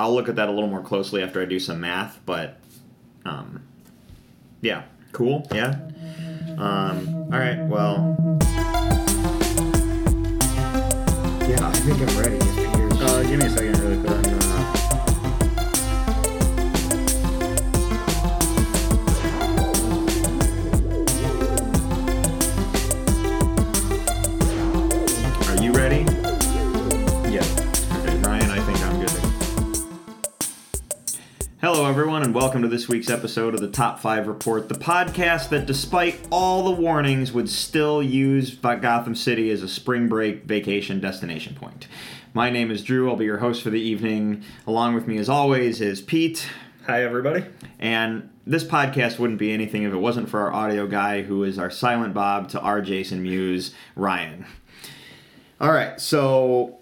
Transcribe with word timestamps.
I'll 0.00 0.14
look 0.14 0.30
at 0.30 0.36
that 0.36 0.48
a 0.48 0.50
little 0.50 0.70
more 0.70 0.80
closely 0.80 1.22
after 1.22 1.42
I 1.42 1.44
do 1.44 1.60
some 1.60 1.82
math. 1.82 2.18
But 2.24 2.56
um, 3.26 3.62
yeah, 4.62 4.84
cool. 5.12 5.46
Yeah. 5.52 5.78
Um, 6.56 7.28
all 7.30 7.38
right. 7.38 7.62
Well. 7.66 8.16
Yeah, 11.46 11.68
I 11.68 11.72
think 11.72 12.00
I'm 12.00 12.18
ready. 12.18 12.38
Uh, 13.02 13.22
give 13.24 13.40
me 13.40 13.44
a 13.44 13.50
second, 13.50 13.78
really 13.80 14.02
quick. 14.06 14.29
And 32.30 32.36
welcome 32.36 32.62
to 32.62 32.68
this 32.68 32.86
week's 32.88 33.10
episode 33.10 33.54
of 33.54 33.60
the 33.60 33.66
Top 33.66 33.98
5 33.98 34.28
Report, 34.28 34.68
the 34.68 34.76
podcast 34.76 35.48
that, 35.48 35.66
despite 35.66 36.28
all 36.30 36.62
the 36.62 36.70
warnings, 36.70 37.32
would 37.32 37.50
still 37.50 38.00
use 38.00 38.54
Gotham 38.54 39.16
City 39.16 39.50
as 39.50 39.64
a 39.64 39.68
spring 39.68 40.06
break 40.06 40.44
vacation 40.44 41.00
destination 41.00 41.56
point. 41.56 41.88
My 42.32 42.48
name 42.48 42.70
is 42.70 42.84
Drew. 42.84 43.10
I'll 43.10 43.16
be 43.16 43.24
your 43.24 43.38
host 43.38 43.64
for 43.64 43.70
the 43.70 43.80
evening. 43.80 44.44
Along 44.64 44.94
with 44.94 45.08
me, 45.08 45.18
as 45.18 45.28
always, 45.28 45.80
is 45.80 46.00
Pete. 46.00 46.48
Hi, 46.86 47.02
everybody. 47.02 47.46
And 47.80 48.30
this 48.46 48.62
podcast 48.62 49.18
wouldn't 49.18 49.40
be 49.40 49.50
anything 49.50 49.82
if 49.82 49.92
it 49.92 49.98
wasn't 49.98 50.28
for 50.28 50.38
our 50.38 50.52
audio 50.52 50.86
guy, 50.86 51.22
who 51.22 51.42
is 51.42 51.58
our 51.58 51.68
silent 51.68 52.14
Bob 52.14 52.48
to 52.50 52.60
our 52.60 52.80
Jason 52.80 53.24
Mewes, 53.24 53.74
Ryan. 53.96 54.46
All 55.60 55.72
right, 55.72 56.00
so 56.00 56.78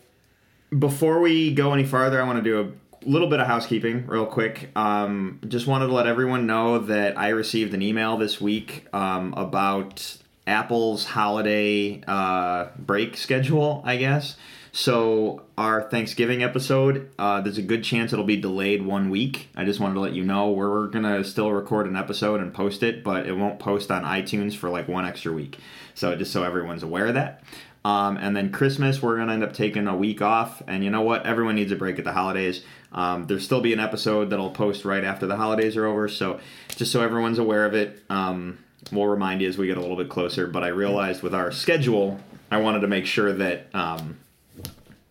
before 0.78 1.20
we 1.20 1.55
go 1.55 1.73
any 1.73 1.87
farther, 1.87 2.20
I 2.20 2.27
want 2.27 2.37
to 2.37 2.42
do 2.42 2.61
a 2.61 2.70
little 3.05 3.29
bit 3.29 3.41
of 3.41 3.47
housekeeping 3.47 4.07
real 4.07 4.27
quick. 4.27 4.70
Um, 4.77 5.41
just 5.48 5.66
wanted 5.66 5.87
to 5.87 5.93
let 5.93 6.06
everyone 6.06 6.47
know 6.47 6.79
that 6.79 7.19
I 7.19 7.28
received 7.28 7.75
an 7.75 7.83
email 7.83 8.17
this 8.17 8.41
week 8.41 8.86
um, 8.92 9.34
about 9.36 10.17
Apple's 10.47 11.05
holiday 11.05 12.03
uh, 12.06 12.69
break 12.78 13.17
schedule, 13.17 13.83
I 13.84 13.97
guess. 13.97 14.37
So 14.72 15.42
our 15.56 15.83
Thanksgiving 15.83 16.42
episode, 16.42 17.11
uh, 17.19 17.41
there's 17.41 17.59
a 17.59 17.62
good 17.62 17.83
chance 17.83 18.12
it'll 18.12 18.25
be 18.25 18.37
delayed 18.37 18.84
one 18.84 19.11
week. 19.11 19.48
I 19.56 19.65
just 19.65 19.81
wanted 19.81 19.94
to 19.94 20.00
let 20.00 20.12
you 20.12 20.25
know 20.25 20.50
we're 20.50 20.87
gonna 20.89 21.25
still 21.25 21.50
record 21.50 21.87
an 21.87 21.97
episode 21.97 22.41
and 22.41 22.53
post 22.53 22.83
it, 22.83 23.03
but 23.03 23.27
it 23.27 23.33
won't 23.33 23.59
post 23.59 23.91
on 23.91 24.05
iTunes 24.05 24.55
for 24.55 24.69
like 24.69 24.87
one 24.87 25.05
extra 25.05 25.33
week. 25.33 25.59
So 25.94 26.15
just 26.15 26.33
so 26.33 26.44
everyone's 26.44 26.83
aware 26.83 27.06
of 27.06 27.15
that. 27.15 27.42
Um, 27.89 28.19
and 28.19 28.36
then 28.36 28.53
Christmas, 28.53 29.00
we're 29.00 29.17
gonna 29.17 29.33
end 29.33 29.42
up 29.42 29.55
taking 29.55 29.86
a 29.86 29.97
week 29.97 30.20
off. 30.20 30.62
And 30.67 30.84
you 30.84 30.91
know 30.91 31.00
what? 31.00 31.25
Everyone 31.25 31.55
needs 31.55 31.72
a 31.72 31.77
break 31.77 31.98
at 31.98 32.05
the 32.05 32.12
holidays. 32.12 32.62
Um, 32.92 33.25
there'll 33.25 33.42
still 33.42 33.62
be 33.62 33.72
an 33.72 33.81
episode 33.81 34.28
that 34.28 34.39
I'll 34.39 34.50
post 34.50 34.84
right 34.84 35.03
after 35.03 35.27
the 35.27 35.36
holidays 35.36 35.75
are 35.75 35.86
over. 35.86 36.06
So 36.06 36.39
just 36.77 36.92
so 36.92 37.00
everyone's 37.00 37.39
aware 37.39 37.64
of 37.64 37.72
it, 37.72 38.03
um, 38.11 38.59
we'll 38.92 39.06
remind 39.06 39.41
you 39.41 39.48
as 39.48 39.56
we 39.56 39.66
get 39.69 39.78
a 39.78 39.81
little 39.81 39.97
bit 39.97 40.11
closer. 40.11 40.47
But 40.47 40.64
I 40.64 40.69
realized 40.69 41.22
with 41.22 41.34
our 41.34 41.50
schedule, 41.50 42.20
I 42.50 42.59
wanted 42.59 42.81
to 42.81 42.89
make 42.89 43.06
sure 43.06 43.33
that 43.33 43.75
um, 43.75 44.19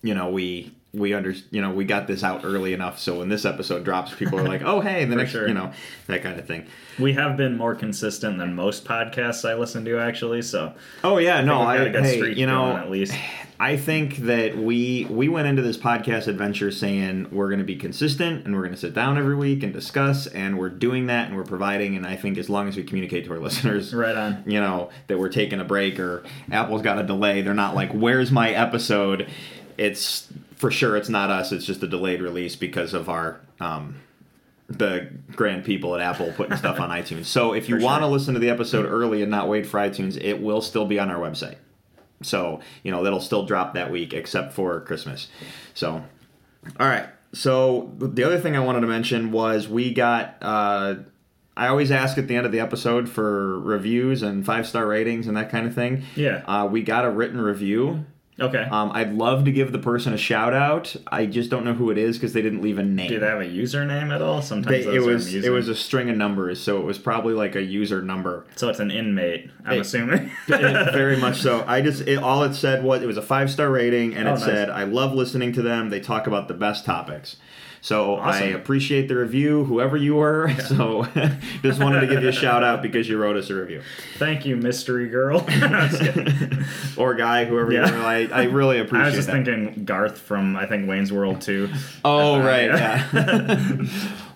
you 0.03 0.14
know 0.14 0.30
we 0.30 0.72
we 0.93 1.13
under 1.13 1.33
you 1.52 1.61
know 1.61 1.69
we 1.71 1.83
got 1.85 2.07
this 2.07 2.23
out 2.23 2.41
early 2.45 2.73
enough 2.73 2.97
so 2.97 3.19
when 3.19 3.27
this 3.30 3.43
episode 3.45 3.83
drops 3.83 4.13
people 4.16 4.39
are 4.39 4.47
like 4.47 4.61
oh 4.63 4.80
hey 4.80 5.03
the 5.05 5.16
next 5.16 5.31
sure. 5.31 5.47
you 5.47 5.53
know 5.53 5.71
that 6.07 6.23
kind 6.23 6.39
of 6.39 6.47
thing 6.47 6.66
We 6.97 7.13
have 7.13 7.35
been 7.38 7.57
more 7.57 7.75
consistent 7.75 8.38
than 8.38 8.55
most 8.55 8.85
podcasts 8.85 9.47
I 9.47 9.53
listen 9.53 9.85
to, 9.85 9.99
actually. 9.99 10.41
So 10.41 10.73
oh 11.03 11.17
yeah 11.17 11.41
no 11.41 11.61
i, 11.61 11.77
got 11.77 11.88
a 11.88 11.89
good 11.91 12.03
hey 12.03 12.33
you 12.33 12.45
know 12.47 12.75
at 12.77 12.89
least. 12.89 13.13
i 13.59 13.75
think 13.75 14.17
that 14.17 14.58
we 14.58 15.05
we 15.09 15.27
went 15.27 15.47
into 15.47 15.61
this 15.61 15.77
podcast 15.77 16.27
adventure 16.27 16.71
saying 16.71 17.27
we're 17.31 17.49
going 17.49 17.59
to 17.59 17.65
be 17.65 17.75
consistent 17.75 18.45
and 18.45 18.55
we're 18.55 18.61
going 18.61 18.73
to 18.73 18.80
sit 18.80 18.93
down 18.93 19.17
every 19.17 19.35
week 19.35 19.63
and 19.63 19.73
discuss 19.73 20.25
and 20.27 20.58
we're 20.58 20.69
doing 20.69 21.08
that 21.08 21.27
and 21.27 21.35
we're 21.35 21.43
providing 21.43 21.95
and 21.97 22.08
i 22.08 22.15
think 22.15 22.38
as 22.38 22.49
long 22.49 22.67
as 22.69 22.77
we 22.77 22.83
communicate 22.83 23.25
to 23.25 23.31
our 23.33 23.39
listeners 23.47 23.93
Right 23.93 24.15
on. 24.15 24.43
you 24.47 24.59
know 24.61 24.89
that 25.08 25.19
we're 25.19 25.30
taking 25.30 25.59
a 25.59 25.65
break 25.65 25.99
or 25.99 26.23
apple's 26.52 26.81
got 26.81 26.97
a 26.97 27.03
delay 27.03 27.42
they're 27.42 27.53
not 27.53 27.76
like 27.76 27.92
where's 27.92 28.31
my 28.31 28.52
episode 28.52 29.30
it's 29.77 30.27
for 30.58 30.70
sure 30.72 30.98
it's 30.98 31.10
not 31.10 31.30
us 31.30 31.52
it's 31.52 31.66
just 31.66 31.82
a 31.84 31.88
delayed 31.88 32.22
release 32.22 32.56
because 32.56 32.94
of 32.94 33.10
our 33.10 33.40
um 33.60 33.95
the 34.68 35.10
grand 35.34 35.64
people 35.64 35.95
at 35.95 36.02
apple 36.02 36.32
putting 36.34 36.58
stuff 36.58 36.80
on 36.80 36.90
itunes 36.90 37.26
so 37.26 37.54
if 37.54 37.70
you 37.70 37.78
want 37.80 38.02
to 38.02 38.06
sure. 38.06 38.12
listen 38.12 38.34
to 38.34 38.40
the 38.40 38.50
episode 38.50 38.86
early 38.86 39.22
and 39.22 39.32
not 39.32 39.48
wait 39.48 39.66
for 39.66 39.80
itunes 39.80 40.22
it 40.22 40.42
will 40.42 40.62
still 40.62 40.86
be 40.86 41.00
on 41.00 41.10
our 41.10 41.20
website 41.20 41.56
so 42.22 42.60
you 42.84 42.92
know 42.92 43.04
that'll 43.04 43.22
still 43.22 43.45
drop 43.45 43.76
that 43.76 43.90
week 43.90 44.14
except 44.14 44.52
for 44.52 44.82
christmas 44.82 45.30
so 45.73 46.04
all 46.80 46.88
right 46.88 47.08
so 47.34 47.94
the 48.00 48.24
other 48.24 48.39
thing 48.39 48.56
i 48.56 48.60
wanted 48.60 48.82
to 48.82 48.88
mention 48.88 49.32
was 49.32 49.70
we 49.70 49.94
got 49.94 50.36
uh 50.42 50.95
I 51.58 51.70
always 51.70 51.89
ask 51.89 52.20
at 52.20 52.28
the 52.28 52.36
end 52.36 52.45
of 52.45 52.52
the 52.52 52.60
episode 52.60 53.10
for 53.10 53.60
reviews 53.60 54.22
and 54.22 54.45
five 54.45 54.68
star 54.68 54.86
ratings 54.86 55.28
and 55.28 55.36
that 55.36 55.50
kind 55.50 55.66
of 55.66 55.74
thing. 55.74 56.04
Yeah. 56.16 56.44
Uh, 56.45 56.68
we 56.68 56.84
got 56.84 57.04
a 57.04 57.10
written 57.10 57.42
review. 57.42 58.06
Okay. 58.39 58.64
Um, 58.70 58.92
I'd 58.93 59.14
love 59.14 59.45
to 59.45 59.52
give 59.52 59.71
the 59.71 59.80
person 59.80 60.14
a 60.14 60.17
shout 60.17 60.53
out. 60.53 60.95
I 61.08 61.25
just 61.25 61.49
don't 61.49 61.65
know 61.65 61.73
who 61.73 61.89
it 61.89 61.98
is 61.98 62.17
because 62.17 62.33
they 62.33 62.42
didn't 62.43 62.61
leave 62.61 62.77
a 62.77 62.83
name. 62.83 63.08
Do 63.09 63.20
they 63.20 63.25
have 63.25 63.42
a 63.42 63.45
username 63.45 64.14
at 64.14 64.21
all? 64.21 64.43
Sometimes 64.43 64.86
They- 64.86 64.95
it 64.95 65.02
was 65.02 65.33
it 65.33 65.52
was 65.52 65.67
a 65.70 65.75
string 65.75 66.09
of 66.09 66.17
numbers, 66.17 66.61
so 66.61 66.77
it 66.77 66.83
was 66.86 66.99
probably 66.99 67.33
like 67.33 67.55
a 67.55 67.61
user 67.64 68.02
number. 68.03 68.45
so 68.55 68.70
it's 68.70 68.80
an 68.80 68.92
inmate. 68.92 69.49
I'm 69.65 69.73
Hey. 69.73 69.80
assuming. 69.80 70.30
It- 70.47 70.93
very 70.93 71.17
much 71.17 71.42
so. 71.42 71.64
I 71.67 71.81
just 71.81 72.08
it, 72.08 72.17
all 72.20 72.43
it 72.43 72.53
said 72.53 72.83
was 72.83 73.02
it 73.02 73.08
was 73.08 73.17
a 73.17 73.21
five 73.23 73.49
star 73.49 73.71
rating, 73.71 74.14
and 74.15 74.27
Oh, 74.27 74.33
it 74.33 74.36
nice. 74.36 74.45
said 74.45 74.70
I 74.70 74.83
love 74.83 75.14
listening 75.14 75.52
to 75.53 75.61
them. 75.64 75.89
They 75.89 75.99
talk 75.99 76.27
about 76.27 76.47
the 76.47 76.53
best 76.53 76.86
topics. 76.86 77.37
So 77.82 78.15
I 78.15 78.39
appreciate 78.39 79.08
the 79.08 79.15
review, 79.15 79.64
whoever 79.65 79.95
you 79.98 80.15
were. 80.15 80.52
So 80.67 81.05
just 81.61 81.80
wanted 81.80 82.02
to 82.02 82.08
give 82.08 82.21
you 82.23 82.30
a 82.30 82.33
shout 82.33 82.64
out 82.64 82.82
because 82.82 83.08
you 83.08 83.17
wrote 83.17 83.38
us 83.38 83.49
a 83.49 83.55
review. 83.55 83.82
Thank 84.17 84.45
you, 84.45 84.55
mystery 84.58 85.08
girl. 85.10 85.45
No, 85.60 85.88
just 85.88 86.02
kidding. 86.02 86.64
or 86.98 87.14
guy, 87.14 87.45
whoever 87.45 87.71
Yeah. 87.71 87.88
you 87.89 87.93
were. 87.98 88.02
I, 88.05 88.27
I 88.32 88.43
really 88.45 88.80
appreciate 88.80 88.99
it. 89.02 89.04
I 89.04 89.05
was 89.08 89.15
just 89.15 89.27
that. 89.27 89.45
thinking 89.45 89.86
Garth 89.86 90.17
from 90.20 90.55
I 90.55 90.65
think 90.65 90.88
Wayne's 90.89 91.11
World 91.11 91.42
too. 91.42 91.70
Oh, 92.04 92.36
Uh, 92.36 92.43
right, 92.45 92.65
yeah. 92.70 93.08
yeah. 93.14 93.86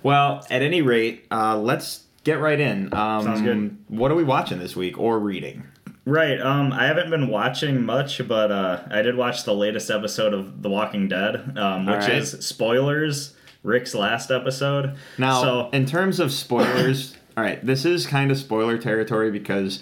well, 0.04 0.46
at 0.50 0.62
any 0.62 0.82
rate, 0.82 1.26
uh, 1.32 1.58
let's 1.58 2.04
get 2.24 2.40
right 2.40 2.60
in. 2.60 2.94
Um, 2.94 3.24
Sounds 3.24 3.42
good. 3.42 3.78
What 3.88 4.12
are 4.12 4.16
we 4.16 4.24
watching 4.24 4.60
this 4.60 4.76
week 4.76 4.98
or 5.00 5.20
reading? 5.20 5.64
Right. 6.06 6.42
Um, 6.42 6.74
I 6.74 6.86
haven't 6.86 7.10
been 7.10 7.28
watching 7.28 7.86
much, 7.86 8.28
but 8.28 8.52
uh, 8.52 8.84
I 8.90 9.02
did 9.02 9.16
watch 9.16 9.44
the 9.44 9.54
latest 9.54 9.92
episode 9.92 10.34
of 10.34 10.64
The 10.64 10.70
Walking 10.70 11.08
Dead, 11.08 11.58
um, 11.58 11.86
which 11.86 12.00
right. 12.00 12.14
is 12.14 12.32
spoilers. 12.46 13.36
Rick's 13.64 13.94
last 13.94 14.32
episode. 14.32 14.96
Now, 15.20 15.42
so 15.42 15.70
in 15.72 15.86
terms 15.86 16.20
of 16.20 16.32
spoilers, 16.32 17.16
all 17.38 17.44
right, 17.44 17.64
this 17.64 17.86
is 17.86 18.08
kind 18.08 18.32
of 18.32 18.38
spoiler 18.38 18.78
territory 18.80 19.30
because 19.30 19.82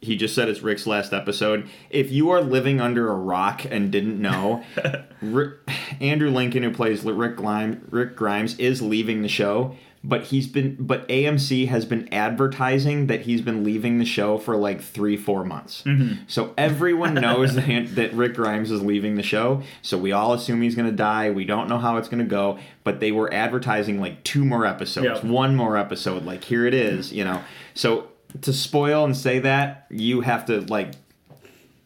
he 0.00 0.16
just 0.16 0.34
said 0.34 0.48
it's 0.48 0.62
Rick's 0.62 0.86
last 0.86 1.12
episode. 1.12 1.68
If 1.90 2.10
you 2.10 2.30
are 2.30 2.40
living 2.40 2.80
under 2.80 3.10
a 3.10 3.14
rock 3.14 3.64
and 3.64 3.90
didn't 3.90 4.20
know, 4.20 4.64
Rick, 5.20 5.58
Andrew 6.00 6.30
Lincoln, 6.30 6.62
who 6.62 6.72
plays 6.72 7.04
Rick 7.04 7.36
Grimes, 7.36 7.78
Rick 7.90 8.16
Grimes, 8.16 8.58
is 8.58 8.80
leaving 8.80 9.22
the 9.22 9.28
show. 9.28 9.76
But 10.06 10.24
he's 10.24 10.46
been, 10.46 10.76
but 10.78 11.08
AMC 11.08 11.68
has 11.68 11.86
been 11.86 12.12
advertising 12.12 13.06
that 13.06 13.22
he's 13.22 13.40
been 13.40 13.64
leaving 13.64 13.98
the 13.98 14.04
show 14.04 14.36
for 14.36 14.54
like 14.54 14.82
three, 14.82 15.16
four 15.16 15.44
months. 15.44 15.82
Mm-hmm. 15.86 16.24
So 16.26 16.52
everyone 16.58 17.14
knows 17.14 17.54
that, 17.54 17.94
that 17.94 18.12
Rick 18.12 18.34
Grimes 18.34 18.70
is 18.70 18.82
leaving 18.82 19.14
the 19.14 19.22
show. 19.22 19.62
So 19.80 19.96
we 19.96 20.12
all 20.12 20.34
assume 20.34 20.60
he's 20.60 20.74
going 20.74 20.90
to 20.90 20.96
die. 20.96 21.30
We 21.30 21.46
don't 21.46 21.70
know 21.70 21.78
how 21.78 21.96
it's 21.96 22.08
going 22.08 22.22
to 22.22 22.28
go. 22.28 22.58
But 22.84 23.00
they 23.00 23.12
were 23.12 23.32
advertising 23.32 23.98
like 23.98 24.22
two 24.24 24.44
more 24.44 24.66
episodes, 24.66 25.06
Yep. 25.06 25.24
one 25.24 25.56
more 25.56 25.78
episode. 25.78 26.26
Like 26.26 26.44
here 26.44 26.66
it 26.66 26.74
is, 26.74 27.10
you 27.10 27.24
know. 27.24 27.42
So 27.72 28.08
to 28.42 28.52
spoil 28.52 29.04
and 29.06 29.16
say 29.16 29.38
that, 29.38 29.86
you 29.90 30.20
have 30.20 30.44
to 30.46 30.60
like, 30.62 30.92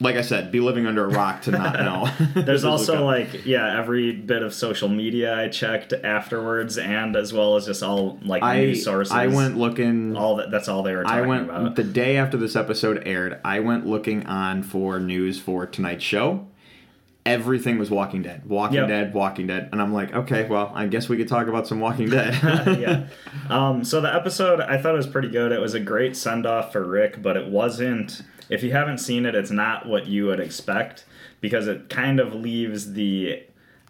like 0.00 0.14
I 0.14 0.20
said, 0.22 0.52
be 0.52 0.60
living 0.60 0.86
under 0.86 1.04
a 1.04 1.08
rock 1.08 1.42
to 1.42 1.50
not 1.50 1.74
know. 1.80 2.08
there's 2.42 2.64
also 2.64 3.04
like 3.04 3.44
yeah, 3.44 3.78
every 3.78 4.12
bit 4.12 4.42
of 4.42 4.54
social 4.54 4.88
media 4.88 5.34
I 5.36 5.48
checked 5.48 5.92
afterwards, 5.92 6.78
and 6.78 7.16
as 7.16 7.32
well 7.32 7.56
as 7.56 7.66
just 7.66 7.82
all 7.82 8.18
like 8.22 8.42
I 8.42 8.60
news 8.60 8.84
sources. 8.84 9.12
I 9.12 9.26
went 9.26 9.56
looking. 9.58 10.16
all 10.16 10.36
that. 10.36 10.50
That's 10.50 10.68
all 10.68 10.82
they 10.82 10.94
were 10.94 11.06
I 11.06 11.16
talking 11.16 11.28
went 11.28 11.44
about. 11.50 11.74
the 11.76 11.84
day 11.84 12.16
after 12.16 12.36
this 12.36 12.54
episode 12.54 13.02
aired. 13.06 13.40
I 13.44 13.60
went 13.60 13.86
looking 13.86 14.24
on 14.26 14.62
for 14.62 15.00
news 15.00 15.40
for 15.40 15.66
tonight's 15.66 16.04
show. 16.04 16.46
Everything 17.26 17.78
was 17.78 17.90
Walking 17.90 18.22
Dead, 18.22 18.46
Walking 18.48 18.76
Yep. 18.76 18.88
Dead, 18.88 19.12
Walking 19.14 19.46
Dead, 19.48 19.68
and 19.70 19.82
I'm 19.82 19.92
like, 19.92 20.14
okay, 20.14 20.46
well, 20.48 20.72
I 20.74 20.86
guess 20.86 21.10
we 21.10 21.18
could 21.18 21.28
talk 21.28 21.46
about 21.46 21.66
some 21.66 21.78
Walking 21.78 22.08
Dead. 22.08 22.32
yeah. 22.80 23.06
Um, 23.50 23.82
so 23.84 24.00
the 24.02 24.14
episode 24.14 24.60
I 24.60 24.76
thought 24.80 24.92
it 24.94 24.98
was 24.98 25.06
pretty 25.06 25.28
good. 25.28 25.52
It 25.52 25.60
was 25.60 25.72
a 25.74 25.80
great 25.80 26.16
send 26.16 26.44
off 26.46 26.72
for 26.72 26.84
Rick, 26.86 27.20
but 27.22 27.36
it 27.36 27.48
wasn't. 27.48 28.22
If 28.48 28.62
you 28.62 28.72
haven't 28.72 28.98
seen 28.98 29.26
it, 29.26 29.34
it's 29.34 29.50
not 29.50 29.86
what 29.86 30.06
you 30.06 30.26
would 30.26 30.40
expect 30.40 31.04
because 31.40 31.66
it 31.66 31.88
kind 31.88 32.20
of 32.20 32.34
leaves 32.34 32.94
the 32.94 33.42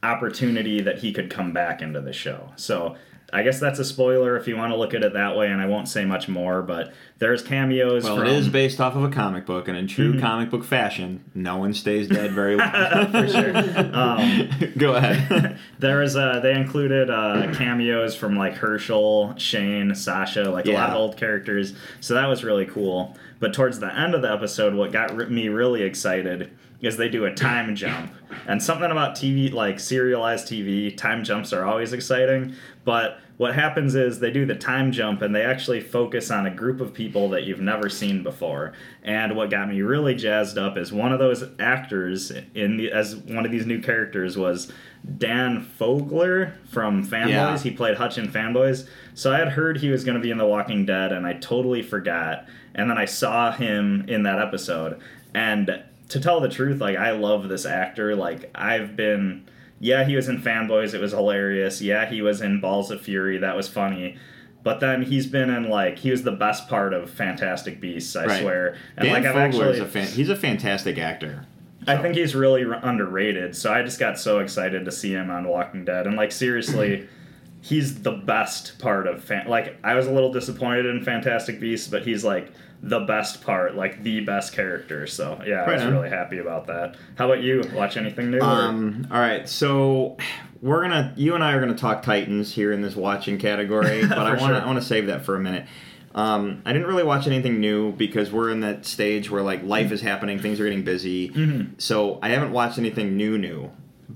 opportunity 0.03 0.81
that 0.81 0.99
he 0.99 1.13
could 1.13 1.31
come 1.31 1.53
back 1.53 1.83
into 1.83 2.01
the 2.01 2.13
show. 2.13 2.53
So 2.57 2.97
I 3.31 3.43
guess 3.43 3.61
that's 3.61 3.79
a 3.79 3.85
spoiler 3.85 4.39
if 4.39 4.49
you 4.49 4.57
want 4.57 4.73
to 4.73 4.77
look 4.77 4.95
at 4.95 5.03
it 5.03 5.13
that 5.13 5.37
way, 5.37 5.49
and 5.49 5.61
I 5.61 5.67
won't 5.67 5.87
say 5.87 6.07
much 6.07 6.29
more. 6.29 6.63
But 6.63 6.95
there's 7.19 7.43
cameos. 7.43 8.05
Well, 8.05 8.17
from, 8.17 8.27
it 8.27 8.33
is 8.33 8.49
based 8.49 8.81
off 8.81 8.97
of 8.97 9.05
a 9.05 9.11
comic 9.11 9.45
book, 9.45 9.69
and 9.69 9.77
in 9.77 9.87
true 9.87 10.19
comic 10.19 10.49
book 10.51 10.65
fashion, 10.65 11.23
no 11.35 11.59
one 11.59 11.75
stays 11.75 12.09
dead 12.09 12.33
very 12.33 12.57
long. 12.57 12.71
for 13.11 13.29
sure. 13.29 13.57
Um, 13.95 14.49
Go 14.79 14.95
ahead. 14.95 15.59
there 15.79 16.03
is 16.03 16.17
uh, 16.17 16.41
they 16.41 16.55
included 16.55 17.11
uh, 17.11 17.53
cameos 17.55 18.17
from 18.17 18.37
like 18.37 18.55
Hershel, 18.55 19.35
Shane, 19.39 19.95
Sasha, 19.95 20.45
like 20.45 20.67
a 20.67 20.73
lot 20.73 20.91
of 20.91 20.97
old 20.97 21.17
characters. 21.19 21.75
So 22.01 22.15
that 22.15 22.27
was 22.27 22.43
really 22.45 22.67
cool. 22.67 23.15
But 23.41 23.53
towards 23.53 23.79
the 23.79 23.95
end 23.95 24.15
of 24.15 24.23
the 24.23 24.33
episode, 24.33 24.75
what 24.75 24.91
got 24.91 25.31
me 25.31 25.49
really 25.49 25.83
excited 25.83 26.51
is 26.81 26.97
they 26.97 27.09
do 27.09 27.25
a 27.25 27.35
time 27.35 27.75
jump. 27.75 28.13
And 28.47 28.63
something 28.63 28.91
about 28.91 29.17
TV, 29.17 29.53
like 29.53 29.81
serialized 29.81 30.47
TV, 30.47 30.97
time 30.97 31.25
jumps 31.25 31.53
are 31.53 31.65
always 31.65 31.93
exciting. 31.93 32.55
But 32.85 33.19
what 33.37 33.55
happens 33.55 33.95
is 33.95 34.21
they 34.21 34.31
do 34.31 34.47
the 34.47 34.55
time 34.55 34.93
jump 34.93 35.23
and 35.23 35.35
they 35.35 35.45
actually 35.45 35.81
focus 35.81 36.31
on 36.31 36.47
a 36.47 36.51
group 36.51 36.81
of 36.81 36.93
people 36.95 37.29
that 37.31 37.45
you've 37.45 37.61
never 37.61 37.89
seen 37.89 38.23
before. 38.23 38.75
And 39.03 39.37
what 39.37 39.51
got 39.51 39.69
me 39.69 39.81
really 39.83 40.15
jazzed 40.15 40.59
up 40.59 40.77
is 40.77 40.93
one 40.93 41.13
of 41.13 41.19
those 41.19 41.45
actors 41.59 42.33
in 42.55 42.77
the 42.77 42.93
as 42.93 43.17
one 43.17 43.45
of 43.45 43.53
these 43.53 43.67
new 43.67 43.81
characters 43.81 44.37
was 44.37 44.73
Dan 45.19 45.69
Fogler 45.79 46.53
from 46.69 47.07
Fanboys. 47.07 47.29
Yeah. 47.29 47.59
He 47.59 47.71
played 47.71 47.97
Hutch 47.97 48.19
in 48.19 48.29
Fanboys. 48.29 48.89
So 49.15 49.33
I 49.33 49.39
had 49.39 49.49
heard 49.49 49.79
he 49.79 49.91
was 49.91 50.05
going 50.05 50.17
to 50.17 50.23
be 50.23 50.31
in 50.31 50.39
The 50.39 50.47
Walking 50.47 50.85
Dead, 50.85 51.13
and 51.13 51.27
I 51.27 51.35
totally 51.35 51.83
forgot. 51.83 52.47
And 52.75 52.91
then 52.91 52.99
I 52.99 53.05
saw 53.05 53.53
him 53.53 54.05
in 54.09 54.25
that 54.25 54.41
episode. 54.41 55.01
And 55.35 55.83
to 56.09 56.21
tell 56.21 56.41
the 56.41 56.49
truth, 56.49 56.81
like 56.81 56.97
I 56.97 57.11
love 57.13 57.49
this 57.49 57.67
actor. 57.67 58.15
Like 58.17 58.51
I've 58.55 58.97
been, 58.97 59.47
yeah, 59.81 60.05
he 60.05 60.17
was 60.17 60.29
in 60.29 60.41
Fanboys. 60.43 60.95
It 60.95 61.01
was 61.01 61.13
hilarious. 61.13 61.81
Yeah, 61.83 62.07
he 62.09 62.23
was 62.23 62.41
in 62.41 62.61
Balls 62.61 62.91
of 62.91 63.01
Fury. 63.01 63.39
That 63.39 63.57
was 63.57 63.69
funny. 63.69 64.17
But 64.65 64.81
then 64.81 65.03
he's 65.03 65.27
been 65.27 65.51
in 65.51 65.69
like 65.69 65.99
he 65.99 66.11
was 66.11 66.23
the 66.25 66.33
best 66.33 66.69
part 66.69 66.93
of 66.93 67.11
Fantastic 67.11 67.81
Beasts. 67.81 68.17
I 68.17 68.27
Right. 68.27 68.41
swear. 68.43 68.77
And 68.97 69.05
Dan 69.07 69.15
like 69.15 69.25
I've 69.25 69.35
Fogler 69.35 69.39
actually, 69.45 69.69
is 69.71 69.81
a 69.81 69.87
fan- 69.87 70.07
he's 70.09 70.29
a 70.29 70.37
fantastic 70.37 70.99
actor. 70.99 71.45
I 71.87 71.97
think 71.97 72.17
he's 72.17 72.35
really 72.35 72.65
underrated. 72.83 73.55
So 73.57 73.73
I 73.73 73.83
just 73.83 73.99
got 74.01 74.19
so 74.19 74.41
excited 74.41 74.85
to 74.85 74.93
see 74.93 75.13
him 75.13 75.31
on 75.31 75.47
Walking 75.49 75.85
Dead, 75.85 76.07
and 76.07 76.17
like 76.17 76.33
seriously, 76.33 77.07
he's 77.63 78.03
the 78.03 78.13
best 78.13 78.79
part 78.79 79.07
of 79.07 79.23
fan. 79.25 79.47
Like 79.49 79.77
I 79.85 79.95
was 79.95 80.07
a 80.07 80.13
little 80.13 80.33
disappointed 80.33 80.87
in 80.87 81.03
Fantastic 81.05 81.61
Beasts, 81.61 81.89
but 81.89 82.03
he's 82.03 82.25
like 82.25 82.51
the 82.83 83.01
best 83.01 83.43
part, 83.43 83.75
like 83.75 84.03
the 84.03 84.21
best 84.21 84.53
character. 84.53 85.07
So 85.07 85.41
yeah, 85.47 85.65
I 85.65 85.73
was 85.75 85.83
on. 85.83 85.93
really 85.93 86.11
happy 86.11 86.39
about 86.39 86.67
that. 86.69 86.97
How 87.17 87.27
about 87.31 87.43
you? 87.43 87.63
Watch 87.75 87.97
anything 87.97 88.31
new? 88.31 88.41
Um, 88.41 89.07
all 89.11 89.21
right, 89.21 89.49
so 89.49 90.17
we're 90.61 90.83
gonna, 90.83 91.13
you 91.17 91.35
and 91.35 91.43
I 91.43 91.53
are 91.53 91.61
gonna 91.61 91.77
talk 91.77 92.03
Titans 92.03 92.53
here 92.53 92.73
in 92.73 92.83
this 92.83 92.97
watching 92.97 93.39
category, 93.39 94.05
but 94.09 94.19
I 94.19 94.31
want 94.31 94.41
to, 94.41 94.47
sure. 94.47 94.63
I 94.63 94.67
want 94.67 94.79
to 94.79 94.85
save 94.85 95.07
that 95.09 95.25
for 95.25 95.37
a 95.37 95.41
minute. 95.41 95.67
Um, 96.15 96.63
I 96.65 96.73
didn't 96.73 96.89
really 96.89 97.05
watch 97.05 97.27
anything 97.27 97.61
new 97.61 97.93
because 97.93 98.33
we're 98.33 98.51
in 98.51 98.61
that 98.61 98.85
stage 98.85 99.31
where 99.31 99.43
like 99.43 99.63
life 99.63 99.93
is 99.93 100.01
happening, 100.01 100.39
things 100.39 100.59
are 100.59 100.65
getting 100.65 100.83
busy. 100.83 101.31
Mm-hmm. 101.31 101.75
So 101.79 102.19
I 102.23 102.31
haven't 102.31 102.53
watched 102.53 102.79
anything 102.79 103.17
new, 103.17 103.39
new. 103.39 103.71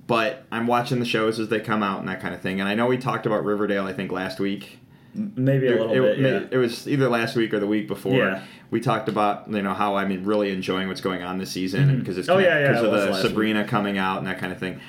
But 0.06 0.44
I'm 0.50 0.66
watching 0.66 0.98
the 0.98 1.04
shows 1.04 1.38
as 1.38 1.48
they 1.48 1.60
come 1.60 1.82
out 1.82 2.00
and 2.00 2.08
that 2.08 2.20
kind 2.20 2.34
of 2.34 2.40
thing. 2.40 2.60
And 2.60 2.68
I 2.68 2.74
know 2.74 2.86
we 2.86 2.98
talked 2.98 3.24
about 3.26 3.44
Riverdale, 3.44 3.86
I 3.86 3.92
think 3.92 4.10
last 4.10 4.40
week. 4.40 4.78
Maybe 5.14 5.66
a 5.68 5.72
little 5.72 5.92
it, 5.92 6.16
bit. 6.16 6.18
it- 6.24 6.42
Yeah. 6.42 6.48
it 6.50 6.56
was 6.56 6.88
either 6.88 7.08
last 7.08 7.36
week 7.36 7.52
or 7.52 7.60
the 7.60 7.66
week 7.66 7.88
before. 7.88 8.14
Yeah. 8.14 8.42
We 8.70 8.80
talked 8.80 9.08
about 9.08 9.50
you 9.50 9.62
know 9.62 9.74
how 9.74 9.96
I'm 9.96 10.24
really 10.24 10.50
enjoying 10.50 10.88
what's 10.88 11.00
going 11.00 11.22
on 11.22 11.38
this 11.38 11.50
season 11.50 11.98
because 11.98 12.16
it's 12.16 12.28
Oh, 12.28 12.38
yeah, 12.38 12.58
yeah, 12.58 12.68
because 12.68 12.84
of 12.84 12.92
the 12.92 13.14
Sabrina 13.28 13.64
coming 13.64 13.98
out 13.98 14.18
and 14.18 14.26
that 14.26 14.38
kind 14.38 14.52
of 14.52 14.58
thing. 14.58 14.80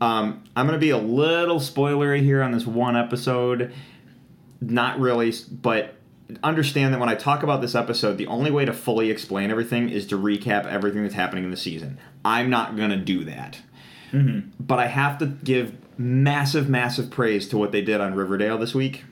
Um, 0.00 0.44
I'm 0.54 0.66
gonna 0.66 0.78
be 0.78 0.90
a 0.90 0.98
little 0.98 1.60
spoilery 1.60 2.20
here 2.20 2.42
on 2.42 2.52
this 2.52 2.66
one 2.66 2.96
episode. 2.96 3.72
Not 4.60 4.98
really, 5.00 5.32
but 5.50 5.94
understand 6.42 6.92
that 6.92 7.00
when 7.00 7.08
I 7.08 7.14
talk 7.14 7.42
about 7.42 7.60
this 7.60 7.74
episode, 7.74 8.18
the 8.18 8.26
only 8.26 8.50
way 8.50 8.64
to 8.64 8.72
fully 8.72 9.10
explain 9.10 9.50
everything 9.50 9.88
is 9.88 10.06
to 10.08 10.18
recap 10.18 10.66
everything 10.66 11.02
that's 11.02 11.14
happening 11.14 11.44
in 11.44 11.50
the 11.50 11.56
season. 11.56 11.98
I'm 12.24 12.50
not 12.50 12.76
gonna 12.76 12.96
do 12.98 13.24
that 13.24 13.60
but 14.60 14.78
I 14.78 14.86
have 14.86 15.18
to 15.18 15.26
give 15.26 15.74
massive, 15.98 16.68
massive 16.68 17.10
praise 17.10 17.48
to 17.48 17.58
what 17.58 17.72
they 17.72 17.82
did 17.82 18.00
on 18.00 18.14
Riverdale 18.14 18.58
this 18.58 18.74
week. 18.74 19.04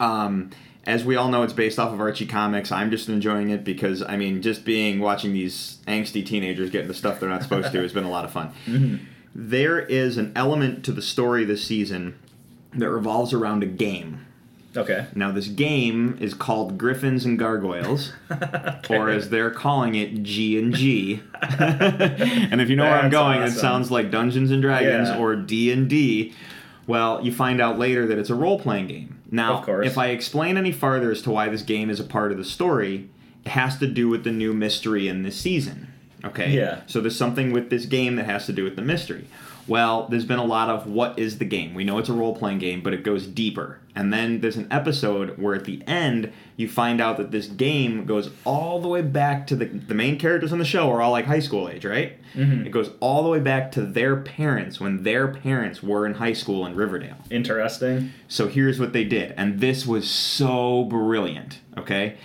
Um, 0.00 0.50
as 0.86 1.04
we 1.04 1.16
all 1.16 1.28
know, 1.28 1.42
it's 1.42 1.52
based 1.52 1.78
off 1.78 1.92
of 1.92 2.00
Archie 2.00 2.26
comics. 2.26 2.70
I'm 2.70 2.90
just 2.90 3.08
enjoying 3.08 3.50
it 3.50 3.64
because 3.64 4.02
I 4.02 4.16
mean, 4.16 4.40
just 4.42 4.64
being 4.64 5.00
watching 5.00 5.32
these 5.32 5.78
angsty 5.88 6.24
teenagers 6.24 6.70
get 6.70 6.86
the 6.86 6.94
stuff 6.94 7.18
they're 7.18 7.28
not 7.28 7.42
supposed 7.42 7.72
to 7.72 7.82
has 7.82 7.92
been 7.92 8.04
a 8.04 8.10
lot 8.10 8.24
of 8.24 8.30
fun. 8.32 9.00
There 9.38 9.80
is 9.80 10.16
an 10.16 10.32
element 10.34 10.82
to 10.86 10.92
the 10.92 11.02
story 11.02 11.44
this 11.44 11.62
season 11.62 12.18
that 12.72 12.88
revolves 12.88 13.34
around 13.34 13.62
a 13.62 13.66
game. 13.66 14.24
Okay. 14.74 15.04
Now, 15.14 15.30
this 15.30 15.48
game 15.48 16.16
is 16.22 16.32
called 16.32 16.78
Griffins 16.78 17.26
and 17.26 17.38
Gargoyles, 17.38 18.14
or 18.88 19.10
as 19.10 19.28
they're 19.28 19.50
calling 19.50 19.94
it, 19.94 20.22
G 20.22 20.58
and 20.58 20.74
G. 20.74 21.20
and 21.58 22.62
if 22.62 22.70
you 22.70 22.76
know 22.76 22.84
where 22.84 22.94
I'm 22.94 23.10
That's 23.10 23.12
going, 23.12 23.42
it 23.42 23.50
sounds 23.52 23.90
like 23.90 24.10
Dungeons 24.10 24.50
and 24.50 24.62
Dragons 24.62 25.08
Yeah. 25.10 25.18
or 25.18 25.36
D 25.36 25.70
and 25.70 25.86
D. 25.86 26.32
Well, 26.86 27.22
you 27.22 27.30
find 27.30 27.60
out 27.60 27.78
later 27.78 28.06
that 28.06 28.18
it's 28.18 28.30
a 28.30 28.34
role-playing 28.34 28.86
game. 28.86 29.15
Now, 29.30 29.58
Of 29.58 29.64
course. 29.64 29.86
if 29.86 29.98
I 29.98 30.08
explain 30.08 30.56
any 30.56 30.72
farther 30.72 31.10
as 31.10 31.22
to 31.22 31.30
why 31.30 31.48
this 31.48 31.62
game 31.62 31.90
is 31.90 31.98
a 32.00 32.04
part 32.04 32.30
of 32.32 32.38
the 32.38 32.44
story, 32.44 33.08
it 33.44 33.50
has 33.50 33.78
to 33.78 33.86
do 33.86 34.08
with 34.08 34.24
the 34.24 34.30
new 34.32 34.52
mystery 34.52 35.08
in 35.08 35.22
this 35.22 35.36
season. 35.36 35.88
Okay. 36.24 36.50
Yeah. 36.52 36.80
So 36.86 37.00
there's 37.00 37.16
something 37.16 37.52
with 37.52 37.70
this 37.70 37.86
game 37.86 38.16
that 38.16 38.26
has 38.26 38.46
to 38.46 38.52
do 38.52 38.64
with 38.64 38.76
the 38.76 38.82
mystery. 38.82 39.26
Well, 39.68 40.06
there's 40.08 40.24
been 40.24 40.38
a 40.38 40.44
lot 40.44 40.70
of 40.70 40.86
what 40.86 41.18
is 41.18 41.38
the 41.38 41.44
game? 41.44 41.74
We 41.74 41.82
know 41.84 41.98
it's 41.98 42.08
a 42.08 42.12
role 42.12 42.36
playing 42.36 42.58
game, 42.58 42.82
but 42.82 42.92
it 42.94 43.02
goes 43.02 43.26
deeper. 43.26 43.80
And 43.96 44.12
then 44.12 44.40
there's 44.40 44.56
an 44.56 44.68
episode 44.70 45.38
where 45.38 45.54
at 45.54 45.64
the 45.64 45.82
end 45.86 46.30
you 46.56 46.68
find 46.68 47.00
out 47.00 47.16
that 47.16 47.30
this 47.30 47.46
game 47.46 48.04
goes 48.04 48.30
all 48.44 48.80
the 48.80 48.88
way 48.88 49.00
back 49.02 49.46
to 49.48 49.56
the 49.56 49.64
the 49.64 49.94
main 49.94 50.18
characters 50.18 50.52
on 50.52 50.58
the 50.58 50.64
show 50.66 50.90
are 50.90 51.00
all 51.00 51.10
like 51.12 51.24
high 51.24 51.40
school 51.40 51.68
age, 51.68 51.84
right? 51.84 52.18
Mm-hmm. 52.34 52.66
It 52.66 52.70
goes 52.70 52.90
all 53.00 53.22
the 53.22 53.28
way 53.30 53.40
back 53.40 53.72
to 53.72 53.82
their 53.82 54.16
parents 54.16 54.78
when 54.78 55.02
their 55.02 55.28
parents 55.28 55.82
were 55.82 56.04
in 56.06 56.14
high 56.14 56.34
school 56.34 56.66
in 56.66 56.76
Riverdale. 56.76 57.16
Interesting. 57.30 58.12
So 58.28 58.48
here's 58.48 58.78
what 58.78 58.92
they 58.92 59.04
did, 59.04 59.32
and 59.36 59.60
this 59.60 59.86
was 59.86 60.08
so 60.10 60.84
brilliant. 60.84 61.60
Okay, 61.78 62.18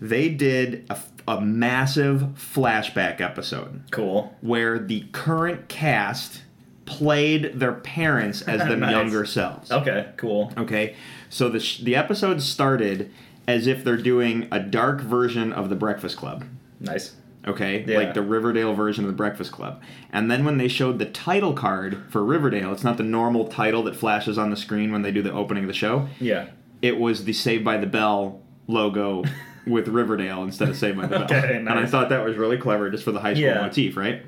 they 0.00 0.28
did 0.28 0.84
a, 0.90 0.98
a 1.26 1.40
massive 1.40 2.20
flashback 2.36 3.20
episode 3.22 3.82
Cool. 3.90 4.34
where 4.42 4.78
the 4.78 5.06
current 5.12 5.68
cast 5.68 6.42
played 6.86 7.58
their 7.58 7.72
parents 7.72 8.42
as 8.42 8.60
them 8.60 8.80
Nice. 8.80 8.92
younger 8.92 9.24
selves. 9.26 9.70
Okay. 9.70 10.08
Cool. 10.16 10.52
Okay, 10.56 10.94
so 11.28 11.48
the 11.48 11.60
sh- 11.60 11.80
the 11.80 11.94
episode 11.96 12.40
started 12.40 13.10
as 13.48 13.66
if 13.66 13.84
they're 13.84 13.96
doing 13.96 14.48
a 14.50 14.58
dark 14.60 15.00
version 15.00 15.52
of 15.52 15.68
the 15.68 15.76
Breakfast 15.76 16.16
Club. 16.16 16.44
Nice. 16.80 17.14
Okay, 17.46 17.84
Yeah. 17.86 17.98
like 17.98 18.14
the 18.14 18.22
Riverdale 18.22 18.74
version 18.74 19.04
of 19.04 19.08
the 19.10 19.16
Breakfast 19.16 19.52
Club. 19.52 19.80
And 20.12 20.28
then 20.30 20.44
when 20.44 20.58
they 20.58 20.66
showed 20.66 20.98
the 20.98 21.04
title 21.06 21.52
card 21.52 22.02
for 22.08 22.24
Riverdale, 22.24 22.72
it's 22.72 22.82
not 22.82 22.96
the 22.96 23.04
normal 23.04 23.46
title 23.46 23.84
that 23.84 23.94
flashes 23.94 24.36
on 24.36 24.50
the 24.50 24.56
screen 24.56 24.90
when 24.90 25.02
they 25.02 25.12
do 25.12 25.22
the 25.22 25.32
opening 25.32 25.62
of 25.62 25.68
the 25.68 25.74
show. 25.74 26.08
Yeah. 26.18 26.46
It 26.82 26.98
was 26.98 27.24
the 27.24 27.32
Saved 27.32 27.64
by 27.64 27.76
the 27.76 27.86
Bell 27.86 28.40
logo 28.66 29.22
with 29.66 29.86
Riverdale 29.86 30.42
instead 30.42 30.68
of 30.68 30.76
Saved 30.76 30.96
by 30.96 31.06
the 31.06 31.18
Bell. 31.18 31.24
Okay, 31.24 31.60
nice. 31.62 31.70
And 31.70 31.78
I 31.78 31.86
thought 31.86 32.08
that 32.08 32.24
was 32.24 32.36
really 32.36 32.58
clever 32.58 32.90
just 32.90 33.04
for 33.04 33.12
the 33.12 33.20
high 33.20 33.34
school 33.34 33.44
Yeah. 33.44 33.62
motif, 33.62 33.96
right? 33.96 34.22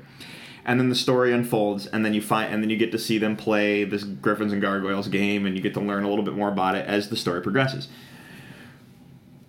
And 0.69 0.79
then 0.79 0.89
the 0.89 0.95
story 0.95 1.33
unfolds, 1.33 1.87
and 1.87 2.05
then 2.05 2.13
you 2.13 2.21
find, 2.21 2.53
and 2.53 2.61
then 2.61 2.69
you 2.69 2.77
get 2.77 2.91
to 2.91 2.99
see 2.99 3.17
them 3.17 3.35
play 3.35 3.85
this 3.85 4.03
Griffins 4.03 4.53
and 4.53 4.61
Gargoyles 4.61 5.07
game, 5.07 5.47
and 5.47 5.55
you 5.57 5.63
get 5.63 5.73
to 5.73 5.79
learn 5.79 6.03
a 6.03 6.07
little 6.07 6.23
bit 6.23 6.35
more 6.35 6.47
about 6.47 6.75
it 6.75 6.85
as 6.85 7.09
the 7.09 7.15
story 7.15 7.41
progresses. 7.41 7.87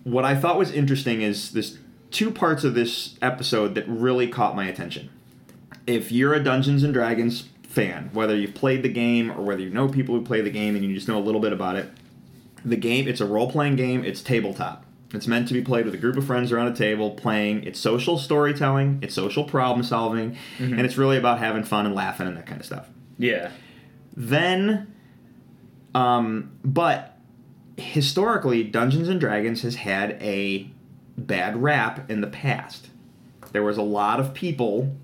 What 0.03 0.25
I 0.25 0.35
thought 0.35 0.57
was 0.57 0.71
interesting 0.71 1.21
is 1.21 1.51
this 1.51 1.77
two 2.09 2.31
parts 2.31 2.63
of 2.63 2.73
this 2.73 3.19
episode 3.21 3.75
that 3.75 3.87
really 3.87 4.27
caught 4.27 4.55
my 4.55 4.65
attention. 4.65 5.11
If 5.85 6.11
you're 6.11 6.33
a 6.33 6.43
Dungeons 6.43 6.81
and 6.81 6.91
Dragons 6.91 7.49
fan, 7.69 8.09
whether 8.13 8.35
you've 8.35 8.55
played 8.55 8.81
the 8.81 8.89
game 8.89 9.29
or 9.29 9.43
whether 9.43 9.61
you 9.61 9.69
know 9.69 9.87
people 9.87 10.15
who 10.15 10.25
play 10.25 10.41
the 10.41 10.49
game 10.49 10.75
and 10.75 10.83
you 10.83 10.95
just 10.95 11.07
know 11.07 11.19
a 11.19 11.21
little 11.21 11.39
bit 11.39 11.53
about 11.53 11.75
it, 11.75 11.91
the 12.65 12.75
game 12.75 13.07
it's 13.07 13.21
a 13.21 13.27
role-playing 13.27 13.75
game, 13.75 14.03
it's 14.03 14.23
tabletop. 14.23 14.87
It's 15.13 15.27
meant 15.27 15.47
to 15.49 15.53
be 15.53 15.61
played 15.61 15.85
with 15.85 15.93
a 15.93 15.97
group 15.97 16.17
of 16.17 16.25
friends 16.25 16.51
around 16.51 16.67
a 16.67 16.75
table 16.75 17.11
playing. 17.11 17.63
It's 17.63 17.79
social 17.79 18.17
storytelling, 18.17 18.99
it's 19.01 19.13
social 19.13 19.43
problem 19.43 19.83
solving, 19.83 20.37
and 20.59 20.81
it's 20.81 20.97
really 20.97 21.17
about 21.17 21.39
having 21.39 21.63
fun 21.63 21.85
and 21.85 21.93
laughing 21.93 22.27
and 22.27 22.37
that 22.37 22.45
kind 22.45 22.59
of 22.59 22.65
stuff. 22.65 22.89
Yeah. 23.17 23.51
Then, 24.15 24.93
um, 25.93 26.51
but 26.63 27.17
historically, 27.77 28.63
Dungeons 28.63 29.09
and 29.09 29.19
Dragons 29.19 29.61
has 29.63 29.75
had 29.75 30.11
a 30.21 30.69
bad 31.17 31.61
rap 31.61 32.09
in 32.09 32.21
the 32.21 32.27
past. 32.27 32.89
There 33.51 33.63
was 33.63 33.77
a 33.77 33.83
lot 33.83 34.19
of 34.19 34.33
people 34.33 34.95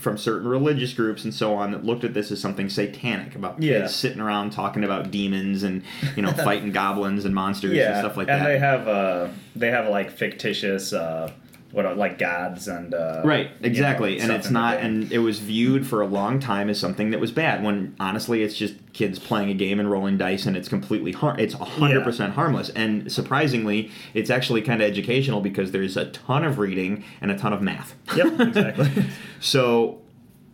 from 0.00 0.16
certain 0.18 0.48
religious 0.48 0.92
groups 0.92 1.24
and 1.24 1.32
so 1.34 1.54
on 1.54 1.70
that 1.72 1.84
looked 1.84 2.04
at 2.04 2.14
this 2.14 2.30
as 2.32 2.40
something 2.40 2.68
satanic 2.68 3.34
about 3.34 3.62
Yeah. 3.62 3.80
kids 3.82 3.94
sitting 3.94 4.20
around 4.20 4.50
talking 4.50 4.82
about 4.84 5.10
demons 5.10 5.62
and 5.62 5.82
you 6.16 6.22
know 6.22 6.32
fighting 6.48 6.72
goblins 6.72 7.24
and 7.24 7.34
monsters 7.34 7.72
Yeah. 7.72 7.90
and 7.92 7.98
stuff 7.98 8.16
like 8.16 8.28
and 8.28 8.40
that. 8.40 8.46
And 8.50 8.54
they 8.54 8.58
have 8.58 8.88
uh 8.88 9.28
they 9.54 9.70
have 9.70 9.88
like 9.88 10.10
fictitious 10.10 10.92
uh 10.92 11.30
what 11.72 11.96
like 11.96 12.18
gods 12.18 12.66
and 12.66 12.92
uh, 12.94 13.22
Right, 13.24 13.46
you 13.46 13.60
know, 13.60 13.66
exactly. 13.68 14.18
and 14.18 14.32
it's 14.32 14.50
not 14.50 14.78
and 14.78 15.12
it 15.12 15.18
was 15.18 15.38
viewed 15.38 15.86
for 15.86 16.00
a 16.00 16.06
long 16.06 16.40
time 16.40 16.68
as 16.68 16.80
something 16.80 17.10
that 17.10 17.20
was 17.20 17.30
bad 17.30 17.62
when 17.62 17.94
honestly 18.00 18.42
it's 18.42 18.54
just 18.56 18.74
kids 18.92 19.18
playing 19.20 19.50
a 19.50 19.54
game 19.54 19.78
and 19.78 19.88
rolling 19.90 20.18
dice 20.18 20.46
and 20.46 20.56
it's 20.56 20.68
completely 20.68 21.12
har- 21.12 21.38
it's 21.38 21.54
100% 21.54 22.30
harmless. 22.32 22.70
And 22.70 23.10
surprisingly, 23.12 23.90
it's 24.14 24.30
actually 24.30 24.62
kind 24.62 24.82
of 24.82 24.88
educational 24.88 25.40
because 25.40 25.70
there's 25.70 25.96
a 25.96 26.06
ton 26.06 26.44
of 26.44 26.58
reading 26.58 27.04
and 27.20 27.30
a 27.30 27.38
ton 27.38 27.52
of 27.52 27.62
math. 27.62 27.94
Yep, 28.16 28.40
exactly. 28.40 29.04
So 29.40 30.00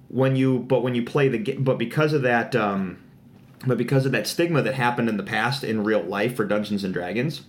when 0.08 0.36
you 0.36 0.58
but 0.60 0.82
when 0.82 0.94
you 0.94 1.02
play 1.02 1.28
the 1.28 1.38
game 1.38 1.64
but 1.64 1.78
because 1.78 2.12
of 2.12 2.22
that 2.22 2.54
um 2.54 2.96
but 3.66 3.76
because 3.76 4.06
of 4.06 4.12
that 4.12 4.26
stigma 4.26 4.62
that 4.62 4.74
happened 4.74 5.08
in 5.08 5.16
the 5.16 5.22
past 5.24 5.64
in 5.64 5.82
real 5.82 6.02
life 6.02 6.36
for 6.36 6.44
Dungeons 6.44 6.84
and 6.84 6.92
Dragons, 6.94 7.42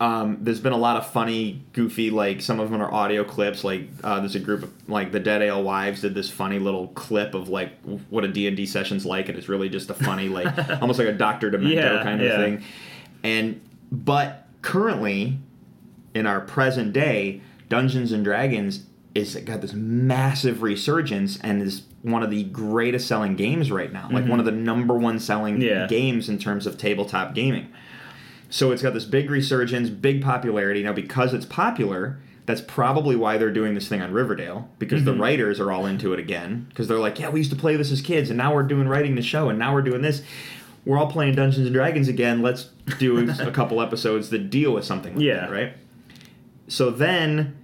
um, 0.00 0.38
there's 0.40 0.60
been 0.60 0.72
a 0.72 0.76
lot 0.78 0.96
of 0.96 1.06
funny, 1.06 1.62
goofy, 1.72 2.10
like 2.10 2.40
some 2.42 2.60
of 2.60 2.70
them 2.70 2.80
are 2.82 2.92
audio 2.92 3.24
clips. 3.24 3.64
Like 3.64 3.88
uh, 4.02 4.20
there's 4.20 4.34
a 4.34 4.40
group 4.40 4.62
of 4.64 4.72
like 4.88 5.12
the 5.12 5.20
Dead 5.20 5.42
Alewives 5.42 6.00
did 6.00 6.14
this 6.14 6.30
funny 6.30 6.58
little 6.58 6.88
clip 6.88 7.34
of 7.34 7.48
like 7.48 7.72
what 8.10 8.24
a 8.24 8.28
D 8.28 8.46
and 8.48 8.56
D 8.56 8.66
session's 8.66 9.06
like, 9.06 9.28
and 9.28 9.38
it's 9.38 9.48
really 9.48 9.68
just 9.68 9.90
a 9.90 9.94
funny, 9.94 10.28
like 10.28 10.46
almost 10.82 10.98
like 10.98 11.08
a 11.08 11.12
Doctor 11.12 11.50
Demento 11.50 11.74
Yeah, 11.74 12.02
kind 12.02 12.20
of 12.20 12.26
yeah. 12.28 12.36
thing. 12.36 12.64
And 13.22 13.60
but 13.92 14.46
currently, 14.62 15.38
in 16.14 16.26
our 16.26 16.40
present 16.40 16.92
day, 16.92 17.40
Dungeons 17.68 18.12
and 18.12 18.24
Dragons 18.24 18.86
is 19.14 19.36
got 19.36 19.60
this 19.60 19.72
massive 19.72 20.62
resurgence 20.62 21.38
and 21.40 21.62
is 21.62 21.82
one 22.02 22.22
of 22.22 22.30
the 22.30 22.42
greatest 22.44 23.06
selling 23.06 23.36
games 23.36 23.70
right 23.70 23.92
now. 23.92 24.08
Like 24.10 24.26
one 24.26 24.40
of 24.40 24.44
the 24.44 24.52
number 24.52 24.94
one 24.94 25.18
selling 25.20 25.54
Mm-hmm. 25.54 25.62
Yeah. 25.62 25.86
games 25.86 26.28
in 26.28 26.38
terms 26.38 26.66
of 26.66 26.76
tabletop 26.76 27.32
gaming. 27.34 27.72
So 28.50 28.70
it's 28.72 28.82
got 28.82 28.94
this 28.94 29.04
big 29.04 29.30
resurgence, 29.30 29.90
big 29.90 30.22
popularity. 30.22 30.82
Now, 30.82 30.92
because 30.92 31.34
it's 31.34 31.46
popular, 31.46 32.18
that's 32.46 32.60
probably 32.60 33.16
why 33.16 33.36
they're 33.38 33.50
doing 33.52 33.74
this 33.74 33.88
thing 33.88 34.00
on 34.02 34.12
Riverdale, 34.12 34.68
because 34.78 35.02
Mm-hmm. 35.02 35.12
the 35.12 35.22
writers 35.22 35.58
are 35.60 35.72
all 35.72 35.86
into 35.86 36.12
it 36.12 36.18
again. 36.20 36.66
Because 36.68 36.86
they're 36.88 36.98
like, 36.98 37.18
yeah, 37.18 37.30
we 37.30 37.40
used 37.40 37.50
to 37.50 37.56
play 37.56 37.76
this 37.76 37.90
as 37.90 38.00
kids, 38.00 38.30
and 38.30 38.36
now 38.36 38.54
we're 38.54 38.62
doing 38.62 38.86
writing 38.86 39.14
the 39.14 39.22
show, 39.22 39.48
and 39.48 39.58
now 39.58 39.72
we're 39.74 39.82
doing 39.82 40.02
this. 40.02 40.22
We're 40.84 40.98
all 40.98 41.10
playing 41.10 41.34
Dungeons 41.34 41.64
and 41.66 41.74
Dragons 41.74 42.08
again. 42.08 42.42
Let's 42.42 42.64
do 42.98 43.28
a 43.40 43.50
couple 43.50 43.80
episodes 43.80 44.28
that 44.30 44.50
deal 44.50 44.72
with 44.74 44.84
something 44.84 45.14
like 45.16 45.24
Yeah. 45.24 45.40
that, 45.40 45.50
right? 45.50 45.72
So 46.68 46.90
then, 46.90 47.56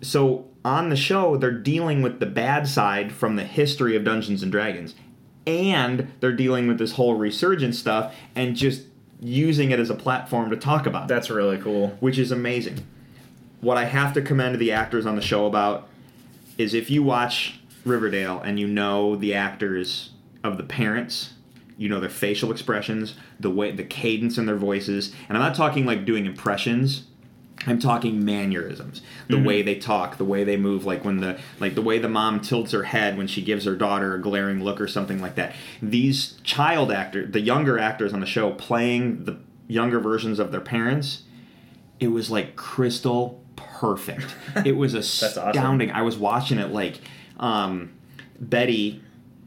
so 0.00 0.46
on 0.64 0.88
the 0.88 0.96
show, 0.96 1.36
they're 1.36 1.50
dealing 1.50 2.00
with 2.00 2.20
the 2.20 2.26
bad 2.26 2.66
side 2.68 3.12
from 3.12 3.36
the 3.36 3.44
history 3.44 3.96
of 3.96 4.04
Dungeons 4.04 4.42
and 4.42 4.50
Dragons, 4.52 4.94
and 5.46 6.12
they're 6.20 6.32
dealing 6.32 6.66
with 6.68 6.78
this 6.78 6.92
whole 6.92 7.16
resurgence 7.16 7.78
stuff 7.78 8.14
and 8.34 8.56
just 8.56 8.82
using 9.24 9.70
it 9.70 9.80
as 9.80 9.90
a 9.90 9.94
platform 9.94 10.50
to 10.50 10.56
talk 10.56 10.86
about, 10.86 11.08
That's 11.08 11.30
really 11.30 11.58
cool. 11.58 11.96
which 12.00 12.18
is 12.18 12.30
amazing. 12.30 12.86
What 13.60 13.76
I 13.78 13.86
have 13.86 14.12
to 14.14 14.22
commend 14.22 14.58
the 14.58 14.72
actors 14.72 15.06
on 15.06 15.16
the 15.16 15.22
show 15.22 15.46
about 15.46 15.88
is 16.58 16.74
if 16.74 16.90
you 16.90 17.02
watch 17.02 17.58
Riverdale 17.84 18.40
and 18.40 18.60
you 18.60 18.66
know 18.66 19.16
the 19.16 19.34
actors 19.34 20.10
of 20.42 20.58
the 20.58 20.62
parents, 20.62 21.32
you 21.78 21.88
know 21.88 21.98
their 21.98 22.10
facial 22.10 22.52
expressions, 22.52 23.14
the 23.40 23.50
way 23.50 23.72
the 23.72 23.82
cadence 23.82 24.36
in 24.38 24.46
their 24.46 24.56
voices, 24.56 25.12
and 25.28 25.36
I'm 25.36 25.42
not 25.42 25.54
talking 25.56 25.86
like 25.86 26.04
doing 26.04 26.26
impressions. 26.26 27.04
I'm 27.66 27.78
talking 27.78 28.24
mannerisms, 28.24 29.02
the 29.28 29.40
way 29.40 29.62
they 29.62 29.76
talk, 29.76 30.18
the 30.18 30.24
way 30.24 30.44
they 30.44 30.56
move, 30.56 30.84
like 30.84 31.04
when 31.04 31.18
the 31.18 31.38
like 31.60 31.74
the 31.74 31.82
way 31.82 31.98
the 31.98 32.08
mom 32.08 32.40
tilts 32.40 32.72
her 32.72 32.84
head 32.84 33.16
when 33.16 33.26
she 33.26 33.42
gives 33.42 33.64
her 33.64 33.74
daughter 33.74 34.14
a 34.14 34.20
glaring 34.20 34.62
look 34.62 34.80
or 34.80 34.88
something 34.88 35.20
like 35.20 35.34
that. 35.36 35.54
These 35.80 36.38
child 36.44 36.92
actors, 36.92 37.32
the 37.32 37.40
younger 37.40 37.78
actors 37.78 38.12
on 38.12 38.20
the 38.20 38.26
show, 38.26 38.52
playing 38.52 39.24
the 39.24 39.38
younger 39.66 40.00
versions 40.00 40.38
of 40.38 40.52
their 40.52 40.60
parents, 40.60 41.22
it 42.00 42.08
was 42.08 42.30
like 42.30 42.56
crystal 42.56 43.42
perfect. 43.56 44.34
It 44.64 44.76
was 44.76 44.94
awesome. 44.94 45.48
astounding. 45.48 45.90
I 45.90 46.02
was 46.02 46.16
watching 46.16 46.58
it 46.58 46.70
like 46.72 47.00
um, 47.38 47.92
Betty 48.40 49.02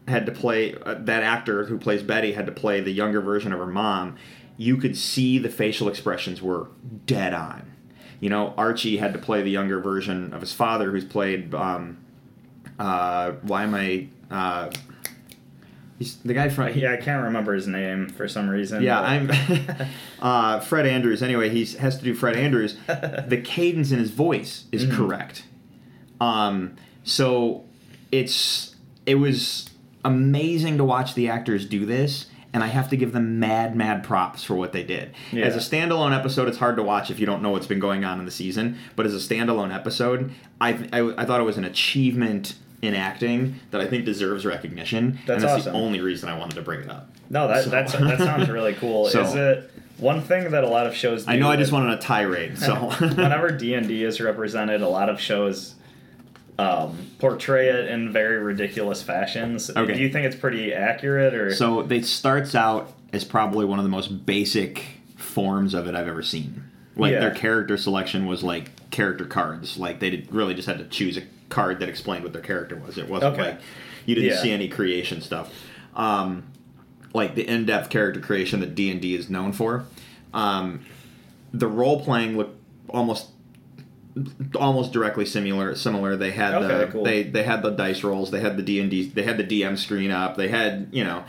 had 0.07 0.25
to 0.25 0.31
play 0.31 0.73
uh, 0.73 0.95
that 0.99 1.23
actor 1.23 1.65
who 1.65 1.77
plays 1.77 2.03
Betty 2.03 2.33
had 2.33 2.45
to 2.45 2.51
play 2.51 2.81
the 2.81 2.91
younger 2.91 3.21
version 3.21 3.51
of 3.51 3.59
her 3.59 3.67
mom. 3.67 4.15
You 4.57 4.77
could 4.77 4.97
see 4.97 5.37
the 5.37 5.49
facial 5.49 5.87
expressions 5.87 6.41
were 6.41 6.67
dead 7.05 7.33
on. 7.33 7.71
You 8.19 8.29
know, 8.29 8.53
Archie 8.57 8.97
had 8.97 9.13
to 9.13 9.19
play 9.19 9.41
the 9.43 9.49
younger 9.51 9.79
version 9.79 10.33
of 10.33 10.41
his 10.41 10.53
father, 10.53 10.91
who's 10.91 11.05
played. 11.05 11.53
Um, 11.53 11.97
uh, 12.79 13.31
why 13.43 13.63
am 13.63 13.75
I? 13.75 14.07
Uh, 14.31 14.71
he's 15.99 16.15
the 16.17 16.33
guy 16.33 16.49
from. 16.49 16.75
Yeah, 16.77 16.93
I 16.93 16.97
can't 16.97 17.23
remember 17.25 17.53
his 17.53 17.67
name 17.67 18.09
for 18.09 18.27
some 18.27 18.49
reason. 18.49 18.81
Yeah, 18.83 19.01
but- 19.25 19.35
I'm 19.35 19.87
uh, 20.21 20.59
Fred 20.61 20.85
Andrews. 20.87 21.21
Anyway, 21.21 21.49
he 21.49 21.65
has 21.77 21.97
to 21.97 22.03
do 22.03 22.13
Fred 22.15 22.35
Andrews. 22.35 22.77
the 22.87 23.41
cadence 23.43 23.91
in 23.91 23.99
his 23.99 24.11
voice 24.11 24.65
is 24.71 24.85
Mm-hmm. 24.85 24.95
correct. 24.97 25.43
Um, 26.19 26.75
so 27.03 27.65
it's 28.11 28.75
it 29.05 29.15
was 29.15 29.69
amazing 30.03 30.77
to 30.77 30.83
watch 30.83 31.13
the 31.13 31.29
actors 31.29 31.65
do 31.65 31.85
this, 31.85 32.25
and 32.57 32.63
I 32.63 32.67
have 32.67 32.89
to 32.89 32.97
give 32.97 33.11
them 33.13 33.39
mad, 33.39 33.75
mad 33.75 34.03
props 34.03 34.43
for 34.43 34.55
what 34.55 34.71
they 34.73 34.81
did. 34.81 35.13
Yeah. 35.31 35.45
As 35.45 35.55
a 35.55 35.59
standalone 35.59 36.17
episode, 36.17 36.47
it's 36.47 36.57
hard 36.57 36.75
to 36.77 36.81
watch 36.81 37.11
if 37.11 37.19
you 37.19 37.27
don't 37.27 37.43
know 37.43 37.51
what's 37.51 37.67
been 37.67 37.79
going 37.79 38.03
on 38.03 38.17
in 38.17 38.25
the 38.25 38.31
season. 38.31 38.79
But 38.95 39.05
as 39.05 39.13
a 39.13 39.19
standalone 39.19 39.71
episode, 39.71 40.31
I 40.59 40.71
I, 40.91 41.13
I 41.21 41.25
thought 41.25 41.39
it 41.39 41.43
was 41.43 41.57
an 41.57 41.65
achievement 41.65 42.55
in 42.81 42.95
acting 42.95 43.59
that 43.69 43.79
I 43.79 43.85
think 43.85 44.05
deserves 44.05 44.43
recognition. 44.43 45.19
That's 45.27 45.43
and 45.43 45.49
that's 45.51 45.61
awesome. 45.61 45.73
the 45.73 45.79
only 45.79 46.01
reason 46.01 46.29
I 46.29 46.37
wanted 46.37 46.55
to 46.55 46.61
bring 46.63 46.81
it 46.81 46.89
up. 46.89 47.09
No, 47.29 47.47
that 47.47 47.63
So- 47.65 47.69
that's, 47.69 47.91
that 47.93 48.17
sounds 48.17 48.49
really 48.49 48.73
cool. 48.73 49.05
So- 49.09 49.21
Is 49.21 49.35
it 49.35 49.71
one 49.97 50.21
thing 50.21 50.49
that 50.51 50.63
a 50.63 50.67
lot 50.67 50.87
of 50.87 50.95
shows? 50.95 51.25
Do 51.25 51.31
I 51.31 51.37
know 51.37 51.49
I 51.51 51.57
just 51.57 51.71
with- 51.71 51.81
wanted 51.81 51.99
a 51.99 52.01
tirade, 52.01 52.57
so 52.57 52.75
whenever 52.99 53.51
D 53.51 53.73
and 53.75 53.87
D 53.87 54.03
is 54.03 54.19
represented, 54.19 54.81
a 54.81 54.87
lot 54.87 55.09
of 55.09 55.19
shows 55.19 55.75
um, 56.59 56.97
portray 57.19 57.69
it 57.69 57.89
in 57.89 58.11
very 58.11 58.37
ridiculous 58.37 59.01
fashions. 59.03 59.69
Okay. 59.69 59.93
Do 59.93 59.99
you 60.01 60.09
think 60.09 60.25
it's 60.25 60.35
pretty 60.35 60.73
accurate, 60.73 61.33
or 61.33 61.53
So 61.53 61.81
it 61.81 62.05
starts 62.05 62.55
out 62.55 62.93
as 63.13 63.23
probably 63.23 63.65
one 63.65 63.79
of 63.79 63.83
the 63.85 63.89
most 63.89 64.25
basic 64.25 64.83
forms 65.15 65.73
of 65.73 65.87
it 65.87 65.95
I've 65.95 66.07
ever 66.07 66.23
seen. 66.23 66.63
Like 66.95 67.11
Yeah. 67.13 67.19
their 67.19 67.31
character 67.31 67.77
selection 67.77 68.25
was 68.25 68.43
like 68.43 68.71
character 68.89 69.25
cards. 69.25 69.77
Like 69.77 69.99
they 69.99 70.09
did, 70.09 70.33
really 70.33 70.53
just 70.55 70.67
had 70.67 70.79
to 70.79 70.85
choose 70.85 71.15
a 71.17 71.23
card 71.49 71.79
that 71.79 71.89
explained 71.89 72.23
what 72.23 72.33
their 72.33 72.41
character 72.41 72.75
was. 72.75 72.97
It 72.97 73.07
wasn't 73.07 73.33
Okay. 73.35 73.49
like 73.51 73.59
you 74.05 74.15
didn't 74.15 74.31
Yeah. 74.31 74.41
see 74.41 74.51
any 74.51 74.67
creation 74.67 75.21
stuff. 75.21 75.53
Um, 75.95 76.43
like 77.13 77.35
the 77.35 77.47
in-depth 77.47 77.89
character 77.89 78.19
creation 78.19 78.59
that 78.61 78.73
D 78.75 78.89
and 78.91 78.99
D 78.99 79.15
is 79.15 79.29
known 79.29 79.51
for. 79.53 79.85
Um, 80.33 80.81
the 81.53 81.67
role 81.67 82.01
playing 82.03 82.35
looked 82.37 82.59
almost 82.89 83.27
almost 84.55 84.91
directly 84.93 85.25
similar 85.25 85.75
similar 85.75 86.15
they 86.15 86.31
had 86.31 86.53
Okay, 86.55 86.85
the 86.85 86.91
cool. 86.91 87.03
they 87.03 87.23
they 87.23 87.43
had 87.43 87.61
the 87.61 87.71
dice 87.71 88.03
rolls 88.03 88.31
they 88.31 88.39
had 88.39 88.57
the 88.57 88.63
d&d 88.63 89.07
they 89.09 89.23
had 89.23 89.37
the 89.37 89.43
dm 89.43 89.77
screen 89.77 90.11
up 90.11 90.35
they 90.37 90.47
had 90.47 90.87
you 90.91 91.03
know 91.03 91.23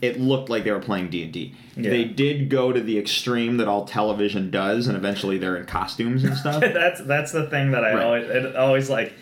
it 0.00 0.18
looked 0.20 0.48
like 0.50 0.64
they 0.64 0.70
were 0.72 0.80
playing 0.80 1.08
d&d 1.10 1.54
Yeah. 1.76 1.90
they 1.90 2.04
did 2.04 2.48
go 2.48 2.72
to 2.72 2.80
the 2.80 2.98
extreme 2.98 3.56
that 3.58 3.68
all 3.68 3.84
television 3.84 4.50
does 4.50 4.86
and 4.88 4.96
eventually 4.96 5.38
they're 5.38 5.56
in 5.56 5.66
costumes 5.66 6.24
and 6.24 6.36
stuff 6.36 6.60
that's 6.60 7.00
that's 7.02 7.32
the 7.32 7.46
thing 7.48 7.70
that 7.72 7.84
I 7.84 7.94
Right. 7.94 8.02
always 8.04 8.28
it 8.30 8.56
always 8.56 8.90
like. 8.90 9.12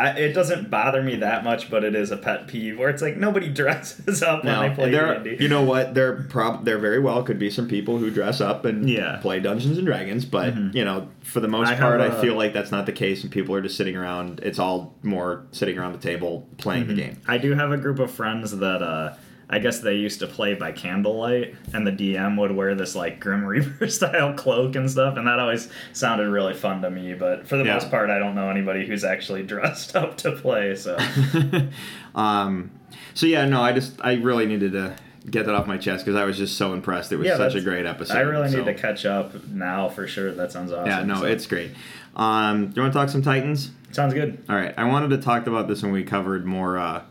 I, 0.00 0.10
it 0.18 0.32
doesn't 0.32 0.70
bother 0.70 1.02
me 1.02 1.16
that 1.16 1.44
much, 1.44 1.70
but 1.70 1.84
it 1.84 1.94
is 1.94 2.10
a 2.10 2.16
pet 2.16 2.46
peeve 2.48 2.78
where 2.78 2.88
it's 2.88 3.02
like 3.02 3.16
nobody 3.16 3.48
dresses 3.52 4.22
up 4.22 4.44
when 4.44 4.52
no, 4.54 4.68
they 4.68 4.74
play 4.74 4.90
there, 4.90 5.18
D&D. 5.22 5.42
you 5.42 5.48
know 5.48 5.62
what? 5.62 5.94
There, 5.94 6.22
prob- 6.24 6.64
there 6.64 6.78
very 6.78 6.98
well 6.98 7.22
could 7.22 7.38
be 7.38 7.50
some 7.50 7.68
people 7.68 7.98
who 7.98 8.10
dress 8.10 8.40
up 8.40 8.64
and 8.64 8.88
Yeah. 8.88 9.00
Mm-hmm. 9.00 9.22
play 9.22 9.40
Dungeons 9.40 9.76
and 9.78 9.86
Dragons, 9.86 10.24
but 10.24 10.56
you 10.74 10.84
know, 10.84 11.08
for 11.22 11.40
the 11.40 11.48
most 11.48 11.68
I 11.68 11.76
part, 11.76 12.00
I 12.00 12.06
a- 12.06 12.20
feel 12.20 12.34
like 12.34 12.52
that's 12.52 12.70
not 12.70 12.86
the 12.86 12.92
case, 12.92 13.22
and 13.22 13.30
people 13.32 13.54
are 13.54 13.60
just 13.60 13.76
sitting 13.76 13.96
around. 13.96 14.40
It's 14.42 14.58
all 14.58 14.94
more 15.02 15.44
sitting 15.52 15.78
around 15.78 15.92
the 15.92 15.98
table 15.98 16.46
playing 16.58 16.84
Mm-hmm. 16.84 16.94
the 16.96 17.02
game. 17.02 17.20
I 17.28 17.38
do 17.38 17.54
have 17.54 17.70
a 17.72 17.76
group 17.76 17.98
of 17.98 18.10
friends 18.10 18.56
that 18.58 18.82
uh, 18.82 19.14
I 19.52 19.58
guess 19.58 19.80
they 19.80 19.96
used 19.96 20.20
to 20.20 20.28
play 20.28 20.54
by 20.54 20.70
candlelight, 20.70 21.56
and 21.74 21.84
the 21.86 21.90
DM 21.90 22.38
would 22.38 22.52
wear 22.52 22.74
this 22.76 22.94
like 22.94 23.18
Grim 23.18 23.44
Reaper 23.44 23.88
style 23.98 24.32
cloak 24.34 24.76
and 24.76 24.88
stuff, 24.88 25.16
and 25.16 25.26
that 25.26 25.40
always 25.40 25.68
sounded 25.92 26.30
really 26.30 26.54
fun 26.54 26.82
to 26.82 26.90
me. 26.90 27.14
But 27.14 27.48
for 27.48 27.56
the 27.56 27.64
Yeah. 27.64 27.74
most 27.74 27.90
part, 27.90 28.10
I 28.10 28.18
don't 28.20 28.34
know 28.36 28.48
anybody 28.48 28.86
who's 28.86 29.02
actually 29.04 29.42
dressed 29.54 29.96
up 29.96 30.16
to 30.18 30.32
play. 30.32 30.76
So 30.76 30.96
um, 32.14 32.70
so 33.14 33.26
yeah, 33.26 33.44
no, 33.46 33.60
I 33.62 33.72
just 33.72 33.94
I 34.02 34.14
really 34.14 34.46
needed 34.46 34.72
to 34.72 34.94
get 35.28 35.46
that 35.46 35.54
off 35.54 35.66
my 35.66 35.76
chest 35.76 36.04
because 36.04 36.18
I 36.18 36.24
was 36.24 36.38
just 36.38 36.56
so 36.56 36.72
impressed. 36.72 37.12
It 37.12 37.16
was 37.16 37.26
Yeah, 37.26 37.36
such 37.36 37.54
a 37.54 37.60
great 37.60 37.86
episode. 37.86 38.16
I 38.16 38.20
really 38.20 38.48
so- 38.50 38.58
need 38.58 38.64
to 38.66 38.74
catch 38.74 39.04
up 39.04 39.46
now 39.48 39.88
for 39.88 40.06
sure. 40.06 40.32
That 40.32 40.50
sounds 40.52 40.72
awesome. 40.72 40.86
Yeah, 40.86 41.02
no, 41.04 41.16
So- 41.16 41.24
it's 41.26 41.46
great. 41.46 41.72
Um, 42.16 42.68
do 42.68 42.72
you 42.76 42.82
want 42.82 42.92
to 42.92 42.98
talk 42.98 43.08
some 43.08 43.22
Titans? 43.22 43.70
sounds 43.92 44.14
good. 44.14 44.42
All 44.48 44.56
right, 44.56 44.72
I 44.76 44.84
wanted 44.84 45.10
to 45.10 45.18
talk 45.18 45.46
about 45.46 45.66
this 45.68 45.82
when 45.82 45.92
we 45.92 46.04
covered 46.04 46.46
more. 46.46 46.78
Uh, 46.78 47.02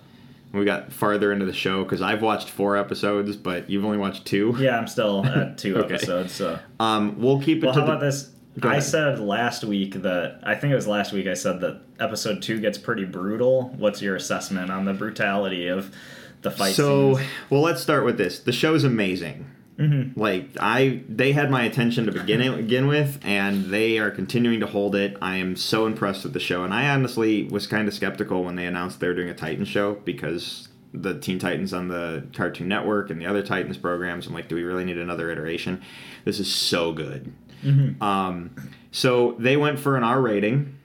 we 0.51 0.65
got 0.65 0.91
farther 0.91 1.31
into 1.31 1.45
the 1.45 1.53
show 1.53 1.83
because 1.83 2.01
I've 2.01 2.21
watched 2.21 2.49
four 2.49 2.75
episodes, 2.77 3.35
but 3.35 3.69
you've 3.69 3.85
only 3.85 3.97
watched 3.97 4.25
two. 4.25 4.55
Yeah, 4.57 4.77
I'm 4.77 4.87
still 4.87 5.25
at 5.25 5.57
two 5.59 5.75
Okay. 5.77 5.95
episodes. 5.95 6.33
So 6.33 6.59
Um, 6.79 7.19
we'll 7.21 7.41
keep 7.41 7.59
it 7.63 7.65
well, 7.65 7.73
to 7.75 7.79
how 7.81 7.85
the. 7.85 7.91
about 7.93 8.01
this? 8.01 8.31
Go 8.59 8.67
I 8.67 8.73
ahead. 8.73 8.83
said 8.83 9.19
last 9.19 9.63
week 9.63 9.93
that 10.01 10.39
I 10.43 10.55
think 10.55 10.71
it 10.73 10.75
was 10.75 10.87
last 10.87 11.13
week 11.13 11.27
I 11.27 11.33
said 11.35 11.61
that 11.61 11.81
episode 11.99 12.41
two 12.41 12.59
gets 12.59 12.77
pretty 12.77 13.05
brutal. 13.05 13.69
What's 13.77 14.01
your 14.01 14.15
assessment 14.15 14.69
on 14.71 14.85
the 14.85 14.93
brutality 14.93 15.67
of 15.67 15.95
the 16.41 16.51
fight 16.51 16.73
so, 16.73 17.15
scenes? 17.17 17.29
well, 17.49 17.61
let's 17.61 17.81
start 17.81 18.03
with 18.05 18.17
this. 18.17 18.39
The 18.39 18.51
show's 18.51 18.83
amazing. 18.83 19.45
Mm-hmm. 19.79 20.19
Like 20.19 20.49
I, 20.59 21.01
they 21.07 21.31
had 21.31 21.49
my 21.49 21.63
attention 21.63 22.05
to 22.05 22.11
begin 22.11 22.55
begin 22.57 22.87
with, 22.87 23.19
and 23.23 23.65
they 23.65 23.97
are 23.97 24.11
continuing 24.11 24.59
to 24.59 24.67
hold 24.67 24.93
it. 24.93 25.15
I 25.21 25.37
am 25.37 25.55
so 25.55 25.85
impressed 25.85 26.25
with 26.25 26.33
the 26.33 26.39
show, 26.39 26.65
and 26.65 26.73
I 26.73 26.89
honestly 26.89 27.43
was 27.43 27.65
kind 27.65 27.87
of 27.87 27.93
skeptical 27.93 28.43
when 28.43 28.55
they 28.55 28.65
announced 28.65 28.99
they 28.99 29.07
were 29.07 29.13
doing 29.13 29.29
a 29.29 29.33
Titan 29.33 29.63
show 29.63 29.95
because 29.95 30.67
the 30.93 31.17
Teen 31.19 31.39
Titans 31.39 31.73
on 31.73 31.87
the 31.87 32.27
Cartoon 32.33 32.67
Network 32.67 33.09
and 33.09 33.21
the 33.21 33.25
other 33.25 33.41
Titans 33.41 33.77
programs. 33.77 34.27
I'm 34.27 34.33
like, 34.33 34.49
do 34.49 34.55
we 34.55 34.63
really 34.63 34.83
need 34.83 34.97
another 34.97 35.31
iteration? 35.31 35.81
This 36.25 36.39
is 36.39 36.51
so 36.53 36.91
good. 36.91 37.31
Um, 38.01 38.55
so 38.91 39.35
they 39.39 39.55
went 39.55 39.79
for 39.79 39.95
an 39.95 40.03
R 40.03 40.19
rating, 40.19 40.77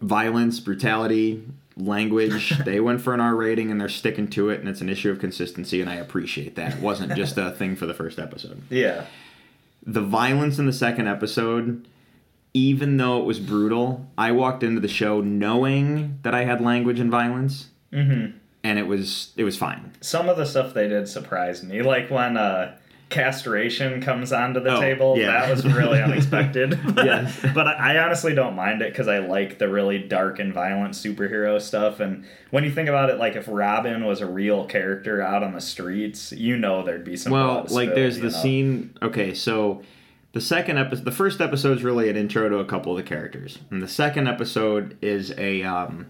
violence, 0.00 0.60
brutality, 0.60 1.44
language. 1.76 2.50
they 2.64 2.80
went 2.80 3.00
for 3.00 3.14
an 3.14 3.20
R 3.20 3.34
rating, 3.34 3.70
and 3.70 3.80
they're 3.80 3.88
sticking 3.88 4.28
to 4.28 4.50
it, 4.50 4.60
and 4.60 4.68
it's 4.68 4.80
an 4.80 4.88
issue 4.88 5.10
of 5.10 5.18
consistency, 5.18 5.80
and 5.80 5.90
I 5.90 5.94
appreciate 5.96 6.56
that. 6.56 6.74
It 6.74 6.80
wasn't 6.80 7.14
just 7.14 7.36
a 7.38 7.50
thing 7.52 7.76
for 7.76 7.86
the 7.86 7.94
first 7.94 8.18
episode. 8.18 8.62
Yeah. 8.70 9.06
The 9.86 10.02
violence 10.02 10.58
in 10.58 10.66
the 10.66 10.72
second 10.72 11.06
episode. 11.08 11.86
Even 12.54 12.96
though 12.96 13.18
it 13.20 13.26
was 13.26 13.38
brutal, 13.38 14.08
I 14.16 14.32
walked 14.32 14.62
into 14.62 14.80
the 14.80 14.88
show 14.88 15.20
knowing 15.20 16.18
that 16.22 16.34
I 16.34 16.44
had 16.44 16.62
language 16.62 16.98
and 17.00 17.10
violence, 17.10 17.68
Mm-hmm. 17.92 18.36
and 18.64 18.78
it 18.78 18.86
was 18.86 19.32
it 19.36 19.44
was 19.44 19.58
fine. 19.58 19.92
Some 20.00 20.30
of 20.30 20.38
the 20.38 20.46
stuff 20.46 20.72
they 20.72 20.88
did 20.88 21.06
surprised 21.06 21.64
me, 21.64 21.82
like 21.82 22.10
when 22.10 22.38
uh, 22.38 22.76
castration 23.08 24.00
comes 24.02 24.32
onto 24.32 24.60
the 24.60 24.76
Oh, 24.76 24.80
table. 24.80 25.16
yeah. 25.16 25.40
That 25.46 25.50
was 25.50 25.64
really 25.64 26.00
unexpected. 26.02 26.78
Yeah. 26.96 27.30
but 27.54 27.66
I, 27.66 27.98
honestly 27.98 28.34
don't 28.34 28.56
mind 28.56 28.82
it 28.82 28.92
because 28.92 29.06
I 29.06 29.18
like 29.18 29.58
the 29.58 29.68
really 29.68 29.98
dark 29.98 30.38
and 30.38 30.52
violent 30.52 30.94
superhero 30.94 31.60
stuff. 31.60 32.00
And 32.00 32.24
when 32.50 32.64
you 32.64 32.70
think 32.72 32.88
about 32.88 33.10
it, 33.10 33.18
like 33.18 33.36
if 33.36 33.46
Robin 33.48 34.04
was 34.04 34.20
a 34.20 34.26
real 34.26 34.64
character 34.66 35.22
out 35.22 35.42
on 35.42 35.52
the 35.52 35.60
streets, 35.60 36.32
you 36.32 36.56
know 36.56 36.82
there'd 36.82 37.04
be 37.04 37.16
some. 37.16 37.32
Well, 37.32 37.66
like 37.70 37.94
there's 37.94 38.16
the 38.16 38.24
know? 38.24 38.42
scene. 38.42 38.96
Okay, 39.02 39.34
so 39.34 39.82
the 40.32 40.40
second 40.40 40.78
episode, 40.78 41.04
the 41.04 41.12
first 41.12 41.40
episode 41.40 41.78
is 41.78 41.84
really 41.84 42.08
an 42.10 42.16
intro 42.16 42.48
to 42.48 42.58
a 42.58 42.64
couple 42.64 42.92
of 42.92 42.96
the 42.98 43.08
characters, 43.08 43.58
and 43.70 43.80
the 43.82 43.88
second 43.88 44.26
episode 44.28 44.96
is 45.00 45.32
a 45.38 45.62
um, 45.62 46.06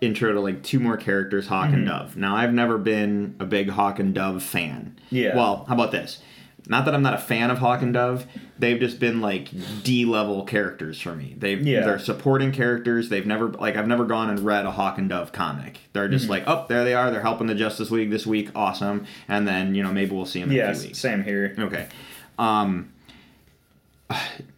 intro 0.00 0.32
to 0.32 0.40
like 0.40 0.62
two 0.62 0.78
more 0.80 0.96
characters, 0.96 1.46
Hawk 1.48 1.70
and 1.72 1.86
Dove. 1.86 2.16
Now, 2.16 2.36
I've 2.36 2.52
never 2.52 2.76
been 2.78 3.34
a 3.40 3.44
big 3.46 3.70
Hawk 3.70 3.98
and 3.98 4.14
Dove 4.14 4.42
fan. 4.42 4.98
Yeah. 5.10 5.34
Well, 5.36 5.64
how 5.68 5.74
about 5.74 5.90
this? 5.92 6.20
Not 6.68 6.84
that 6.86 6.94
I'm 6.94 7.02
not 7.02 7.14
a 7.14 7.18
fan 7.18 7.50
of 7.52 7.58
Hawk 7.58 7.80
and 7.80 7.94
Dove. 7.94 8.26
They've 8.58 8.80
just 8.80 8.98
been 8.98 9.20
like 9.20 9.50
D 9.84 10.04
level 10.04 10.42
characters 10.44 11.00
for 11.00 11.14
me. 11.14 11.36
They 11.38 11.54
Yeah. 11.54 11.82
they're 11.84 11.98
supporting 12.00 12.50
characters. 12.50 13.08
They've 13.08 13.24
never 13.24 13.48
like 13.48 13.76
I've 13.76 13.86
never 13.86 14.04
gone 14.04 14.30
and 14.30 14.40
read 14.40 14.66
a 14.66 14.72
Hawk 14.72 14.98
and 14.98 15.08
Dove 15.08 15.30
comic. 15.30 15.78
They're 15.92 16.08
just 16.08 16.28
like, 16.28 16.42
oh, 16.48 16.66
there 16.68 16.82
they 16.82 16.92
are. 16.94 17.10
They're 17.12 17.20
helping 17.22 17.46
the 17.46 17.54
Justice 17.54 17.92
League 17.92 18.10
this 18.10 18.26
week. 18.26 18.50
Awesome. 18.56 19.06
And 19.28 19.46
then 19.46 19.76
you 19.76 19.82
know 19.84 19.92
maybe 19.92 20.10
we'll 20.14 20.26
see 20.26 20.40
them 20.40 20.50
in 20.50 20.56
a 20.56 20.60
few 20.60 20.66
Yes, 20.66 20.82
weeks. 20.82 20.98
same 20.98 21.22
here. 21.22 21.54
Okay. 21.56 21.86
Um, 22.36 22.90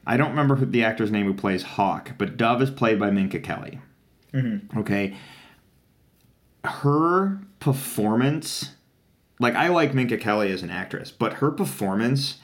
I 0.07 0.17
don't 0.17 0.31
remember 0.31 0.57
who 0.57 0.65
the 0.67 0.85
actor's 0.85 1.11
name 1.11 1.27
who 1.27 1.35
plays 1.35 1.63
Hawk, 1.63 2.13
but 2.17 2.37
Dove 2.39 2.63
is 2.63 2.71
played 2.71 2.99
by 2.99 3.11
Minka 3.11 3.39
Kelly. 3.41 3.81
Okay. 4.77 5.17
Her 6.65 7.39
performance, 7.61 8.71
like 9.41 9.55
I 9.55 9.69
like 9.69 9.95
Minka 9.95 10.19
Kelly 10.19 10.53
as 10.53 10.63
an 10.63 10.71
actress, 10.71 11.11
but 11.11 11.35
her 11.35 11.51
performance 11.51 12.39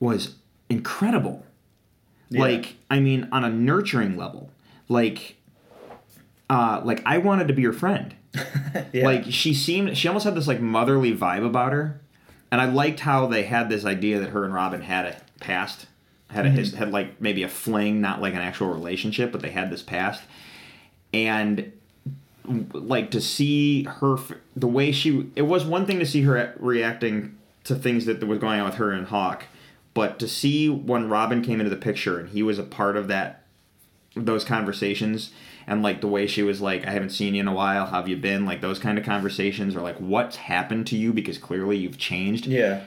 was 0.00 0.36
incredible. 0.68 1.44
Yeah. 2.28 2.40
Like, 2.40 2.76
I 2.90 3.00
mean, 3.00 3.28
on 3.32 3.44
a 3.44 3.50
nurturing 3.50 4.16
level, 4.16 4.50
like, 4.88 5.36
uh, 6.50 6.80
like 6.84 7.02
I 7.06 7.18
wanted 7.18 7.48
to 7.48 7.54
be 7.54 7.64
her 7.64 7.72
friend. 7.72 8.14
Yeah. 8.92 9.06
Like 9.06 9.24
she 9.30 9.54
seemed, 9.54 9.96
she 9.96 10.06
almost 10.06 10.24
had 10.24 10.34
this 10.34 10.46
like 10.46 10.60
motherly 10.60 11.16
vibe 11.16 11.44
about 11.44 11.72
her, 11.72 11.98
and 12.50 12.60
I 12.60 12.66
liked 12.66 13.00
how 13.00 13.26
they 13.26 13.44
had 13.44 13.70
this 13.70 13.86
idea 13.86 14.20
that 14.20 14.30
her 14.30 14.44
and 14.44 14.52
Robin 14.52 14.82
had 14.82 15.06
a 15.06 15.16
past, 15.40 15.86
had 16.30 16.44
a 16.44 16.50
his, 16.50 16.74
had 16.74 16.92
like 16.92 17.20
maybe 17.20 17.42
a 17.42 17.48
fling, 17.48 18.02
not 18.02 18.20
like 18.20 18.34
an 18.34 18.40
actual 18.40 18.68
relationship, 18.68 19.32
but 19.32 19.40
they 19.40 19.50
had 19.50 19.70
this 19.70 19.82
past, 19.82 20.22
and 21.16 21.72
like 22.72 23.10
to 23.10 23.20
see 23.20 23.84
her 23.84 24.16
the 24.54 24.68
way 24.68 24.92
she 24.92 25.28
it 25.34 25.42
was 25.42 25.64
one 25.64 25.84
thing 25.86 25.98
to 25.98 26.06
see 26.06 26.22
her 26.22 26.54
reacting 26.58 27.36
to 27.64 27.74
things 27.74 28.04
that 28.06 28.22
was 28.24 28.38
going 28.38 28.60
on 28.60 28.66
with 28.66 28.76
her 28.76 28.92
and 28.92 29.08
Hawk, 29.08 29.44
but 29.94 30.18
to 30.20 30.28
see 30.28 30.68
when 30.68 31.08
Robin 31.08 31.42
came 31.42 31.58
into 31.60 31.70
the 31.70 31.76
picture 31.76 32.18
and 32.20 32.28
he 32.28 32.42
was 32.42 32.58
a 32.58 32.62
part 32.62 32.96
of 32.96 33.08
that 33.08 33.42
those 34.14 34.44
conversations 34.44 35.30
and 35.66 35.82
like 35.82 36.00
the 36.00 36.06
way 36.06 36.26
she 36.26 36.42
was 36.42 36.60
like 36.60 36.86
I 36.86 36.90
haven't 36.90 37.10
seen 37.10 37.34
you 37.34 37.40
in 37.40 37.48
a 37.48 37.54
while. 37.54 37.86
How 37.86 37.96
have 37.96 38.08
you 38.08 38.16
been? 38.16 38.46
Like 38.46 38.60
those 38.60 38.78
kind 38.78 38.96
of 38.98 39.04
conversations 39.04 39.74
or 39.74 39.80
like 39.80 39.96
what's 39.98 40.36
happened 40.36 40.86
to 40.88 40.96
you 40.96 41.12
because 41.12 41.38
clearly 41.38 41.76
you've 41.76 41.98
changed. 41.98 42.46
Yeah. 42.46 42.82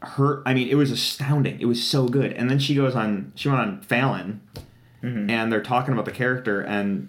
her 0.00 0.42
I 0.46 0.54
mean 0.54 0.68
it 0.68 0.76
was 0.76 0.92
astounding. 0.92 1.60
It 1.60 1.66
was 1.66 1.82
so 1.82 2.06
good. 2.08 2.32
And 2.32 2.48
then 2.48 2.60
she 2.60 2.74
goes 2.76 2.94
on 2.94 3.32
she 3.34 3.48
went 3.48 3.60
on 3.60 3.80
Fallon 3.82 4.40
Mm-hmm. 5.00 5.30
and 5.30 5.52
they're 5.52 5.62
talking 5.62 5.92
about 5.92 6.06
the 6.06 6.10
character 6.10 6.60
and 6.60 7.08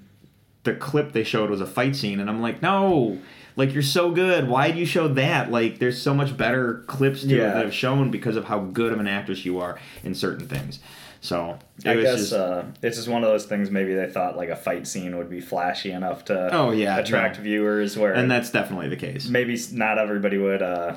the 0.64 0.74
clip 0.76 1.12
they 1.14 1.24
showed 1.24 1.50
was 1.50 1.62
a 1.62 1.66
fight 1.68 1.96
scene 1.96 2.20
and 2.20 2.30
I'm 2.30 2.42
like 2.42 2.62
no 2.62 3.18
like 3.56 3.74
you're 3.74 3.82
so 3.84 4.12
good 4.12 4.48
why 4.48 4.72
do 4.72 4.80
you 4.80 4.86
show 4.86 5.08
that 5.10 5.52
like 5.52 5.80
there's 5.80 6.02
so 6.02 6.14
much 6.14 6.36
better 6.38 6.84
clips 6.88 7.22
to 7.22 7.28
Yeah. 7.28 7.54
that 7.54 7.66
have 7.66 7.74
shown 7.74 8.12
because 8.12 8.36
of 8.36 8.46
how 8.46 8.60
good 8.60 8.92
of 8.94 9.00
an 9.00 9.08
actress 9.08 9.46
you 9.46 9.60
are 9.60 9.80
in 10.04 10.14
certain 10.16 10.48
things 10.48 10.80
so 11.22 11.60
I 11.86 11.96
guess 11.96 12.18
just 12.18 12.34
uh, 12.34 12.64
it's 12.82 12.96
just 12.96 13.10
one 13.10 13.26
of 13.26 13.30
those 13.30 13.46
things. 13.46 13.70
Maybe 13.70 13.94
they 13.94 14.08
thought 14.10 14.38
like 14.38 14.48
a 14.48 14.56
fight 14.56 14.88
scene 14.88 15.18
would 15.18 15.30
be 15.30 15.42
flashy 15.42 15.92
enough 15.92 16.24
to 16.26 16.50
Oh, 16.56 16.72
yeah, 16.72 16.98
attract 16.98 17.36
no. 17.40 17.44
viewers. 17.44 17.98
Where 17.98 18.14
and 18.14 18.32
that's 18.32 18.52
definitely 18.52 18.88
the 18.88 18.96
case 18.96 19.28
maybe 19.28 19.60
not 19.74 19.98
everybody 19.98 20.38
would 20.38 20.62
uh, 20.62 20.96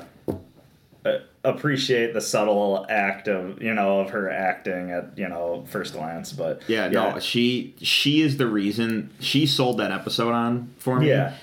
appreciate 1.43 2.13
the 2.13 2.21
subtle 2.21 2.85
act 2.89 3.27
of 3.27 3.61
you 3.61 3.73
know 3.73 3.99
of 3.99 4.11
her 4.11 4.29
acting 4.29 4.91
at 4.91 5.17
you 5.17 5.27
know 5.27 5.65
first 5.67 5.93
glance. 5.93 6.31
But 6.31 6.61
Yeah, 6.67 6.87
no, 6.89 7.19
she 7.19 7.75
she 7.81 8.21
is 8.21 8.37
the 8.37 8.47
reason 8.47 9.11
she 9.19 9.45
sold 9.45 9.77
that 9.79 9.91
episode 9.91 10.31
on 10.33 10.73
for 10.77 10.99
me. 10.99 11.09
yeah, 11.09 11.33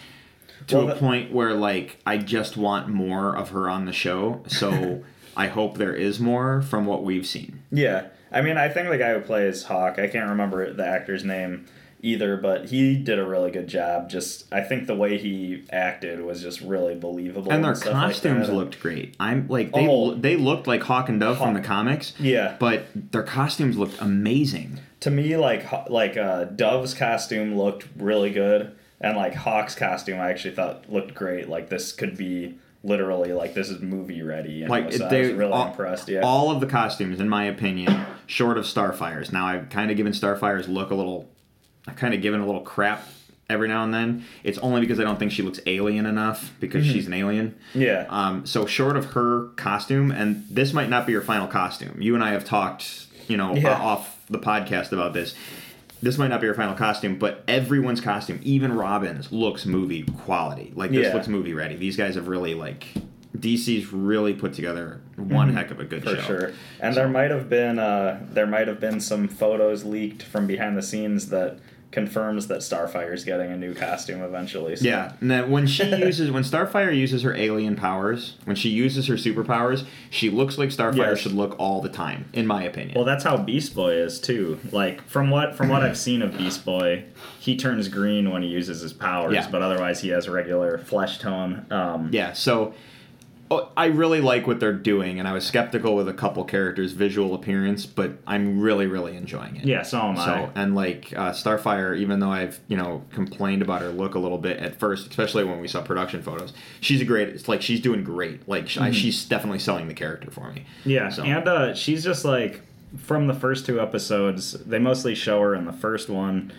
To 0.68 0.76
Well, 0.76 0.90
a 0.90 0.94
the- 0.94 1.00
point 1.00 1.32
where 1.32 1.54
like 1.54 1.98
I 2.06 2.16
just 2.18 2.56
want 2.56 2.88
more 2.88 3.36
of 3.36 3.50
her 3.50 3.68
on 3.68 3.84
the 3.84 3.92
show. 3.92 4.42
So 4.46 5.02
I 5.36 5.46
hope 5.48 5.78
there 5.78 5.94
is 5.94 6.18
more 6.20 6.60
from 6.62 6.86
what 6.86 7.02
we've 7.04 7.26
seen. 7.26 7.62
yeah. 7.70 8.08
I 8.32 8.42
mean, 8.42 8.56
I 8.56 8.68
think 8.68 8.88
the 8.88 8.96
guy 8.96 9.12
who 9.14 9.20
plays 9.22 9.64
Hawk, 9.64 9.98
I 9.98 10.06
can't 10.06 10.28
remember 10.30 10.72
the 10.72 10.86
actor's 10.86 11.24
name 11.24 11.66
either, 12.02 12.36
but 12.36 12.66
he 12.66 12.96
did 12.96 13.18
a 13.18 13.24
really 13.26 13.50
good 13.50 13.66
job. 13.68 14.08
Just 14.10 14.52
I 14.52 14.62
think 14.62 14.86
the 14.86 14.94
way 14.94 15.18
he 15.18 15.64
acted 15.70 16.20
was 16.22 16.42
just 16.42 16.60
really 16.60 16.94
believable. 16.94 17.52
And 17.52 17.64
their 17.64 17.74
like 17.74 17.82
costumes 17.82 18.46
that. 18.48 18.54
looked 18.54 18.80
great. 18.80 19.14
I'm 19.20 19.46
like 19.48 19.72
they 19.72 19.86
Oh. 19.88 20.14
they 20.14 20.36
looked 20.36 20.66
like 20.66 20.82
Hawk 20.82 21.08
and 21.08 21.20
Dove 21.20 21.38
from 21.38 21.54
the 21.54 21.60
comics. 21.60 22.12
Yeah. 22.18 22.56
But 22.58 22.86
their 23.12 23.22
costumes 23.22 23.76
looked 23.76 24.00
amazing. 24.00 24.80
to 25.00 25.10
me 25.10 25.36
like 25.36 25.64
like 25.88 26.16
uh, 26.16 26.44
Dove's 26.44 26.94
costume 26.94 27.56
looked 27.56 27.86
really 27.96 28.30
good 28.30 28.72
and 29.00 29.16
like 29.16 29.34
Hawk's 29.34 29.74
costume 29.74 30.20
I 30.20 30.30
actually 30.30 30.54
thought 30.54 30.90
looked 30.92 31.14
great 31.14 31.48
like 31.48 31.68
this 31.70 31.92
could 31.92 32.16
be 32.16 32.58
literally 32.82 33.32
like 33.32 33.52
this 33.54 33.68
is 33.68 33.80
movie 33.80 34.22
ready 34.22 34.52
you 34.52 34.64
know? 34.64 34.70
Like 34.70 34.92
so 34.92 35.06
I 35.06 35.08
they 35.08 35.20
was 35.22 35.32
really 35.32 35.52
all, 35.52 35.68
impressed 35.68 36.08
yeah 36.08 36.20
all 36.22 36.50
of 36.50 36.60
the 36.60 36.66
costumes, 36.66 37.20
in 37.20 37.28
my 37.28 37.44
opinion, 37.44 38.04
short 38.26 38.56
of 38.58 38.64
Starfire's. 38.66 39.32
Now 39.32 39.46
I've 39.46 39.68
kind 39.70 39.90
of 39.90 39.96
given 39.96 40.12
Starfire's 40.12 40.68
look 40.68 40.90
a 40.90 40.94
little, 40.94 41.28
I've 41.86 41.96
kind 41.96 42.14
of 42.14 42.22
given 42.22 42.40
a 42.40 42.46
little 42.46 42.60
crap 42.62 43.06
every 43.48 43.68
now 43.68 43.82
and 43.82 43.92
then. 43.92 44.24
It's 44.44 44.58
only 44.58 44.80
because 44.80 45.00
I 45.00 45.02
don't 45.02 45.18
think 45.18 45.32
she 45.32 45.42
looks 45.42 45.60
alien 45.66 46.06
enough 46.06 46.52
because 46.60 46.84
Mm-hmm. 46.84 46.92
she's 46.92 47.06
an 47.06 47.14
alien. 47.14 47.56
yeah 47.74 48.06
Um, 48.08 48.46
so 48.46 48.66
short 48.66 48.96
of 48.96 49.06
her 49.12 49.48
costume, 49.56 50.10
and 50.12 50.44
this 50.50 50.72
might 50.72 50.88
not 50.88 51.06
be 51.06 51.12
your 51.12 51.22
final 51.22 51.48
costume. 51.48 52.00
You 52.00 52.14
and 52.14 52.22
I 52.22 52.30
have 52.30 52.44
talked, 52.44 53.06
you 53.28 53.36
know, 53.36 53.54
Yeah. 53.54 53.70
uh, 53.72 53.82
off 53.82 54.24
the 54.28 54.38
podcast 54.38 54.92
about 54.92 55.14
this. 55.14 55.34
This 56.02 56.16
might 56.16 56.28
not 56.28 56.40
be 56.40 56.46
your 56.46 56.54
final 56.54 56.74
costume, 56.74 57.18
but 57.18 57.42
everyone's 57.48 58.00
costume, 58.00 58.38
even 58.42 58.72
Robin's, 58.72 59.30
looks 59.32 59.66
movie 59.66 60.04
quality. 60.04 60.72
Like 60.74 60.92
this 60.92 61.08
Yeah. 61.08 61.14
looks 61.14 61.28
movie 61.28 61.52
ready. 61.52 61.74
These 61.76 61.96
guys 61.96 62.14
have 62.14 62.28
really 62.28 62.54
like 62.54 62.86
DC's 63.36 63.92
really 63.92 64.32
put 64.34 64.52
together 64.54 65.00
one 65.16 65.52
heck 65.54 65.70
of 65.70 65.78
a 65.80 65.84
good 65.84 66.02
Mm-hmm. 66.04 66.16
for 66.16 66.20
show. 66.22 66.26
sure 66.26 66.52
and 66.80 66.94
So- 66.94 67.00
there 67.00 67.08
might 67.08 67.30
have 67.30 67.48
been 67.48 67.78
uh 67.78 68.20
there 68.32 68.46
might 68.46 68.66
have 68.68 68.80
been 68.80 69.00
some 69.00 69.28
photos 69.28 69.84
leaked 69.84 70.22
from 70.22 70.46
behind 70.46 70.76
the 70.76 70.82
scenes 70.82 71.28
that 71.30 71.58
confirms 71.92 72.46
that 72.46 72.58
Starfire's 72.60 73.24
getting 73.24 73.50
a 73.50 73.56
new 73.56 73.74
costume 73.74 74.22
eventually 74.22 74.76
so. 74.76 74.84
Yeah, 74.84 75.12
and 75.20 75.30
then 75.30 75.50
when 75.50 75.66
she 75.66 75.84
uses 75.96 76.30
when 76.30 76.44
Starfire 76.44 76.96
uses 76.96 77.22
her 77.22 77.34
alien 77.34 77.74
powers, 77.74 78.36
when 78.44 78.54
she 78.56 78.68
uses 78.68 79.08
her 79.08 79.14
superpowers, 79.14 79.84
she 80.08 80.30
looks 80.30 80.56
like 80.56 80.68
Starfire 80.68 80.96
Yes. 80.96 81.18
should 81.18 81.32
look 81.32 81.56
all 81.58 81.80
the 81.80 81.88
time, 81.88 82.26
in 82.32 82.46
my 82.46 82.62
opinion. 82.62 82.94
Well, 82.94 83.04
that's 83.04 83.24
how 83.24 83.36
Beast 83.36 83.74
Boy 83.74 83.94
is 83.94 84.20
too. 84.20 84.60
Like 84.70 85.02
from 85.08 85.30
what 85.30 85.56
from 85.56 85.68
what 85.68 85.82
I've 85.82 85.98
seen 85.98 86.22
of 86.22 86.36
Beast 86.38 86.64
Boy, 86.64 87.04
he 87.40 87.56
turns 87.56 87.88
green 87.88 88.30
when 88.30 88.42
he 88.42 88.48
uses 88.48 88.80
his 88.82 88.92
powers, 88.92 89.34
Yeah. 89.34 89.48
but 89.50 89.60
otherwise 89.62 90.00
he 90.00 90.10
has 90.10 90.28
regular 90.28 90.78
flesh 90.78 91.18
tone. 91.18 91.66
Um, 91.70 92.10
Yeah, 92.12 92.32
so 92.34 92.74
I 93.76 93.86
really 93.86 94.20
like 94.20 94.46
what 94.46 94.60
they're 94.60 94.72
doing, 94.72 95.18
and 95.18 95.26
I 95.26 95.32
was 95.32 95.44
skeptical 95.44 95.96
with 95.96 96.08
a 96.08 96.12
couple 96.12 96.44
characters' 96.44 96.92
visual 96.92 97.34
appearance, 97.34 97.84
but 97.84 98.12
I'm 98.24 98.60
really, 98.60 98.86
really 98.86 99.16
enjoying 99.16 99.56
it. 99.56 99.64
Yeah, 99.64 99.82
so 99.82 99.98
am 100.00 100.16
I. 100.18 100.48
And 100.54 100.76
like 100.76 101.12
uh, 101.16 101.32
Starfire, 101.32 101.96
even 101.98 102.20
though 102.20 102.30
I've 102.30 102.60
you 102.68 102.76
know 102.76 103.02
complained 103.12 103.62
about 103.62 103.80
her 103.82 103.88
look 103.88 104.14
a 104.14 104.20
little 104.20 104.38
bit 104.38 104.58
at 104.58 104.78
first, 104.78 105.08
especially 105.08 105.42
when 105.42 105.60
we 105.60 105.66
saw 105.66 105.82
production 105.82 106.22
photos, 106.22 106.52
she's 106.80 107.00
a 107.00 107.04
great. 107.04 107.28
It's 107.30 107.48
like 107.48 107.60
she's 107.60 107.80
doing 107.80 108.04
great. 108.04 108.48
Like 108.48 108.68
sh 108.68 108.78
I, 108.78 108.92
she's 108.92 109.24
definitely 109.24 109.58
selling 109.58 109.88
the 109.88 109.94
character 109.94 110.30
for 110.30 110.52
me. 110.52 110.64
Yeah, 110.84 111.08
So- 111.08 111.24
and 111.24 111.48
uh, 111.48 111.74
she's 111.74 112.04
just 112.04 112.24
like 112.24 112.62
from 112.98 113.26
the 113.26 113.34
first 113.34 113.66
two 113.66 113.80
episodes. 113.80 114.52
They 114.52 114.78
mostly 114.78 115.16
show 115.16 115.40
her 115.40 115.54
in 115.56 115.64
the 115.64 115.72
first 115.72 116.08
one. 116.08 116.52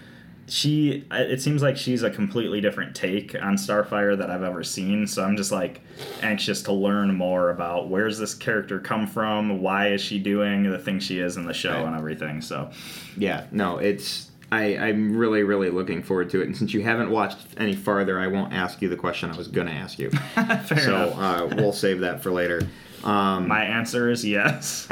She, 0.52 1.06
it 1.12 1.42
seems 1.42 1.62
like 1.62 1.78
she's 1.78 2.04
a 2.04 2.10
completely 2.10 2.60
different 2.60 2.94
take 2.94 3.36
on 3.42 3.56
Starfire 3.56 4.18
that 4.18 4.30
I've 4.30 4.44
ever 4.44 4.64
seen. 4.64 5.08
So 5.08 5.24
I'm 5.24 5.38
just 5.38 5.50
like 5.54 5.80
anxious 6.22 6.62
to 6.64 6.74
learn 6.74 7.16
more 7.16 7.52
about 7.52 7.88
where's 7.88 8.18
this 8.20 8.34
character 8.34 8.78
come 8.78 9.08
from, 9.08 9.62
why 9.62 9.88
is 9.94 10.02
she 10.02 10.20
doing 10.20 10.70
the 10.70 10.78
thing 10.78 11.00
she 11.00 11.20
is 11.20 11.38
in 11.38 11.46
the 11.46 11.54
show, 11.54 11.72
Right. 11.72 11.86
and 11.86 11.96
everything. 11.96 12.42
So 12.42 12.70
Yeah, 13.16 13.46
no, 13.54 13.78
it's. 13.78 14.28
I, 14.52 14.76
I'm 14.76 15.16
really, 15.16 15.44
really 15.44 15.70
looking 15.70 16.04
forward 16.04 16.30
to 16.32 16.42
it. 16.42 16.48
And 16.48 16.58
since 16.58 16.74
you 16.74 16.82
haven't 16.82 17.10
watched 17.10 17.38
any 17.56 17.74
farther, 17.74 18.20
I 18.20 18.28
won't 18.28 18.52
ask 18.52 18.82
you 18.82 18.90
the 18.90 18.98
question 18.98 19.32
I 19.32 19.38
was 19.38 19.48
going 19.48 19.68
to 19.68 19.74
ask 19.74 19.98
you. 20.00 20.12
so 20.84 21.14
uh, 21.18 21.48
we'll 21.56 21.72
save 21.72 22.02
that 22.02 22.22
for 22.22 22.32
later. 22.32 22.68
Um, 23.06 23.48
My 23.48 23.64
answer 23.64 24.10
is 24.12 24.26
yes. 24.26 24.86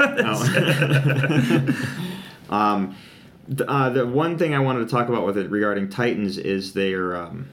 um, 2.48 2.88
th- 2.88 2.98
uh, 3.66 3.90
the 3.90 4.06
one 4.06 4.38
thing 4.38 4.54
I 4.54 4.58
wanted 4.60 4.80
to 4.80 4.86
talk 4.90 5.08
about 5.08 5.26
with 5.26 5.36
it 5.38 5.50
regarding 5.50 5.88
Titans 5.88 6.38
is 6.38 6.72
their. 6.74 7.16
Um, 7.16 7.48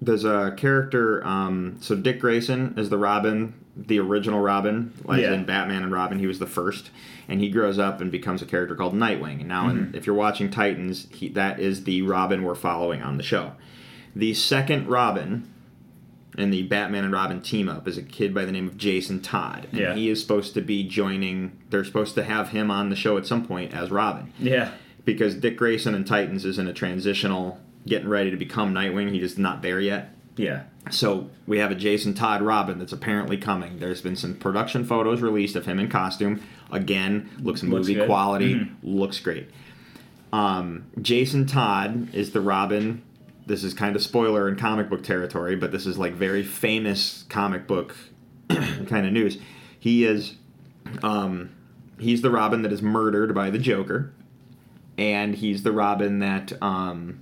there's 0.00 0.24
a 0.24 0.52
character. 0.56 1.24
Um, 1.26 1.76
so 1.80 1.94
Dick 1.94 2.20
Grayson 2.20 2.74
is 2.76 2.90
the 2.90 2.98
Robin, 2.98 3.54
the 3.76 4.00
original 4.00 4.40
Robin, 4.40 4.92
like 5.04 5.20
Yeah. 5.20 5.32
in 5.32 5.44
Batman 5.44 5.84
and 5.84 5.92
Robin. 5.92 6.18
He 6.18 6.26
was 6.26 6.40
the 6.40 6.46
first, 6.46 6.90
and 7.28 7.40
he 7.40 7.48
grows 7.48 7.78
up 7.78 8.00
and 8.00 8.10
becomes 8.10 8.42
a 8.42 8.46
character 8.46 8.74
called 8.74 8.94
Nightwing. 8.94 9.38
And 9.40 9.48
now, 9.48 9.68
in, 9.68 9.92
if 9.94 10.04
you're 10.06 10.16
watching 10.16 10.50
Titans, 10.50 11.06
he, 11.12 11.28
that 11.28 11.60
is 11.60 11.84
the 11.84 12.02
Robin 12.02 12.42
we're 12.42 12.56
following 12.56 13.00
on 13.02 13.16
the 13.16 13.22
show. 13.22 13.52
The 14.16 14.34
second 14.34 14.88
Robin 14.88 15.48
in 16.38 16.50
the 16.50 16.62
Batman 16.62 17.04
and 17.04 17.12
Robin 17.12 17.40
team 17.42 17.68
up 17.68 17.86
is 17.86 17.98
a 17.98 18.02
kid 18.02 18.34
by 18.34 18.44
the 18.44 18.52
name 18.52 18.66
of 18.66 18.76
Jason 18.78 19.20
Todd. 19.20 19.66
And 19.70 19.80
Yeah. 19.80 19.94
he 19.94 20.08
is 20.08 20.20
supposed 20.20 20.54
to 20.54 20.60
be 20.62 20.82
joining, 20.82 21.52
they're 21.70 21.84
supposed 21.84 22.14
to 22.14 22.24
have 22.24 22.50
him 22.50 22.70
on 22.70 22.88
the 22.88 22.96
show 22.96 23.16
at 23.18 23.26
some 23.26 23.44
point 23.44 23.74
as 23.74 23.90
Robin. 23.90 24.32
yeah. 24.38 24.70
Because 25.04 25.34
Dick 25.34 25.56
Grayson 25.56 25.94
and 25.96 26.06
Titans 26.06 26.44
is 26.44 26.58
in 26.60 26.68
a 26.68 26.72
transitional, 26.72 27.60
getting 27.86 28.08
ready 28.08 28.30
to 28.30 28.36
become 28.36 28.72
Nightwing. 28.72 29.10
He's 29.10 29.22
just 29.22 29.38
not 29.38 29.60
there 29.60 29.80
yet. 29.80 30.14
Yeah. 30.36 30.62
So 30.90 31.28
we 31.46 31.58
have 31.58 31.70
a 31.72 31.74
Jason 31.74 32.14
Todd 32.14 32.40
Robin 32.40 32.78
that's 32.78 32.92
apparently 32.92 33.36
coming. 33.36 33.78
There's 33.80 34.00
been 34.00 34.14
some 34.16 34.34
production 34.34 34.84
photos 34.84 35.20
released 35.20 35.56
of 35.56 35.66
him 35.66 35.78
in 35.80 35.88
costume. 35.88 36.40
Again, 36.70 37.28
looks 37.40 37.62
Looks 37.62 37.64
movie 37.64 37.94
good. 37.94 38.06
quality, 38.06 38.54
Mhm. 38.54 38.68
looks 38.84 39.18
great. 39.20 39.48
Um, 40.32 40.84
Jason 41.00 41.46
Todd 41.46 42.08
is 42.14 42.30
the 42.30 42.40
Robin. 42.40 43.02
This 43.46 43.64
is 43.64 43.74
kind 43.74 43.96
of 43.96 44.02
spoiler 44.02 44.48
in 44.48 44.56
comic 44.56 44.88
book 44.88 45.02
territory, 45.02 45.56
but 45.56 45.72
this 45.72 45.86
is 45.86 45.98
like 45.98 46.14
very 46.14 46.42
famous 46.42 47.24
comic 47.28 47.66
book 47.66 47.96
kind 48.48 49.06
of 49.06 49.12
news. 49.12 49.38
He 49.78 50.04
is, 50.04 50.34
um, 51.02 51.50
he's 51.98 52.22
the 52.22 52.30
Robin 52.30 52.62
that 52.62 52.72
is 52.72 52.82
murdered 52.82 53.34
by 53.34 53.50
the 53.50 53.58
Joker, 53.58 54.12
and 54.96 55.34
he's 55.34 55.64
the 55.64 55.72
Robin 55.72 56.20
that 56.20 56.52
um, 56.62 57.20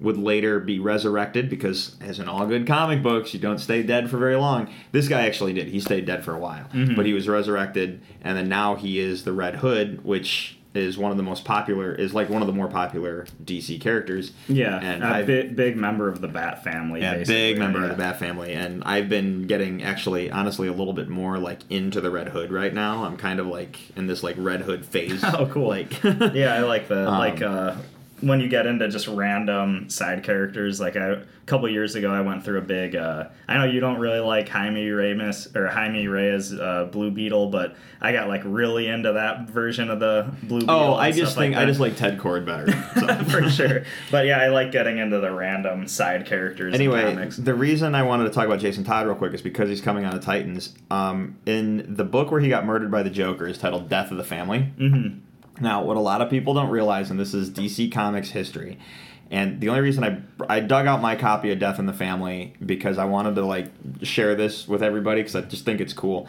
would 0.00 0.16
later 0.16 0.58
be 0.58 0.80
resurrected 0.80 1.48
because, 1.48 1.96
as 2.00 2.18
in 2.18 2.28
all 2.28 2.44
good 2.46 2.66
comic 2.66 3.02
books, 3.02 3.32
you 3.32 3.38
don't 3.38 3.58
stay 3.58 3.84
dead 3.84 4.10
for 4.10 4.18
very 4.18 4.36
long. 4.36 4.68
This 4.90 5.06
guy 5.06 5.26
actually 5.26 5.52
did. 5.52 5.68
He 5.68 5.78
stayed 5.78 6.06
dead 6.06 6.24
for 6.24 6.34
a 6.34 6.38
while, 6.40 6.68
Mhm. 6.74 6.96
but 6.96 7.06
he 7.06 7.12
was 7.12 7.28
resurrected, 7.28 8.00
and 8.20 8.36
then 8.36 8.48
now 8.48 8.74
he 8.74 8.98
is 8.98 9.22
the 9.22 9.32
Red 9.32 9.56
Hood, 9.56 10.04
which 10.04 10.55
is 10.76 10.96
one 10.98 11.10
of 11.10 11.16
the 11.16 11.22
most 11.22 11.44
popular, 11.44 11.94
is 11.94 12.14
like 12.14 12.28
one 12.28 12.42
of 12.42 12.46
the 12.46 12.52
more 12.54 12.68
popular 12.68 13.26
DC 13.44 13.80
characters. 13.80 14.32
Yeah. 14.48 14.78
And 14.80 15.02
a 15.02 15.06
I've- 15.06 15.48
big, 15.48 15.76
member 15.76 16.08
of 16.08 16.20
the 16.20 16.28
Bat 16.28 16.64
family. 16.64 17.00
Yeah, 17.00 17.22
big 17.24 17.58
member 17.58 17.78
yeah. 17.80 17.86
of 17.86 17.90
the 17.92 17.96
Bat 17.96 18.18
family, 18.18 18.52
and 18.52 18.82
I've 18.84 19.08
been 19.08 19.46
getting 19.46 19.82
actually, 19.82 20.30
honestly, 20.30 20.68
a 20.68 20.72
little 20.72 20.92
bit 20.92 21.08
more 21.08 21.38
like 21.38 21.60
into 21.70 22.00
the 22.00 22.10
Red 22.10 22.28
Hood 22.28 22.50
right 22.52 22.72
now. 22.72 23.04
I'm 23.04 23.16
kind 23.16 23.40
of 23.40 23.46
like 23.46 23.78
in 23.96 24.06
this 24.06 24.22
like 24.22 24.36
Red 24.38 24.62
Hood 24.62 24.84
phase. 24.84 25.22
Oh, 25.36 25.46
cool. 25.46 25.68
Like, 25.68 26.02
yeah, 26.04 26.54
I 26.54 26.60
like 26.60 26.88
the 26.88 27.06
Um, 27.08 27.18
like 27.18 27.42
uh, 27.42 27.74
when 28.20 28.40
you 28.40 28.48
get 28.48 28.66
into 28.66 28.88
just 28.88 29.08
random 29.08 29.90
side 29.90 30.22
characters. 30.22 30.80
Like 30.80 30.96
I, 30.96 31.06
a 31.08 31.22
couple 31.46 31.68
years 31.68 31.94
ago, 31.94 32.10
I 32.10 32.20
went 32.22 32.44
through 32.44 32.58
a 32.58 32.62
big. 32.62 32.96
Uh, 32.96 33.28
I 33.46 33.58
know 33.58 33.64
you 33.64 33.80
don't 33.80 33.98
really 33.98 34.20
like 34.20 34.48
Jaime 34.48 34.88
Reyes 34.88 35.54
or 35.54 35.66
Jaime 35.68 36.06
Reyes 36.08 36.52
uh, 36.52 36.88
Blue 36.90 37.10
Beetle, 37.10 37.50
but 37.50 37.76
I 38.00 38.12
got 38.12 38.28
like 38.28 38.42
really 38.44 38.88
into 38.88 39.12
that 39.12 39.48
version 39.48 39.90
of 39.90 40.00
the 40.00 40.30
Blue 40.44 40.60
Beetle. 40.60 40.74
oh, 40.74 40.94
I 40.94 41.12
just 41.12 41.36
think 41.36 41.54
like 41.54 41.62
I 41.62 41.66
just 41.66 41.80
like 41.80 41.96
Ted 41.96 42.18
Kord 42.18 42.46
better. 42.46 42.72
So. 42.98 43.24
for 43.30 43.50
sure. 43.50 43.84
But 44.10 44.26
yeah, 44.26 44.38
I 44.40 44.48
like 44.48 44.72
getting 44.72 44.98
into 44.98 45.20
the 45.20 45.30
random 45.30 45.86
side 45.86 46.26
characters. 46.26 46.74
Anyway, 46.74 47.28
the 47.38 47.54
reason 47.54 47.94
I 47.94 48.02
wanted 48.02 48.24
to 48.24 48.30
talk 48.30 48.46
about 48.46 48.60
Jason 48.60 48.84
Todd 48.84 49.06
real 49.06 49.16
quick 49.16 49.34
is 49.34 49.42
because 49.42 49.68
he's 49.68 49.80
coming 49.80 50.04
on 50.04 50.12
to 50.12 50.18
Titans. 50.20 50.74
Um, 50.90 51.36
in 51.46 51.94
the 51.96 52.04
book 52.04 52.30
where 52.30 52.40
he 52.40 52.48
got 52.48 52.64
murdered 52.64 52.90
by 52.90 53.02
the 53.02 53.10
Joker 53.10 53.46
is 53.46 53.58
titled 53.58 53.88
"Death 53.88 54.10
of 54.10 54.16
the 54.16 54.24
Family." 54.24 54.72
Mhm. 54.78 55.20
Now, 55.60 55.82
what 55.82 55.96
a 55.96 56.00
lot 56.00 56.20
of 56.20 56.30
people 56.30 56.54
don't 56.54 56.70
realize, 56.70 57.10
and 57.10 57.18
this 57.18 57.34
is 57.34 57.50
DC 57.50 57.90
Comics 57.92 58.30
history, 58.30 58.78
and 59.30 59.60
the 59.60 59.68
only 59.68 59.80
reason 59.80 60.04
I 60.04 60.20
I 60.48 60.60
dug 60.60 60.86
out 60.86 61.00
my 61.00 61.16
copy 61.16 61.50
of 61.50 61.58
Death 61.58 61.78
in 61.78 61.86
the 61.86 61.92
Family 61.92 62.54
because 62.64 62.98
I 62.98 63.04
wanted 63.04 63.34
to 63.36 63.44
like 63.44 63.70
share 64.02 64.34
this 64.34 64.68
with 64.68 64.82
everybody 64.82 65.20
because 65.20 65.34
I 65.36 65.42
just 65.42 65.64
think 65.64 65.80
it's 65.80 65.92
cool. 65.92 66.28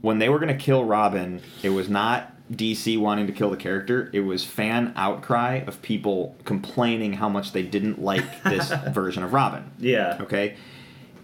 When 0.00 0.18
they 0.18 0.28
were 0.28 0.38
gonna 0.38 0.56
kill 0.56 0.84
Robin, 0.84 1.40
it 1.62 1.70
was 1.70 1.88
not 1.88 2.32
DC 2.52 2.98
wanting 2.98 3.26
to 3.26 3.32
kill 3.32 3.50
the 3.50 3.56
character. 3.56 4.10
It 4.12 4.20
was 4.20 4.44
fan 4.44 4.92
outcry 4.96 5.62
of 5.66 5.80
people 5.80 6.36
complaining 6.44 7.14
how 7.14 7.28
much 7.28 7.52
they 7.52 7.62
didn't 7.62 8.02
like 8.02 8.42
this 8.44 8.72
version 8.90 9.22
of 9.22 9.32
Robin. 9.32 9.70
yeah, 9.78 10.18
Okay, 10.20 10.56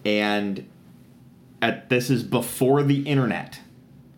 and 0.04 0.66
at 1.60 1.88
this 1.88 2.10
is 2.10 2.22
before 2.22 2.82
the 2.82 3.02
internet. 3.02 3.60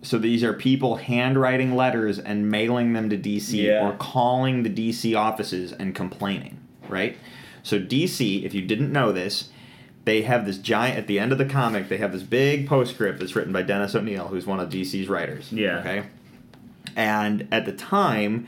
So 0.03 0.19
these 0.19 0.43
are 0.43 0.53
people 0.55 0.97
handwriting 0.97 1.77
letters 1.77 2.19
and 2.19 2.51
mailing 2.51 2.95
them 2.95 3.11
to 3.11 3.17
DC 3.19 3.65
Yeah. 3.67 3.87
or 3.87 3.93
calling 3.97 4.63
the 4.63 4.71
DC 4.71 5.15
offices 5.15 5.73
and 5.73 5.95
complaining, 5.95 6.59
right? 6.89 7.17
So 7.63 7.79
DC, 7.79 8.45
if 8.45 8.55
you 8.55 8.63
didn't 8.63 8.93
know 8.93 9.13
this, 9.13 9.51
they 10.07 10.23
have 10.23 10.47
this 10.47 10.57
giant 10.57 10.97
at 10.99 11.07
the 11.07 11.19
end 11.19 11.33
of 11.33 11.39
the 11.39 11.45
comic, 11.45 11.89
they 11.91 11.99
have 11.99 12.13
this 12.13 12.23
big 12.23 12.67
postscript 12.67 13.21
that's 13.21 13.37
written 13.37 13.53
by 13.53 13.61
Dennis 13.63 13.95
O'Neil, 13.95 14.29
who's 14.29 14.47
one 14.47 14.59
of 14.59 14.71
DC's 14.71 15.09
writers. 15.09 15.53
Yeah. 15.53 15.81
Okay. 15.81 16.03
And 16.97 17.47
at 17.53 17.67
the 17.67 17.73
time, 17.73 18.47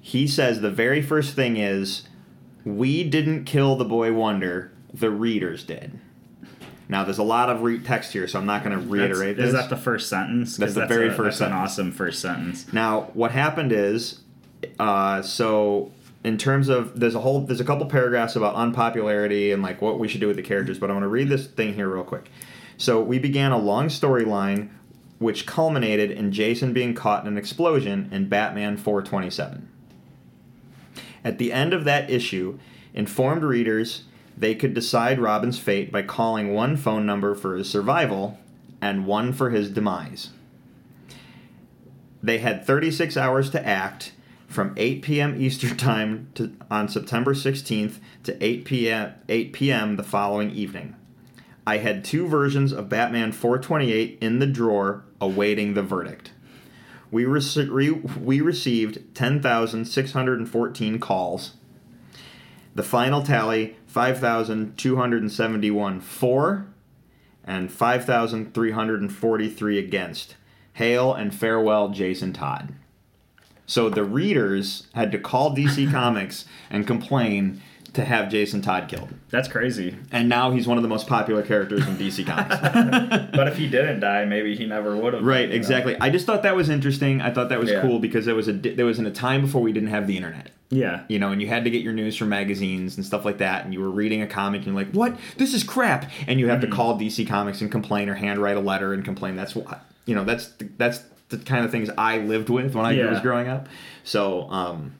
he 0.00 0.26
says 0.26 0.60
the 0.60 0.70
very 0.70 1.00
first 1.00 1.34
thing 1.34 1.56
is, 1.56 2.02
"We 2.64 3.02
didn't 3.04 3.44
kill 3.44 3.76
the 3.76 3.84
boy 3.86 4.12
Wonder, 4.12 4.72
the 4.92 5.10
readers 5.10 5.64
did." 5.64 5.92
Now, 6.88 7.04
there's 7.04 7.18
a 7.18 7.22
lot 7.22 7.48
of 7.48 7.62
re- 7.62 7.78
text 7.78 8.12
here, 8.12 8.26
so 8.28 8.38
I'm 8.38 8.46
not 8.46 8.64
going 8.64 8.78
to 8.78 8.86
reiterate 8.86 9.36
That's- 9.36 9.52
this. 9.52 9.60
Is 9.62 9.68
that 9.68 9.70
the 9.74 9.80
first 9.80 10.08
sentence? 10.08 10.56
That's 10.56 10.74
the 10.74 10.86
very 10.86 11.08
a- 11.08 11.12
first 11.12 11.38
that's 11.38 11.50
an 11.50 11.56
awesome 11.56 11.92
first 11.92 12.20
sentence. 12.20 12.70
Now, 12.72 13.10
what 13.14 13.30
happened 13.30 13.72
is, 13.72 14.20
uh, 14.78 15.22
so 15.22 15.90
in 16.24 16.38
terms 16.38 16.68
of 16.68 16.98
there's 17.00 17.14
a 17.14 17.20
whole 17.20 17.40
there's 17.40 17.60
a 17.60 17.64
couple 17.64 17.86
paragraphs 17.86 18.36
about 18.36 18.54
unpopularity 18.54 19.52
and 19.52 19.62
like 19.62 19.80
what 19.82 19.98
we 19.98 20.06
should 20.08 20.20
do 20.20 20.26
with 20.28 20.36
the 20.36 20.42
characters, 20.42 20.78
but 20.78 20.90
I'm 20.90 20.94
going 20.94 21.02
to 21.02 21.08
read 21.08 21.28
this 21.28 21.46
thing 21.46 21.74
here 21.74 21.88
real 21.88 22.04
quick. 22.04 22.30
So 22.76 23.00
we 23.00 23.18
began 23.18 23.52
a 23.52 23.58
long 23.58 23.86
storyline, 23.88 24.70
which 25.18 25.46
culminated 25.46 26.10
in 26.10 26.32
Jason 26.32 26.72
being 26.72 26.94
caught 26.94 27.22
in 27.22 27.28
an 27.28 27.38
explosion 27.38 28.08
in 28.12 28.28
Batman 28.28 28.76
427. 28.76 29.68
At 31.24 31.38
the 31.38 31.52
end 31.52 31.72
of 31.72 31.84
that 31.84 32.10
issue, 32.10 32.58
informed 32.94 33.42
readers 33.44 34.04
they 34.42 34.56
could 34.56 34.74
decide 34.74 35.20
Robin's 35.20 35.60
fate 35.60 35.92
by 35.92 36.02
calling 36.02 36.52
one 36.52 36.76
phone 36.76 37.06
number 37.06 37.32
for 37.32 37.56
his 37.56 37.70
survival 37.70 38.40
and 38.80 39.06
one 39.06 39.32
for 39.32 39.50
his 39.50 39.70
demise. 39.70 40.30
They 42.20 42.38
had 42.38 42.66
36 42.66 43.16
hours 43.16 43.50
to 43.50 43.64
act 43.64 44.10
from 44.48 44.74
8 44.76 45.00
p.m. 45.00 45.40
Eastern 45.40 45.76
Time 45.76 46.28
to, 46.34 46.52
on 46.68 46.88
September 46.88 47.34
16th 47.34 48.00
to 48.24 48.44
8 48.44 48.64
p.m. 48.64 49.14
8 49.28 49.52
p.m. 49.52 49.96
the 49.96 50.02
following 50.02 50.50
evening. 50.50 50.96
I 51.64 51.76
had 51.76 52.04
two 52.04 52.26
versions 52.26 52.72
of 52.72 52.88
Batman 52.88 53.30
428 53.30 54.18
in 54.20 54.40
the 54.40 54.46
drawer 54.48 55.04
awaiting 55.20 55.74
the 55.74 55.84
verdict. 55.84 56.32
We, 57.12 57.22
rece- 57.22 57.70
re- 57.70 57.90
we 57.90 58.40
received 58.40 59.14
10,614 59.14 60.98
calls. 60.98 61.52
The 62.74 62.82
final 62.82 63.22
tally 63.22 63.76
5,271 63.86 66.00
for 66.00 66.66
and 67.44 67.70
5,343 67.70 69.78
against. 69.78 70.36
Hail 70.74 71.12
and 71.12 71.34
farewell, 71.34 71.90
Jason 71.90 72.32
Todd. 72.32 72.72
So 73.66 73.90
the 73.90 74.04
readers 74.04 74.86
had 74.94 75.12
to 75.12 75.18
call 75.18 75.54
DC 75.54 75.90
Comics 75.90 76.46
and 76.70 76.86
complain 76.86 77.60
to 77.94 78.04
have 78.04 78.30
Jason 78.30 78.62
Todd 78.62 78.88
killed. 78.88 79.08
That's 79.30 79.48
crazy. 79.48 79.96
And 80.10 80.28
now 80.28 80.50
he's 80.50 80.66
one 80.66 80.78
of 80.78 80.82
the 80.82 80.88
most 80.88 81.06
popular 81.06 81.42
characters 81.42 81.86
in 81.86 81.96
DC 81.96 82.26
Comics. 82.26 83.28
But 83.36 83.48
if 83.48 83.56
he 83.56 83.68
didn't 83.68 84.00
die, 84.00 84.24
maybe 84.24 84.56
he 84.56 84.66
never 84.66 84.96
would 84.96 85.14
have. 85.14 85.22
right, 85.24 85.42
you 85.42 85.48
know? 85.48 85.54
exactly. 85.54 85.96
I 86.00 86.08
just 86.10 86.24
thought 86.26 86.42
that 86.44 86.56
was 86.56 86.68
interesting. 86.70 87.20
I 87.20 87.30
thought 87.32 87.48
that 87.50 87.58
was 87.60 87.70
Yeah. 87.70 87.82
cool 87.82 87.98
because 87.98 88.24
there 88.24 88.34
was 88.34 88.48
a 88.48 88.52
there 88.52 88.86
was 88.86 88.98
in 88.98 89.06
a 89.06 89.10
time 89.10 89.42
before 89.42 89.60
we 89.62 89.72
didn't 89.72 89.90
have 89.90 90.06
the 90.06 90.16
internet. 90.16 90.50
Yeah. 90.70 91.02
You 91.08 91.18
know, 91.18 91.32
and 91.32 91.42
you 91.42 91.48
had 91.48 91.64
to 91.64 91.70
get 91.70 91.82
your 91.82 91.92
news 91.92 92.16
from 92.16 92.30
magazines 92.30 92.96
and 92.96 93.04
stuff 93.04 93.24
like 93.26 93.38
that, 93.38 93.64
and 93.66 93.74
you 93.74 93.80
were 93.80 93.90
reading 93.90 94.22
a 94.22 94.26
comic 94.26 94.58
and 94.64 94.68
you're 94.68 94.74
like, 94.76 94.92
"What? 94.92 95.18
This 95.36 95.52
is 95.52 95.62
crap!" 95.64 96.10
And 96.26 96.40
you 96.40 96.48
have 96.48 96.60
Mm-hmm. 96.60 96.70
to 96.70 96.76
call 96.76 96.98
DC 96.98 97.26
Comics 97.28 97.60
and 97.60 97.70
complain 97.70 98.08
or 98.08 98.14
handwrite 98.14 98.56
a 98.56 98.60
letter 98.60 98.94
and 98.94 99.04
complain. 99.04 99.36
That's 99.36 99.54
what 99.54 99.84
you 100.06 100.14
know. 100.14 100.24
That's 100.24 100.48
the, 100.48 100.68
that's 100.78 101.02
the 101.28 101.36
kind 101.38 101.64
of 101.64 101.70
things 101.70 101.90
I 101.98 102.18
lived 102.18 102.48
with 102.48 102.74
when 102.74 102.86
I 102.86 102.92
Yeah. 102.92 103.10
was 103.10 103.20
growing 103.20 103.48
up. 103.48 103.68
So, 104.04 104.48
um, 104.50 104.92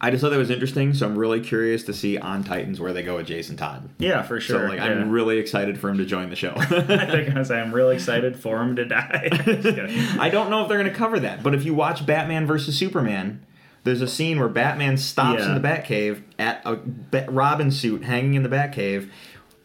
I 0.00 0.10
just 0.10 0.22
thought 0.22 0.30
that 0.30 0.38
was 0.38 0.50
interesting. 0.50 0.94
So 0.94 1.06
I'm 1.06 1.18
really 1.18 1.40
curious 1.40 1.82
to 1.84 1.92
see 1.92 2.18
on 2.18 2.44
Titans 2.44 2.80
where 2.80 2.92
they 2.92 3.02
go 3.02 3.16
with 3.16 3.26
Jason 3.26 3.56
Todd. 3.56 3.88
Yeah, 3.98 4.22
for 4.22 4.40
sure. 4.40 4.60
So 4.60 4.66
like, 4.68 4.78
yeah. 4.78 4.84
I'm 4.86 5.10
really 5.10 5.38
excited 5.38 5.78
for 5.78 5.88
him 5.90 5.98
to 5.98 6.04
join 6.06 6.30
the 6.30 6.36
show. 6.36 6.52
I 6.56 6.64
think 6.66 7.34
I 7.34 7.38
was 7.38 7.50
I'm 7.50 7.72
really 7.74 7.96
excited 7.96 8.38
for 8.38 8.62
him 8.62 8.76
to 8.76 8.84
die. 8.84 9.28
I 10.20 10.30
don't 10.30 10.50
know 10.50 10.62
if 10.62 10.68
they're 10.68 10.78
going 10.78 10.90
to 10.90 10.96
cover 10.96 11.18
that, 11.20 11.42
but 11.42 11.54
if 11.54 11.64
you 11.64 11.74
watch 11.74 12.06
Batman 12.06 12.46
versus 12.46 12.76
Superman, 12.78 13.44
there's 13.84 14.02
a 14.02 14.08
scene 14.08 14.38
where 14.38 14.48
Batman 14.48 14.96
stops 14.96 15.40
Yeah. 15.40 15.54
in 15.54 15.60
the 15.62 15.66
Batcave 15.68 16.22
at 16.38 16.62
a 16.64 16.78
Robin 17.30 17.70
suit 17.70 18.04
hanging 18.04 18.34
in 18.34 18.42
the 18.42 18.48
Batcave, 18.48 19.08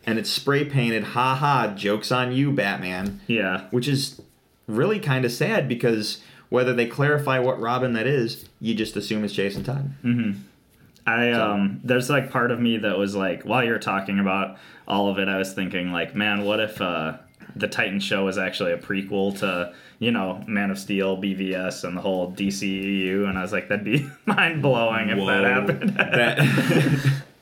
and 0.05 0.17
it's 0.19 0.29
spray 0.29 0.65
painted, 0.65 1.03
ha 1.03 1.35
ha, 1.35 1.73
jokes 1.75 2.11
on 2.11 2.31
you, 2.31 2.51
Batman, 2.51 3.21
yeah. 3.27 3.67
which 3.71 3.87
is 3.87 4.21
really 4.67 4.99
kind 4.99 5.25
of 5.25 5.31
sad 5.31 5.67
because 5.67 6.21
whether 6.53 6.71
they 6.71 6.85
clarify 6.85 7.39
what 7.39 7.59
Robin 7.59 7.93
that 7.93 8.05
is, 8.05 8.45
you 8.61 8.75
just 8.75 8.95
assume 8.95 9.23
it's 9.23 9.33
Jason 9.33 9.63
Todd. 9.63 9.91
I 11.07 11.31
um 11.31 11.81
there's 11.83 12.11
like 12.11 12.29
part 12.29 12.51
of 12.51 12.59
me 12.59 12.77
that 12.77 12.95
was 12.95 13.15
like 13.15 13.41
while 13.41 13.63
you're 13.63 13.79
talking 13.79 14.19
about 14.19 14.57
all 14.87 15.09
of 15.09 15.17
it 15.17 15.27
I 15.27 15.39
was 15.39 15.51
thinking 15.51 15.91
like 15.91 16.15
man 16.15 16.45
what 16.45 16.59
if 16.59 16.79
uh 16.79 17.17
the 17.55 17.67
Titan 17.67 17.99
show 17.99 18.25
was 18.25 18.37
actually 18.37 18.71
a 18.71 18.77
prequel 18.77 19.37
to 19.39 19.73
you 19.97 20.11
know 20.11 20.43
Man 20.47 20.69
of 20.69 20.77
Steel 20.77 21.17
BVS 21.17 21.83
and 21.85 21.97
the 21.97 22.01
whole 22.01 22.31
DCEU 22.31 23.27
and 23.27 23.35
I 23.37 23.41
was 23.41 23.51
like 23.51 23.67
that'd 23.69 23.83
be 23.83 24.07
mind 24.27 24.61
blowing 24.61 25.09
if 25.09 25.17
that 25.25 25.43
happened. 25.43 25.89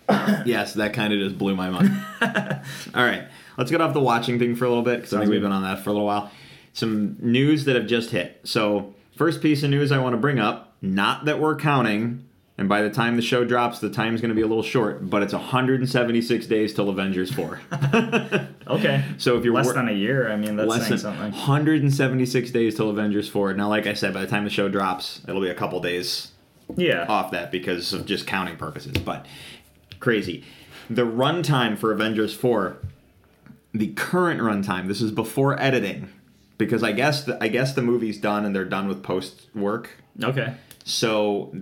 That- 0.08 0.44
yes, 0.46 0.74
that 0.76 0.94
kind 0.94 1.12
of 1.12 1.20
just 1.20 1.38
blew 1.38 1.54
my 1.56 1.70
mind. 1.70 1.92
All 2.96 3.04
right, 3.04 3.26
let's 3.58 3.70
get 3.72 3.82
off 3.82 3.94
the 3.94 4.00
watching 4.00 4.40
thing 4.40 4.56
for 4.56 4.64
a 4.64 4.70
little 4.70 4.84
bit 4.86 5.00
because 5.00 5.14
I 5.14 5.20
think 5.20 5.32
we've 5.32 5.42
been 5.42 5.52
on 5.52 5.64
that 5.64 5.84
for 5.84 5.90
a 5.90 5.94
little 5.94 6.08
while. 6.08 6.32
Some 6.74 7.18
news 7.20 7.66
that 7.66 7.76
have 7.76 7.86
just 7.88 8.12
hit. 8.12 8.40
So, 8.46 8.94
first 9.16 9.42
piece 9.42 9.64
of 9.64 9.70
news 9.70 9.92
I 9.92 9.98
want 10.00 10.14
to 10.14 10.18
bring 10.18 10.40
up, 10.40 10.76
not 10.82 11.26
that 11.26 11.40
we're 11.40 11.56
counting, 11.56 12.26
and 12.58 12.68
by 12.70 12.82
the 12.82 12.90
time 12.90 13.16
the 13.16 13.22
show 13.22 13.44
drops, 13.46 13.80
the 13.80 13.90
time's 13.90 14.22
going 14.22 14.30
to 14.30 14.36
be 14.36 14.42
a 14.42 14.48
little 14.48 14.64
short, 14.64 15.10
but 15.10 15.24
it's 15.24 15.34
176 15.34 16.46
days 16.48 16.74
till 16.74 16.90
Avengers 16.90 17.32
4. 17.34 17.62
okay. 18.68 19.04
so, 19.18 19.38
if 19.38 19.44
you're 19.46 19.54
less 19.54 19.66
wor- 19.66 19.74
than 19.74 19.90
a 19.90 19.94
year, 19.94 20.32
I 20.32 20.36
mean 20.36 20.56
that's 20.56 20.70
less 20.70 20.88
saying 20.88 21.00
something. 21.00 21.32
176 21.32 22.52
days 22.52 22.76
till 22.76 22.90
Avengers 22.90 23.28
4. 23.30 23.54
Now, 23.54 23.70
like 23.70 23.88
I 23.88 23.94
said, 23.94 24.14
by 24.14 24.22
the 24.22 24.28
time 24.28 24.44
the 24.44 24.50
show 24.50 24.70
drops, 24.70 25.22
it'll 25.28 25.42
be 25.42 25.50
a 25.50 25.56
couple 25.56 25.80
days 25.80 26.32
Yeah. 26.76 27.06
off 27.08 27.32
that 27.32 27.52
because 27.52 27.94
of 27.94 28.06
just 28.06 28.28
counting 28.28 28.58
purposes. 28.58 28.94
But 28.94 29.26
crazy. 30.00 30.44
The 30.90 31.06
runtime 31.06 31.78
for 31.78 31.92
Avengers 31.92 32.34
4, 32.34 32.78
the 33.74 33.88
current 33.94 34.42
runtime, 34.42 34.88
this 34.88 35.02
is 35.02 35.12
before 35.12 35.60
editing, 35.60 36.10
because 36.62 36.84
I 36.84 36.92
guess 36.92 37.24
the, 37.24 37.44
I 37.44 37.48
guess 37.48 37.74
the 37.74 37.82
movie's 37.82 38.20
done 38.20 38.46
and 38.46 38.56
they're 38.56 38.66
done 38.66 38.88
with 38.88 39.02
post 39.02 39.48
work. 39.56 39.90
Okay. 40.24 40.54
So 40.84 41.56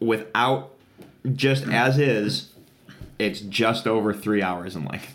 without 0.00 0.72
just 1.34 1.64
as 1.64 1.98
is, 1.98 2.48
it's 3.18 3.40
just 3.40 3.86
over 3.86 4.14
three 4.14 4.42
hours 4.42 4.76
in 4.76 4.86
length. 4.86 5.14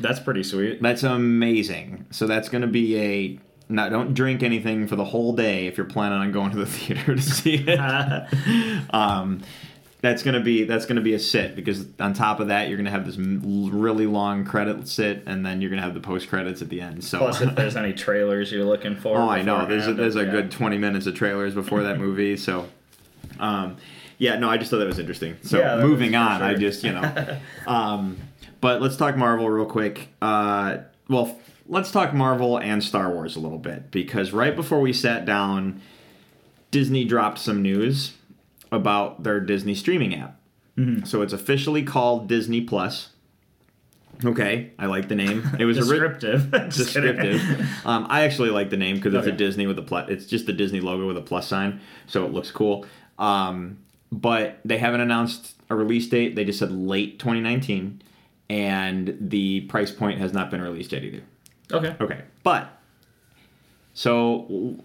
That's 0.00 0.18
pretty 0.18 0.42
sweet. 0.42 0.80
That's 0.80 1.02
amazing. 1.02 2.06
So 2.10 2.26
that's 2.26 2.48
going 2.48 2.62
to 2.62 2.68
be 2.68 2.98
a. 2.98 3.38
Now, 3.68 3.90
don't 3.90 4.14
drink 4.14 4.42
anything 4.42 4.88
for 4.88 4.96
the 4.96 5.04
whole 5.04 5.34
day 5.36 5.66
if 5.66 5.76
you're 5.76 5.86
planning 5.86 6.18
on 6.18 6.32
going 6.32 6.52
to 6.52 6.56
the 6.56 6.66
theater 6.78 7.14
to 7.14 7.22
see 7.22 7.62
it. 7.66 7.78
um, 8.94 9.42
that's 10.00 10.22
gonna 10.22 10.40
be 10.40 10.64
that's 10.64 10.86
gonna 10.86 11.00
be 11.00 11.14
a 11.14 11.18
sit 11.18 11.54
because 11.54 11.86
on 11.98 12.14
top 12.14 12.40
of 12.40 12.48
that 12.48 12.68
you're 12.68 12.76
gonna 12.76 12.90
have 12.90 13.04
this 13.04 13.16
really 13.18 14.06
long 14.06 14.44
credit 14.44 14.88
sit 14.88 15.22
and 15.26 15.44
then 15.44 15.60
you're 15.60 15.70
gonna 15.70 15.82
have 15.82 15.94
the 15.94 16.00
post 16.00 16.28
credits 16.28 16.62
at 16.62 16.68
the 16.68 16.80
end. 16.80 17.04
So 17.04 17.18
Plus, 17.18 17.40
if 17.40 17.54
there's 17.54 17.76
any 17.76 17.92
trailers 17.92 18.50
you're 18.50 18.64
looking 18.64 18.96
for. 18.96 19.18
oh, 19.18 19.28
I 19.28 19.42
know 19.42 19.66
there's 19.66 19.86
a, 19.86 19.94
there's 19.94 20.16
a 20.16 20.24
yeah. 20.24 20.30
good 20.30 20.50
20 20.50 20.78
minutes 20.78 21.06
of 21.06 21.14
trailers 21.14 21.54
before 21.54 21.82
that 21.82 21.98
movie. 21.98 22.36
So, 22.50 22.68
um, 23.38 23.76
yeah, 24.18 24.36
no, 24.36 24.48
I 24.48 24.56
just 24.56 24.70
thought 24.70 24.78
that 24.78 24.86
was 24.86 24.98
interesting. 24.98 25.36
So 25.42 25.58
Yeah, 25.58 25.76
moving 25.76 26.14
on, 26.14 26.42
I 26.42 26.54
just 26.54 26.82
you 26.82 26.92
know, 26.92 27.38
um, 27.66 28.18
but 28.60 28.80
let's 28.80 28.96
talk 28.96 29.16
Marvel 29.16 29.48
real 29.48 29.66
quick. 29.66 30.08
Uh, 30.22 30.78
well, 31.08 31.38
let's 31.68 31.90
talk 31.90 32.14
Marvel 32.14 32.58
and 32.58 32.82
Star 32.82 33.10
Wars 33.12 33.36
a 33.36 33.40
little 33.40 33.58
bit 33.58 33.90
because 33.90 34.32
right 34.32 34.56
before 34.56 34.80
we 34.80 34.92
sat 34.92 35.26
down, 35.26 35.80
Disney 36.70 37.04
dropped 37.04 37.38
some 37.38 37.62
news 37.62 38.14
about 38.72 39.22
their 39.22 39.40
Disney 39.40 39.74
streaming 39.74 40.14
app. 40.14 40.40
Mm-hmm. 40.76 41.04
So 41.04 41.22
it's 41.22 41.32
officially 41.32 41.82
called 41.82 42.28
Disney 42.28 42.60
Plus. 42.60 43.10
Okay, 44.24 44.72
I 44.78 44.86
like 44.86 45.08
the 45.08 45.14
name. 45.14 45.48
It 45.58 45.64
was 45.64 45.76
descriptive. 45.78 46.50
Descriptive. 46.70 47.40
um, 47.86 48.06
I 48.10 48.22
actually 48.22 48.50
like 48.50 48.68
the 48.68 48.76
name 48.76 48.96
because 48.96 49.14
it's 49.14 49.26
a 49.26 49.32
Disney 49.32 49.66
with 49.66 49.78
a 49.78 49.82
plus. 49.82 50.10
It's 50.10 50.26
just 50.26 50.46
the 50.46 50.52
Disney 50.52 50.80
logo 50.80 51.06
with 51.06 51.16
a 51.16 51.22
plus 51.22 51.46
sign, 51.46 51.80
so 52.06 52.26
it 52.26 52.32
looks 52.32 52.50
cool. 52.50 52.84
Um, 53.18 53.78
but 54.12 54.60
they 54.64 54.76
haven't 54.76 55.00
announced 55.00 55.54
a 55.70 55.74
release 55.74 56.06
date. 56.08 56.36
They 56.36 56.44
just 56.44 56.58
said 56.58 56.70
late 56.70 57.18
2019, 57.18 58.02
and 58.50 59.16
the 59.20 59.62
price 59.62 59.90
point 59.90 60.18
has 60.18 60.34
not 60.34 60.50
been 60.50 60.60
released 60.60 60.92
yet 60.92 61.02
either. 61.02 61.22
Okay. 61.72 61.96
Okay, 62.00 62.20
but 62.42 62.78
so 63.94 64.76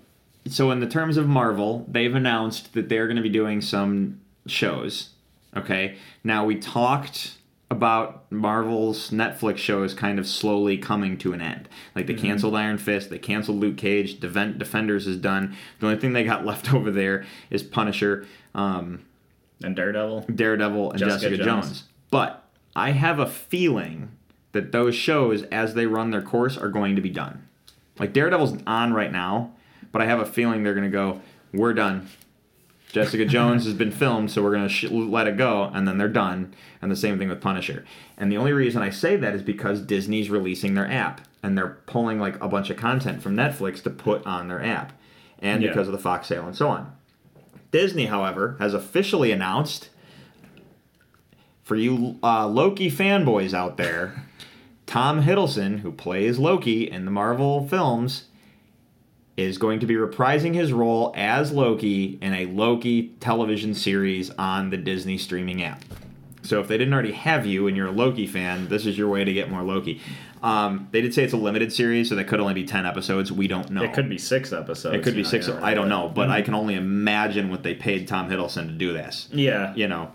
so 0.48 0.72
in 0.72 0.80
the 0.80 0.88
terms 0.88 1.18
of 1.18 1.28
Marvel, 1.28 1.86
they've 1.90 2.14
announced 2.14 2.74
that 2.74 2.90
they're 2.90 3.08
going 3.08 3.18
to 3.18 3.24
be 3.24 3.30
doing 3.30 3.62
some 3.62 4.20
shows. 4.48 5.10
Okay, 5.56 5.98
now 6.24 6.46
we 6.46 6.56
talked 6.56 7.38
about 7.72 8.32
Marvel's 8.32 9.10
Netflix 9.10 9.58
shows 9.58 9.94
kind 9.94 10.20
of 10.20 10.28
slowly 10.28 10.78
coming 10.78 11.18
to 11.18 11.34
an 11.34 11.42
end. 11.42 11.68
Like 11.96 12.06
they 12.08 12.14
canceled 12.14 12.56
Iron 12.56 12.78
Fist, 12.78 13.10
they 13.10 13.18
canceled 13.18 13.58
Luke 13.60 13.78
Cage, 13.78 14.20
Deven- 14.20 14.58
Defenders 14.60 15.08
is 15.08 15.18
done. 15.18 15.56
The 15.80 15.88
only 15.88 16.00
thing 16.00 16.14
they 16.14 16.24
got 16.24 16.46
left 16.46 16.74
over 16.74 16.92
there 16.92 17.26
is 17.50 17.64
Punisher, 17.64 18.28
um, 18.54 19.04
And 19.64 19.76
Daredevil. 19.76 20.26
Daredevil, 20.34 20.92
and 20.92 21.00
Jessica, 21.00 21.30
Jessica 21.30 21.44
Jones. 21.44 21.66
Jones. 21.66 21.84
But 22.12 22.44
I 22.76 22.92
have 22.92 23.18
a 23.20 23.26
feeling 23.28 24.12
that 24.52 24.72
those 24.72 24.96
shows, 24.96 25.44
as 25.44 25.74
they 25.74 25.88
run 25.88 26.12
their 26.12 26.22
course, 26.22 26.58
are 26.58 26.70
going 26.70 26.96
to 26.96 27.02
be 27.02 27.10
done. 27.10 27.48
Like 27.98 28.14
Daredevil's 28.14 28.58
on 28.68 28.94
right 28.94 29.12
now, 29.12 29.52
but 29.96 30.02
I 30.02 30.08
have 30.08 30.20
a 30.20 30.26
feeling 30.26 30.62
they're 30.62 30.74
going 30.74 30.84
to 30.84 30.90
go, 30.92 31.22
we're 31.54 31.74
done. 31.74 32.10
Jessica 32.90 33.24
Jones 33.36 33.64
has 33.64 33.74
been 33.74 33.92
filmed, 33.94 34.30
so 34.30 34.44
we're 34.44 34.52
going 34.52 34.68
to 34.68 34.74
sh- 34.74 34.92
let 34.92 35.26
it 35.26 35.38
go, 35.38 35.72
and 35.74 35.88
then 35.88 35.98
they're 35.98 36.10
done. 36.10 36.54
And 36.82 36.92
the 36.92 36.98
same 36.98 37.18
thing 37.18 37.30
with 37.30 37.40
Punisher. 37.40 37.86
And 38.18 38.30
the 38.30 38.36
only 38.36 38.52
reason 38.52 38.82
I 38.82 38.90
say 38.90 39.16
that 39.16 39.34
is 39.34 39.42
because 39.42 39.80
Disney's 39.80 40.30
releasing 40.30 40.74
their 40.74 40.92
app, 40.92 41.22
and 41.42 41.58
they're 41.58 41.78
pulling 41.86 42.20
like 42.20 42.36
a 42.44 42.50
bunch 42.50 42.70
of 42.70 42.76
content 42.76 43.24
from 43.24 43.38
Netflix 43.38 43.82
to 43.84 43.90
put 43.90 44.26
on 44.28 44.50
their 44.50 44.62
app, 44.62 44.92
and 45.40 45.64
Yeah. 45.64 45.70
because 45.70 45.88
of 45.88 45.94
the 45.94 45.98
Fox 45.98 46.28
sale 46.28 46.46
and 46.46 46.58
so 46.58 46.68
on. 46.68 46.92
Disney, 47.72 48.08
however, 48.08 48.58
has 48.60 48.74
officially 48.74 49.32
announced 49.32 49.92
for 51.64 51.78
you 51.78 52.20
uh, 52.22 52.46
Loki 52.50 52.92
fanboys 52.92 53.54
out 53.54 53.78
there, 53.78 54.26
Tom 54.88 55.24
Hiddleston, 55.24 55.80
who 55.80 55.94
plays 55.94 56.38
Loki 56.38 56.92
in 56.92 57.06
the 57.06 57.12
Marvel 57.12 57.66
films, 57.66 58.26
is 59.38 59.58
going 59.58 59.80
to 59.82 59.86
be 59.86 59.96
reprising 59.96 60.54
his 60.54 60.72
role 60.72 61.14
as 61.16 61.52
Loki 61.52 62.18
in 62.22 62.34
a 62.34 62.46
Loki 62.46 63.10
television 63.20 63.74
series 63.74 64.30
on 64.32 64.70
the 64.70 64.78
Disney 64.78 65.18
streaming 65.18 65.62
app. 65.64 65.84
So 66.44 66.60
if 66.60 66.68
they 66.68 66.78
didn't 66.78 66.94
already 66.94 67.12
have 67.12 67.46
you 67.46 67.68
and 67.68 67.76
you're 67.76 67.88
a 67.88 67.92
Loki 67.92 68.28
fan, 68.28 68.70
this 68.70 68.86
is 68.86 68.98
your 68.98 69.10
way 69.10 69.24
to 69.24 69.34
get 69.34 69.50
more 69.50 69.64
Loki. 69.64 70.00
Um, 70.44 70.88
they 70.92 71.02
did 71.02 71.14
say 71.14 71.24
it's 71.24 71.34
a 71.34 71.38
limited 71.38 71.74
series, 71.74 72.08
so 72.10 72.16
that 72.16 72.26
could 72.28 72.40
only 72.40 72.54
be 72.54 72.66
ten 72.66 72.86
episodes. 72.86 73.32
We 73.32 73.48
don't 73.48 73.72
know. 73.72 73.84
It 73.84 73.94
could 73.94 74.08
be 74.08 74.20
six 74.20 74.54
episodes. 74.54 74.96
It 74.96 75.04
could 75.04 75.16
be 75.16 75.24
know, 75.24 75.30
six. 75.30 75.50
I 75.50 75.74
don't 75.74 75.90
know, 75.90 76.08
but 76.14 76.30
I 76.30 76.42
Mhm. 76.42 76.46
can 76.46 76.54
only 76.54 76.76
imagine 76.76 77.50
what 77.50 77.64
they 77.64 77.74
paid 77.74 78.08
Tom 78.08 78.30
Hiddleston 78.30 78.68
to 78.68 78.74
do 78.74 78.94
this. 78.94 79.28
Yeah. 79.34 79.74
You 79.76 79.88
know. 79.88 80.12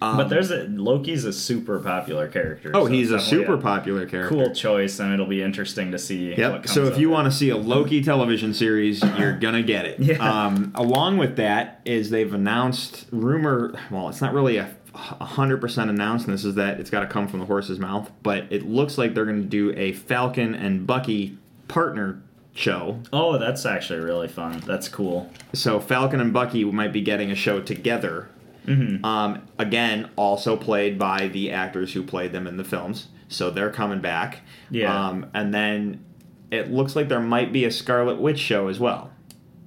Um, 0.00 0.16
but 0.16 0.28
there's 0.28 0.50
a 0.50 0.64
Loki's 0.64 1.24
a 1.24 1.32
super 1.32 1.78
popular 1.78 2.28
character. 2.28 2.70
Oh, 2.74 2.86
so 2.86 2.92
he's 2.92 3.10
a 3.10 3.18
super 3.20 3.56
popular 3.56 4.06
character. 4.06 4.28
cool 4.34 4.54
choice, 4.54 4.98
and 4.98 5.12
it'll 5.12 5.26
be 5.26 5.42
interesting 5.42 5.92
to 5.92 5.98
see. 5.98 6.34
Yep. 6.34 6.52
What 6.52 6.62
comes 6.64 6.72
So 6.72 6.84
if 6.84 6.98
you 6.98 7.08
want 7.08 7.30
to 7.30 7.36
see 7.36 7.50
a 7.50 7.56
Loki 7.56 8.02
television 8.02 8.52
series, 8.52 9.02
you're 9.18 9.38
gonna 9.38 9.62
get 9.62 9.84
it. 9.86 9.96
Yeah. 10.06 10.18
Um, 10.46 10.70
along 10.76 11.18
with 11.18 11.36
that 11.36 11.80
is 11.84 12.10
they've 12.10 12.32
announced 12.32 13.06
rumor. 13.10 13.74
Well, 13.90 14.08
it's 14.08 14.20
not 14.20 14.32
really 14.34 14.58
a 14.58 14.68
hundred 14.94 15.60
percent 15.60 15.90
announced. 15.90 16.26
And 16.26 16.34
this 16.34 16.44
is 16.44 16.54
that 16.54 16.78
it's 16.78 16.90
got 16.90 17.00
to 17.00 17.06
come 17.06 17.26
from 17.28 17.40
the 17.40 17.46
horse's 17.46 17.78
mouth. 17.78 18.10
But 18.22 18.44
it 18.50 18.66
looks 18.66 18.98
like 18.98 19.14
they're 19.14 19.24
going 19.24 19.42
to 19.42 19.48
do 19.48 19.72
a 19.76 19.92
Falcon 19.92 20.54
and 20.54 20.86
Bucky 20.86 21.38
partner 21.68 22.22
show. 22.54 23.00
Oh, 23.12 23.38
that's 23.38 23.66
actually 23.66 24.00
really 24.00 24.28
fun. 24.28 24.62
That's 24.66 24.88
cool. 24.88 25.30
So 25.52 25.80
Falcon 25.80 26.20
and 26.20 26.32
Bucky 26.32 26.64
might 26.64 26.92
be 26.92 27.00
getting 27.02 27.30
a 27.30 27.34
show 27.34 27.60
together. 27.60 28.28
Mm-hmm. 28.66 29.04
Um, 29.04 29.42
again, 29.58 30.10
also 30.16 30.56
played 30.56 30.98
by 30.98 31.28
the 31.28 31.50
actors 31.52 31.92
who 31.92 32.02
played 32.02 32.32
them 32.32 32.46
in 32.46 32.56
the 32.56 32.64
films, 32.64 33.08
so 33.28 33.50
they're 33.50 33.70
coming 33.70 34.00
back. 34.00 34.40
Yeah. 34.70 35.08
Um, 35.08 35.26
and 35.34 35.52
then 35.54 36.04
it 36.50 36.70
looks 36.70 36.94
like 36.96 37.08
there 37.08 37.20
might 37.20 37.52
be 37.52 37.64
a 37.64 37.70
Scarlet 37.70 38.20
Witch 38.20 38.38
show 38.38 38.68
as 38.68 38.78
well, 38.78 39.10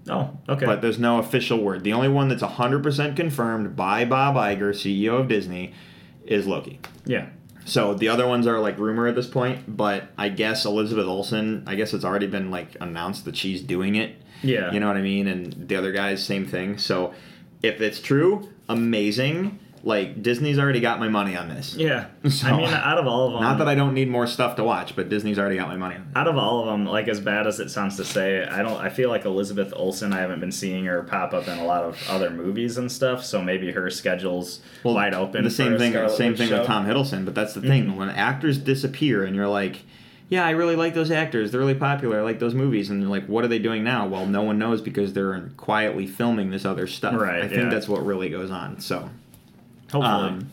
Oh, 0.09 0.37
okay. 0.47 0.65
but 0.65 0.81
there's 0.81 0.99
no 0.99 1.19
official 1.19 1.61
word. 1.63 1.83
The 1.83 1.93
only 1.93 2.07
one 2.09 2.29
that's 2.29 2.41
100% 2.43 3.15
confirmed 3.15 3.75
by 3.75 4.05
Bob 4.05 4.35
Iger, 4.35 4.71
CEO 4.73 5.19
of 5.19 5.27
Disney, 5.27 5.73
is 6.25 6.47
Loki. 6.47 6.79
yeah. 7.05 7.27
So 7.65 7.93
the 7.93 8.07
other 8.07 8.25
ones 8.27 8.47
are 8.47 8.57
like 8.59 8.79
rumor 8.79 9.05
at 9.07 9.13
this 9.15 9.27
point, 9.27 9.77
but 9.77 10.05
I 10.17 10.29
guess 10.29 10.65
Elizabeth 10.65 11.05
Olsen, 11.05 11.63
I 11.67 11.75
guess 11.75 11.93
it's 11.93 12.03
already 12.05 12.25
been 12.25 12.49
like 12.49 12.75
announced 12.81 13.25
that 13.25 13.37
she's 13.37 13.61
doing 13.61 13.93
it. 13.95 14.15
Yeah. 14.41 14.71
You 14.71 14.79
know 14.79 14.87
what 14.87 14.97
I 14.97 15.01
mean? 15.03 15.27
And 15.27 15.67
the 15.67 15.75
other 15.75 15.91
guys, 15.91 16.25
same 16.25 16.47
thing. 16.47 16.79
So 16.79 17.13
if 17.61 17.79
it's 17.79 17.99
true, 18.01 18.49
amazing. 18.69 19.59
Like 19.81 20.21
Disney's 20.21 20.59
already 20.59 20.81
got 20.81 20.99
my 20.99 21.07
money 21.07 21.37
on 21.37 21.47
this. 21.47 21.73
Yeah. 21.73 22.07
So- 22.29 22.47
I 22.47 22.57
mean, 22.57 22.67
out 22.67 22.97
of 22.97 23.07
all 23.07 23.27
of 23.27 23.33
them, 23.33 23.41
Not 23.43 23.59
that 23.59 23.69
I 23.69 23.75
don't 23.75 23.93
need 23.93 24.09
more 24.09 24.27
stuff 24.27 24.57
to 24.57 24.63
watch, 24.65 24.93
but 24.93 25.07
Disney's 25.07 25.39
already 25.39 25.55
got 25.55 25.69
my 25.69 25.77
money 25.77 25.95
out 26.17 26.27
of 26.27 26.37
all 26.37 26.59
of 26.59 26.65
them, 26.65 26.85
like 26.85 27.07
as 27.07 27.21
bad 27.21 27.47
as 27.47 27.61
it 27.61 27.69
sounds 27.71 27.95
to 27.95 28.03
say, 28.03 28.43
I 28.45 28.61
don't. 28.61 28.75
I 28.77 28.89
feel 28.89 29.07
like 29.07 29.23
Elizabeth 29.23 29.71
Olsen. 29.73 30.11
I 30.11 30.19
haven't 30.19 30.41
been 30.41 30.51
seeing 30.51 30.83
her 30.83 31.01
pop 31.03 31.33
up 31.33 31.47
in 31.47 31.57
a 31.59 31.63
lot 31.63 31.83
of 31.83 31.97
other 32.09 32.29
movies 32.29 32.77
and 32.77 32.91
stuff. 32.91 33.23
So 33.23 33.41
maybe 33.41 33.71
her 33.71 33.89
schedule's 33.89 34.59
wide 34.83 35.13
open. 35.13 35.45
The 35.45 35.49
same 35.49 35.77
thing. 35.77 35.93
Scarlet 35.93 36.11
Same 36.17 36.31
Witch 36.33 36.39
thing 36.39 36.49
show. 36.49 36.57
with 36.59 36.67
Tom 36.67 36.85
Hiddleston. 36.85 37.23
But 37.23 37.35
that's 37.35 37.53
the 37.53 37.61
thing. 37.61 37.85
Mhm. 37.85 37.95
When 37.95 38.09
actors 38.09 38.57
disappear, 38.57 39.23
and 39.23 39.33
you're 39.33 39.47
like, 39.47 39.83
"Yeah, 40.29 40.45
I 40.45 40.51
really 40.51 40.75
like 40.75 40.93
those 40.93 41.11
actors. 41.11 41.51
They're 41.51 41.59
really 41.59 41.75
popular. 41.75 42.19
I 42.19 42.23
like 42.23 42.39
those 42.39 42.53
movies." 42.53 42.89
And 42.89 43.09
like, 43.09 43.25
"What 43.25 43.43
are 43.43 43.49
they 43.49 43.59
doing 43.59 43.83
now?" 43.83 44.07
Well, 44.07 44.25
no 44.25 44.43
one 44.43 44.57
knows 44.57 44.81
because 44.81 45.13
they're 45.13 45.49
quietly 45.57 46.07
filming 46.07 46.51
this 46.51 46.65
other 46.65 46.87
stuff. 46.87 47.19
Right, 47.19 47.43
I 47.43 47.47
think 47.47 47.63
yeah. 47.63 47.69
that's 47.69 47.87
what 47.87 48.05
really 48.05 48.29
goes 48.29 48.51
on. 48.51 48.79
So. 48.79 49.09
Hopefully. 49.91 50.29
Um, 50.29 50.51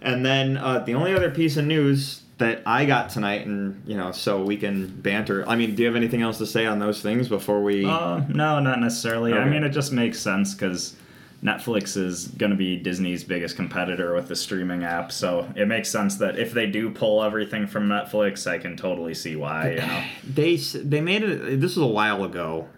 and 0.00 0.24
then 0.24 0.56
uh, 0.56 0.80
the 0.80 0.94
only 0.94 1.14
other 1.14 1.30
piece 1.30 1.56
of 1.56 1.64
news 1.64 2.22
that 2.38 2.62
I 2.64 2.84
got 2.84 3.10
tonight, 3.10 3.46
and 3.46 3.82
you 3.86 3.96
know, 3.96 4.12
so 4.12 4.42
we 4.42 4.56
can 4.56 4.86
banter. 4.86 5.46
I 5.48 5.56
mean, 5.56 5.74
do 5.74 5.82
you 5.82 5.88
have 5.88 5.96
anything 5.96 6.22
else 6.22 6.38
to 6.38 6.46
say 6.46 6.66
on 6.66 6.78
those 6.78 7.02
things 7.02 7.28
before 7.28 7.62
we? 7.62 7.84
Uh, 7.84 8.20
no, 8.28 8.60
not 8.60 8.80
necessarily. 8.80 9.32
I 9.34 9.48
mean, 9.48 9.64
it 9.64 9.70
just 9.70 9.92
makes 9.92 10.20
sense 10.20 10.54
because 10.54 10.94
Netflix 11.42 11.96
is 11.96 12.28
going 12.28 12.50
to 12.50 12.56
be 12.56 12.76
Disney's 12.76 13.22
biggest 13.22 13.54
competitor 13.54 14.14
with 14.14 14.26
the 14.26 14.34
streaming 14.34 14.82
app. 14.82 15.12
So 15.12 15.48
it 15.54 15.68
makes 15.68 15.88
sense 15.88 16.16
that 16.16 16.36
if 16.36 16.52
they 16.52 16.66
do 16.66 16.90
pull 16.90 17.22
everything 17.22 17.66
from 17.66 17.88
Netflix, 17.88 18.46
I 18.46 18.58
can 18.58 18.76
totally 18.76 19.14
see 19.14 19.36
why. 19.36 19.70
You 19.70 19.76
know. 19.76 20.04
they 20.34 20.56
they 20.56 21.00
made 21.00 21.22
it. 21.22 21.60
This 21.60 21.76
was 21.76 21.84
a 21.84 21.86
while 21.86 22.24
ago. 22.24 22.68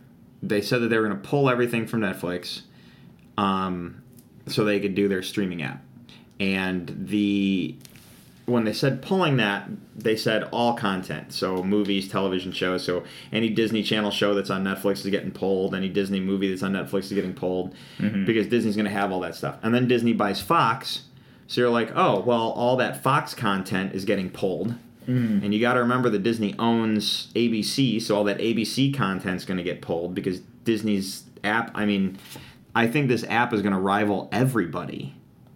They 0.42 0.60
said 0.60 0.82
that 0.82 0.88
they 0.88 0.98
were 0.98 1.06
going 1.06 1.20
to 1.20 1.28
pull 1.28 1.48
everything 1.48 1.86
from 1.86 2.00
Netflix, 2.00 2.62
um, 3.36 4.02
so 4.46 4.64
they 4.64 4.80
could 4.80 4.94
do 4.94 5.08
their 5.08 5.22
streaming 5.22 5.62
app. 5.62 5.82
And 6.38 6.94
the 7.08 7.76
when 8.50 8.64
they 8.64 8.72
said 8.72 9.02
pulling 9.02 9.36
that, 9.38 9.68
they 9.96 10.16
said 10.16 10.44
all 10.52 10.74
content. 10.74 11.32
So 11.32 11.62
movies, 11.62 12.08
television 12.08 12.52
shows. 12.52 12.84
So 12.84 13.04
any 13.32 13.48
Disney 13.48 13.82
Channel 13.82 14.10
show 14.10 14.34
that's 14.34 14.50
on 14.50 14.64
Netflix 14.64 15.04
is 15.04 15.06
getting 15.06 15.30
pulled. 15.30 15.74
Any 15.74 15.88
Disney 15.88 16.20
movie 16.20 16.48
that's 16.48 16.62
on 16.62 16.72
Netflix 16.72 17.04
is 17.04 17.12
getting 17.12 17.34
pulled 17.34 17.74
mm-hmm. 17.98 18.24
because 18.24 18.46
Disney's 18.46 18.76
going 18.76 18.86
to 18.86 18.92
have 18.92 19.12
all 19.12 19.20
that 19.20 19.34
stuff. 19.34 19.58
And 19.62 19.74
then 19.74 19.88
Disney 19.88 20.12
buys 20.12 20.40
Fox. 20.40 21.04
So 21.46 21.60
you're 21.60 21.70
like, 21.70 21.90
oh, 21.94 22.20
well, 22.20 22.50
all 22.50 22.76
that 22.76 23.02
Fox 23.02 23.34
content 23.34 23.94
is 23.94 24.04
getting 24.04 24.30
pulled. 24.30 24.74
Mm-hmm. 25.06 25.44
And 25.44 25.54
you 25.54 25.60
got 25.60 25.74
to 25.74 25.80
remember 25.80 26.10
that 26.10 26.22
Disney 26.22 26.54
owns 26.58 27.32
ABC, 27.34 28.00
so 28.00 28.16
all 28.16 28.24
that 28.24 28.38
ABC 28.38 28.94
content's 28.94 29.44
going 29.44 29.58
to 29.58 29.64
get 29.64 29.82
pulled 29.82 30.14
because 30.14 30.40
Disney's 30.64 31.24
app. 31.42 31.70
I 31.74 31.86
mean, 31.86 32.18
I 32.74 32.86
think 32.86 33.08
this 33.08 33.24
app 33.24 33.52
is 33.52 33.62
going 33.62 33.72
to 33.72 33.80
rival 33.80 34.28
everybody, 34.30 35.14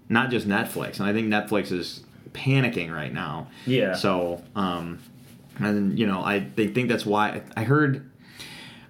not 0.09 0.31
just 0.31 0.49
Netflix. 0.49 0.99
And 0.99 1.09
I 1.09 1.13
think 1.13 1.29
Netflix 1.29 1.71
is 1.71 2.04
panicking 2.35 2.93
right 2.95 3.13
now. 3.13 3.49
Yeah. 3.67 3.95
So, 3.95 4.43
um, 4.55 4.99
and 5.59 5.99
you 5.99 6.07
know, 6.07 6.23
I 6.23 6.41
they 6.41 6.67
think 6.67 6.89
that's 6.89 7.07
why 7.07 7.43
I 7.57 7.65
heard, 7.65 8.11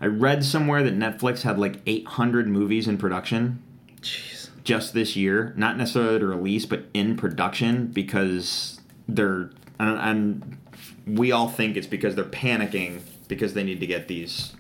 I 0.01 0.07
read 0.07 0.45
somewhere 0.45 0.83
that 0.83 0.97
Netflix 0.97 1.43
had 1.43 1.59
like 1.59 1.81
800 1.87 2.49
movies 2.49 2.89
in 2.89 2.99
production 2.99 3.63
Jeez. 4.01 4.49
just 4.65 4.95
this 4.95 5.15
year, 5.15 5.53
not 5.57 5.77
necessarily 5.77 6.19
to 6.19 6.27
release, 6.27 6.67
but 6.67 6.87
in 6.93 7.17
production 7.17 7.87
because 7.89 8.81
they're 9.07 9.51
and, 9.79 9.99
and 9.99 10.59
we 11.07 11.33
all 11.33 11.49
think 11.49 11.77
it's 11.77 11.87
because 11.87 12.15
they're 12.15 12.25
panicking 12.25 13.01
because 13.29 13.55
they 13.55 13.63
need 13.63 13.81
to 13.81 13.87
get 13.87 14.09
these 14.09 14.55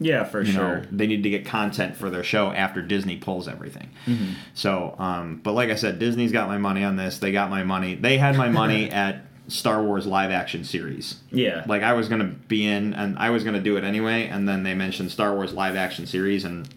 Yeah, 0.00 0.24
for 0.24 0.42
you 0.42 0.52
sure. 0.52 0.78
know 0.78 0.84
they 0.92 1.06
need 1.06 1.22
to 1.24 1.30
get 1.30 1.44
content 1.44 1.96
for 1.96 2.08
their 2.08 2.22
show 2.22 2.52
after 2.52 2.82
Disney 2.82 3.16
pulls 3.16 3.48
everything. 3.48 3.90
Mm-hmm. 4.06 4.32
So, 4.54 4.94
um, 4.98 5.40
but 5.42 5.52
like 5.52 5.70
I 5.70 5.74
said, 5.74 5.98
Disney's 5.98 6.32
got 6.32 6.48
my 6.48 6.58
money 6.58 6.84
on 6.84 6.96
this. 6.96 7.18
They 7.18 7.32
got 7.32 7.50
my 7.50 7.64
money. 7.64 7.94
They 7.94 8.18
had 8.18 8.36
my 8.36 8.48
money 8.48 8.90
at 8.92 9.24
Star 9.48 9.82
Wars 9.82 10.06
live 10.06 10.30
action 10.30 10.62
series. 10.62 11.16
Yeah. 11.32 11.64
Like 11.66 11.82
I 11.82 11.94
was 11.94 12.08
gonna 12.08 12.26
be 12.26 12.66
in, 12.66 12.94
and 12.94 13.18
I 13.18 13.30
was 13.30 13.42
gonna 13.42 13.60
do 13.60 13.76
it 13.76 13.84
anyway. 13.84 14.28
And 14.28 14.48
then 14.48 14.62
they 14.62 14.74
mentioned 14.74 15.10
Star 15.10 15.34
Wars 15.34 15.52
live 15.52 15.74
action 15.74 16.06
series, 16.06 16.44
and 16.44 16.68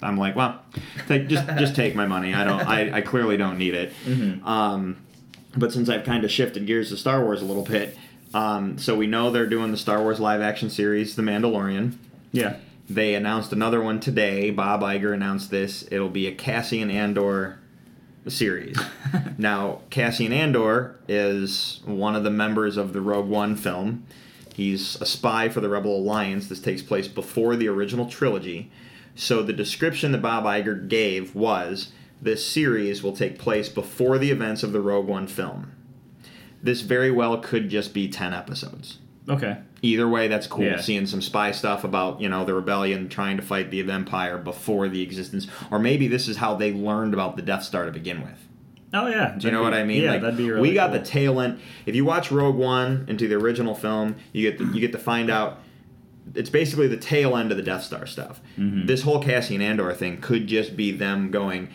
I'm 0.00 0.16
like, 0.16 0.34
well, 0.34 0.62
take, 1.08 1.28
just 1.28 1.46
just 1.58 1.76
take 1.76 1.94
my 1.94 2.06
money. 2.06 2.32
I 2.32 2.44
don't. 2.44 2.60
I, 2.60 2.98
I 2.98 3.00
clearly 3.02 3.36
don't 3.36 3.58
need 3.58 3.74
it. 3.74 3.92
Mm-hmm. 4.04 4.46
Um, 4.46 4.96
but 5.56 5.72
since 5.72 5.88
I've 5.90 6.04
kind 6.04 6.24
of 6.24 6.30
shifted 6.30 6.66
gears 6.66 6.88
to 6.88 6.96
Star 6.96 7.22
Wars 7.22 7.42
a 7.42 7.44
little 7.44 7.64
bit, 7.64 7.98
um, 8.34 8.78
so 8.78 8.96
we 8.96 9.06
know 9.06 9.30
they're 9.30 9.46
doing 9.46 9.70
the 9.70 9.76
Star 9.76 10.00
Wars 10.00 10.18
live 10.18 10.40
action 10.40 10.70
series, 10.70 11.16
The 11.16 11.22
Mandalorian. 11.22 11.96
Yeah. 12.32 12.56
They 12.88 13.14
announced 13.14 13.52
another 13.52 13.80
one 13.80 14.00
today. 14.00 14.50
Bob 14.50 14.82
Iger 14.82 15.14
announced 15.14 15.50
this. 15.50 15.86
It'll 15.90 16.08
be 16.08 16.26
a 16.26 16.34
Cassian 16.34 16.90
Andor 16.90 17.58
series. 18.26 18.78
now, 19.38 19.82
Cassian 19.90 20.32
Andor 20.32 20.98
is 21.08 21.80
one 21.84 22.16
of 22.16 22.24
the 22.24 22.30
members 22.30 22.76
of 22.76 22.92
the 22.92 23.00
Rogue 23.00 23.28
One 23.28 23.56
film. 23.56 24.04
He's 24.54 25.00
a 25.00 25.06
spy 25.06 25.48
for 25.48 25.60
the 25.60 25.68
Rebel 25.68 25.96
Alliance. 25.96 26.48
This 26.48 26.60
takes 26.60 26.82
place 26.82 27.08
before 27.08 27.56
the 27.56 27.68
original 27.68 28.06
trilogy. 28.06 28.70
So 29.14 29.42
the 29.42 29.52
description 29.52 30.12
that 30.12 30.22
Bob 30.22 30.44
Iger 30.44 30.88
gave 30.88 31.34
was 31.34 31.92
this 32.20 32.46
series 32.46 33.02
will 33.02 33.16
take 33.16 33.38
place 33.38 33.68
before 33.68 34.18
the 34.18 34.30
events 34.30 34.62
of 34.62 34.72
the 34.72 34.80
Rogue 34.80 35.06
One 35.06 35.26
film. 35.26 35.72
This 36.62 36.82
very 36.82 37.10
well 37.10 37.38
could 37.38 37.68
just 37.68 37.92
be 37.92 38.08
10 38.08 38.32
episodes 38.32 38.98
Okay. 39.28 39.58
Either 39.82 40.08
way 40.08 40.28
that's 40.28 40.46
cool 40.46 40.64
Yeah. 40.64 40.80
seeing 40.80 41.06
some 41.06 41.20
spy 41.20 41.50
stuff 41.52 41.82
about 41.84 42.20
you 42.20 42.28
know 42.28 42.44
the 42.44 42.54
rebellion 42.54 43.08
trying 43.08 43.36
to 43.36 43.42
fight 43.42 43.70
the 43.70 43.80
empire 43.90 44.38
before 44.38 44.88
the 44.88 45.02
existence 45.02 45.46
or 45.70 45.78
maybe 45.78 46.06
this 46.08 46.28
is 46.28 46.36
how 46.38 46.54
they 46.54 46.72
learned 46.72 47.12
about 47.14 47.36
the 47.36 47.42
death 47.42 47.64
star 47.64 47.84
to 47.86 47.92
begin 47.92 48.22
with 48.22 48.38
Oh 48.94 49.06
yeah. 49.08 49.34
do 49.38 49.46
you 49.46 49.52
know 49.52 49.62
what 49.62 49.74
i 49.74 49.82
mean 49.84 50.02
Yeah, 50.02 50.12
like 50.12 50.20
that'd 50.22 50.36
be 50.36 50.48
really. 50.50 50.68
we 50.68 50.74
got 50.74 50.90
cool. 50.90 50.98
the 51.00 51.04
tail 51.04 51.40
end 51.40 51.60
if 51.86 51.94
you 51.96 52.04
watch 52.04 52.30
rogue 52.30 52.56
one 52.56 53.06
into 53.08 53.26
the 53.26 53.34
original 53.36 53.74
film 53.74 54.16
you 54.32 54.48
get 54.50 54.58
to, 54.58 54.66
you 54.72 54.80
get 54.80 54.92
to 54.92 54.98
find 54.98 55.30
out 55.30 55.58
it's 56.34 56.50
basically 56.50 56.86
the 56.86 56.96
tail 56.96 57.36
end 57.36 57.50
of 57.50 57.56
the 57.56 57.62
death 57.64 57.82
star 57.82 58.06
stuff 58.06 58.40
Mm-hmm. 58.58 58.86
this 58.86 59.02
whole 59.02 59.20
cassian 59.22 59.60
andor 59.62 59.92
thing 59.94 60.20
could 60.20 60.46
just 60.46 60.76
be 60.76 60.92
them 60.92 61.30
going 61.30 61.70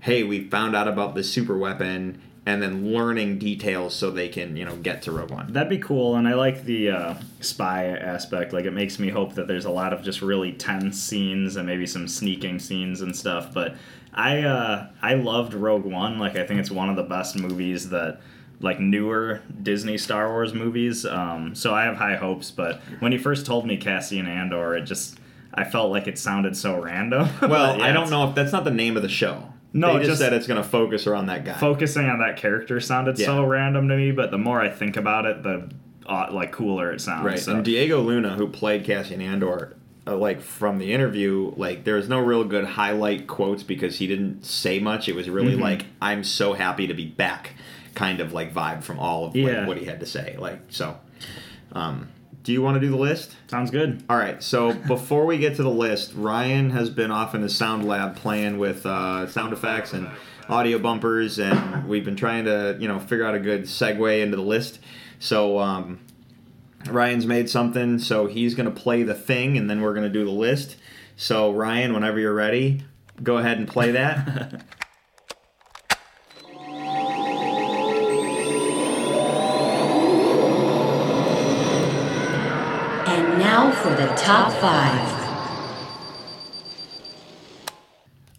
hey 0.00 0.24
we 0.24 0.48
found 0.48 0.74
out 0.74 0.88
about 0.88 1.14
this 1.14 1.30
super 1.32 1.56
weapon 1.56 2.20
and 2.44 2.60
then 2.60 2.92
learning 2.92 3.38
details 3.38 3.94
so 3.94 4.10
they 4.10 4.28
can 4.28 4.56
you 4.56 4.64
know 4.64 4.74
get 4.76 5.02
to 5.02 5.12
rogue 5.12 5.30
one 5.30 5.52
That'd 5.52 5.68
be 5.68 5.78
cool, 5.78 6.16
and 6.16 6.26
I 6.26 6.34
like 6.34 6.64
the 6.64 6.90
uh, 6.90 7.14
spy 7.40 7.86
aspect. 7.86 8.52
Like, 8.52 8.64
it 8.64 8.72
makes 8.72 8.98
me 8.98 9.10
hope 9.10 9.34
that 9.34 9.46
there's 9.46 9.64
a 9.64 9.70
lot 9.70 9.92
of 9.92 10.02
just 10.02 10.22
really 10.22 10.52
tense 10.52 10.98
scenes 11.00 11.56
and 11.56 11.66
maybe 11.66 11.86
some 11.86 12.08
sneaking 12.08 12.58
scenes 12.58 13.00
and 13.00 13.14
stuff. 13.14 13.52
But 13.52 13.76
I, 14.14 14.42
uh, 14.42 14.88
I 15.02 15.14
loved 15.14 15.54
Rogue 15.54 15.84
One. 15.84 16.18
Like, 16.18 16.36
I 16.36 16.46
think 16.46 16.60
it's 16.60 16.70
one 16.70 16.88
of 16.88 16.96
the 16.96 17.02
best 17.02 17.36
movies 17.36 17.90
that, 17.90 18.20
like, 18.60 18.80
newer 18.80 19.42
Disney 19.62 19.98
Star 19.98 20.28
Wars 20.28 20.54
movies. 20.54 21.04
Um, 21.04 21.54
so 21.54 21.74
I 21.74 21.84
have 21.84 21.96
high 21.96 22.16
hopes. 22.16 22.50
But 22.50 22.80
when 23.00 23.12
you 23.12 23.18
first 23.18 23.44
told 23.46 23.66
me 23.66 23.76
Cassian 23.76 24.26
Andor, 24.26 24.74
it 24.74 24.82
just, 24.82 25.18
I 25.52 25.64
felt 25.64 25.90
like 25.90 26.06
it 26.06 26.18
sounded 26.18 26.56
so 26.56 26.80
random. 26.80 27.28
Well, 27.42 27.78
yeah, 27.78 27.84
I 27.84 27.92
don't 27.92 28.10
know 28.10 28.28
if 28.28 28.34
that's 28.34 28.52
not 28.52 28.64
the 28.64 28.70
name 28.70 28.96
of 28.96 29.02
the 29.02 29.08
show. 29.08 29.52
No, 29.72 29.92
they 29.94 30.00
just, 30.00 30.10
just- 30.10 30.20
said 30.20 30.32
it's 30.32 30.46
going 30.46 30.62
to 30.62 30.68
focus 30.68 31.06
around 31.06 31.26
that 31.26 31.44
guy. 31.44 31.54
focusing 31.54 32.08
on 32.08 32.18
that 32.20 32.36
character 32.36 32.78
sounded 32.80 33.16
so 33.18 33.44
random 33.44 33.88
to 33.88 33.96
me. 33.96 34.10
But 34.12 34.30
the 34.30 34.38
more 34.38 34.60
I 34.60 34.68
think 34.68 34.96
about 34.96 35.24
it, 35.26 35.42
the 35.42 35.70
uh, 36.06 36.28
like 36.30 36.52
cooler 36.52 36.92
it 36.92 37.00
sounds. 37.00 37.24
right. 37.24 37.38
So. 37.38 37.54
And 37.56 37.64
Diego 37.64 38.00
Luna, 38.00 38.30
who 38.34 38.48
played 38.48 38.84
Cassian 38.84 39.20
Andor, 39.22 39.76
uh, 40.06 40.16
like 40.16 40.40
from 40.42 40.78
the 40.78 40.92
interview, 40.92 41.52
like 41.56 41.84
there 41.84 41.94
was 41.94 42.08
no 42.08 42.18
real 42.18 42.44
good 42.44 42.64
highlight 42.64 43.26
quotes 43.28 43.62
because 43.62 43.96
he 43.98 44.06
didn't 44.06 44.44
say 44.44 44.78
much. 44.80 45.08
It 45.08 45.14
was 45.14 45.30
really 45.30 45.54
Mhm. 45.56 45.60
like 45.60 45.84
I'm 46.02 46.24
so 46.24 46.52
happy 46.54 46.86
to 46.88 46.94
be 46.94 47.06
back, 47.06 47.52
kind 47.94 48.20
of 48.20 48.32
like 48.32 48.52
vibe 48.52 48.82
from 48.82 48.98
all 48.98 49.24
of 49.26 49.36
Yeah. 49.36 49.60
what, 49.60 49.68
what 49.68 49.76
he 49.78 49.84
had 49.86 50.00
to 50.00 50.06
say. 50.06 50.36
Like 50.38 50.60
so. 50.70 50.98
Um, 51.72 52.08
do 52.42 52.52
you 52.52 52.60
want 52.60 52.74
to 52.74 52.80
do 52.80 52.90
the 52.90 52.96
list? 52.96 53.36
Sounds 53.48 53.70
good. 53.70 54.02
All 54.08 54.16
right. 54.16 54.42
So 54.42 54.72
before 54.72 55.26
we 55.26 55.38
get 55.38 55.56
to 55.56 55.62
the 55.62 55.70
list, 55.70 56.12
Ryan 56.14 56.70
has 56.70 56.90
been 56.90 57.10
off 57.10 57.34
in 57.34 57.42
his 57.42 57.56
sound 57.56 57.86
lab 57.86 58.16
playing 58.16 58.58
with 58.58 58.84
uh, 58.84 59.28
sound 59.28 59.52
effects 59.52 59.92
and 59.92 60.10
audio 60.48 60.78
bumpers, 60.78 61.38
and 61.38 61.88
we've 61.88 62.04
been 62.04 62.16
trying 62.16 62.46
to, 62.46 62.76
you 62.80 62.88
know, 62.88 62.98
figure 62.98 63.24
out 63.24 63.34
a 63.34 63.40
good 63.40 63.62
segue 63.62 64.22
into 64.22 64.36
the 64.36 64.42
list. 64.42 64.80
So 65.20 65.58
um, 65.60 66.00
Ryan's 66.86 67.26
made 67.26 67.48
something, 67.48 67.98
so 67.98 68.26
he's 68.26 68.54
going 68.54 68.72
to 68.72 68.80
play 68.80 69.04
the 69.04 69.14
thing, 69.14 69.56
and 69.56 69.70
then 69.70 69.80
we're 69.80 69.94
going 69.94 70.06
to 70.06 70.12
do 70.12 70.24
the 70.24 70.30
list. 70.30 70.76
So 71.16 71.52
Ryan, 71.52 71.92
whenever 71.92 72.18
you're 72.18 72.34
ready, 72.34 72.82
go 73.22 73.38
ahead 73.38 73.58
and 73.58 73.68
play 73.68 73.92
that. 73.92 74.64
Now 83.52 83.70
for 83.70 83.90
the 83.90 84.06
top 84.14 84.50
five. 84.62 85.28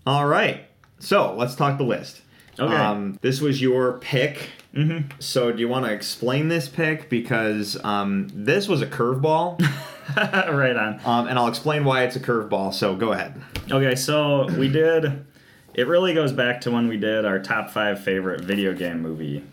All 0.07 0.25
right. 0.25 0.65
So 0.97 1.35
let's 1.35 1.53
talk 1.53 1.77
the 1.77 1.83
list. 1.83 2.23
Okay. 2.59 2.75
Um, 2.75 3.19
this 3.21 3.39
was 3.39 3.61
your 3.61 3.99
pick. 3.99 4.49
Mm-hmm. 4.73 5.11
So 5.19 5.51
do 5.51 5.59
you 5.59 5.67
want 5.67 5.85
to 5.85 5.93
explain 5.93 6.47
this 6.47 6.67
pick 6.67 7.11
because 7.11 7.77
um, 7.83 8.27
this 8.33 8.67
was 8.67 8.81
a 8.81 8.87
curveball, 8.87 9.61
right 10.17 10.75
on. 10.75 10.99
um, 11.05 11.27
and 11.27 11.37
I'll 11.37 11.47
explain 11.47 11.85
why 11.85 12.05
it's 12.05 12.15
a 12.15 12.19
curveball. 12.19 12.73
So 12.73 12.95
go 12.95 13.11
ahead. 13.11 13.39
Okay, 13.69 13.93
so 13.93 14.47
we 14.57 14.67
did. 14.67 15.27
It 15.75 15.85
really 15.85 16.15
goes 16.15 16.31
back 16.31 16.61
to 16.61 16.71
when 16.71 16.87
we 16.87 16.97
did 16.97 17.23
our 17.23 17.37
top 17.37 17.69
five 17.69 18.03
favorite 18.03 18.41
video 18.41 18.73
game 18.73 19.03
movie 19.03 19.43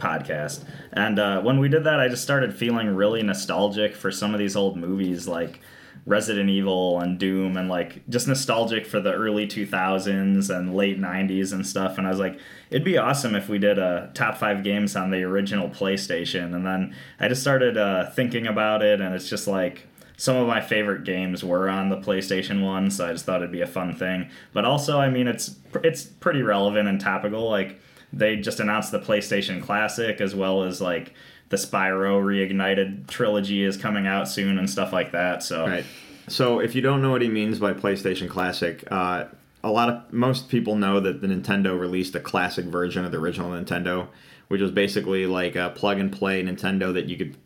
podcast. 0.00 0.64
And 0.92 1.18
uh, 1.18 1.40
when 1.42 1.58
we 1.58 1.68
did 1.68 1.84
that, 1.84 2.00
I 2.00 2.08
just 2.08 2.22
started 2.22 2.54
feeling 2.54 2.88
really 2.94 3.22
nostalgic 3.22 3.94
for 3.94 4.10
some 4.10 4.34
of 4.34 4.38
these 4.40 4.56
old 4.56 4.76
movies 4.76 5.28
like 5.28 5.60
Resident 6.06 6.48
Evil 6.48 6.98
and 6.98 7.18
Doom, 7.18 7.56
and 7.56 7.68
like 7.68 8.08
just 8.08 8.26
nostalgic 8.26 8.86
for 8.86 9.00
the 9.00 9.12
early 9.12 9.46
2000s 9.46 10.54
and 10.54 10.74
late 10.74 10.98
90s 10.98 11.52
and 11.52 11.66
stuff. 11.66 11.98
And 11.98 12.06
I 12.06 12.10
was 12.10 12.18
like, 12.18 12.38
it'd 12.70 12.84
be 12.84 12.98
awesome 12.98 13.34
if 13.34 13.48
we 13.48 13.58
did 13.58 13.78
a 13.78 14.10
top 14.14 14.38
five 14.38 14.64
games 14.64 14.96
on 14.96 15.10
the 15.10 15.22
original 15.22 15.68
PlayStation. 15.68 16.54
And 16.54 16.66
then 16.66 16.96
I 17.18 17.28
just 17.28 17.42
started 17.42 17.76
uh, 17.76 18.10
thinking 18.10 18.46
about 18.46 18.82
it, 18.82 19.00
and 19.00 19.14
it's 19.14 19.28
just 19.28 19.46
like 19.46 19.86
some 20.16 20.36
of 20.36 20.46
my 20.46 20.60
favorite 20.60 21.04
games 21.04 21.44
were 21.44 21.68
on 21.68 21.88
the 21.88 21.96
PlayStation 21.96 22.62
One, 22.62 22.90
so 22.90 23.08
I 23.08 23.12
just 23.12 23.24
thought 23.24 23.40
it'd 23.42 23.52
be 23.52 23.62
a 23.62 23.66
fun 23.66 23.94
thing. 23.94 24.30
But 24.52 24.64
also, 24.64 24.98
I 24.98 25.10
mean, 25.10 25.26
it's 25.26 25.56
it's 25.82 26.04
pretty 26.04 26.42
relevant 26.42 26.88
and 26.88 27.00
topical. 27.00 27.48
Like 27.48 27.80
they 28.12 28.36
just 28.36 28.60
announced 28.60 28.92
the 28.92 29.00
PlayStation 29.00 29.62
Classic 29.62 30.20
as 30.20 30.34
well 30.34 30.64
as 30.64 30.80
like 30.80 31.14
the 31.48 31.56
Spyro 31.56 32.20
Reignited 32.22 33.06
trilogy 33.08 33.64
is 33.64 33.76
coming 33.76 34.06
out 34.06 34.28
soon 34.28 34.58
and 34.58 34.68
stuff 34.70 34.92
like 34.92 35.12
that. 35.12 35.42
So 35.42 35.66
Right. 35.66 35.84
So 36.28 36.60
if 36.60 36.74
you 36.76 36.80
don't 36.80 37.02
know 37.02 37.10
what 37.10 37.22
he 37.22 37.28
means 37.28 37.58
by 37.58 37.72
PlayStation 37.72 38.28
Classic, 38.28 38.84
uh, 38.90 39.24
a 39.64 39.70
lot 39.70 39.88
of 39.88 40.12
most 40.12 40.48
people 40.48 40.76
know 40.76 41.00
that 41.00 41.20
the 41.20 41.26
Nintendo 41.26 41.78
released 41.78 42.14
a 42.14 42.20
classic 42.20 42.66
version 42.66 43.04
of 43.04 43.10
the 43.10 43.18
original 43.18 43.50
Nintendo, 43.50 44.06
which 44.48 44.60
was 44.60 44.70
basically 44.70 45.26
like 45.26 45.56
a 45.56 45.70
plug 45.74 45.98
and 45.98 46.12
play 46.12 46.42
Nintendo 46.42 46.94
that 46.94 47.06
you 47.06 47.16
could 47.16 47.36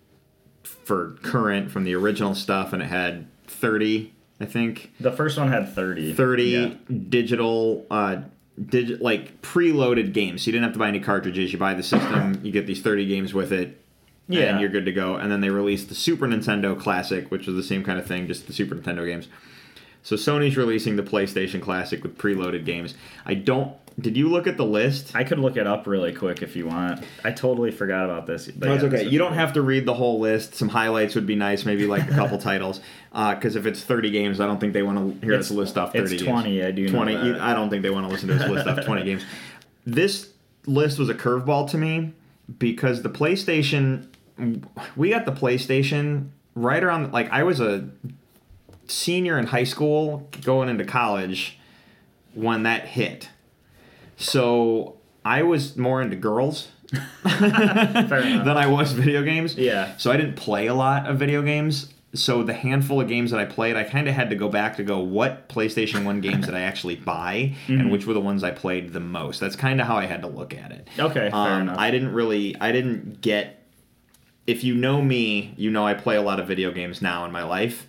for 0.63 1.17
current 1.23 1.71
from 1.71 1.85
the 1.85 1.95
original 1.95 2.35
stuff, 2.35 2.73
and 2.73 2.83
it 2.83 2.87
had 2.87 3.27
thirty, 3.47 4.13
I 4.41 4.45
think, 4.45 4.93
the 5.01 5.13
first 5.13 5.39
one 5.39 5.49
had 5.49 5.75
thirty. 5.75 6.13
30 6.13 6.43
Yeah. 6.45 6.75
digital 7.09 7.87
uh 7.91 8.17
digi- 8.61 9.01
like 9.01 9.41
preloaded 9.43 10.13
games. 10.13 10.43
So 10.43 10.47
you 10.47 10.53
didn't 10.53 10.65
have 10.65 10.73
to 10.75 10.79
buy 10.79 10.89
any 10.89 11.01
cartridges. 11.01 11.53
You 11.53 11.59
buy 11.59 11.75
the 11.75 11.83
system 11.83 12.41
you 12.43 12.53
get 12.53 12.67
these 12.67 12.83
30 12.83 13.07
games 13.07 13.35
with 13.35 13.53
it 13.53 13.81
Yeah. 14.29 14.45
and 14.45 14.61
you're 14.61 14.71
good 14.71 14.85
to 14.87 14.93
go. 14.93 15.17
And 15.17 15.31
then 15.31 15.41
they 15.41 15.51
released 15.51 15.89
the 15.89 15.95
super 15.95 16.27
nintendo 16.27 16.79
classic 16.79 17.31
which 17.31 17.47
was 17.47 17.57
the 17.57 17.63
same 17.63 17.83
kind 17.85 17.99
of 17.99 18.07
thing 18.07 18.27
just 18.27 18.47
the 18.47 18.53
super 18.53 18.75
nintendo 18.75 19.05
games. 19.07 19.29
So 20.03 20.17
sony's 20.17 20.57
releasing 20.57 20.97
the 20.97 21.03
playstation 21.03 21.63
classic 21.63 22.03
with 22.03 22.19
preloaded 22.19 22.65
games. 22.67 22.95
I 23.25 23.35
don't 23.35 23.73
did 23.99 24.17
you 24.17 24.29
look 24.29 24.47
at 24.47 24.57
the 24.57 24.65
list 24.65 25.15
I 25.15 25.25
could 25.25 25.39
look 25.39 25.57
it 25.57 25.67
up 25.67 25.87
really 25.87 26.13
quick 26.13 26.43
if 26.43 26.57
you 26.57 26.67
want. 26.67 27.05
I 27.23 27.31
totally 27.31 27.71
forgot 27.71 28.05
about 28.05 28.27
this. 28.27 28.49
but 28.49 28.69
That's 28.69 28.83
yeah, 28.83 28.89
okay. 28.89 29.09
You 29.09 29.19
don't 29.19 29.35
have 29.35 29.53
to 29.53 29.63
read 29.63 29.87
the 29.87 29.95
whole 29.95 30.19
list. 30.19 30.55
Some 30.55 30.69
highlights 30.69 31.15
would 31.15 31.27
be 31.27 31.37
nice. 31.37 31.65
Maybe 31.65 31.87
like 31.87 32.11
a 32.11 32.15
couple 32.15 32.39
titles. 32.51 32.81
Uh, 33.13 33.35
because 33.35 33.55
if 33.55 33.67
it's 33.67 33.83
30 33.83 34.11
games, 34.11 34.41
I 34.41 34.47
don't 34.47 34.59
think 34.59 34.73
they 34.73 34.83
want 34.83 35.21
to 35.21 35.27
hear 35.27 35.39
us 35.39 35.51
list 35.51 35.79
off 35.79 35.93
30 35.93 36.15
it's 36.15 36.23
games. 36.23 36.33
20, 36.33 36.65
I 36.65 36.71
do 36.73 36.87
know 36.89 37.05
20. 37.05 37.15
that. 37.15 37.41
I 37.41 37.55
don't 37.55 37.71
think 37.71 37.83
they 37.83 37.91
want 37.91 38.07
to 38.07 38.13
listen 38.13 38.29
to 38.29 38.35
us 38.35 38.51
list 38.51 38.67
off 38.67 38.85
20 38.85 39.05
games. 39.05 39.25
This 39.87 40.31
list 40.67 40.99
was 40.99 41.09
a 41.09 41.15
curveball 41.15 41.71
to 41.71 41.79
me 41.79 42.13
because 42.59 43.03
the 43.03 43.11
PlayStation, 43.11 44.09
we 44.97 45.11
got 45.11 45.25
the 45.25 45.33
PlayStation 45.33 46.31
right 46.55 46.83
around, 46.83 47.13
like, 47.13 47.31
I 47.31 47.45
was 47.45 47.61
a 47.61 47.89
senior 48.87 49.39
in 49.39 49.47
high 49.47 49.65
school 49.65 50.29
going 50.43 50.69
into 50.69 50.85
college 50.85 51.59
when 52.35 52.65
that 52.65 52.87
hit. 52.89 53.29
So 54.17 54.97
I 55.25 55.43
was 55.43 55.77
more 55.77 56.01
into 56.03 56.17
girls 56.17 56.69
than 57.25 58.49
I 58.57 58.67
was 58.67 58.93
video 58.93 59.23
games. 59.23 59.57
Yeah. 59.57 59.97
So 59.97 60.11
I 60.11 60.17
didn't 60.17 60.37
play 60.37 60.67
a 60.67 60.75
lot 60.75 61.07
of 61.07 61.19
video 61.19 61.43
games. 61.43 61.93
So 62.15 62.45
the 62.45 62.55
handful 62.55 63.01
of 63.01 63.09
games 63.09 63.33
that 63.33 63.41
I 63.41 63.45
played, 63.45 63.75
I 63.75 63.83
kind 63.83 64.07
of 64.07 64.15
had 64.15 64.31
to 64.31 64.37
go 64.37 64.49
back 64.49 64.77
to 64.77 64.85
go 64.85 65.01
what 65.01 65.49
PlayStation 65.49 66.05
1 66.05 66.21
games 66.21 66.47
did 66.47 66.55
I 66.55 66.61
actually 66.61 66.95
buy 66.95 67.55
Mm-hmm. 67.67 67.81
and 67.81 67.91
which 67.91 68.07
were 68.07 68.15
the 68.15 68.21
ones 68.21 68.45
I 68.45 68.53
played 68.53 68.93
the 68.93 69.01
most. 69.01 69.41
That's 69.41 69.57
kind 69.57 69.81
of 69.81 69.89
how 69.89 69.97
I 69.97 70.07
had 70.07 70.21
to 70.23 70.29
look 70.29 70.55
at 70.55 70.71
it. 70.71 70.87
Okay, 70.99 71.29
fair 71.31 71.35
Um, 71.35 71.63
enough. 71.63 71.79
I 71.79 71.91
didn't 71.91 72.13
really 72.15 72.55
I 72.61 72.71
didn't 72.71 73.21
get 73.21 73.61
if 74.47 74.63
you 74.63 74.75
know 74.77 75.01
me, 75.03 75.55
you 75.57 75.71
know 75.71 75.85
I 75.87 75.95
play 75.95 76.15
a 76.17 76.23
lot 76.23 76.39
of 76.39 76.47
video 76.47 76.71
games 76.71 77.03
now 77.03 77.25
in 77.25 77.33
my 77.33 77.43
life. 77.43 77.87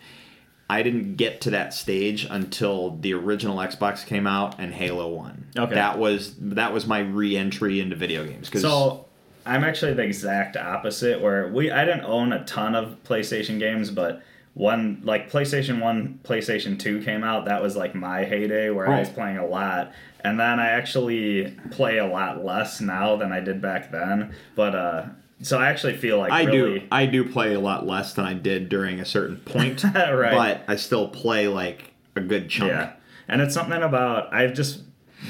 I 0.70 0.82
didn't 0.82 1.16
get 1.16 1.42
to 1.42 1.52
that 1.52 1.74
stage 1.74 2.26
until 2.30 2.98
the 2.98 3.14
original 3.14 3.58
Xbox 3.58 4.06
came 4.06 4.26
out 4.26 4.60
and 4.60 4.74
Halo 4.74 5.10
1. 5.10 5.48
Okay. 5.58 5.76
That 5.76 6.00
was 6.00 6.36
that 6.40 6.74
was 6.74 6.88
my 6.88 7.00
re-entry 7.00 7.80
into 7.80 7.96
video 7.96 8.26
games 8.26 8.50
cuz 8.50 8.62
So 8.62 9.06
I'm 9.46 9.64
actually 9.64 9.94
the 9.94 10.04
exact 10.04 10.58
opposite. 10.58 11.22
Where 11.22 11.50
we 11.50 11.70
I 11.72 11.86
didn't 11.86 12.06
own 12.06 12.34
a 12.34 12.44
ton 12.46 12.76
of 12.76 12.98
PlayStation 13.04 13.60
games, 13.60 13.92
but 13.92 14.24
one 14.56 15.02
like 15.04 15.30
PlayStation 15.30 15.82
One, 15.82 16.20
PlayStation 16.24 16.80
Two 16.80 17.02
came 17.04 17.24
out. 17.24 17.46
That 17.46 17.62
was 17.62 17.76
like 17.76 17.94
my 17.94 18.24
heyday 18.24 18.70
where 18.72 18.88
I 18.90 19.00
was 19.00 19.10
playing 19.10 19.38
a 19.38 19.46
lot. 19.46 19.92
And 20.22 20.40
then 20.40 20.60
I 20.60 20.70
actually 20.70 21.56
play 21.70 22.00
a 22.00 22.08
lot 22.08 22.44
less 22.44 22.82
now 22.82 23.16
than 23.18 23.32
I 23.32 23.42
did 23.42 23.62
back 23.62 23.92
then. 23.92 24.34
But 24.56 24.74
uh, 24.74 25.06
so 25.42 25.60
I 25.60 25.68
actually 25.70 25.98
feel 25.98 26.18
like 26.18 26.32
I 26.32 26.44
really, 26.44 26.80
do. 26.80 26.88
I 26.92 27.06
do 27.06 27.30
play 27.30 27.54
a 27.54 27.60
lot 27.60 27.86
less 27.86 28.14
than 28.14 28.26
I 28.26 28.34
did 28.34 28.70
during 28.70 29.00
a 29.00 29.06
certain 29.06 29.38
point, 29.38 29.84
Right. 29.96 30.32
but 30.32 30.64
I 30.68 30.76
still 30.78 31.08
play 31.10 31.48
like 31.48 31.94
a 32.16 32.22
good 32.22 32.50
chunk. 32.50 32.72
Yeah, 32.72 32.94
and 33.28 33.42
it's 33.42 33.54
something 33.54 33.82
about 33.82 34.34
I've 34.34 34.54
just 34.54 34.82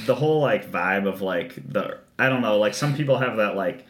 the 0.06 0.16
whole 0.16 0.42
like 0.42 0.70
vibe 0.72 1.08
of 1.08 1.22
like 1.22 1.56
the 1.72 2.00
I 2.20 2.30
don't 2.30 2.42
know 2.42 2.58
like 2.60 2.74
some 2.74 2.96
people 2.96 3.18
have 3.18 3.38
that 3.38 3.56
like. 3.56 3.86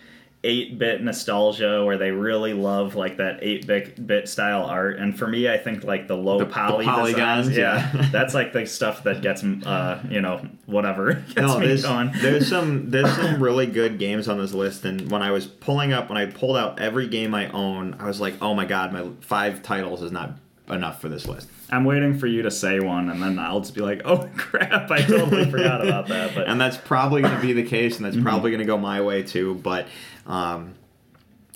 8-bit 0.45 1.01
nostalgia 1.01 1.83
where 1.83 1.97
they 1.97 2.11
really 2.11 2.53
love 2.53 2.95
like 2.95 3.17
that 3.17 3.41
8-bit 3.41 4.05
bit 4.05 4.29
style 4.29 4.63
art 4.65 4.97
and 4.99 5.17
for 5.17 5.27
me 5.27 5.49
I 5.49 5.57
think 5.57 5.83
like 5.83 6.07
the 6.07 6.15
low 6.15 6.37
The- 6.39 6.45
the 6.45 6.51
poly 6.51 6.85
polygons, 6.85 7.47
designs, 7.47 7.57
yeah, 7.57 7.91
yeah. 7.95 8.09
that's 8.11 8.33
like 8.33 8.53
the 8.53 8.65
stuff 8.65 9.03
that 9.03 9.21
gets 9.21 9.43
uh 9.43 10.01
you 10.09 10.21
know 10.21 10.47
whatever 10.67 11.13
gets 11.27 11.35
No, 11.35 11.59
me 11.59 11.67
there's, 11.67 11.83
going 11.83 12.11
there's 12.21 12.47
some 12.47 12.89
there's 12.91 13.11
some 13.15 13.41
really 13.41 13.65
good 13.65 13.97
games 13.99 14.27
on 14.27 14.37
this 14.37 14.53
list, 14.53 14.85
and 14.85 15.09
when 15.11 15.21
I 15.21 15.31
was 15.31 15.47
pulling 15.47 15.91
up, 15.93 16.09
when 16.09 16.17
I 16.17 16.25
pulled 16.27 16.57
out 16.57 16.79
every 16.79 17.07
game 17.07 17.33
I 17.33 17.49
own, 17.51 17.95
I 17.99 18.05
was 18.05 18.21
like, 18.21 18.35
oh 18.41 18.53
my 18.53 18.65
god, 18.65 18.93
my 18.93 19.09
five 19.21 19.63
titles 19.63 20.01
is 20.03 20.11
not 20.11 20.37
enough 20.69 21.01
for 21.01 21.09
this 21.09 21.27
list. 21.27 21.47
I'm 21.75 21.83
waiting 21.85 22.17
for 22.17 22.27
you 22.27 22.41
to 22.43 22.51
say 22.51 22.79
one 22.79 23.09
and 23.09 23.21
then 23.21 23.37
I'll 23.39 23.59
just 23.59 23.75
be 23.75 23.81
like 23.81 24.01
oh 24.05 24.27
crap 24.37 24.89
I 24.89 25.01
totally 25.01 25.49
forgot 25.51 25.85
about 25.85 26.07
that 26.07 26.33
but 26.33 26.47
And 26.47 26.59
that's 26.59 26.77
probably 26.77 27.21
going 27.21 27.35
to 27.35 27.41
be 27.41 27.53
the 27.53 27.63
case, 27.63 27.97
and 27.97 28.05
that's 28.05 28.15
Mm-hmm. 28.15 28.25
probably 28.25 28.51
going 28.51 28.59
to 28.59 28.65
go 28.65 28.77
my 28.77 29.01
way 29.01 29.23
too. 29.23 29.55
But 29.55 29.87
um, 30.25 30.73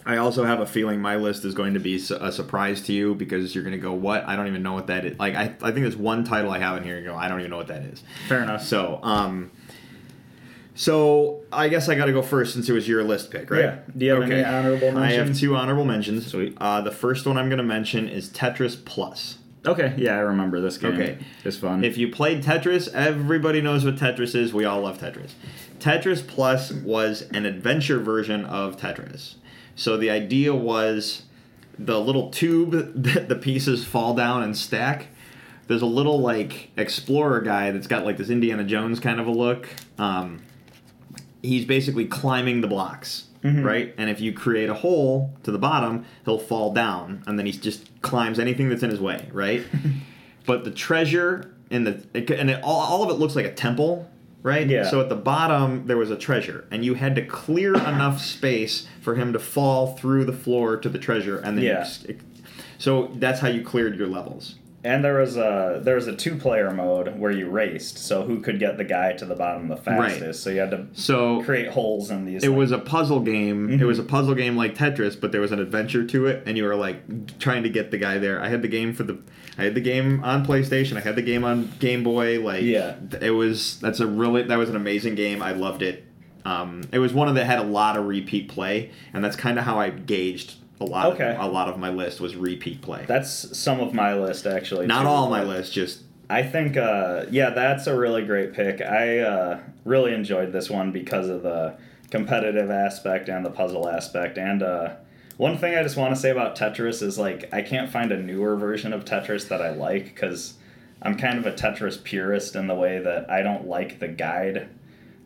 I 0.05 0.17
also 0.17 0.43
have 0.43 0.59
a 0.59 0.65
feeling 0.65 1.01
my 1.01 1.15
list 1.17 1.45
is 1.45 1.53
going 1.53 1.73
to 1.75 1.79
be 1.79 1.95
a 1.95 2.31
surprise 2.31 2.81
to 2.83 2.93
you 2.93 3.13
because 3.15 3.53
you're 3.53 3.63
going 3.63 3.75
to 3.75 3.81
go, 3.81 3.93
"What? 3.93 4.25
I 4.27 4.35
don't 4.35 4.47
even 4.47 4.63
know 4.63 4.73
what 4.73 4.87
that 4.87 5.05
is." 5.05 5.19
Like, 5.19 5.35
I, 5.35 5.43
I 5.61 5.71
think 5.71 5.81
there's 5.81 5.97
one 5.97 6.23
title 6.23 6.51
I 6.51 6.59
have 6.59 6.77
in 6.77 6.83
here. 6.83 6.97
You 6.97 7.05
go, 7.05 7.15
"I 7.15 7.27
don't 7.27 7.39
even 7.41 7.51
know 7.51 7.57
what 7.57 7.67
that 7.67 7.81
is." 7.83 8.01
fair 8.27 8.41
enough 8.41 8.63
So, 8.63 8.99
um, 9.03 9.51
so 10.75 11.41
I 11.51 11.67
guess 11.67 11.89
I 11.89 11.95
got 11.95 12.05
to 12.05 12.13
go 12.13 12.21
first 12.21 12.53
since 12.53 12.69
it 12.69 12.73
was 12.73 12.87
your 12.87 13.03
list 13.03 13.31
pick, 13.31 13.51
right? 13.51 13.59
Yeah. 13.65 13.79
Do 13.97 14.05
you 14.05 14.11
have 14.13 14.23
any 14.23 14.43
honorable 14.43 14.97
I 14.97 15.11
have 15.11 15.37
two 15.37 15.55
honorable 15.55 15.85
mentions. 15.85 16.27
Sweet. 16.27 16.55
Uh, 16.59 16.81
the 16.81 16.91
first 16.91 17.25
one 17.25 17.37
I'm 17.37 17.49
going 17.49 17.57
to 17.57 17.63
mention 17.63 18.07
is 18.07 18.29
Tetris 18.29 18.83
Plus. 18.85 19.38
Okay 19.71 19.93
yeah 19.97 20.15
I 20.15 20.19
remember 20.19 20.59
this 20.61 20.77
game 20.77 20.93
Okay. 20.93 21.17
it's 21.43 21.57
fun 21.57 21.83
If 21.83 21.97
you 21.97 22.09
played 22.11 22.43
Tetris, 22.43 22.87
everybody 22.93 23.61
knows 23.61 23.85
what 23.85 23.95
Tetris 23.95 24.35
is. 24.35 24.53
We 24.53 24.65
all 24.65 24.81
love 24.81 24.99
Tetris. 24.99 25.31
Tetris 25.79 26.25
Plus 26.27 26.71
was 26.71 27.21
an 27.33 27.45
adventure 27.45 27.99
version 27.99 28.45
of 28.45 28.77
Tetris. 28.77 29.35
So 29.75 29.95
the 29.97 30.09
idea 30.09 30.53
was 30.53 31.23
the 31.77 31.99
little 31.99 32.29
tube 32.29 32.71
that 33.03 33.29
the 33.29 33.35
pieces 33.35 33.85
fall 33.85 34.13
down 34.13 34.43
and 34.43 34.57
stack. 34.57 35.07
There's 35.67 35.81
a 35.81 35.85
little 35.85 36.19
like 36.19 36.71
explorer 36.75 37.41
guy 37.41 37.71
that's 37.71 37.87
got 37.87 38.03
like 38.03 38.17
this 38.17 38.29
Indiana 38.29 38.63
Jones 38.63 38.99
kind 38.99 39.19
of 39.19 39.27
a 39.27 39.31
look. 39.31 39.69
Um, 39.97 40.41
he's 41.41 41.63
basically 41.65 42.05
climbing 42.05 42.61
the 42.61 42.67
blocks, 42.67 43.27
right? 43.43 43.93
And 43.97 44.09
if 44.09 44.19
you 44.19 44.33
create 44.33 44.69
a 44.69 44.73
hole 44.73 45.31
to 45.43 45.51
the 45.51 45.59
bottom, 45.59 46.05
he'll 46.25 46.39
fall 46.39 46.73
down, 46.73 47.23
and 47.27 47.37
then 47.39 47.45
he's 47.45 47.57
just 47.57 47.88
climbs 48.01 48.39
anything 48.39 48.69
that's 48.69 48.83
in 48.83 48.89
his 48.89 48.99
way, 48.99 49.27
right? 49.31 49.63
but 50.45 50.63
the 50.63 50.71
treasure 50.71 51.53
and 51.71 51.85
the 51.85 52.03
it, 52.13 52.29
and 52.31 52.49
it, 52.49 52.63
all, 52.63 52.79
all 52.81 53.03
of 53.03 53.09
it 53.09 53.13
looks 53.19 53.35
like 53.35 53.45
a 53.45 53.53
temple, 53.53 54.09
right? 54.41 54.67
Yeah. 54.67 54.89
So 54.89 55.01
at 55.01 55.09
the 55.09 55.15
bottom 55.15 55.85
there 55.87 55.97
was 55.97 56.11
a 56.11 56.17
treasure, 56.17 56.65
and 56.71 56.83
you 56.83 56.93
had 56.95 57.15
to 57.15 57.25
clear 57.25 57.73
enough 57.75 58.21
space 58.21 58.87
for 59.01 59.15
him 59.15 59.33
to 59.33 59.39
fall 59.39 59.95
through 59.97 60.25
the 60.25 60.33
floor 60.33 60.77
to 60.77 60.89
the 60.89 60.99
treasure, 60.99 61.37
and 61.37 61.57
then 61.57 61.63
you 61.65 61.71
Yeah. 61.71 61.83
just- 61.83 62.05
so 62.77 63.11
that's 63.15 63.41
how 63.41 63.49
you 63.49 63.61
cleared 63.61 63.97
your 63.97 64.07
levels. 64.07 64.55
And 64.83 65.03
there 65.03 65.19
was 65.19 65.35
a 65.37 65.81
there 65.83 65.95
was 65.95 66.07
a 66.07 66.15
two 66.15 66.35
player 66.35 66.71
mode 66.71 67.19
where 67.19 67.31
you 67.31 67.49
raced, 67.49 67.97
so 67.97 68.23
who 68.23 68.39
could 68.39 68.59
get 68.59 68.77
the 68.77 68.83
guy 68.83 69.13
to 69.13 69.25
the 69.25 69.35
bottom 69.35 69.67
the 69.67 69.75
fastest. 69.75 70.21
Right. 70.21 70.35
So 70.35 70.49
you 70.49 70.59
had 70.59 70.71
to 70.71 70.87
So 70.93 71.43
create 71.43 71.67
holes 71.69 72.11
in 72.11 72.25
these. 72.25 72.43
it 72.43 72.49
like- 72.49 72.57
was 72.57 72.71
a 72.71 72.77
puzzle 72.79 73.19
game. 73.19 73.67
Mm-hmm. 73.69 73.81
It 73.81 73.85
was 73.85 73.99
a 73.99 74.03
puzzle 74.03 74.35
game 74.35 74.55
like 74.55 74.75
Tetris, 74.75 75.19
but 75.19 75.31
there 75.31 75.41
was 75.41 75.51
an 75.51 75.59
adventure 75.59 76.05
to 76.05 76.27
it, 76.27 76.43
and 76.45 76.57
you 76.57 76.63
were 76.63 76.75
like 76.75 77.39
trying 77.39 77.63
to 77.63 77.69
get 77.69 77.91
the 77.91 77.97
guy 77.97 78.17
there. 78.17 78.41
I 78.41 78.47
had 78.49 78.61
the 78.61 78.67
game 78.69 78.93
for 78.93 79.03
the, 79.03 79.19
I 79.57 79.63
had 79.65 79.75
the 79.75 79.81
game 79.81 80.23
on 80.23 80.45
PlayStation. 80.45 80.95
I 80.97 81.01
had 81.01 81.15
the 81.15 81.21
game 81.21 81.43
on 81.43 81.71
Game 81.79 82.03
Boy. 82.03 82.39
Like, 82.39 82.63
Yeah. 82.63 82.95
it 83.21 83.31
was 83.31 83.79
that's 83.81 83.99
a 83.99 84.07
really 84.07 84.43
that 84.43 84.57
was 84.57 84.69
an 84.69 84.75
amazing 84.75 85.15
game. 85.15 85.41
I 85.41 85.51
loved 85.51 85.81
it. 85.81 86.05
Um, 86.45 86.81
it 86.93 86.99
was 86.99 87.13
one 87.13 87.27
of 87.27 87.35
that 87.35 87.45
had 87.45 87.59
a 87.59 87.63
lot 87.63 87.97
of 87.97 88.05
repeat 88.07 88.47
play, 88.47 88.91
and 89.13 89.23
that's 89.23 89.35
kind 89.35 89.59
of 89.59 89.65
how 89.65 89.77
I 89.77 89.89
gauged 89.89 90.55
a 90.79 90.85
lot. 90.85 91.13
Okay. 91.13 91.35
Of, 91.35 91.41
a 91.41 91.47
lot 91.47 91.67
of 91.67 91.77
my 91.77 91.89
list 91.89 92.19
was 92.19 92.35
repeat 92.35 92.81
play. 92.81 93.05
That's 93.07 93.57
some 93.57 93.79
of 93.79 93.93
my 93.93 94.13
list 94.13 94.45
actually. 94.45 94.87
Not 94.87 95.03
too, 95.03 95.09
all 95.09 95.29
my 95.29 95.43
list, 95.43 95.73
just 95.73 96.03
I 96.29 96.43
think, 96.43 96.77
uh, 96.77 97.25
yeah, 97.31 97.49
that's 97.49 97.87
a 97.87 97.97
really 97.97 98.23
great 98.23 98.53
pick. 98.53 98.81
I 98.81 99.19
uh, 99.19 99.59
really 99.83 100.13
enjoyed 100.13 100.51
this 100.51 100.69
one 100.69 100.91
because 100.91 101.27
of 101.27 101.41
the 101.41 101.75
competitive 102.11 102.69
aspect 102.69 103.29
and 103.29 103.45
the 103.45 103.49
puzzle 103.49 103.89
aspect. 103.89 104.37
And 104.37 104.61
uh, 104.61 104.95
one 105.37 105.57
thing 105.57 105.75
I 105.75 105.81
just 105.81 105.97
want 105.97 106.13
to 106.13 106.19
say 106.19 106.29
about 106.29 106.55
Tetris 106.55 107.01
is 107.01 107.17
like 107.17 107.51
I 107.53 107.61
can't 107.61 107.89
find 107.89 108.11
a 108.11 108.17
newer 108.17 108.55
version 108.55 108.93
of 108.93 109.05
Tetris 109.05 109.47
that 109.47 109.61
I 109.61 109.71
like 109.71 110.05
because 110.05 110.53
I'm 111.01 111.17
kind 111.17 111.39
of 111.39 111.45
a 111.45 111.51
Tetris 111.51 112.03
purist 112.03 112.55
in 112.55 112.67
the 112.67 112.75
way 112.75 112.99
that 112.99 113.29
I 113.29 113.41
don't 113.41 113.67
like 113.67 113.99
the 113.99 114.07
guide, 114.07 114.69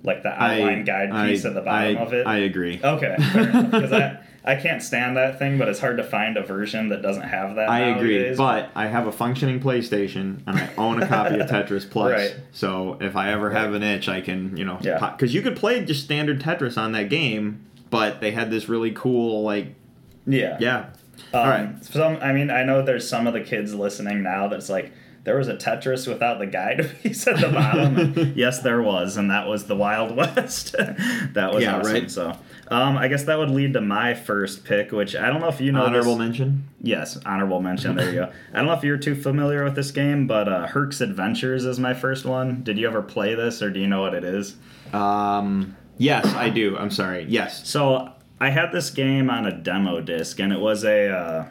like 0.03 0.23
the 0.23 0.29
outline 0.29 0.85
guide 0.85 1.11
piece 1.27 1.43
at 1.45 1.53
the 1.53 1.61
bottom 1.61 1.97
I, 1.97 2.01
of 2.01 2.13
it. 2.13 2.27
I 2.27 2.37
agree. 2.37 2.79
okay, 2.83 3.15
because 3.17 3.91
I. 3.91 4.19
I 4.45 4.55
can't 4.55 4.81
stand 4.83 5.15
that 5.15 5.39
thing, 5.39 5.57
but 5.57 5.69
it's 5.69 5.79
hard 5.79 5.97
to 5.97 6.03
find 6.03 6.35
a 6.35 6.43
version 6.43 6.89
that 6.89 7.01
doesn't 7.01 7.23
have 7.23 7.55
that. 7.55 7.69
I 7.69 7.79
agree, 7.95 8.35
but 8.35 8.69
I 8.75 8.87
have 8.87 9.07
a 9.07 9.11
functioning 9.11 9.59
PlayStation 9.61 10.41
and 10.45 10.57
I 10.59 10.69
own 10.77 11.01
a 11.01 11.07
copy 11.07 11.39
of 11.39 11.47
Tetris 11.49 11.89
Plus. 11.89 12.11
Right. 12.11 12.35
So 12.51 12.97
if 12.99 13.15
I 13.15 13.31
ever 13.31 13.51
have 13.51 13.73
an 13.73 13.83
itch, 13.83 14.09
I 14.09 14.19
can, 14.19 14.57
you 14.57 14.65
know, 14.65 14.77
Yeah. 14.81 15.11
because 15.11 15.33
you 15.33 15.41
could 15.41 15.55
play 15.55 15.83
just 15.85 16.03
standard 16.03 16.41
Tetris 16.41 16.77
on 16.77 16.91
that 16.91 17.09
game, 17.09 17.65
but 17.89 18.19
they 18.19 18.31
had 18.31 18.51
this 18.51 18.67
really 18.67 18.91
cool, 18.91 19.43
like, 19.43 19.75
yeah, 20.25 20.57
yeah. 20.59 20.85
Um, 21.33 21.39
All 21.39 21.47
right. 21.47 21.85
Some, 21.85 22.17
I 22.21 22.33
mean, 22.33 22.49
I 22.49 22.63
know 22.63 22.81
there's 22.81 23.07
some 23.07 23.27
of 23.27 23.33
the 23.33 23.41
kids 23.41 23.73
listening 23.73 24.23
now 24.23 24.47
that's 24.49 24.69
like, 24.69 24.91
there 25.23 25.37
was 25.37 25.47
a 25.47 25.55
Tetris 25.55 26.05
without 26.05 26.39
the 26.39 26.47
guide 26.47 26.97
piece 27.03 27.25
at 27.27 27.39
the 27.39 27.47
bottom. 27.47 28.33
yes, 28.35 28.59
there 28.59 28.81
was, 28.81 29.15
and 29.15 29.31
that 29.31 29.47
was 29.47 29.67
the 29.67 29.75
Wild 29.75 30.13
West. 30.17 30.73
that 30.77 31.53
was 31.53 31.63
Yeah, 31.63 31.77
awesome. 31.77 31.93
right. 31.93 32.11
So, 32.11 32.37
um, 32.69 32.97
I 32.97 33.07
guess 33.07 33.23
that 33.25 33.37
would 33.37 33.49
lead 33.49 33.73
to 33.73 33.81
my 33.81 34.13
first 34.13 34.63
pick, 34.63 34.91
which 34.91 35.15
I 35.15 35.27
don't 35.29 35.41
know 35.41 35.49
if 35.49 35.59
you 35.59 35.71
know. 35.71 35.83
Honorable 35.83 36.15
this- 36.15 36.27
mention. 36.27 36.69
Yes, 36.81 37.17
honorable 37.25 37.61
mention. 37.61 37.95
There 37.95 38.07
you 38.09 38.15
go. 38.15 38.31
I 38.53 38.57
don't 38.57 38.65
know 38.67 38.73
if 38.73 38.83
you're 38.83 38.97
too 38.97 39.15
familiar 39.15 39.63
with 39.63 39.75
this 39.75 39.91
game, 39.91 40.27
but 40.27 40.47
uh, 40.47 40.67
Herc's 40.67 41.01
Adventures 41.01 41.65
is 41.65 41.79
my 41.79 41.93
first 41.93 42.25
one. 42.25 42.63
Did 42.63 42.77
you 42.77 42.87
ever 42.87 43.01
play 43.01 43.35
this, 43.35 43.61
or 43.61 43.69
do 43.69 43.79
you 43.79 43.87
know 43.87 44.01
what 44.01 44.13
it 44.13 44.23
is? 44.23 44.55
Um, 44.91 45.75
yes, 45.97 46.25
I 46.33 46.49
do. 46.49 46.77
I'm 46.77 46.91
sorry. 46.91 47.25
Yes. 47.27 47.67
So 47.67 48.11
I 48.39 48.49
had 48.49 48.71
this 48.71 48.89
game 48.89 49.29
on 49.29 49.45
a 49.45 49.51
demo 49.55 50.01
disc, 50.01 50.39
and 50.39 50.51
it 50.51 50.59
was 50.59 50.83
a. 50.83 51.09
Uh, 51.09 51.49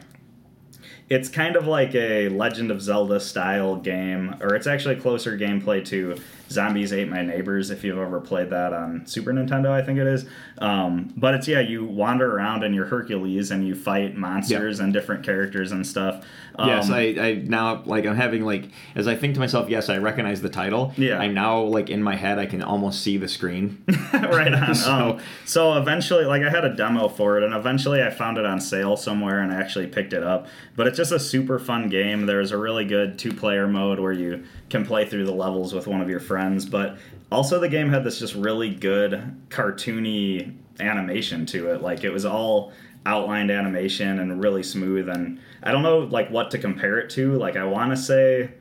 it's 1.09 1.29
kind 1.29 1.55
of 1.55 1.67
like 1.67 1.93
a 1.95 2.29
Legend 2.29 2.71
of 2.71 2.81
Zelda 2.81 3.19
style 3.19 3.75
game, 3.75 4.35
or 4.41 4.55
it's 4.55 4.67
actually 4.67 4.95
closer 4.95 5.37
gameplay 5.37 5.83
to 5.85 6.15
Zombies 6.53 6.93
Ate 6.93 7.09
My 7.09 7.21
Neighbors. 7.21 7.69
If 7.69 7.83
you've 7.83 7.97
ever 7.97 8.21
played 8.21 8.49
that 8.51 8.71
on 8.73 9.05
Super 9.05 9.33
Nintendo, 9.33 9.69
I 9.71 9.81
think 9.81 9.99
it 9.99 10.07
is. 10.07 10.25
Um, 10.59 11.13
but 11.17 11.33
it's 11.33 11.47
yeah, 11.47 11.59
you 11.59 11.83
wander 11.85 12.35
around 12.35 12.63
and 12.63 12.73
you're 12.73 12.85
Hercules 12.85 13.51
and 13.51 13.67
you 13.67 13.75
fight 13.75 14.15
monsters 14.15 14.79
and 14.79 14.93
different 14.93 15.23
characters 15.25 15.71
and 15.71 15.85
stuff. 15.85 16.23
Um, 16.55 16.69
yes, 16.69 16.89
I, 16.89 16.99
I 17.01 17.33
now 17.45 17.81
like 17.85 18.05
I'm 18.05 18.15
having 18.15 18.45
like 18.45 18.69
as 18.95 19.07
I 19.07 19.15
think 19.15 19.33
to 19.33 19.39
myself, 19.39 19.69
yes, 19.69 19.89
I 19.89 19.97
recognize 19.97 20.41
the 20.41 20.49
title. 20.49 20.93
Yeah. 20.97 21.17
I 21.17 21.27
now 21.27 21.61
like 21.61 21.89
in 21.89 22.01
my 22.03 22.15
head 22.15 22.37
I 22.39 22.45
can 22.45 22.61
almost 22.61 23.01
see 23.01 23.17
the 23.17 23.27
screen. 23.27 23.83
right 24.13 24.53
on. 24.53 24.75
So- 24.83 24.91
um, 24.93 25.19
so 25.45 25.77
eventually, 25.77 26.25
like 26.25 26.41
I 26.43 26.49
had 26.49 26.63
a 26.65 26.75
demo 26.75 27.07
for 27.07 27.37
it, 27.37 27.43
and 27.43 27.53
eventually 27.53 28.01
I 28.01 28.09
found 28.09 28.37
it 28.37 28.45
on 28.45 28.59
sale 28.61 28.95
somewhere, 28.95 29.41
and 29.41 29.51
I 29.51 29.55
actually 29.55 29.87
picked 29.87 30.13
it 30.13 30.23
up. 30.23 30.47
But 30.75 30.87
it's 30.87 30.97
just 30.97 31.11
a 31.11 31.19
super 31.19 31.59
fun 31.59 31.89
game. 31.89 32.25
There's 32.25 32.51
a 32.51 32.57
really 32.57 32.85
good 32.85 33.17
two-player 33.19 33.67
mode 33.67 33.99
where 33.99 34.11
you 34.11 34.43
can 34.69 34.85
play 34.85 35.05
through 35.07 35.25
the 35.25 35.33
levels 35.33 35.73
with 35.73 35.85
one 35.87 36.01
of 36.01 36.09
your 36.09 36.19
friends, 36.19 36.42
but 36.69 36.97
also 37.31 37.59
the 37.59 37.69
game 37.69 37.89
had 37.89 38.03
this 38.03 38.19
just 38.19 38.35
really 38.35 38.69
good 38.73 39.35
cartoony 39.49 40.55
animation 40.79 41.45
to 41.47 41.71
it. 41.73 41.81
Like 41.81 42.03
it 42.03 42.11
was 42.11 42.25
all 42.25 42.71
outlined 43.05 43.51
animation 43.51 44.19
and 44.19 44.41
really 44.41 44.63
smooth. 44.63 45.09
And 45.09 45.39
I 45.61 45.71
don't 45.71 45.83
know 45.83 45.99
like 45.99 46.29
what 46.29 46.51
to 46.51 46.57
compare 46.57 46.99
it 46.99 47.09
to. 47.11 47.33
Like 47.33 47.55
I 47.55 47.63
want 47.65 47.91
to 47.91 47.97
say. 47.97 48.51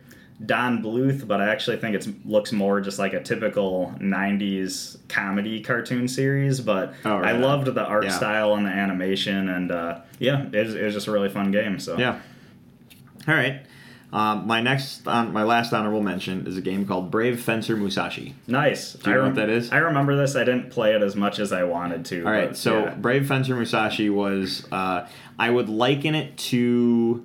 Don 0.45 0.83
Bluth, 0.83 1.29
but 1.29 1.41
I 1.41 1.51
actually 1.51 1.77
think 1.77 1.95
it 1.95 2.27
looks 2.27 2.51
more 2.51 2.81
just 2.81 2.99
like 2.99 3.13
a 3.13 3.23
typical 3.23 3.95
'90s 4.01 4.97
comedy 5.09 5.61
cartoon 5.61 6.09
series. 6.09 6.61
But 6.61 6.95
Oh, 7.05 7.19
right 7.19 7.37
I 7.37 7.39
loved 7.39 7.73
the 7.73 7.85
art 7.85 8.05
Yeah. 8.07 8.11
style 8.11 8.55
and 8.55 8.67
the 8.67 8.71
animation, 8.71 9.49
and 9.51 9.71
uh, 9.71 10.01
yeah, 10.19 10.47
it 10.53 10.67
was, 10.67 10.75
it 10.75 10.83
was 10.83 10.95
just 10.95 11.07
a 11.07 11.13
really 11.13 11.29
fun 11.29 11.53
game. 11.53 11.79
So 11.79 11.97
Yeah. 11.97 12.19
All 13.29 13.35
right. 13.35 13.63
Um, 14.13 14.47
my 14.47 14.61
next, 14.61 15.07
on 15.09 15.33
my 15.33 15.43
last 15.43 15.73
honorable 15.73 16.03
mention 16.03 16.47
is 16.47 16.59
a 16.59 16.61
game 16.61 16.87
called 16.87 17.11
Brave 17.11 17.41
Fencer 17.41 17.77
Musashi. 17.77 18.35
nice. 18.47 18.93
Do 18.93 19.09
you 19.09 19.17
I 19.17 19.19
know 19.19 19.27
what 19.27 19.37
that 19.37 19.49
is? 19.49 19.73
I 19.73 19.79
remember 19.79 20.17
this. 20.17 20.37
I 20.37 20.45
didn't 20.45 20.71
play 20.71 20.95
it 20.95 21.03
as 21.03 21.17
much 21.17 21.39
as 21.39 21.53
I 21.53 21.65
wanted 21.65 22.05
to. 22.07 22.25
All 22.25 22.33
right, 22.33 22.49
but, 22.49 22.57
so 22.57 22.85
yeah. 22.85 22.95
Brave 22.95 23.27
Fencer 23.27 23.57
Musashi 23.57 24.11
was, 24.11 24.67
uh, 24.71 25.09
I 25.39 25.49
would 25.49 25.71
liken 25.71 26.15
it 26.15 26.37
to 26.37 27.25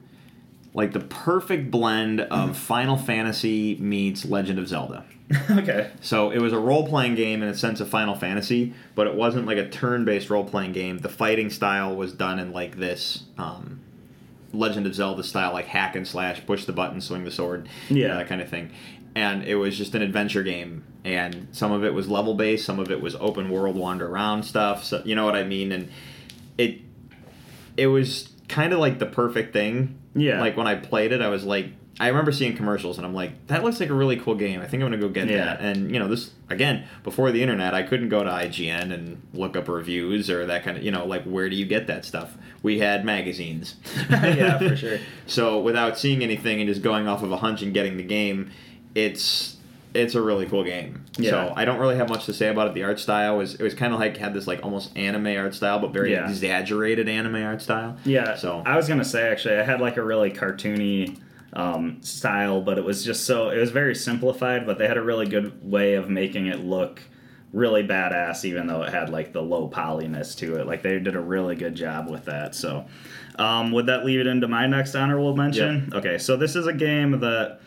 like 0.73 0.93
the 0.93 1.01
perfect 1.01 1.71
blend 1.71 2.21
of 2.21 2.55
Final 2.57 2.95
Fantasy 2.97 3.75
meets 3.75 4.23
Legend 4.23 4.57
of 4.57 4.67
Zelda. 4.69 5.03
okay, 5.51 5.91
So 5.99 6.31
it 6.31 6.39
was 6.39 6.53
a 6.53 6.59
role 6.59 6.87
playing 6.87 7.15
game 7.15 7.43
in 7.43 7.49
a 7.49 7.55
sense 7.55 7.81
of 7.81 7.89
Final 7.89 8.15
Fantasy, 8.15 8.73
but 8.95 9.07
it 9.07 9.15
wasn't 9.15 9.45
like 9.45 9.57
a 9.57 9.67
turn 9.67 10.05
based 10.05 10.29
role 10.29 10.45
playing 10.45 10.71
game. 10.71 10.99
The 10.99 11.09
fighting 11.09 11.49
style 11.49 11.93
was 11.93 12.13
done 12.13 12.39
in 12.39 12.53
like 12.53 12.77
this 12.77 13.23
um, 13.37 13.81
Legend 14.53 14.85
of 14.87 14.95
Zelda 14.95 15.23
style, 15.23 15.53
like 15.53 15.65
hack 15.65 15.95
and 15.95 16.07
slash, 16.07 16.45
push 16.45 16.65
the 16.65 16.73
button, 16.73 17.01
swing 17.01 17.23
the 17.23 17.31
sword, 17.31 17.67
Yeah. 17.89 18.15
that 18.15 18.27
kind 18.27 18.41
of 18.41 18.49
thing. 18.49 18.71
And 19.15 19.43
it 19.43 19.55
was 19.55 19.77
just 19.77 19.95
an 19.95 20.01
adventure 20.03 20.43
game, 20.43 20.83
and 21.03 21.47
some 21.51 21.71
of 21.71 21.83
it 21.83 21.93
was 21.93 22.07
level 22.07 22.35
based, 22.35 22.65
some 22.65 22.79
of 22.79 22.91
it 22.91 23.01
was 23.01 23.15
open 23.15 23.49
world, 23.49 23.75
wander 23.75 24.07
around 24.07 24.43
stuff. 24.43 24.83
So 24.83 25.01
you 25.05 25.15
know 25.15 25.25
what 25.25 25.35
I 25.35 25.43
mean? 25.43 25.71
And 25.71 25.89
it 26.57 26.79
it 27.75 27.87
was 27.87 28.29
kind 28.47 28.73
of 28.73 28.79
like 28.79 28.99
the 28.99 29.05
perfect 29.05 29.53
thing. 29.53 29.97
Yeah. 30.15 30.39
Like 30.39 30.55
when 30.57 30.67
I 30.67 30.75
played 30.75 31.11
it, 31.11 31.21
I 31.21 31.29
was 31.29 31.43
like, 31.45 31.67
I 31.99 32.09
remember 32.09 32.31
seeing 32.31 32.55
commercials, 32.55 32.97
and 32.97 33.07
I'm 33.07 33.13
like, 33.15 33.47
that 33.47 33.63
looks 33.63 33.79
like 33.79 33.89
a 33.89 33.93
really 33.93 34.17
cool 34.17 34.35
game. 34.35 34.61
I 34.61 34.67
think 34.67 34.83
I'm 34.83 34.89
gonna 34.91 35.01
go 35.01 35.09
get 35.09 35.27
Yeah. 35.29 35.45
that. 35.45 35.61
And 35.61 35.91
you 35.91 35.99
know, 35.99 36.07
this 36.07 36.31
again 36.49 36.83
before 37.03 37.31
the 37.31 37.41
internet, 37.41 37.73
I 37.73 37.81
couldn't 37.83 38.09
go 38.09 38.23
to 38.23 38.29
IGN 38.29 38.91
and 38.93 39.21
look 39.33 39.55
up 39.57 39.67
reviews 39.67 40.29
or 40.29 40.45
that 40.45 40.63
kind 40.63 40.77
of 40.77 40.83
you 40.83 40.91
know 40.91 41.05
like 41.05 41.23
where 41.23 41.49
do 41.49 41.55
you 41.55 41.65
get 41.65 41.87
that 41.87 42.05
stuff? 42.05 42.35
We 42.61 42.79
had 42.79 43.03
magazines. 43.05 43.75
Yeah, 44.11 44.57
for 44.59 44.75
sure. 44.75 44.99
So 45.25 45.59
without 45.59 45.97
seeing 45.97 46.21
anything 46.23 46.59
and 46.61 46.69
just 46.69 46.81
going 46.81 47.07
off 47.07 47.23
of 47.23 47.31
a 47.31 47.37
hunch 47.37 47.61
and 47.63 47.73
getting 47.73 47.97
the 47.97 48.03
game, 48.03 48.51
it's 48.95 49.55
it's 49.93 50.13
a 50.13 50.21
really 50.21 50.45
cool 50.45 50.63
game. 50.63 51.03
Yeah. 51.17 51.31
So 51.31 51.53
I 51.55 51.65
don't 51.65 51.79
really 51.79 51.95
have 51.95 52.09
much 52.09 52.25
to 52.25 52.33
say 52.33 52.49
about 52.49 52.67
it. 52.67 52.73
The 52.75 52.83
art 52.83 52.99
style 52.99 53.37
was 53.37 53.55
it 53.55 53.63
was 53.63 53.73
kind 53.73 53.93
of 53.93 53.99
like 53.99 54.17
had 54.17 54.33
this 54.35 54.45
like 54.45 54.63
almost 54.63 54.95
anime 54.95 55.27
art 55.35 55.55
style, 55.55 55.79
but 55.79 55.91
very 55.91 56.11
Yeah. 56.11 56.29
exaggerated 56.29 57.09
anime 57.09 57.37
art 57.43 57.61
style. 57.63 57.97
Yeah. 58.05 58.35
So 58.35 58.61
I 58.65 58.75
was 58.75 58.87
gonna 58.87 59.05
say 59.05 59.27
actually, 59.29 59.55
I 59.55 59.63
had 59.63 59.81
like 59.81 59.97
a 59.97 60.03
really 60.03 60.29
cartoony 60.29 61.17
um, 61.53 62.01
style, 62.01 62.61
but 62.61 62.77
it 62.77 62.83
was 62.83 63.03
just 63.03 63.25
so 63.25 63.49
it 63.49 63.57
was 63.57 63.71
very 63.71 63.95
simplified. 63.95 64.65
But 64.65 64.77
they 64.77 64.87
had 64.87 64.97
a 64.97 65.03
really 65.03 65.27
good 65.27 65.69
way 65.69 65.93
of 65.95 66.09
making 66.09 66.47
it 66.47 66.59
look 66.59 67.01
really 67.53 67.83
badass, 67.83 68.45
even 68.45 68.67
though 68.67 68.83
it 68.83 68.93
had 68.93 69.09
like 69.09 69.33
the 69.33 69.41
low 69.41 69.67
polyness 69.67 70.35
to 70.35 70.55
it. 70.57 70.67
Like 70.67 70.81
they 70.81 70.99
did 70.99 71.15
a 71.15 71.21
really 71.21 71.55
good 71.55 71.75
job 71.75 72.09
with 72.09 72.25
that. 72.25 72.55
So, 72.55 72.85
um, 73.37 73.71
would 73.71 73.87
that 73.87 74.05
lead 74.05 74.19
it 74.19 74.27
into 74.27 74.47
my 74.47 74.67
next 74.67 74.95
honorable 74.95 75.35
mention? 75.35 75.91
Okay, 75.93 76.17
so 76.17 76.37
this 76.37 76.55
is 76.55 76.67
a 76.67 76.73
game 76.73 77.19
that 77.19 77.59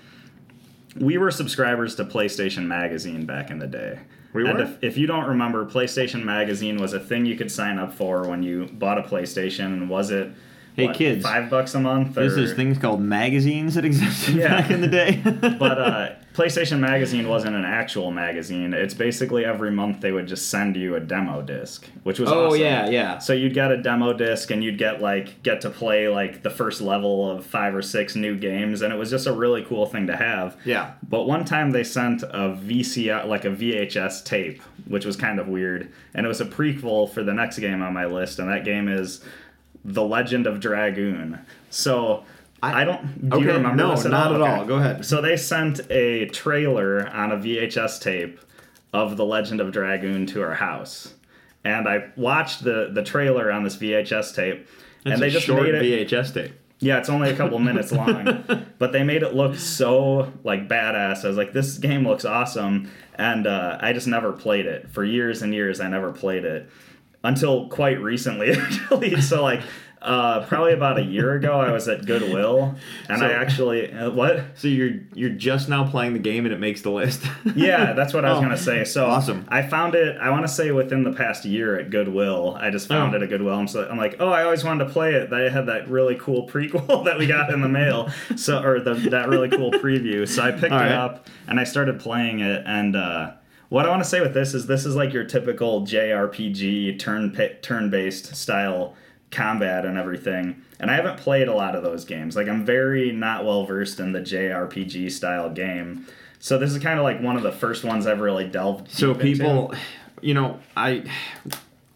we 0.97 1.19
were 1.19 1.31
subscribers 1.31 1.95
to 1.97 2.05
PlayStation 2.05 2.67
Magazine 2.67 3.25
back 3.25 3.51
in 3.51 3.59
the 3.59 3.67
day. 3.67 3.99
We 4.33 4.47
and 4.47 4.59
were? 4.59 4.65
If, 4.65 4.83
if 4.83 4.97
you 4.97 5.07
don't 5.07 5.27
remember, 5.27 5.65
PlayStation 5.67 6.25
Magazine 6.25 6.77
was 6.79 6.93
a 6.93 7.01
thing 7.01 7.27
you 7.27 7.37
could 7.37 7.51
sign 7.51 7.79
up 7.79 7.93
for 7.93 8.29
when 8.29 8.43
you 8.43 8.67
bought 8.67 8.99
a 8.99 9.03
PlayStation. 9.03 9.89
Was 9.89 10.11
it 10.11 10.31
Hey, 10.77 10.87
what, 10.87 10.97
kids. 10.97 11.23
five 11.25 11.51
bucks 11.51 11.75
a 11.75 11.81
month? 11.81 12.15
There's 12.15 12.35
or- 12.35 12.41
these 12.43 12.55
things 12.55 12.79
called 12.79 13.01
magazines 13.01 13.75
that 13.75 13.85
existed 13.85 14.37
Yeah. 14.37 14.49
back 14.61 14.71
in 14.71 14.81
the 14.81 14.89
day. 14.89 15.21
but 15.25 15.79
uh, 15.79 16.09
PlayStation 16.35 16.79
Magazine 16.79 17.29
wasn't 17.29 17.57
an 17.57 17.65
actual 17.65 18.13
magazine. 18.13 18.73
It's 18.73 18.95
basically 18.95 19.45
every 19.45 19.73
month 19.73 20.01
they 20.01 20.13
would 20.13 20.29
just 20.29 20.49
send 20.49 20.77
you 20.77 20.95
a 20.95 21.01
demo 21.01 21.43
disc, 21.43 21.87
which 22.05 22.21
was 22.21 22.31
Oh, 22.31 22.47
awesome. 22.47 22.61
yeah, 22.61 22.89
yeah. 22.89 23.19
So 23.19 23.33
you'd 23.33 23.53
get 23.53 23.73
a 23.73 23.77
demo 23.83 24.13
disc 24.13 24.51
and 24.53 24.63
you'd 24.63 24.79
get 24.79 25.03
like 25.03 25.43
get 25.43 25.61
to 25.63 25.71
play 25.71 26.09
like 26.09 26.43
the 26.43 26.51
first 26.51 26.81
level 26.81 27.29
of 27.31 27.45
five 27.45 27.75
or 27.75 27.83
six 27.83 28.15
new 28.15 28.37
games, 28.37 28.81
and 28.83 28.93
it 28.93 28.97
was 28.97 29.11
just 29.11 29.27
a 29.27 29.33
really 29.33 29.65
cool 29.65 29.87
thing 29.87 30.07
to 30.07 30.17
have. 30.17 30.57
Yeah. 30.65 30.93
But 31.09 31.25
one 31.27 31.45
time 31.45 31.73
they 31.73 31.85
sent 31.85 32.23
a 32.23 32.57
VCR, 32.57 33.27
like 33.27 33.45
a 33.45 33.51
VHS 33.51 34.25
tape, 34.25 34.63
which 34.87 35.05
was 35.05 35.17
kind 35.17 35.41
of 35.41 35.49
weird, 35.49 35.93
and 36.15 36.25
it 36.25 36.29
was 36.29 36.41
a 36.41 36.47
prequel 36.47 37.11
for 37.13 37.25
the 37.25 37.35
next 37.35 37.59
game 37.59 37.83
on 37.83 37.93
my 37.93 38.07
list, 38.07 38.39
and 38.39 38.49
that 38.49 38.65
game 38.65 38.89
is 38.89 39.23
The 39.85 40.03
Legend 40.03 40.47
of 40.47 40.61
Dragoon. 40.61 41.39
So 41.71 42.25
I 42.63 42.85
don't. 42.85 43.31
Do 43.31 43.37
okay, 43.37 43.45
you 43.47 43.53
remember 43.53 43.77
no, 43.77 43.91
this 43.95 44.05
at 44.05 44.11
not 44.11 44.29
all? 44.29 44.35
at 44.35 44.41
Okay. 44.43 44.53
all. 44.61 44.65
Go 44.67 44.77
ahead. 44.77 45.05
So 45.05 45.23
they 45.23 45.37
sent 45.37 45.81
a 45.91 46.27
trailer 46.27 47.09
on 47.09 47.33
a 47.33 47.37
VHS 47.37 48.01
tape 48.01 48.39
of 48.93 49.17
The 49.17 49.25
Legend 49.25 49.61
of 49.61 49.73
Dragoon 49.73 50.27
to 50.27 50.43
our 50.43 50.55
house, 50.55 51.15
and 51.65 51.89
I 51.89 52.11
watched 52.17 52.63
the 52.65 52.91
the 52.93 53.03
trailer 53.03 53.51
on 53.51 53.65
this 53.65 53.77
VHS 53.77 54.35
tape, 54.35 54.67
It's 55.07 55.13
and 55.15 55.23
they 55.23 55.31
just 55.31 55.49
made 55.49 55.75
it. 55.75 56.09
VHS 56.11 56.35
tape. 56.35 56.53
Yeah, 56.83 56.99
it's 56.99 57.09
only 57.11 57.31
a 57.31 57.37
couple 57.37 57.59
minutes 57.71 57.93
long, 57.93 58.45
but 58.79 58.93
they 58.93 59.03
made 59.03 59.23
it 59.23 59.35
look 59.35 59.55
so 59.57 60.33
like 60.45 60.69
badass. 60.69 61.25
I 61.25 61.29
was 61.29 61.37
like, 61.37 61.53
this 61.53 61.79
game 61.79 62.07
looks 62.07 62.25
awesome, 62.25 62.91
and 63.17 63.47
uh, 63.47 63.79
I 63.81 63.93
just 63.95 64.07
never 64.07 64.33
played 64.33 64.67
it 64.67 64.91
for 64.91 65.05
years 65.05 65.41
and 65.43 65.55
years. 65.55 65.81
I 65.81 65.89
never 65.89 66.11
played 66.13 66.45
it 66.45 66.69
until 67.23 67.69
quite 67.69 68.01
recently, 68.01 68.53
actually. 68.57 69.21
so 69.21 69.43
like. 69.43 69.63
Uh, 70.03 70.47
probably 70.47 70.73
about 70.73 70.99
a 70.99 71.03
year 71.03 71.35
ago, 71.35 71.61
I 71.61 71.73
was 71.73 71.87
at 71.87 72.07
Goodwill, 72.07 72.75
and 73.11 73.19
So- 73.19 73.27
I 73.27 73.33
actually 73.33 73.93
uh, 73.93 74.09
what? 74.09 74.43
So 74.55 74.67
you're 74.67 74.93
you're 75.13 75.29
just 75.29 75.69
now 75.69 75.87
playing 75.91 76.15
the 76.15 76.19
game 76.19 76.47
and 76.47 76.55
it 76.55 76.59
makes 76.59 76.81
the 76.81 76.89
list. 76.91 77.23
Yeah, 77.55 77.93
that's 77.93 78.15
what 78.15 78.25
I 78.25 78.31
was 78.31 78.39
Oh, 78.39 78.41
gonna 78.41 78.57
say. 78.57 78.85
So 78.85 79.05
awesome. 79.05 79.45
I 79.51 79.61
found 79.61 79.95
it. 79.95 80.17
I 80.17 80.31
want 80.31 80.45
to 80.45 80.49
say 80.51 80.71
within 80.71 81.05
the 81.05 81.13
past 81.13 81.45
year 81.45 81.79
at 81.79 81.91
Goodwill. 81.91 82.57
I 82.59 82.71
just 82.71 82.89
found 82.89 83.13
Oh. 83.13 83.19
it 83.19 83.23
at 83.25 83.29
Goodwill. 83.29 83.53
I'm, 83.53 83.69
so, 83.69 83.87
I'm 83.91 83.99
like, 83.99 84.17
oh, 84.21 84.31
I 84.31 84.43
always 84.45 84.65
wanted 84.65 84.87
to 84.87 84.91
play 84.91 85.13
it. 85.17 85.29
They 85.29 85.51
had 85.51 85.67
that 85.67 85.91
really 85.91 86.15
cool 86.19 86.49
prequel 86.49 87.05
that 87.05 87.19
we 87.19 87.27
got 87.27 87.53
in 87.53 87.61
the 87.61 87.69
mail. 87.69 88.09
So 88.37 88.63
or 88.63 88.81
the, 88.81 88.95
that 89.11 89.29
really 89.29 89.51
cool 89.51 89.71
preview. 89.71 90.27
So 90.27 90.43
I 90.43 90.53
picked 90.53 90.65
it 90.73 90.73
up 90.73 91.29
and 91.47 91.61
I 91.61 91.65
started 91.65 92.01
playing 92.01 92.41
it. 92.41 92.63
And 92.65 92.97
uh, 92.97 93.33
what 93.71 93.87
I 93.87 93.89
want 93.89 94.03
to 94.03 94.09
say 94.09 94.21
with 94.21 94.35
this 94.35 94.53
is 94.53 94.67
this 94.67 94.85
is 94.85 94.95
like 94.95 95.13
your 95.13 95.25
typical 95.25 95.83
JRPG 95.83 96.99
turn 96.99 97.35
turn 97.63 97.89
based 97.89 98.37
style 98.37 98.95
combat 99.31 99.87
and 99.87 99.97
everything. 99.97 100.63
And 100.81 100.91
I 100.91 100.95
haven't 100.95 101.19
played 101.19 101.49
a 101.49 101.55
lot 101.55 101.77
of 101.77 101.83
those 101.83 102.05
games. 102.05 102.37
Like 102.37 102.49
I'm 102.49 102.67
very 102.67 103.13
not 103.13 103.45
well 103.45 103.65
versed 103.65 104.01
in 104.01 104.13
the 104.13 104.21
JRPG 104.21 105.11
style 105.13 105.51
game. 105.51 106.07
So 106.41 106.59
this 106.59 106.73
is 106.73 106.83
kind 106.83 106.99
of 106.99 107.05
like 107.05 107.21
one 107.21 107.37
of 107.37 107.43
the 107.43 107.53
first 107.53 107.85
ones 107.85 108.07
I've 108.07 108.21
really 108.21 108.47
delved. 108.47 108.91
so 108.91 109.15
deep 109.15 109.23
into. 109.23 109.45
people, 109.45 109.75
you 110.21 110.35
know, 110.35 110.59
I 110.77 111.05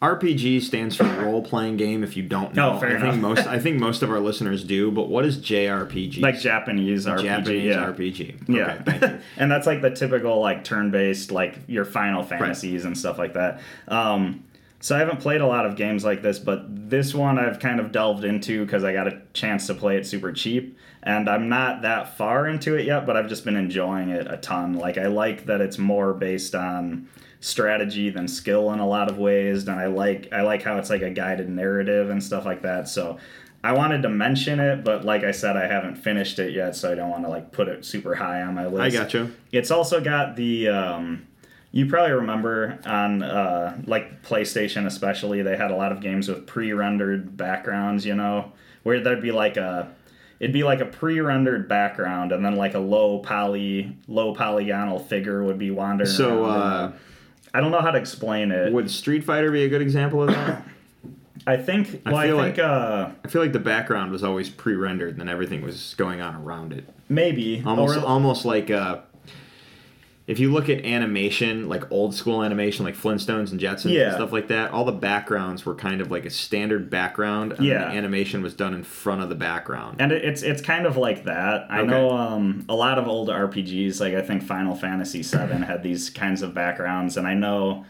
RPG 0.04 0.62
stands 0.62 0.96
for 0.96 1.04
role 1.04 1.42
playing 1.42 1.76
game. 1.76 2.02
If 2.04 2.16
you 2.16 2.22
don't 2.22 2.54
know, 2.56 2.74
Oh, 2.74 2.78
fair 2.80 2.98
I 2.98 3.00
think 3.00 3.20
most 3.22 3.46
I 3.46 3.58
think 3.58 3.78
most 3.80 4.02
of 4.02 4.10
our 4.10 4.20
listeners 4.20 4.64
do. 4.64 4.90
But 4.90 5.08
what 5.08 5.24
is 5.24 5.38
JRPG? 5.38 6.20
like 6.20 6.38
Japanese 6.38 7.06
RPG. 7.06 7.22
Japanese 7.22 7.64
yeah. 7.64 7.86
RPG. 7.86 8.48
Yeah, 8.48 8.82
thank 8.82 9.02
you. 9.02 9.18
and 9.36 9.50
that's 9.50 9.66
like 9.66 9.82
the 9.82 9.90
typical 9.90 10.40
like 10.40 10.64
turn-based 10.64 11.30
like 11.30 11.58
your 11.66 11.84
Final 11.84 12.22
Fantasies 12.22 12.84
and 12.84 12.96
stuff 12.96 13.18
like 13.18 13.34
that. 13.34 13.60
Um, 13.88 14.44
so 14.80 14.94
I 14.94 14.98
haven't 14.98 15.20
played 15.20 15.40
a 15.40 15.46
lot 15.46 15.64
of 15.64 15.76
games 15.76 16.04
like 16.04 16.20
this, 16.20 16.38
but 16.38 16.64
this 16.90 17.14
one 17.14 17.38
I've 17.38 17.58
kind 17.58 17.80
of 17.80 17.90
delved 17.90 18.22
into 18.24 18.64
because 18.66 18.84
I 18.84 18.92
got 18.92 19.06
a 19.08 19.22
chance 19.32 19.66
to 19.68 19.74
play 19.74 19.96
it 19.96 20.06
super 20.06 20.30
cheap, 20.30 20.76
and 21.02 21.26
I'm 21.26 21.48
not 21.48 21.80
that 21.82 22.18
far 22.18 22.46
into 22.46 22.74
it 22.76 22.84
yet, 22.84 23.06
but 23.06 23.16
I've 23.16 23.28
just 23.28 23.46
been 23.46 23.56
enjoying 23.56 24.10
it 24.10 24.26
a 24.30 24.36
ton. 24.36 24.74
Like 24.74 24.98
I 24.98 25.06
like 25.06 25.46
that 25.46 25.62
it's 25.62 25.78
more 25.78 26.12
based 26.12 26.54
on 26.54 27.08
strategy 27.44 28.08
than 28.08 28.26
skill 28.26 28.72
in 28.72 28.78
a 28.78 28.86
lot 28.88 29.10
of 29.10 29.18
ways, 29.18 29.68
and 29.68 29.78
I 29.78 29.86
like 29.86 30.32
I 30.32 30.42
like 30.42 30.62
how 30.62 30.78
it's 30.78 30.88
like 30.90 31.02
a 31.02 31.10
guided 31.10 31.48
narrative 31.48 32.08
and 32.10 32.22
stuff 32.22 32.44
like 32.46 32.62
that. 32.62 32.88
So 32.88 33.18
I 33.62 33.72
wanted 33.72 34.02
to 34.02 34.08
mention 34.08 34.60
it, 34.60 34.82
but 34.84 35.04
like 35.04 35.24
I 35.24 35.30
said, 35.30 35.56
I 35.56 35.66
haven't 35.66 35.96
finished 35.96 36.38
it 36.38 36.54
yet, 36.54 36.74
so 36.74 36.90
I 36.90 36.94
don't 36.94 37.10
want 37.10 37.24
to 37.24 37.28
like 37.30 37.52
put 37.52 37.68
it 37.68 37.84
super 37.84 38.14
high 38.14 38.42
on 38.42 38.54
my 38.54 38.66
list. 38.66 38.96
I 38.96 39.02
gotcha. 39.02 39.30
It's 39.52 39.70
also 39.70 40.00
got 40.00 40.36
the 40.36 40.68
um, 40.68 41.26
you 41.70 41.84
probably 41.86 42.12
remember 42.12 42.78
on 42.86 43.22
uh, 43.22 43.76
like 43.86 44.22
PlayStation 44.22 44.86
especially 44.86 45.42
they 45.42 45.56
had 45.56 45.70
a 45.70 45.76
lot 45.76 45.92
of 45.92 46.00
games 46.00 46.28
with 46.28 46.46
pre-rendered 46.46 47.36
backgrounds, 47.36 48.06
you 48.06 48.14
know, 48.14 48.52
where 48.84 49.00
there'd 49.00 49.20
be 49.22 49.32
like 49.32 49.58
a 49.58 49.92
it'd 50.40 50.52
be 50.54 50.64
like 50.64 50.80
a 50.80 50.86
pre-rendered 50.86 51.68
background 51.68 52.32
and 52.32 52.42
then 52.44 52.56
like 52.56 52.72
a 52.74 52.78
low 52.78 53.18
poly 53.18 53.96
low 54.08 54.34
polygonal 54.34 54.98
figure 54.98 55.44
would 55.44 55.58
be 55.58 55.70
wandering 55.70 56.08
So 56.10 56.44
around. 56.44 56.60
uh, 56.60 56.92
I 57.54 57.60
don't 57.60 57.70
know 57.70 57.80
how 57.80 57.92
to 57.92 57.98
explain 57.98 58.50
it. 58.50 58.72
would 58.72 58.90
Street 58.90 59.24
Fighter 59.24 59.50
be 59.50 59.64
a 59.64 59.68
good 59.68 59.80
example 59.80 60.22
of 60.22 60.28
that? 60.30 60.66
I 61.46 61.56
think 61.56 62.00
I 62.06 62.10
well 62.10 62.20
I, 62.20 62.26
feel 62.26 62.40
think 62.40 62.56
like- 62.58 62.66
uh, 62.66 63.10
I 63.24 63.28
feel 63.28 63.42
like 63.42 63.52
the 63.52 63.58
background 63.58 64.10
was 64.12 64.24
always 64.24 64.48
pre-rendered, 64.50 65.10
and 65.10 65.20
then 65.20 65.28
everything 65.28 65.62
was 65.62 65.94
going 65.96 66.20
on 66.20 66.34
around 66.36 66.72
it. 66.72 66.88
maybe 67.08 67.62
Almost, 67.64 67.98
or, 67.98 68.04
almost 68.04 68.44
like 68.44 68.70
uh, 68.70 68.98
if 70.26 70.38
you 70.38 70.50
look 70.52 70.70
at 70.70 70.84
animation, 70.84 71.68
like 71.68 71.90
old 71.92 72.14
school 72.14 72.42
animation, 72.42 72.84
like 72.84 72.96
Flintstones 72.96 73.50
and 73.50 73.60
Jetsons 73.60 73.90
Yeah. 73.92 74.04
and 74.06 74.14
stuff 74.14 74.32
like 74.32 74.48
that, 74.48 74.70
all 74.70 74.84
the 74.86 74.92
backgrounds 74.92 75.66
were 75.66 75.74
kind 75.74 76.00
of 76.00 76.10
like 76.10 76.24
a 76.24 76.30
standard 76.30 76.88
background, 76.88 77.52
and 77.52 77.64
Yeah. 77.66 77.90
the 77.90 77.96
animation 77.96 78.42
was 78.42 78.54
done 78.54 78.72
in 78.72 78.84
front 78.84 79.20
of 79.22 79.28
the 79.28 79.34
background. 79.34 79.96
And 80.00 80.12
it's 80.12 80.42
it's 80.42 80.62
kind 80.62 80.86
of 80.86 80.96
like 80.96 81.24
that. 81.24 81.66
I 81.68 81.80
Okay. 81.80 81.90
know 81.90 82.10
um, 82.10 82.64
a 82.68 82.74
lot 82.74 82.98
of 82.98 83.06
old 83.06 83.28
RPGs, 83.28 84.00
like 84.00 84.14
I 84.14 84.22
think 84.22 84.42
Final 84.42 84.74
Fantasy 84.74 85.22
VII 85.22 85.64
had 85.64 85.82
these 85.82 86.08
kinds 86.08 86.40
of 86.42 86.54
backgrounds, 86.54 87.16
and 87.18 87.26
I 87.26 87.34
know 87.34 87.84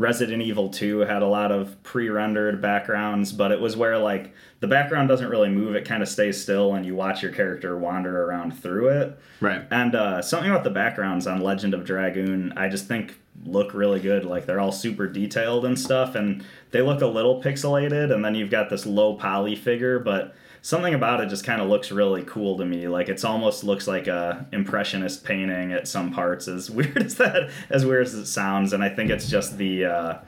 Resident 0.00 0.42
Evil 0.42 0.70
2 0.70 1.00
had 1.00 1.20
a 1.20 1.26
lot 1.26 1.52
of 1.52 1.80
pre-rendered 1.82 2.62
backgrounds, 2.62 3.32
but 3.32 3.52
it 3.52 3.60
was 3.60 3.76
where 3.76 3.98
like 3.98 4.32
the 4.60 4.66
background 4.66 5.10
doesn't 5.10 5.28
really 5.28 5.50
move; 5.50 5.76
it 5.76 5.84
kind 5.84 6.02
of 6.02 6.08
stays 6.08 6.40
still, 6.40 6.72
and 6.72 6.86
you 6.86 6.94
watch 6.94 7.22
your 7.22 7.32
character 7.32 7.76
wander 7.76 8.24
around 8.24 8.58
through 8.58 8.88
it. 8.88 9.20
right. 9.40 9.66
And 9.70 9.94
uh, 9.94 10.22
something 10.22 10.50
about 10.50 10.64
the 10.64 10.70
backgrounds 10.70 11.26
on 11.26 11.42
Legend 11.42 11.74
of 11.74 11.84
Dragoon, 11.84 12.54
I 12.56 12.70
just 12.70 12.88
think 12.88 13.20
look 13.44 13.74
really 13.74 14.00
good. 14.00 14.24
Like 14.24 14.46
they're 14.46 14.58
all 14.58 14.72
super 14.72 15.06
detailed 15.06 15.66
and 15.66 15.78
stuff, 15.78 16.14
and 16.14 16.46
they 16.70 16.80
look 16.80 17.02
a 17.02 17.06
little 17.06 17.42
pixelated. 17.42 18.10
And 18.10 18.24
then 18.24 18.34
you've 18.34 18.50
got 18.50 18.70
this 18.70 18.86
low 18.86 19.16
poly 19.16 19.54
figure, 19.54 19.98
but 19.98 20.34
something 20.62 20.94
about 20.94 21.20
it 21.20 21.28
just 21.28 21.44
kind 21.44 21.60
of 21.60 21.68
looks 21.68 21.90
really 21.90 22.22
cool 22.24 22.58
to 22.58 22.64
me. 22.64 22.88
Like 22.88 23.08
it's 23.08 23.24
almost 23.24 23.64
looks 23.64 23.86
like 23.88 24.06
a 24.06 24.46
impressionist 24.52 25.24
painting 25.24 25.72
at 25.72 25.86
some 25.88 26.12
parts. 26.12 26.48
As 26.48 26.70
weird 26.70 26.96
as 27.02 27.16
that, 27.16 27.50
as 27.70 27.84
weird 27.86 28.06
as 28.06 28.14
it 28.14 28.26
sounds, 28.26 28.72
and 28.72 28.82
I 28.82 28.88
think 28.88 29.10
it's 29.10 29.28
just 29.28 29.58
the 29.58 29.84
uh, 29.84 30.18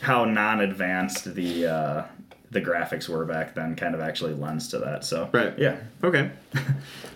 how 0.00 0.24
non-advanced 0.24 1.34
the 1.34 1.66
uh, 1.66 2.02
the 2.50 2.60
graphics 2.60 3.08
were 3.08 3.24
back 3.24 3.54
then 3.54 3.76
kind 3.76 3.94
of 3.94 4.00
actually 4.00 4.34
lends 4.34 4.68
to 4.68 4.78
that. 4.78 5.04
So 5.04 5.28
Right. 5.32 5.58
yeah. 5.58 5.76
Okay. 6.02 6.30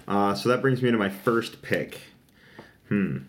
Uh, 0.07 0.35
so 0.35 0.51
that 0.51 0.61
brings 0.61 0.83
me 0.83 0.91
to 0.91 0.99
my 0.99 1.09
first 1.09 1.63
pick. 1.63 1.99
Hmm. 2.91 3.21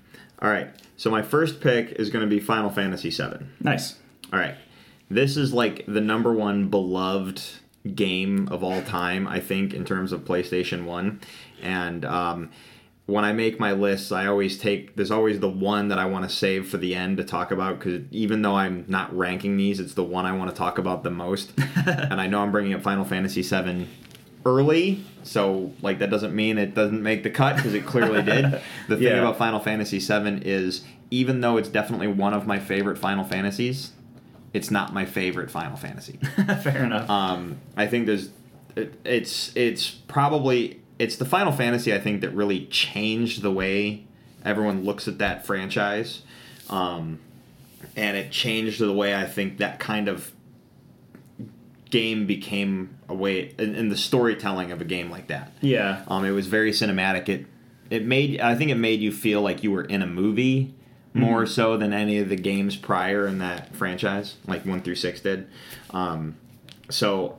All 0.41 0.49
right. 0.49 0.67
So 0.97 1.09
my 1.09 1.21
first 1.21 1.61
pick 1.61 1.91
is 1.93 2.09
going 2.09 2.21
to 2.21 2.29
be 2.29 2.41
Final 2.41 2.69
Fantasy 2.69 3.09
VII. 3.11 3.45
Nice. 3.61 3.95
All 4.33 4.39
right. 4.39 4.55
This 5.09 5.37
is 5.37 5.53
like 5.53 5.85
the 5.87 6.01
number 6.01 6.33
one 6.33 6.67
beloved 6.67 7.41
game 7.93 8.47
of 8.49 8.63
all 8.63 8.81
time, 8.81 9.27
I 9.27 9.39
think, 9.39 9.73
in 9.73 9.85
terms 9.85 10.11
of 10.11 10.21
PlayStation 10.25 10.85
1. 10.85 11.19
And 11.61 12.03
um, 12.05 12.49
when 13.05 13.23
I 13.23 13.31
make 13.33 13.59
my 13.59 13.71
lists, 13.73 14.11
I 14.11 14.25
always 14.25 14.57
take, 14.57 14.95
there's 14.95 15.11
always 15.11 15.39
the 15.39 15.49
one 15.49 15.89
that 15.89 15.99
I 15.99 16.05
want 16.05 16.27
to 16.27 16.35
save 16.35 16.67
for 16.67 16.77
the 16.77 16.95
end 16.95 17.17
to 17.17 17.23
talk 17.23 17.51
about 17.51 17.77
because 17.79 18.01
even 18.11 18.41
though 18.41 18.55
I'm 18.55 18.85
not 18.87 19.15
ranking 19.15 19.57
these, 19.57 19.79
it's 19.79 19.93
the 19.93 20.03
one 20.03 20.25
I 20.25 20.35
want 20.35 20.49
to 20.49 20.55
talk 20.55 20.77
about 20.77 21.03
the 21.03 21.11
most. 21.11 21.51
and 21.85 22.19
I 22.19 22.27
know 22.27 22.41
I'm 22.41 22.51
bringing 22.51 22.73
up 22.73 22.81
Final 22.81 23.05
Fantasy 23.05 23.41
VII 23.43 23.87
early. 24.45 25.03
So, 25.23 25.73
like, 25.81 25.99
that 25.99 26.09
doesn't 26.11 26.35
mean 26.35 26.57
it 26.57 26.75
doesn't 26.75 27.01
make 27.01 27.23
the 27.23 27.31
cut 27.31 27.55
because 27.55 27.73
it 27.73 27.85
clearly 27.85 28.21
did. 28.21 28.45
The 28.87 28.95
thing 28.95 29.03
Yeah. 29.07 29.19
about 29.19 29.37
Final 29.39 29.59
Fantasy 29.59 29.97
VII 29.99 30.41
is, 30.47 30.83
even 31.09 31.41
though 31.41 31.57
it's 31.57 31.69
definitely 31.69 32.07
one 32.07 32.33
of 32.35 32.45
my 32.45 32.59
favorite 32.59 32.97
Final 32.99 33.23
Fantasies, 33.23 33.91
it's 34.55 34.71
not 34.71 34.93
my 34.93 35.03
favorite 35.03 35.51
Final 35.51 35.75
Fantasy. 35.75 36.13
Fair 36.63 36.85
enough. 36.85 37.09
Um, 37.09 37.57
I 37.75 37.87
think 37.87 38.05
there's, 38.05 38.29
it, 38.77 38.93
it's 39.03 39.51
it's 39.55 39.89
probably 39.89 40.79
it's 40.97 41.17
the 41.17 41.25
Final 41.25 41.51
Fantasy 41.51 41.93
I 41.93 41.99
think 41.99 42.21
that 42.21 42.29
really 42.29 42.65
changed 42.67 43.41
the 43.41 43.51
way 43.51 44.05
everyone 44.45 44.85
looks 44.85 45.09
at 45.09 45.17
that 45.17 45.45
franchise, 45.45 46.21
um, 46.69 47.19
and 47.97 48.15
it 48.15 48.31
changed 48.31 48.79
the 48.79 48.93
way 48.93 49.13
I 49.13 49.25
think 49.25 49.57
that 49.57 49.79
kind 49.79 50.07
of 50.07 50.31
game 51.89 52.25
became 52.25 52.97
a 53.09 53.13
way 53.13 53.53
in, 53.59 53.75
in 53.75 53.89
the 53.89 53.97
storytelling 53.97 54.71
of 54.71 54.79
a 54.79 54.85
game 54.85 55.11
like 55.11 55.27
that. 55.27 55.51
yeah. 55.59 56.03
Um, 56.07 56.23
it 56.23 56.31
was 56.31 56.47
very 56.47 56.71
cinematic. 56.71 57.27
It 57.27 57.45
it 57.89 58.05
made 58.05 58.39
I 58.39 58.55
think 58.55 58.71
it 58.71 58.75
made 58.75 59.01
you 59.01 59.11
feel 59.11 59.41
like 59.41 59.63
you 59.63 59.71
were 59.71 59.83
in 59.83 60.01
a 60.01 60.07
movie 60.07 60.73
more 61.15 61.45
so 61.45 61.77
than 61.77 61.93
any 61.93 62.19
of 62.19 62.29
the 62.29 62.35
games 62.35 62.75
prior 62.75 63.25
in 63.25 63.39
that 63.39 63.75
franchise, 63.75 64.35
like 64.47 64.65
one 64.65 64.81
through 64.81 64.95
six 64.95 65.21
did. 65.21 65.47
Um, 65.91 66.35
so, 66.89 67.37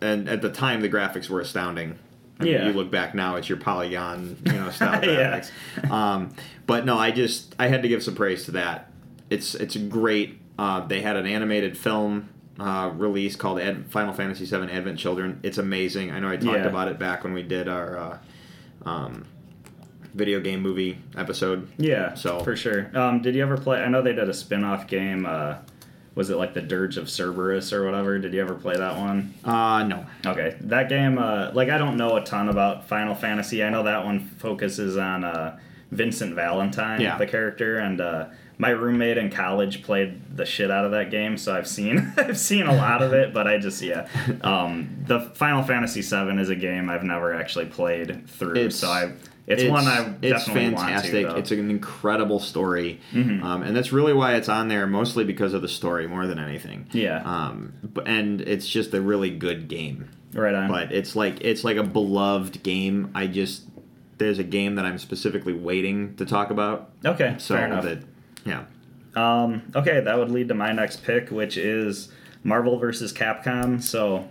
and 0.00 0.28
at 0.28 0.42
the 0.42 0.50
time 0.50 0.80
the 0.80 0.88
graphics 0.88 1.28
were 1.28 1.40
astounding. 1.40 1.98
I 2.40 2.44
mean, 2.44 2.52
Yeah. 2.54 2.66
you 2.68 2.72
look 2.72 2.90
back 2.90 3.14
now, 3.14 3.36
it's 3.36 3.48
your 3.48 3.58
polygon, 3.58 4.36
you 4.44 4.52
know, 4.52 4.70
style 4.70 5.04
Yeah. 5.04 5.40
graphics. 5.40 5.90
Um, 5.90 6.30
but 6.66 6.84
no, 6.86 6.96
I 6.98 7.10
just 7.10 7.54
I 7.58 7.68
had 7.68 7.82
to 7.82 7.88
give 7.88 8.02
some 8.02 8.14
praise 8.14 8.44
to 8.46 8.52
that. 8.52 8.90
It's 9.30 9.54
it's 9.54 9.76
great. 9.76 10.40
Uh, 10.58 10.86
they 10.86 11.00
had 11.02 11.16
an 11.16 11.26
animated 11.26 11.76
film 11.76 12.30
uh, 12.58 12.90
release 12.94 13.36
called 13.36 13.60
Ad- 13.60 13.86
Final 13.90 14.12
Fantasy 14.12 14.44
VII 14.46 14.70
Advent 14.72 14.98
Children. 14.98 15.38
It's 15.42 15.58
amazing. 15.58 16.10
I 16.10 16.18
know 16.20 16.28
I 16.28 16.36
talked 16.36 16.58
Yeah. 16.58 16.66
about 16.66 16.88
it 16.88 16.98
back 16.98 17.22
when 17.24 17.32
we 17.32 17.42
did 17.42 17.68
our 17.68 17.96
uh, 17.98 18.18
um, 18.84 19.26
video 20.18 20.40
game 20.40 20.60
movie 20.60 20.98
episode. 21.16 21.68
Yeah, 21.78 22.14
So- 22.14 22.40
for 22.40 22.56
sure. 22.56 22.90
Um, 22.94 23.22
did 23.22 23.34
you 23.34 23.42
ever 23.42 23.56
play? 23.56 23.80
I 23.82 23.88
know 23.88 24.02
they 24.02 24.12
did 24.12 24.28
a 24.28 24.34
spin-off 24.34 24.86
game. 24.86 25.24
Uh, 25.24 25.54
was 26.14 26.30
it 26.30 26.36
like 26.36 26.52
the 26.52 26.60
Dirge 26.60 26.96
of 26.96 27.08
Cerberus 27.08 27.72
or 27.72 27.84
whatever? 27.84 28.18
Did 28.18 28.34
you 28.34 28.40
ever 28.40 28.54
play 28.54 28.76
that 28.76 28.96
one? 28.96 29.34
Uh, 29.44 29.84
no. 29.84 30.04
Okay, 30.26 30.56
that 30.62 30.88
game, 30.88 31.16
uh, 31.16 31.52
like 31.54 31.70
I 31.70 31.78
don't 31.78 31.96
know 31.96 32.16
a 32.16 32.24
ton 32.24 32.48
about 32.48 32.88
Final 32.88 33.14
Fantasy. 33.14 33.62
I 33.62 33.70
know 33.70 33.84
that 33.84 34.04
one 34.04 34.18
focuses 34.38 34.96
on 34.96 35.22
uh, 35.22 35.56
Vincent 35.92 36.34
Valentine, 36.34 37.00
Yeah. 37.00 37.16
the 37.18 37.26
character, 37.26 37.78
and 37.78 38.00
uh, 38.00 38.26
my 38.60 38.70
roommate 38.70 39.16
in 39.16 39.30
college 39.30 39.84
played 39.84 40.36
the 40.36 40.44
shit 40.44 40.72
out 40.72 40.84
of 40.84 40.90
that 40.90 41.12
game, 41.12 41.38
so 41.38 41.54
I've 41.54 41.68
seen 41.68 42.12
I've 42.18 42.36
seen 42.38 42.66
a 42.66 42.74
lot 42.74 43.00
of 43.00 43.12
it. 43.12 43.32
But 43.32 43.46
I 43.46 43.58
just 43.58 43.80
yeah, 43.80 44.08
um, 44.42 44.88
the 45.06 45.20
Final 45.20 45.62
Fantasy 45.62 46.00
VII 46.02 46.40
is 46.40 46.48
a 46.48 46.56
game 46.56 46.90
I've 46.90 47.04
never 47.04 47.32
actually 47.32 47.66
played 47.66 48.28
through, 48.28 48.56
It's- 48.56 48.74
so 48.74 48.88
I 48.88 49.12
it's, 49.48 49.70
one 49.70 49.86
I 49.86 50.14
it's 50.22 50.44
definitely 50.44 50.76
fantastic. 50.76 51.24
want 51.26 51.36
to. 51.36 51.40
it's 51.40 51.50
an 51.52 51.70
incredible 51.70 52.38
story, 52.40 53.00
Mm-hmm. 53.12 53.42
um, 53.42 53.62
and 53.62 53.74
that's 53.76 53.92
really 53.92 54.12
why 54.12 54.34
it's 54.34 54.48
on 54.48 54.68
there, 54.68 54.86
mostly 54.86 55.24
because 55.24 55.54
of 55.54 55.62
the 55.62 55.68
story 55.68 56.06
more 56.06 56.26
than 56.26 56.38
anything. 56.38 56.86
Yeah. 56.92 57.22
Um, 57.24 57.72
and 58.06 58.40
it's 58.40 58.68
just 58.68 58.92
a 58.94 59.00
really 59.00 59.30
good 59.30 59.68
game. 59.68 60.08
right 60.34 60.54
on. 60.54 60.68
But 60.68 60.92
it's 60.92 61.16
like 61.16 61.38
it's 61.42 61.64
like 61.64 61.76
a 61.76 61.82
beloved 61.84 62.62
game. 62.62 63.10
I 63.14 63.26
just 63.26 63.64
there's 64.18 64.38
a 64.38 64.44
game 64.44 64.74
that 64.74 64.84
I'm 64.84 64.98
specifically 64.98 65.52
waiting 65.52 66.16
to 66.16 66.26
talk 66.26 66.50
about. 66.50 66.90
okay, 67.04 67.36
So 67.38 67.54
fair 67.54 67.66
enough. 67.66 67.84
that 67.84 68.02
yeah. 68.44 68.64
Um, 69.16 69.72
okay, 69.74 70.00
that 70.00 70.18
would 70.18 70.30
lead 70.30 70.48
to 70.48 70.54
my 70.54 70.72
next 70.72 71.02
pick, 71.02 71.30
which 71.30 71.56
is 71.56 72.08
Marvel 72.44 72.78
vs. 72.78 73.12
Capcom. 73.12 73.82
So, 73.82 74.28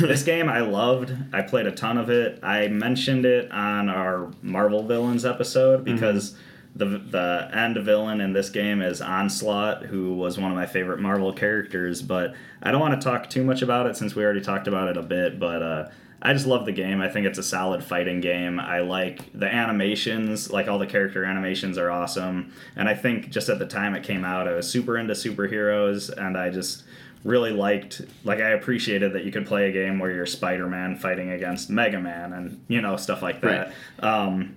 this 0.00 0.22
game 0.22 0.48
I 0.48 0.60
loved. 0.60 1.12
I 1.32 1.42
played 1.42 1.66
a 1.66 1.72
ton 1.72 1.98
of 1.98 2.10
it. 2.10 2.38
I 2.42 2.68
mentioned 2.68 3.26
it 3.26 3.50
on 3.50 3.88
our 3.88 4.30
Marvel 4.42 4.86
villains 4.86 5.24
episode 5.24 5.84
because 5.84 6.36
the 6.76 6.86
the 6.86 7.50
end 7.52 7.76
villain 7.78 8.20
in 8.20 8.32
this 8.32 8.48
game 8.50 8.80
is 8.80 9.00
Onslaught, 9.00 9.84
who 9.86 10.14
was 10.14 10.38
one 10.38 10.50
of 10.50 10.56
my 10.56 10.66
favorite 10.66 11.00
Marvel 11.00 11.32
characters. 11.32 12.02
But 12.02 12.34
I 12.62 12.70
don't 12.70 12.80
want 12.80 13.00
to 13.00 13.04
talk 13.04 13.28
too 13.28 13.44
much 13.44 13.62
about 13.62 13.86
it 13.86 13.96
since 13.96 14.14
we 14.14 14.24
already 14.24 14.40
talked 14.40 14.68
about 14.68 14.88
it 14.88 14.96
a 14.96 15.02
bit. 15.02 15.40
But 15.40 15.62
uh, 15.62 15.88
I 16.22 16.32
just 16.32 16.46
love 16.46 16.66
the 16.66 16.72
game. 16.72 17.00
I 17.00 17.08
think 17.08 17.26
it's 17.26 17.38
a 17.38 17.42
solid 17.42 17.82
fighting 17.82 18.20
game. 18.20 18.60
I 18.60 18.80
like 18.80 19.32
the 19.32 19.46
animations, 19.46 20.50
like 20.52 20.68
all 20.68 20.78
the 20.78 20.86
character 20.86 21.24
animations 21.24 21.78
are 21.78 21.90
awesome. 21.90 22.52
And 22.76 22.88
I 22.88 22.94
think 22.94 23.30
just 23.30 23.48
at 23.48 23.58
the 23.58 23.66
time 23.66 23.94
it 23.94 24.04
came 24.04 24.24
out, 24.24 24.46
I 24.46 24.52
was 24.52 24.68
super 24.68 24.98
into 24.98 25.14
superheroes 25.14 26.10
and 26.10 26.36
I 26.36 26.50
just 26.50 26.84
really 27.24 27.50
liked 27.52 28.00
like 28.24 28.38
I 28.40 28.50
appreciated 28.50 29.12
that 29.12 29.24
you 29.24 29.32
could 29.32 29.46
play 29.46 29.68
a 29.68 29.72
game 29.72 29.98
where 29.98 30.10
you're 30.10 30.26
Spider-Man 30.26 30.96
fighting 30.96 31.30
against 31.30 31.68
Mega 31.70 32.00
Man 32.00 32.32
and 32.32 32.60
you 32.68 32.80
know 32.80 32.96
stuff 32.96 33.22
like 33.22 33.40
that. 33.42 33.72
Um 34.00 34.56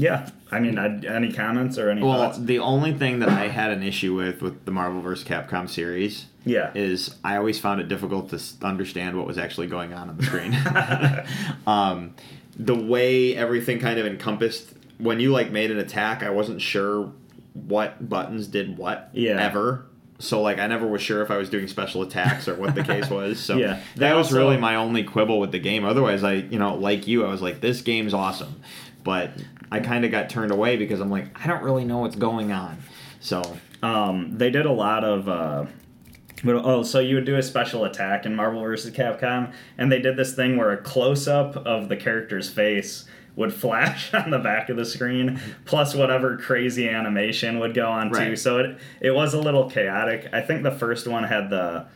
yeah, 0.00 0.30
I 0.52 0.60
mean, 0.60 0.78
I, 0.78 0.96
any 1.06 1.32
comments 1.32 1.76
or 1.76 1.90
any 1.90 2.00
Well, 2.04 2.12
thoughts? 2.30 2.38
the 2.38 2.60
only 2.60 2.92
thing 2.92 3.18
that 3.18 3.28
I 3.30 3.48
had 3.48 3.72
an 3.72 3.82
issue 3.82 4.14
with 4.14 4.40
with 4.42 4.64
the 4.64 4.70
Marvel 4.70 5.00
vs. 5.00 5.26
Capcom 5.26 5.68
series 5.68 6.26
Yeah. 6.44 6.70
is 6.74 7.16
I 7.24 7.36
always 7.36 7.58
found 7.58 7.80
it 7.80 7.88
difficult 7.88 8.30
to 8.30 8.40
understand 8.64 9.16
what 9.16 9.26
was 9.26 9.38
actually 9.38 9.66
going 9.66 9.92
on 9.92 10.08
on 10.08 10.16
the 10.16 10.22
screen. 10.24 10.56
um, 11.66 12.14
the 12.56 12.76
way 12.76 13.34
everything 13.36 13.80
kind 13.80 13.98
of 13.98 14.06
encompassed 14.06 14.72
when 14.98 15.18
you 15.20 15.32
like 15.32 15.50
made 15.50 15.70
an 15.72 15.78
attack, 15.78 16.22
I 16.22 16.30
wasn't 16.30 16.60
sure 16.62 17.12
what 17.54 18.08
buttons 18.08 18.46
did 18.46 18.78
what 18.78 19.10
Yeah. 19.12 19.44
ever. 19.44 19.84
So 20.18 20.42
like 20.42 20.58
I 20.58 20.66
never 20.66 20.86
was 20.86 21.00
sure 21.00 21.22
if 21.22 21.30
I 21.30 21.36
was 21.36 21.48
doing 21.48 21.68
special 21.68 22.02
attacks 22.02 22.48
or 22.48 22.54
what 22.56 22.74
the 22.74 22.82
case 22.82 23.08
was. 23.08 23.38
So 23.44 23.56
Yeah. 23.56 23.80
They 23.94 24.00
that 24.00 24.16
was 24.16 24.28
also- 24.28 24.38
really 24.38 24.56
my 24.56 24.74
only 24.76 25.04
quibble 25.04 25.38
with 25.38 25.52
the 25.52 25.58
game. 25.60 25.84
Otherwise, 25.84 26.24
I 26.24 26.34
you 26.34 26.58
know 26.58 26.74
like 26.74 27.06
you, 27.06 27.24
I 27.24 27.30
was 27.30 27.40
like 27.42 27.60
this 27.60 27.80
game's 27.82 28.12
awesome, 28.14 28.60
but 29.04 29.30
I 29.70 29.80
kind 29.80 30.04
of 30.04 30.10
got 30.10 30.28
turned 30.30 30.50
away 30.50 30.76
because 30.76 31.00
I'm 31.00 31.10
like 31.10 31.26
I 31.42 31.46
don't 31.46 31.62
really 31.62 31.84
know 31.84 31.98
what's 31.98 32.16
going 32.16 32.50
on. 32.52 32.78
So 33.20 33.42
Um, 33.82 34.36
they 34.36 34.50
did 34.50 34.66
a 34.66 34.72
lot 34.72 35.04
of. 35.04 35.28
Uh, 35.28 35.66
but- 36.44 36.56
oh, 36.64 36.82
so 36.82 36.98
you 37.00 37.14
would 37.16 37.24
do 37.24 37.36
a 37.36 37.42
special 37.42 37.84
attack 37.84 38.26
in 38.26 38.34
Marvel 38.34 38.60
vs. 38.62 38.92
Capcom, 38.94 39.52
and 39.76 39.90
they 39.92 40.00
did 40.00 40.16
this 40.16 40.34
thing 40.34 40.56
where 40.56 40.70
a 40.72 40.76
close 40.76 41.26
up 41.28 41.56
of 41.56 41.88
the 41.88 41.96
character's 41.96 42.48
face 42.50 43.04
would 43.38 43.54
flash 43.54 44.12
on 44.14 44.30
the 44.30 44.38
back 44.38 44.68
of 44.68 44.76
the 44.76 44.84
screen, 44.84 45.40
plus 45.64 45.94
whatever 45.94 46.36
crazy 46.36 46.88
animation 46.88 47.60
would 47.60 47.72
go 47.72 47.88
on 47.88 48.10
too. 48.12 48.36
So 48.36 48.58
it 48.58 48.78
it 49.00 49.10
was 49.12 49.32
a 49.32 49.40
little 49.40 49.70
chaotic. 49.70 50.28
I 50.32 50.42
think 50.42 50.64
the 50.64 50.72
first 50.72 51.06
one 51.06 51.24
had 51.24 51.48
the 51.48 51.86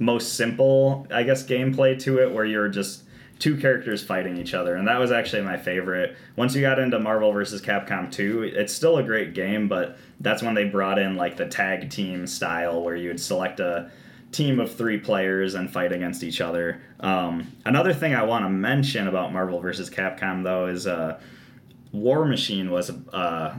most 0.00 0.34
simple, 0.34 1.06
I 1.10 1.22
guess, 1.22 1.46
gameplay 1.46 1.98
to 2.00 2.18
it, 2.18 2.32
where 2.32 2.44
you're 2.44 2.68
just 2.68 3.04
two 3.38 3.56
characters 3.56 4.02
fighting 4.02 4.36
each 4.36 4.52
other, 4.52 4.74
and 4.74 4.88
that 4.88 4.98
was 4.98 5.12
actually 5.12 5.42
my 5.42 5.56
favorite. 5.56 6.16
Once 6.34 6.54
you 6.56 6.60
got 6.60 6.80
into 6.80 6.98
Marvel 6.98 7.32
vs. 7.32 7.62
Capcom 7.62 8.10
2, 8.10 8.42
it's 8.42 8.72
still 8.72 8.98
a 8.98 9.02
great 9.02 9.32
game, 9.34 9.68
but 9.68 9.96
that's 10.18 10.42
when 10.42 10.54
they 10.54 10.64
brought 10.64 10.98
in 10.98 11.14
like 11.14 11.36
the 11.36 11.46
tag 11.46 11.90
team 11.90 12.26
style, 12.26 12.82
where 12.82 12.96
you 12.96 13.08
would 13.08 13.20
select 13.20 13.60
a 13.60 13.90
team 14.32 14.60
of 14.60 14.74
three 14.74 14.98
players 14.98 15.54
and 15.54 15.70
fight 15.70 15.92
against 15.92 16.22
each 16.22 16.40
other. 16.40 16.80
Um, 17.00 17.52
another 17.64 17.94
thing 17.94 18.14
I 18.14 18.24
want 18.24 18.44
to 18.44 18.50
mention 18.50 19.08
about 19.08 19.32
Marvel 19.32 19.60
vs. 19.60 19.88
Capcom 19.90 20.44
though 20.44 20.66
is 20.66 20.86
uh, 20.86 21.18
War 21.92 22.24
Machine 22.26 22.70
was 22.70 22.90
a, 22.90 23.00
uh, 23.14 23.54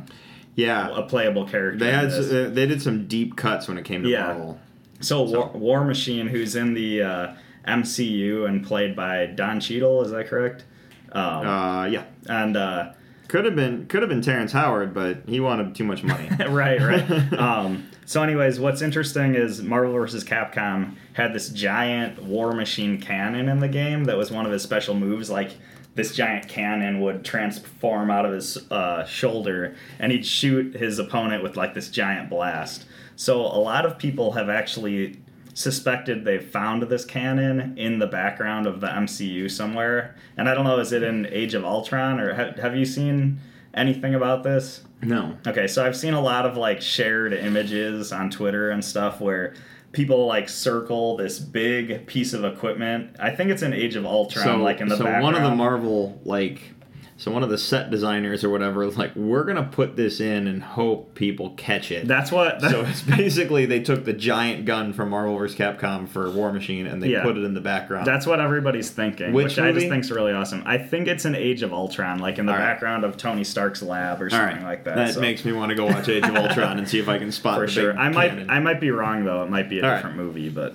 yeah, 0.55 0.89
a 0.95 1.03
playable 1.03 1.45
character. 1.47 1.80
They 1.80 1.91
had 1.91 2.07
uh, 2.11 2.49
they 2.49 2.65
did 2.67 2.82
some 2.82 3.07
deep 3.07 3.36
cuts 3.36 3.67
when 3.67 3.78
it 3.78 3.86
came 3.86 4.03
to 4.03 4.09
Yeah. 4.09 4.28
Marvel. 4.28 4.59
So, 5.01 5.24
War, 5.24 5.47
War 5.53 5.86
Machine, 5.86 6.28
who's 6.28 6.55
in 6.57 6.74
the 6.74 7.01
uh, 7.01 7.34
MCU 7.65 8.47
and 8.47 8.65
played 8.65 8.95
by 8.95 9.28
Don 9.28 9.59
Cheadle, 9.61 10.03
is 10.03 10.11
that 10.11 10.28
correct? 10.28 10.65
Um, 11.13 11.47
Uh, 11.47 11.86
yeah, 11.86 12.03
and 12.28 12.57
uh, 12.57 12.91
could 13.30 13.45
have 13.45 13.55
been 13.55 13.88
could 13.88 14.01
have 14.01 14.09
been 14.09 14.22
Terrence 14.22 14.51
Howard, 14.51 14.93
but 14.93 15.24
he 15.28 15.39
wanted 15.39 15.74
too 15.76 15.84
much 15.86 16.03
money. 16.03 16.30
right, 16.49 16.82
right. 16.82 17.34
um, 17.39 17.88
so, 18.10 18.24
anyways, 18.24 18.60
what's 18.60 18.82
interesting 18.82 19.36
is 19.36 19.62
Marvel 19.62 19.93
vs. 19.93 20.24
Capcom 20.24 20.95
had 21.14 21.32
this 21.32 21.49
giant 21.49 22.24
War 22.24 22.53
Machine 22.53 22.99
cannon 22.99 23.47
in 23.47 23.60
the 23.60 23.68
game 23.68 24.05
that 24.05 24.18
was 24.18 24.32
one 24.32 24.47
of 24.47 24.51
his 24.51 24.64
special 24.64 24.95
moves. 24.95 25.30
Like 25.30 25.51
this 25.93 26.16
giant 26.16 26.47
cannon 26.47 27.01
would 27.01 27.24
transform 27.24 28.10
out 28.10 28.26
of 28.26 28.34
his 28.34 28.57
uh, 28.72 29.05
shoulder, 29.05 29.76
and 29.99 30.12
he'd 30.12 30.26
shoot 30.26 30.74
his 30.74 30.97
opponent 30.97 31.43
with 31.43 31.55
like 31.55 31.76
this 31.76 31.91
giant 31.91 32.32
blast. 32.32 32.86
So, 33.16 33.41
a 33.41 33.62
lot 33.62 33.86
of 33.86 33.99
people 33.99 34.32
have 34.32 34.49
actually 34.49 35.22
suspected 35.53 36.26
they 36.26 36.39
found 36.39 36.82
this 36.82 37.05
cannon 37.05 37.78
in 37.78 37.99
the 37.99 38.07
background 38.07 38.66
of 38.66 38.82
the 38.82 38.88
MCU 38.88 39.51
somewhere. 39.51 40.16
And 40.36 40.49
I 40.49 40.55
don't 40.55 40.64
know, 40.64 40.80
is 40.80 40.93
it 40.93 41.03
in 41.03 41.28
Age 41.28 41.53
of 41.53 41.64
Ultron 41.64 42.20
or 42.20 42.34
have 42.34 42.76
you 42.76 42.86
seen 42.86 43.39
anything 43.74 44.15
about 44.15 44.43
this? 44.43 44.84
no, 45.01 45.38
Okay, 45.47 45.67
so 45.67 45.86
I've 45.86 45.95
seen 45.95 46.13
a 46.13 46.22
lot 46.22 46.45
of 46.45 46.57
like 46.57 46.82
shared 46.82 47.34
images 47.34 48.11
on 48.11 48.30
Twitter 48.30 48.70
and 48.70 48.84
stuff 48.84 49.22
where 49.22 49.53
people 49.91 50.26
like 50.26 50.49
circle 50.49 51.17
this 51.17 51.39
big 51.39 52.05
piece 52.05 52.34
of 52.34 52.43
equipment. 52.43 53.15
I 53.20 53.32
think 53.32 53.49
it's 53.49 53.61
an 53.61 53.74
Age 53.74 53.95
of 53.95 54.05
Ultron, 54.05 54.43
so 54.43 54.57
like 54.57 54.82
in 54.82 54.88
the 54.88 54.97
so 54.97 55.03
background. 55.03 55.24
one 55.24 55.36
of 55.36 55.43
the 55.43 55.55
Marvel 55.55 56.20
like 56.26 56.74
so 57.22 57.30
one 57.32 57.43
of 57.43 57.49
the 57.49 57.57
set 57.57 57.91
designers 57.91 58.45
or 58.45 58.49
whatever 58.49 58.86
was 58.86 58.97
like 58.97 59.13
we're 59.13 59.43
gonna 59.43 59.61
put 59.70 59.97
this 59.97 60.22
in 60.22 60.47
and 60.47 60.63
hope 60.63 61.13
people 61.15 61.49
catch 61.57 61.91
it. 61.91 62.07
That's 62.07 62.32
what. 62.32 62.61
so 62.61 62.86
it's 62.86 63.01
basically 63.01 63.65
they 63.65 63.82
took 63.82 64.05
the 64.05 64.13
giant 64.13 64.63
gun 64.65 64.93
from 64.93 65.09
Marvel 65.09 65.38
vs. 65.38 65.57
Capcom 65.59 66.07
for 66.07 66.32
War 66.32 66.53
Machine 66.53 66.88
and 66.88 67.03
they 67.03 67.09
Yeah. 67.09 67.24
put 67.24 67.38
it 67.38 67.43
in 67.43 67.53
the 67.53 67.59
background. 67.59 68.07
That's 68.07 68.26
what 68.26 68.39
everybody's 68.39 68.89
thinking, 68.89 69.34
Which 69.34 69.43
which, 69.47 69.59
I 69.59 69.67
just 69.74 69.76
movie? 69.76 69.89
think's 69.89 70.09
really 70.11 70.32
awesome. 70.32 70.63
I 70.65 70.78
think 70.78 71.09
it's 71.09 71.26
an 71.26 71.36
Age 71.36 71.61
of 71.61 71.74
Ultron, 71.74 72.20
like 72.20 72.39
in 72.39 72.45
the 72.45 72.53
All 72.53 72.57
right. 72.57 72.63
background 72.65 73.03
of 73.03 73.17
Tony 73.17 73.43
Stark's 73.43 73.82
lab 73.84 74.22
or 74.22 74.30
something 74.30 74.57
right, 74.59 74.63
like 74.63 74.86
that. 74.86 74.95
That 74.95 75.13
so- 75.15 75.20
makes 75.20 75.43
me 75.43 75.51
want 75.51 75.72
to 75.72 75.76
go 75.76 75.88
watch 75.88 76.07
Age 76.07 76.24
of 76.24 76.34
Ultron 76.38 76.78
and 76.78 76.88
see 76.88 76.99
if 76.99 77.09
I 77.09 77.17
can 77.20 77.34
spot 77.34 77.57
for 77.59 77.67
sure. 77.67 77.97
I 77.99 78.07
might, 78.07 78.30
cannon. 78.30 78.49
I 78.49 78.59
might 78.61 78.80
be 78.80 78.91
wrong 78.91 79.26
though. 79.26 79.43
It 79.43 79.49
might 79.49 79.70
be 79.70 79.80
a 79.80 79.84
All 79.84 79.89
right. 79.89 79.97
different 79.97 80.15
movie, 80.15 80.47
but 80.47 80.74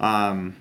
Um, 0.00 0.56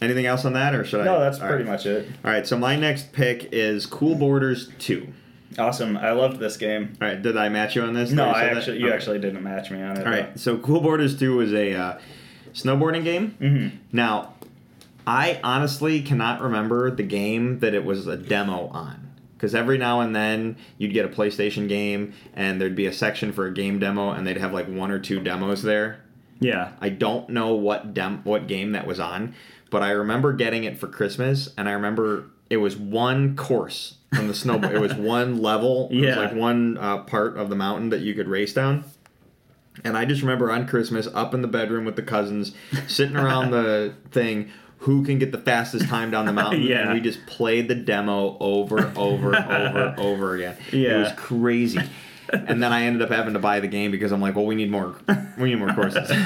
anything 0.00 0.26
else 0.26 0.44
on 0.44 0.52
that, 0.54 0.74
or 0.74 0.84
should 0.84 1.00
I? 1.00 1.04
no, 1.04 1.20
that's 1.20 1.38
pretty 1.38 1.64
right. 1.64 1.66
much 1.66 1.86
it. 1.86 2.08
All 2.24 2.30
right, 2.30 2.46
so 2.46 2.56
my 2.58 2.76
next 2.76 3.12
pick 3.12 3.48
is 3.52 3.86
Cool 3.86 4.14
Boarders 4.14 4.70
Two. 4.78 5.12
Awesome. 5.58 5.96
I 5.96 6.12
loved 6.12 6.38
this 6.38 6.56
game. 6.56 6.96
All 7.00 7.08
right, 7.08 7.20
did 7.20 7.36
I 7.36 7.48
match 7.48 7.74
you 7.74 7.82
on 7.82 7.94
this? 7.94 8.10
No, 8.10 8.28
I 8.28 8.32
say 8.34 8.40
that? 8.48 8.56
actually, 8.58 8.78
you 8.80 8.86
Okay. 8.86 8.94
actually 8.94 9.18
didn't 9.18 9.42
match 9.42 9.70
me 9.70 9.82
on 9.82 9.96
it. 9.96 10.06
All 10.06 10.12
right, 10.12 10.38
so 10.38 10.58
Cool 10.58 10.80
Boarders 10.80 11.18
Two 11.18 11.36
was 11.36 11.52
a 11.52 11.74
uh, 11.74 11.98
snowboarding 12.52 13.04
game. 13.04 13.36
Mm-hmm. 13.40 13.76
Now, 13.92 14.34
I 15.06 15.40
honestly 15.42 16.02
cannot 16.02 16.40
remember 16.42 16.90
the 16.90 17.02
game 17.02 17.60
that 17.60 17.74
it 17.74 17.84
was 17.84 18.06
a 18.06 18.16
demo 18.16 18.68
on. 18.68 19.04
Because 19.36 19.54
every 19.54 19.78
now 19.78 20.00
and 20.00 20.14
then 20.16 20.56
you'd 20.78 20.92
get 20.92 21.04
a 21.04 21.08
PlayStation 21.08 21.68
game 21.68 22.12
and 22.34 22.60
there'd 22.60 22.74
be 22.74 22.86
a 22.86 22.92
section 22.92 23.32
for 23.32 23.46
a 23.46 23.54
game 23.54 23.78
demo 23.78 24.10
and 24.10 24.26
they'd 24.26 24.36
have 24.36 24.52
like 24.52 24.66
one 24.66 24.90
or 24.90 24.98
two 24.98 25.20
demos 25.20 25.62
there. 25.62 26.00
Yeah. 26.40 26.72
I 26.80 26.88
don't 26.88 27.30
know 27.30 27.54
what 27.54 27.94
dem- 27.94 28.22
what 28.24 28.48
game 28.48 28.72
that 28.72 28.84
was 28.84 28.98
on, 28.98 29.34
but 29.70 29.82
I 29.82 29.90
remember 29.90 30.32
getting 30.32 30.64
it 30.64 30.78
for 30.78 30.86
Christmas 30.88 31.50
and 31.56 31.68
I 31.68 31.72
remember 31.72 32.24
it 32.50 32.56
was 32.58 32.76
one 32.76 33.36
course 33.36 33.96
from 34.14 34.26
the 34.28 34.32
snowboard. 34.32 34.72
it 34.72 34.80
was 34.80 34.94
one 34.96 35.42
level. 35.42 35.88
It 35.90 35.96
was 35.96 36.04
Yeah. 36.04 36.16
like 36.18 36.34
one 36.34 36.78
uh, 36.78 36.98
part 37.04 37.36
of 37.36 37.50
the 37.50 37.56
mountain 37.56 37.90
that 37.90 38.00
you 38.00 38.14
could 38.14 38.28
race 38.28 38.52
down. 38.54 38.84
And 39.84 39.96
I 39.96 40.04
just 40.06 40.22
remember 40.22 40.50
on 40.50 40.66
Christmas, 40.66 41.06
up 41.14 41.34
in 41.34 41.42
the 41.42 41.48
bedroom 41.48 41.84
with 41.84 41.94
the 41.96 42.02
cousins, 42.02 42.52
sitting 42.88 43.16
around 43.16 43.50
the 43.52 43.94
thing, 44.10 44.50
who 44.78 45.04
can 45.04 45.18
get 45.18 45.30
the 45.30 45.38
fastest 45.38 45.86
time 45.88 46.10
down 46.10 46.24
the 46.26 46.32
mountain? 46.32 46.62
Yeah. 46.62 46.82
And 46.86 46.94
we 46.94 47.00
just 47.00 47.24
played 47.26 47.68
the 47.68 47.74
demo 47.76 48.36
over, 48.40 48.92
over, 48.96 49.36
over, 49.36 49.94
over 49.98 50.34
again. 50.36 50.56
Yeah. 50.72 50.88
It 50.90 50.98
was 51.00 51.12
crazy. 51.16 51.80
and 52.32 52.62
then 52.62 52.72
I 52.72 52.82
ended 52.84 53.02
up 53.02 53.10
having 53.10 53.32
to 53.34 53.38
buy 53.38 53.60
the 53.60 53.68
game 53.68 53.90
because 53.90 54.12
I'm 54.12 54.20
like, 54.20 54.34
well, 54.36 54.46
we 54.46 54.54
need 54.54 54.70
more, 54.70 54.96
we 55.38 55.50
need 55.50 55.56
more 55.58 55.72
courses. 55.74 56.10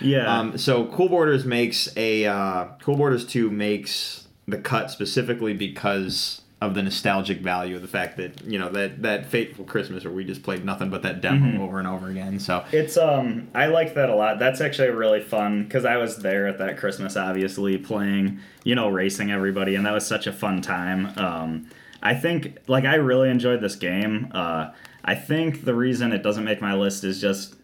Yeah. 0.00 0.38
Um, 0.38 0.58
so 0.58 0.86
Cool 0.86 1.08
Boarders 1.08 1.44
makes 1.44 1.88
a 1.96 2.26
uh, 2.26 2.66
Cool 2.82 2.96
Boarders 2.96 3.24
Two 3.26 3.50
makes 3.50 4.28
the 4.46 4.58
cut 4.58 4.90
specifically 4.90 5.52
because 5.54 6.42
of 6.60 6.74
the 6.74 6.82
nostalgic 6.82 7.40
value 7.40 7.76
of 7.76 7.82
the 7.82 7.88
fact 7.88 8.16
that 8.18 8.42
you 8.44 8.58
know 8.58 8.68
that 8.70 9.02
that 9.02 9.26
fateful 9.26 9.64
Christmas 9.64 10.04
where 10.04 10.12
we 10.12 10.24
just 10.24 10.42
played 10.42 10.64
nothing 10.64 10.90
but 10.90 11.02
that 11.02 11.20
demo 11.20 11.46
Mm-hmm. 11.46 11.60
over 11.62 11.78
and 11.78 11.88
over 11.88 12.08
again. 12.08 12.38
So 12.38 12.64
It's 12.72 12.96
um 12.96 13.48
I 13.54 13.66
like 13.66 13.94
that 13.94 14.08
a 14.10 14.14
lot. 14.14 14.38
That's 14.38 14.60
actually 14.60 14.90
really 14.90 15.20
fun 15.22 15.64
because 15.64 15.84
I 15.84 15.96
was 15.96 16.18
there 16.18 16.46
at 16.46 16.58
that 16.58 16.76
Christmas, 16.78 17.16
obviously 17.16 17.76
playing, 17.78 18.38
you 18.64 18.74
know, 18.74 18.88
racing 18.88 19.32
everybody, 19.32 19.74
and 19.74 19.84
that 19.86 19.92
was 19.92 20.06
such 20.06 20.26
a 20.26 20.32
fun 20.32 20.62
time. 20.62 21.06
Um, 21.18 21.68
I 22.02 22.14
think 22.14 22.58
like 22.68 22.84
I 22.84 22.94
really 22.96 23.28
enjoyed 23.30 23.60
this 23.60 23.74
game. 23.76 24.28
Uh, 24.32 24.70
I 25.06 25.14
think 25.14 25.64
the 25.64 25.74
reason 25.74 26.12
it 26.12 26.22
doesn't 26.22 26.44
make 26.44 26.60
my 26.60 26.74
list 26.74 27.04
is 27.04 27.20
just 27.20 27.54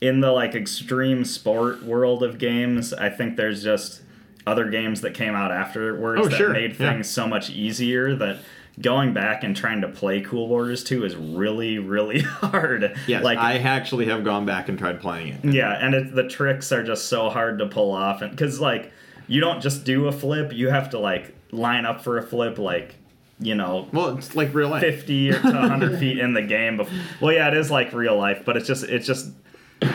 in 0.00 0.20
the 0.20 0.32
like 0.32 0.54
extreme 0.54 1.24
sport 1.24 1.82
world 1.84 2.22
of 2.22 2.38
games. 2.38 2.92
I 2.92 3.08
think 3.10 3.36
there's 3.36 3.62
just 3.62 4.02
other 4.46 4.68
games 4.70 5.00
that 5.02 5.14
came 5.14 5.34
out 5.34 5.52
afterwards 5.52 6.22
Oh, 6.24 6.28
that 6.28 6.36
sure. 6.36 6.50
made 6.52 6.72
Yeah. 6.72 6.92
things 6.92 7.08
so 7.08 7.26
much 7.26 7.50
easier 7.50 8.14
that. 8.16 8.38
Going 8.80 9.12
back 9.12 9.42
and 9.42 9.56
trying 9.56 9.80
to 9.80 9.88
play 9.88 10.20
Cool 10.20 10.46
Boarders 10.46 10.84
2 10.84 11.04
is 11.04 11.16
really, 11.16 11.80
really 11.80 12.20
hard. 12.24 12.96
yes, 13.08 13.24
like 13.24 13.36
I 13.36 13.58
actually 13.58 14.06
have 14.06 14.22
gone 14.22 14.46
back 14.46 14.68
and 14.68 14.78
tried 14.78 15.00
playing 15.00 15.36
it. 15.42 15.52
yeah, 15.52 15.72
and 15.84 15.96
it, 15.96 16.14
the 16.14 16.28
tricks 16.28 16.70
are 16.70 16.84
just 16.84 17.06
so 17.06 17.28
hard 17.28 17.58
to 17.58 17.66
pull 17.66 17.90
off, 17.90 18.22
and 18.22 18.30
because 18.30 18.60
like 18.60 18.92
you 19.26 19.40
don't 19.40 19.60
just 19.60 19.82
do 19.84 20.06
a 20.06 20.12
flip, 20.12 20.52
you 20.52 20.68
have 20.68 20.90
to 20.90 20.98
like 21.00 21.34
line 21.50 21.86
up 21.86 22.04
for 22.04 22.18
a 22.18 22.22
flip, 22.22 22.56
like 22.56 22.94
you 23.40 23.54
know, 23.54 23.88
Well, 23.92 24.16
it's 24.18 24.34
like 24.34 24.52
real 24.54 24.68
life. 24.68 24.80
fifty 24.82 25.30
or 25.30 25.40
to 25.40 25.52
hundred 25.68 25.98
feet 26.00 26.18
in 26.18 26.32
the 26.34 26.42
game. 26.42 26.78
Bef- 26.78 26.90
well, 27.20 27.32
yeah, 27.32 27.48
it 27.48 27.54
is 27.56 27.70
like 27.70 27.92
real 27.92 28.16
life, 28.16 28.42
but 28.44 28.56
it's 28.56 28.66
just 28.66 28.84
it's 28.84 29.06
just 29.06 29.30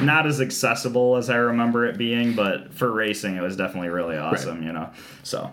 not 0.02 0.26
as 0.26 0.40
accessible 0.40 1.18
as 1.18 1.30
I 1.30 1.36
remember 1.36 1.86
it 1.86 1.98
being. 1.98 2.34
But 2.36 2.74
for 2.74 2.92
racing, 2.92 3.36
it 3.36 3.42
was 3.42 3.58
definitely 3.58 3.90
really 3.90 4.18
awesome, 4.18 4.64
you 4.64 4.72
know. 4.72 4.90
So 5.24 5.52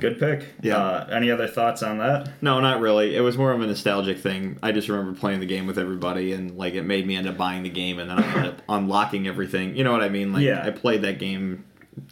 good 0.00 0.18
pick. 0.18 0.46
Yeah. 0.62 0.76
Uh, 0.78 1.06
any 1.12 1.30
other 1.30 1.46
thoughts 1.46 1.82
on 1.82 1.98
that? 1.98 2.30
No, 2.42 2.58
not 2.60 2.80
really. 2.80 3.14
It 3.14 3.20
was 3.20 3.36
more 3.38 3.52
of 3.52 3.60
a 3.60 3.66
nostalgic 3.66 4.18
thing. 4.18 4.58
I 4.62 4.72
just 4.72 4.88
remember 4.88 5.12
playing 5.18 5.38
the 5.40 5.46
game 5.46 5.66
with 5.66 5.78
everybody, 5.78 6.32
and 6.32 6.56
like 6.58 6.74
it 6.74 6.82
made 6.82 7.06
me 7.06 7.14
end 7.16 7.28
up 7.28 7.36
buying 7.36 7.62
the 7.62 7.70
game, 7.70 7.98
and 8.00 8.10
then 8.10 8.18
I 8.18 8.26
ended 8.26 8.46
up 8.54 8.62
unlocking 8.68 9.28
everything. 9.28 9.76
You 9.76 9.84
know 9.84 9.92
what 9.92 10.02
I 10.02 10.08
mean? 10.08 10.32
Like 10.32 10.42
Yeah. 10.42 10.62
I 10.66 10.70
played 10.70 11.02
that 11.02 11.18
game 11.20 11.64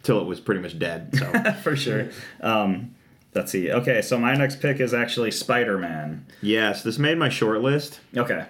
till 0.03 0.21
it 0.21 0.25
was 0.25 0.39
pretty 0.39 0.61
much 0.61 0.77
dead. 0.79 1.13
So 1.17 1.51
for 1.63 1.75
sure. 1.75 2.09
Um, 2.41 2.95
let's 3.35 3.51
see. 3.51 3.71
Okay, 3.71 4.01
so 4.01 4.17
my 4.17 4.33
next 4.35 4.61
pick 4.61 4.79
is 4.79 4.93
actually 4.93 5.31
Spider 5.31 5.77
Man. 5.77 6.25
yes, 6.41 6.83
this 6.83 6.97
made 6.97 7.17
my 7.17 7.29
short 7.29 7.61
list. 7.61 7.99
Okay, 8.15 8.45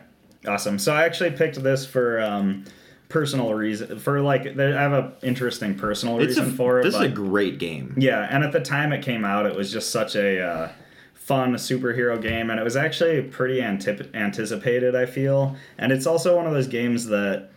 awesome. 0.48 0.80
So 0.80 0.94
I 0.94 1.04
actually 1.06 1.32
picked 1.32 1.62
this 1.62 1.86
for 1.86 2.20
um, 2.22 2.66
personal 3.10 3.54
reason. 3.54 4.00
For 4.00 4.22
like, 4.22 4.46
I 4.58 4.82
have 4.82 4.94
a 4.94 5.14
interesting 5.22 5.76
personal 5.76 6.20
It's 6.20 6.38
a, 6.38 6.42
reason 6.42 6.56
for 6.56 6.80
it. 6.80 6.84
this 6.84 6.96
is 6.96 7.02
a 7.02 7.10
great 7.10 7.58
game. 7.60 7.96
yeah, 7.98 8.28
and 8.30 8.44
at 8.44 8.52
the 8.52 8.62
time 8.62 8.92
it 8.94 9.02
came 9.04 9.26
out, 9.26 9.46
it 9.46 9.56
was 9.56 9.72
just 9.72 9.92
such 9.92 10.16
a 10.16 10.42
uh, 10.42 10.70
fun 11.14 11.54
superhero 11.56 12.22
game, 12.22 12.50
and 12.50 12.60
it 12.60 12.64
was 12.64 12.76
actually 12.76 13.22
pretty 13.24 13.62
antip- 13.62 14.16
anticipated. 14.16 14.96
I 14.96 15.06
feel, 15.06 15.56
and 15.78 15.92
it's 15.92 16.08
also 16.08 16.36
one 16.36 16.46
of 16.48 16.54
those 16.54 16.68
games 16.68 17.06
that 17.08 17.50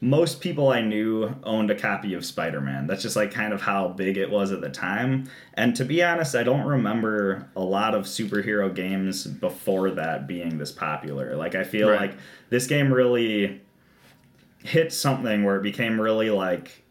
most 0.00 0.40
people 0.40 0.68
I 0.68 0.80
knew 0.80 1.34
owned 1.42 1.70
a 1.70 1.74
copy 1.74 2.14
of 2.14 2.24
Spider 2.24 2.60
Man. 2.60 2.86
That's 2.86 3.02
just 3.02 3.16
like 3.16 3.32
kind 3.32 3.52
of 3.52 3.60
how 3.62 3.88
big 3.88 4.16
it 4.16 4.30
was 4.30 4.52
at 4.52 4.60
the 4.60 4.68
time. 4.68 5.28
And 5.54 5.74
to 5.76 5.84
be 5.84 6.02
honest, 6.04 6.36
I 6.36 6.44
don't 6.44 6.66
remember 6.66 7.48
a 7.56 7.60
lot 7.62 7.94
of 7.94 8.04
superhero 8.04 8.72
games 8.72 9.26
before 9.26 9.90
that 9.92 10.28
being 10.28 10.58
this 10.58 10.70
popular. 10.70 11.34
Like, 11.36 11.54
I 11.56 11.64
feel 11.64 11.90
Right. 11.90 12.00
like 12.12 12.18
this 12.48 12.66
game 12.68 12.92
really 12.92 13.60
hit 14.62 14.92
something 14.92 15.42
where 15.44 15.56
it 15.56 15.62
became 15.62 16.00
really 16.00 16.30
like 16.30 16.84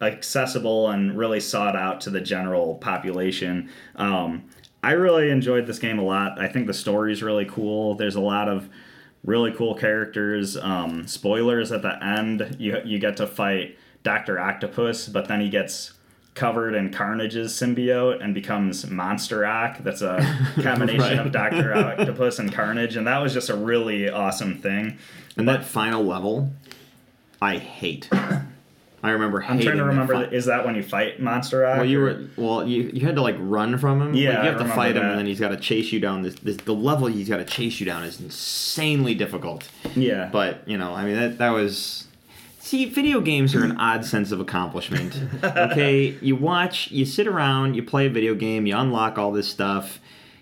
accessible 0.00 0.88
and 0.88 1.16
really 1.18 1.40
sought 1.40 1.76
out 1.76 2.00
to 2.02 2.10
the 2.10 2.20
general 2.20 2.76
population. 2.76 3.68
Um, 3.96 4.44
I 4.82 4.92
really 4.92 5.28
enjoyed 5.30 5.66
this 5.66 5.78
game 5.78 5.98
a 5.98 6.02
lot. 6.04 6.38
I 6.40 6.48
think 6.48 6.66
the 6.66 6.72
story's 6.74 7.22
really 7.22 7.44
cool. 7.44 7.96
There's 7.96 8.14
a 8.14 8.20
lot 8.20 8.48
of 8.48 8.70
really 9.24 9.52
cool 9.52 9.74
characters. 9.74 10.56
Um, 10.56 11.06
spoilers 11.06 11.72
at 11.72 11.82
the 11.82 12.02
end, 12.04 12.56
you 12.58 12.78
you 12.84 12.98
get 12.98 13.16
to 13.18 13.26
fight 13.26 13.76
Doctor 14.02 14.38
Octopus, 14.38 15.08
but 15.08 15.28
then 15.28 15.40
he 15.40 15.48
gets 15.48 15.92
covered 16.34 16.74
in 16.74 16.90
Carnage's 16.92 17.52
symbiote 17.52 18.22
and 18.22 18.32
becomes 18.34 18.88
Monster 18.88 19.44
Ock. 19.44 19.78
That's 19.80 20.00
a 20.00 20.16
combination 20.62 21.00
Right. 21.00 21.18
of 21.26 21.32
Doctor 21.32 21.74
Octopus 21.74 22.38
and 22.38 22.52
Carnage, 22.52 22.96
and 22.96 23.06
that 23.06 23.18
was 23.18 23.34
just 23.34 23.50
a 23.50 23.56
really 23.56 24.08
awesome 24.08 24.58
thing. 24.58 24.96
And 25.36 25.48
that 25.48 25.64
final 25.64 26.02
level, 26.04 26.50
I 27.42 27.58
hate. 27.58 28.08
I 29.02 29.10
remember. 29.10 29.42
I'm 29.42 29.58
trying 29.58 29.78
to 29.78 29.84
remember. 29.84 30.18
That 30.18 30.32
is 30.34 30.44
that 30.46 30.64
when 30.64 30.74
you 30.74 30.82
fight 30.82 31.20
Monster 31.20 31.66
Ock? 31.66 31.78
well, 31.78 31.86
you 31.86 32.00
were 32.00 32.28
well. 32.36 32.66
You 32.66 32.90
you 32.92 33.06
had 33.06 33.14
to 33.16 33.22
like 33.22 33.36
run 33.38 33.78
from 33.78 34.02
him. 34.02 34.14
Yeah, 34.14 34.30
like, 34.30 34.44
you 34.44 34.50
have 34.50 34.58
to 34.58 34.74
fight 34.74 34.96
him, 34.96 35.02
that. 35.02 35.10
and 35.10 35.18
then 35.18 35.26
he's 35.26 35.40
got 35.40 35.48
to 35.48 35.56
chase 35.56 35.90
you 35.92 36.00
down. 36.00 36.22
This, 36.22 36.34
this 36.36 36.56
the 36.58 36.74
level 36.74 37.06
he's 37.06 37.28
got 37.28 37.38
to 37.38 37.44
chase 37.44 37.80
you 37.80 37.86
down 37.86 38.04
is 38.04 38.20
insanely 38.20 39.14
difficult. 39.14 39.68
Yeah. 39.96 40.28
But 40.30 40.68
you 40.68 40.76
know, 40.76 40.92
I 40.94 41.04
mean, 41.04 41.16
that 41.16 41.38
that 41.38 41.50
was. 41.50 42.06
See, 42.58 42.84
video 42.84 43.20
games 43.20 43.54
are 43.54 43.64
an 43.64 43.78
odd 43.78 44.04
sense 44.04 44.32
of 44.32 44.38
accomplishment. 44.38 45.18
Okay, 45.42 46.16
you 46.20 46.36
watch, 46.36 46.90
you 46.90 47.04
sit 47.04 47.26
around, 47.26 47.74
you 47.74 47.82
play 47.82 48.06
a 48.06 48.10
video 48.10 48.34
game, 48.34 48.66
you 48.66 48.76
unlock 48.76 49.18
all 49.18 49.32
this 49.32 49.48
stuff, 49.48 49.98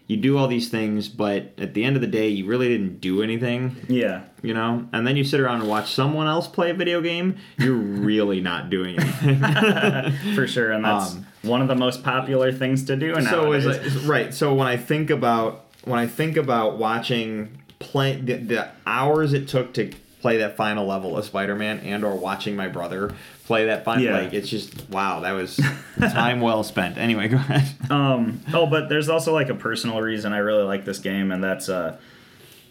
you 0.09 0.17
do 0.17 0.37
all 0.39 0.49
these 0.49 0.69
things, 0.71 1.07
but 1.09 1.53
at 1.59 1.75
the 1.75 1.85
end 1.85 1.95
of 1.95 2.03
the 2.03 2.09
day, 2.09 2.29
you 2.29 2.47
really 2.47 2.67
didn't 2.69 3.01
do 3.01 3.23
anything. 3.23 3.77
yeah. 3.89 4.23
You 4.43 4.55
know, 4.55 4.89
and 4.93 5.07
then 5.07 5.17
you 5.17 5.25
sit 5.25 5.39
around 5.41 5.61
and 5.61 5.69
watch 5.69 5.93
someone 5.95 6.27
else 6.27 6.47
play 6.49 6.71
a 6.71 6.75
video 6.75 7.01
game. 7.01 7.37
You're 7.59 7.75
really 7.75 8.41
not 8.41 8.71
doing 8.71 8.99
anything. 8.99 9.41
for 10.35 10.47
sure, 10.47 10.73
and 10.73 10.85
that's 10.85 11.15
Um, 11.15 11.27
one 11.43 11.61
of 11.63 11.69
the 11.69 11.75
most 11.75 12.03
popular 12.03 12.53
things 12.53 12.85
to 12.85 12.97
do 12.97 13.15
so 13.23 13.53
is 13.53 13.67
it, 13.67 14.05
right. 14.09 14.33
So 14.35 14.55
when 14.55 14.67
I 14.67 14.77
think 14.77 15.11
about 15.11 15.67
when 15.85 15.99
I 15.99 16.07
think 16.07 16.37
about 16.37 16.79
watching 16.79 17.59
play 17.81 18.17
the, 18.21 18.35
the 18.35 18.69
hours 18.87 19.33
it 19.33 19.47
took 19.49 19.73
to 19.75 19.91
play 20.21 20.39
that 20.39 20.57
final 20.57 20.87
level 20.87 21.17
of 21.17 21.25
Spider-Man 21.25 21.81
and 21.81 22.05
or 22.05 22.15
watching 22.17 22.57
my 22.57 22.67
brother 22.69 23.15
play 23.47 23.67
that 23.67 23.85
final 23.85 24.05
Yeah. 24.05 24.19
like 24.19 24.33
it's 24.35 24.49
just 24.49 24.89
wow 24.91 25.21
that 25.21 25.33
was 25.33 25.59
time 25.99 26.41
well 26.41 26.63
spent. 26.65 26.99
Anyway, 27.09 27.29
go 27.29 27.37
ahead. 27.37 27.91
um, 27.91 28.41
oh, 28.53 28.67
but 28.67 28.89
there's 28.89 29.09
also 29.09 29.33
like 29.33 29.49
a 29.49 29.55
personal 29.55 30.01
reason 30.01 30.33
I 30.33 30.39
really 30.39 30.65
like 30.65 30.85
this 30.85 30.99
game, 30.99 31.31
and 31.33 31.43
that's 31.43 31.69
uh. 31.69 31.97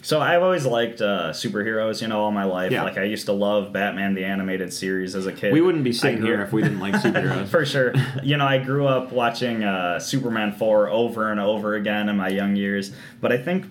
So 0.04 0.22
I've 0.22 0.43
always 0.43 0.64
liked 0.66 1.02
uh, 1.02 1.32
superheroes, 1.32 2.04
you 2.04 2.08
know, 2.08 2.22
all 2.22 2.32
my 2.32 2.43
life. 2.43 2.72
Yeah. 2.72 2.84
Like 2.84 3.00
I 3.00 3.04
used 3.04 3.26
to 3.26 3.34
love 3.34 3.74
Batman 3.74 4.14
the 4.14 4.24
animated 4.26 4.72
series 4.72 5.16
as 5.16 5.26
a 5.26 5.34
kid. 5.34 5.52
We 5.52 5.60
wouldn't 5.60 5.84
be 5.84 5.91
sitting 5.91 6.20
grew- 6.20 6.28
here 6.28 6.41
if 6.43 6.54
we 6.54 6.62
didn't 6.62 6.80
like 6.80 6.93
superheroes. 7.02 7.48
for 7.48 7.66
sure. 7.66 7.93
You 8.22 8.38
know, 8.38 8.45
I 8.45 8.60
grew 8.60 8.86
up 8.86 9.12
watching 9.12 9.64
uh, 9.64 10.00
Superman 10.00 10.54
4 10.54 10.89
over 10.89 11.32
and 11.32 11.39
over 11.39 11.74
again 11.76 12.10
in 12.10 12.16
my 12.16 12.30
young 12.30 12.56
years, 12.56 12.91
but 13.22 13.32
I 13.32 13.38
think 13.39 13.66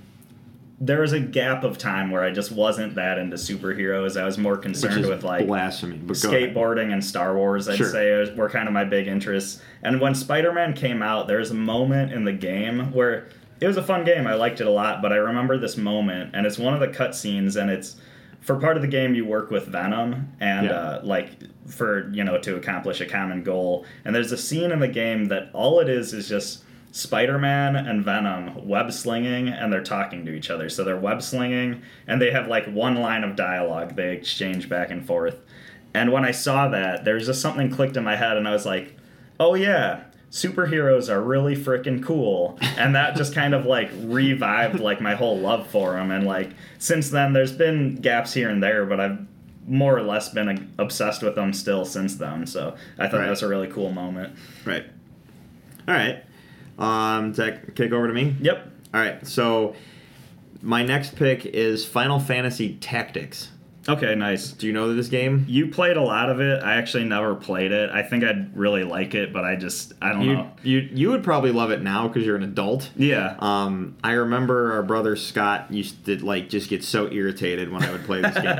there 0.79 1.01
was 1.01 1.13
a 1.13 1.21
gap 1.21 1.65
of 1.65 1.79
time 1.79 2.11
where 2.11 2.23
I 2.23 2.31
just 2.31 2.53
wasn't 2.53 2.97
that 2.97 3.17
into 3.19 3.37
superheroes. 3.37 4.21
I 4.21 4.25
was 4.27 4.37
more 4.37 4.59
concerned 4.59 5.07
with 5.07 5.25
like 5.25 5.47
blasphemy. 5.47 5.97
Go 5.99 6.13
ahead. 6.13 6.17
skateboarding 6.55 6.93
and 6.93 7.03
Star 7.03 7.35
Wars, 7.35 7.67
I'd 7.69 7.77
Sure. 7.79 7.89
say, 7.91 8.35
were 8.35 8.51
kind 8.51 8.69
of 8.69 8.75
my 8.75 8.85
big 8.85 9.07
interests. 9.07 9.63
And 9.83 10.01
when 10.01 10.15
Spider 10.15 10.53
Man 10.53 10.75
came 10.75 11.03
out, 11.03 11.29
there 11.29 11.39
was 11.39 11.51
a 11.51 11.55
moment 11.55 12.13
in 12.13 12.25
the 12.25 12.33
game 12.33 12.93
where 12.93 13.29
it 13.59 13.67
was 13.67 13.79
a 13.79 13.83
fun 13.83 14.05
game. 14.05 14.27
I 14.27 14.35
liked 14.35 14.61
it 14.61 14.67
a 14.67 14.71
lot, 14.71 15.01
but 15.01 15.15
I 15.15 15.17
remember 15.17 15.57
this 15.57 15.79
moment, 15.79 16.33
and 16.35 16.47
it's 16.47 16.59
one 16.59 16.75
of 16.75 16.81
the 16.81 16.89
cutscenes, 16.89 17.59
and 17.59 17.71
it's 17.71 17.97
for 18.43 18.57
part 18.57 18.77
of 18.77 18.83
the 18.83 18.89
game 18.89 19.15
you 19.15 19.25
work 19.25 19.51
with 19.51 19.67
Venom, 19.69 20.29
and 20.41 20.67
Yeah. 20.67 20.73
uh, 20.73 21.01
like 21.03 21.31
for 21.67 22.11
you 22.13 22.23
know 22.23 22.37
to 22.39 22.55
accomplish 22.57 23.01
a 23.01 23.07
common 23.07 23.43
goal. 23.43 23.87
And 24.05 24.15
there's 24.15 24.31
a 24.31 24.37
scene 24.37 24.71
in 24.73 24.81
the 24.81 24.89
game 24.89 25.25
that 25.27 25.49
all 25.55 25.81
it 25.81 25.89
is 25.89 26.13
is 26.13 26.29
just. 26.29 26.65
Spider 26.97 27.39
Man 27.39 27.77
and 27.77 28.03
Venom 28.03 28.67
web 28.67 28.91
slinging 28.91 29.49
and 29.49 29.71
they're 29.71 29.83
talking 29.83 30.25
to 30.25 30.33
each 30.33 30.49
other. 30.49 30.71
So 30.71 30.83
they're 30.83 30.97
web 30.97 31.21
slinging 31.21 31.83
and 32.07 32.23
they 32.23 32.31
have 32.31 32.49
like 32.49 32.67
one 32.67 32.95
line 32.97 33.23
of 33.23 33.37
dialogue 33.37 33.97
they 33.97 34.13
exchange 34.17 34.69
back 34.69 34.91
and 34.91 35.07
forth. 35.07 35.37
And 35.93 36.11
when 36.11 36.25
I 36.25 36.31
saw 36.31 36.69
that, 36.69 37.05
there 37.05 37.15
was 37.17 37.27
just 37.27 37.43
something 37.43 37.71
clicked 37.71 37.97
in 37.97 38.05
my 38.05 38.17
head, 38.17 38.37
and 38.37 38.47
I 38.47 38.53
was 38.53 38.67
like, 38.67 38.95
oh 39.41 39.55
yeah, 39.55 40.05
superheroes 40.31 41.09
are 41.09 41.23
really 41.23 41.57
freaking 41.57 42.03
cool. 42.03 42.59
And 42.77 42.95
that 42.95 43.17
just 43.17 43.35
kind 43.35 43.55
of 43.55 43.65
like 43.67 43.91
revived 44.05 44.81
like 44.81 45.01
my 45.01 45.15
whole 45.15 45.39
love 45.39 45.67
for 45.69 45.93
them. 45.93 46.11
And 46.11 46.27
like 46.27 46.51
since 46.79 47.11
then, 47.11 47.33
there's 47.35 47.53
been 47.53 47.97
gaps 47.97 48.33
here 48.35 48.49
and 48.51 48.63
there, 48.63 48.85
but 48.87 49.01
I've 49.01 49.19
more 49.67 49.97
or 49.97 50.03
less 50.03 50.29
been 50.31 50.73
obsessed 50.79 51.23
with 51.23 51.35
them 51.35 51.53
still 51.53 51.85
since 51.85 52.17
then. 52.17 52.47
So 52.47 52.75
I 52.99 53.09
thought 53.09 53.19
Right. 53.19 53.25
that 53.25 53.31
was 53.31 53.43
a 53.43 53.49
really 53.49 53.69
cool 53.69 53.91
moment. 53.91 54.35
Right. 54.65 54.85
All 55.89 55.95
right. 55.95 56.23
Um, 56.79 57.29
does 57.31 57.39
that 57.39 57.75
kick 57.75 57.93
over 57.93 58.07
to 58.09 58.13
me? 58.15 58.37
Yep. 58.41 58.71
All 58.95 59.01
right. 59.01 59.27
So 59.27 59.75
my 60.63 60.83
next 60.83 61.17
pick 61.17 61.47
is 61.47 61.85
Final 61.87 62.19
Fantasy 62.19 62.75
Tactics. 62.77 63.51
Okay, 63.89 64.17
nice. 64.17 64.51
Do 64.51 64.67
you 64.67 64.73
know 64.73 64.93
this 64.95 65.07
game? 65.07 65.45
You 65.47 65.69
played 65.69 65.97
a 65.97 66.03
lot 66.03 66.29
of 66.29 66.41
it. 66.41 66.61
I 66.61 66.75
actually 66.75 67.05
never 67.05 67.37
played 67.37 67.71
it. 67.71 67.89
I 67.91 68.03
think 68.03 68.25
I'd 68.25 68.57
really 68.57 68.83
like 68.83 69.15
it, 69.15 69.33
but 69.33 69.45
I 69.45 69.55
just 69.55 69.93
I 70.03 70.11
don't 70.13 70.23
You 70.23 70.35
know. 70.35 70.51
you 70.65 70.79
you 70.93 71.11
would 71.11 71.23
probably 71.23 71.53
love 71.53 71.71
it 71.71 71.83
now 71.83 72.09
because 72.09 72.27
you're 72.27 72.35
an 72.35 72.43
adult. 72.43 72.91
Yeah. 72.97 73.37
Um, 73.39 73.95
I 74.03 74.13
remember 74.15 74.73
our 74.73 74.83
brother 74.83 75.15
Scott 75.15 75.71
used 75.73 76.05
to 76.07 76.17
like 76.25 76.49
just 76.49 76.69
get 76.69 76.83
so 76.83 77.09
irritated 77.13 77.71
when 77.71 77.85
I 77.85 77.93
would 77.93 78.03
play 78.05 78.23
this 78.23 78.35
game. 78.43 78.59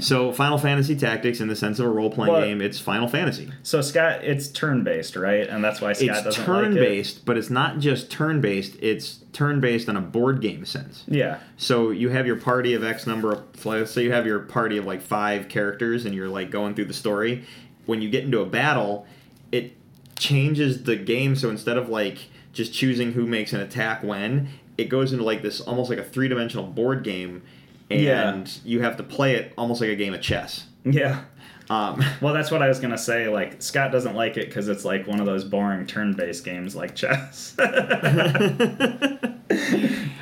So 0.00 0.32
Final 0.32 0.58
Fantasy 0.58 0.96
Tactics, 0.96 1.40
in 1.40 1.46
the 1.48 1.54
sense 1.54 1.78
of 1.78 1.86
a 1.86 1.88
role 1.88 2.10
playing 2.10 2.32
Well- 2.32 2.42
game, 2.42 2.60
it's 2.60 2.78
Final 2.80 3.06
Fantasy. 3.06 3.50
so 3.62 3.80
Scott, 3.80 4.24
it's 4.24 4.48
turn 4.48 4.82
based, 4.82 5.14
right? 5.14 5.48
And 5.48 5.62
that's 5.62 5.80
why 5.80 5.92
Scott 5.92 6.08
It's 6.08 6.22
doesn't 6.24 6.44
turn 6.44 6.72
like 6.72 6.82
it. 6.82 6.88
based, 6.88 7.24
but 7.24 7.36
it's 7.38 7.48
not 7.50 7.78
just 7.78 8.10
turn 8.10 8.40
based. 8.40 8.76
It's 8.82 9.20
turn 9.32 9.60
based 9.60 9.88
on 9.88 9.96
a 9.96 10.00
board 10.00 10.40
game 10.40 10.64
sense. 10.64 11.04
Yeah. 11.06 11.38
So 11.56 11.90
you 11.90 12.08
have 12.08 12.26
your 12.26 12.36
party 12.36 12.74
of 12.74 12.82
X 12.82 13.06
number 13.06 13.32
of 13.32 13.42
so 13.56 13.70
let's 13.70 13.92
say 13.92 14.02
you 14.02 14.12
have 14.12 14.26
your 14.26 14.40
party 14.40 14.76
of 14.78 14.84
like 14.84 15.00
five 15.00 15.48
characters 15.48 16.04
and 16.04 16.14
you're 16.14 16.28
like 16.28 16.50
going 16.50 16.74
through 16.74 16.86
the 16.86 16.92
story. 16.94 17.44
When 17.86 18.02
you 18.02 18.08
get 18.10 18.24
into 18.24 18.40
a 18.40 18.46
battle, 18.46 19.06
it 19.52 19.76
changes 20.16 20.84
the 20.84 20.96
game 20.96 21.36
so 21.36 21.50
instead 21.50 21.76
of 21.76 21.88
like 21.88 22.18
just 22.52 22.72
choosing 22.72 23.12
who 23.12 23.26
makes 23.26 23.52
an 23.52 23.60
attack 23.60 24.02
when, 24.02 24.48
it 24.78 24.88
goes 24.88 25.12
into 25.12 25.24
like 25.24 25.42
this 25.42 25.60
almost 25.60 25.90
like 25.90 25.98
a 25.98 26.04
three 26.04 26.28
dimensional 26.28 26.66
board 26.66 27.02
game 27.04 27.42
and 27.94 28.46
Yeah. 28.48 28.60
you 28.64 28.82
have 28.82 28.96
to 28.98 29.02
play 29.02 29.34
it 29.36 29.52
almost 29.56 29.80
like 29.80 29.90
a 29.90 29.96
game 29.96 30.14
of 30.14 30.20
chess. 30.20 30.66
Yeah. 30.84 31.22
Um, 31.70 32.02
Well, 32.20 32.34
that's 32.34 32.50
what 32.50 32.60
I 32.62 32.68
was 32.68 32.78
gonna 32.78 32.98
say. 32.98 33.28
Like 33.28 33.62
Scott 33.62 33.90
doesn't 33.92 34.14
like 34.14 34.36
it 34.36 34.46
because 34.48 34.68
it's 34.68 34.84
like 34.84 35.06
one 35.06 35.20
of 35.20 35.26
those 35.26 35.44
boring 35.44 35.86
turn-based 35.86 36.44
games 36.44 36.76
like 36.76 36.94
chess. 36.94 37.54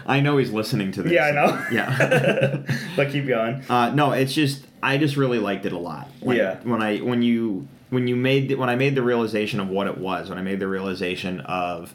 I 0.06 0.20
know 0.20 0.36
he's 0.36 0.50
listening 0.50 0.92
to 0.92 1.02
this. 1.02 1.12
yeah, 1.12 1.26
I 1.26 1.30
know. 1.32 1.66
Yeah. 1.70 2.62
but 2.96 3.10
keep 3.10 3.26
going. 3.26 3.62
Uh, 3.68 3.90
no, 3.94 4.12
it's 4.12 4.32
just 4.34 4.64
I 4.82 4.98
just 4.98 5.16
really 5.16 5.38
liked 5.38 5.64
it 5.66 5.72
a 5.72 5.78
lot. 5.78 6.08
Like, 6.20 6.38
Yeah. 6.38 6.58
When 6.64 6.82
I 6.82 6.98
when 6.98 7.22
you 7.22 7.66
when 7.90 8.06
you 8.08 8.16
made 8.16 8.48
the, 8.48 8.54
when 8.56 8.68
I 8.68 8.76
made 8.76 8.94
the 8.94 9.02
realization 9.02 9.60
of 9.60 9.68
what 9.68 9.86
it 9.86 9.98
was, 9.98 10.28
when 10.28 10.38
I 10.38 10.42
made 10.42 10.60
the 10.60 10.66
realization 10.68 11.40
of, 11.40 11.94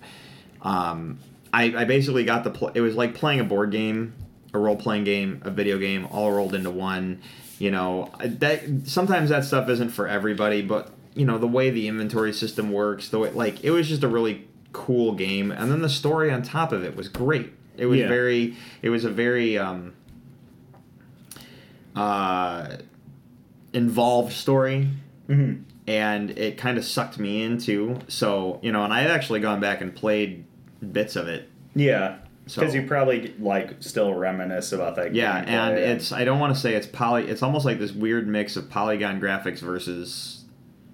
um, 0.62 1.18
I, 1.52 1.74
I 1.76 1.86
basically 1.86 2.24
got 2.24 2.44
the 2.44 2.52
pl- 2.52 2.72
it 2.76 2.82
was 2.82 2.96
like 2.96 3.16
playing 3.16 3.40
a 3.40 3.44
board 3.44 3.72
game, 3.72 4.14
a 4.58 4.60
role 4.60 4.76
playing 4.76 5.04
game, 5.06 5.42
a 5.46 5.50
video 5.52 5.78
game, 5.78 6.08
all 6.12 6.32
rolled 6.32 6.54
into 6.54 6.70
one. 6.72 7.22
You 7.60 7.72
know 7.72 8.12
that 8.22 8.64
sometimes 8.86 9.30
that 9.30 9.46
stuff 9.46 9.70
isn't 9.70 9.90
for 9.90 10.08
everybody, 10.08 10.62
but 10.62 10.92
you 11.16 11.26
know 11.26 11.38
the 11.38 11.48
way 11.48 11.70
the 11.70 11.88
inventory 11.88 12.34
system 12.34 12.72
works, 12.72 13.10
the 13.10 13.20
way 13.20 13.32
like 13.32 13.64
it 13.64 13.72
was 13.72 13.88
just 13.88 14.04
a 14.04 14.08
really 14.08 14.48
cool 14.74 15.14
game, 15.14 15.52
and 15.52 15.72
then 15.72 15.82
the 15.82 15.90
story 15.90 16.32
on 16.32 16.44
top 16.44 16.72
of 16.72 16.84
it 16.84 16.96
was 16.96 17.08
great. 17.08 17.54
It 17.78 17.86
was 17.88 18.00
Yeah. 18.00 18.08
very 18.10 18.56
it 18.82 18.90
was 18.90 19.06
a 19.06 19.10
very 19.10 19.58
um, 19.58 19.94
uh, 21.96 22.78
involved 23.74 24.34
story 24.34 24.88
Mhm. 25.30 25.64
and 25.88 26.32
it 26.32 26.58
kind 26.58 26.78
of 26.78 26.86
sucked 26.86 27.20
me 27.20 27.42
into 27.44 27.98
so 28.08 28.60
you 28.62 28.72
know 28.72 28.84
and 28.84 28.94
i 28.94 29.02
had 29.02 29.12
actually 29.12 29.40
gone 29.40 29.60
back 29.60 29.82
and 29.82 29.94
played 29.96 30.46
bits 30.92 31.16
of 31.16 31.28
it 31.28 31.50
Yeah. 31.76 32.16
So- 32.48 32.62
Because 32.62 32.74
you 32.76 32.84
probably 32.88 33.34
like 33.40 33.76
still 33.82 34.14
reminisce 34.14 34.72
about 34.72 34.96
that. 34.96 35.08
Game. 35.08 35.16
Yeah 35.16 35.38
and 35.38 35.78
it's 35.78 36.12
i 36.12 36.24
don't 36.24 36.40
want 36.40 36.54
to 36.56 36.60
say 36.60 36.74
it's 36.76 36.88
poly 36.88 37.28
it's 37.28 37.44
almost 37.44 37.66
like 37.66 37.78
this 37.80 37.92
weird 37.92 38.28
mix 38.28 38.56
of 38.56 38.70
polygon 38.70 39.20
graphics 39.22 39.60
versus 39.60 40.46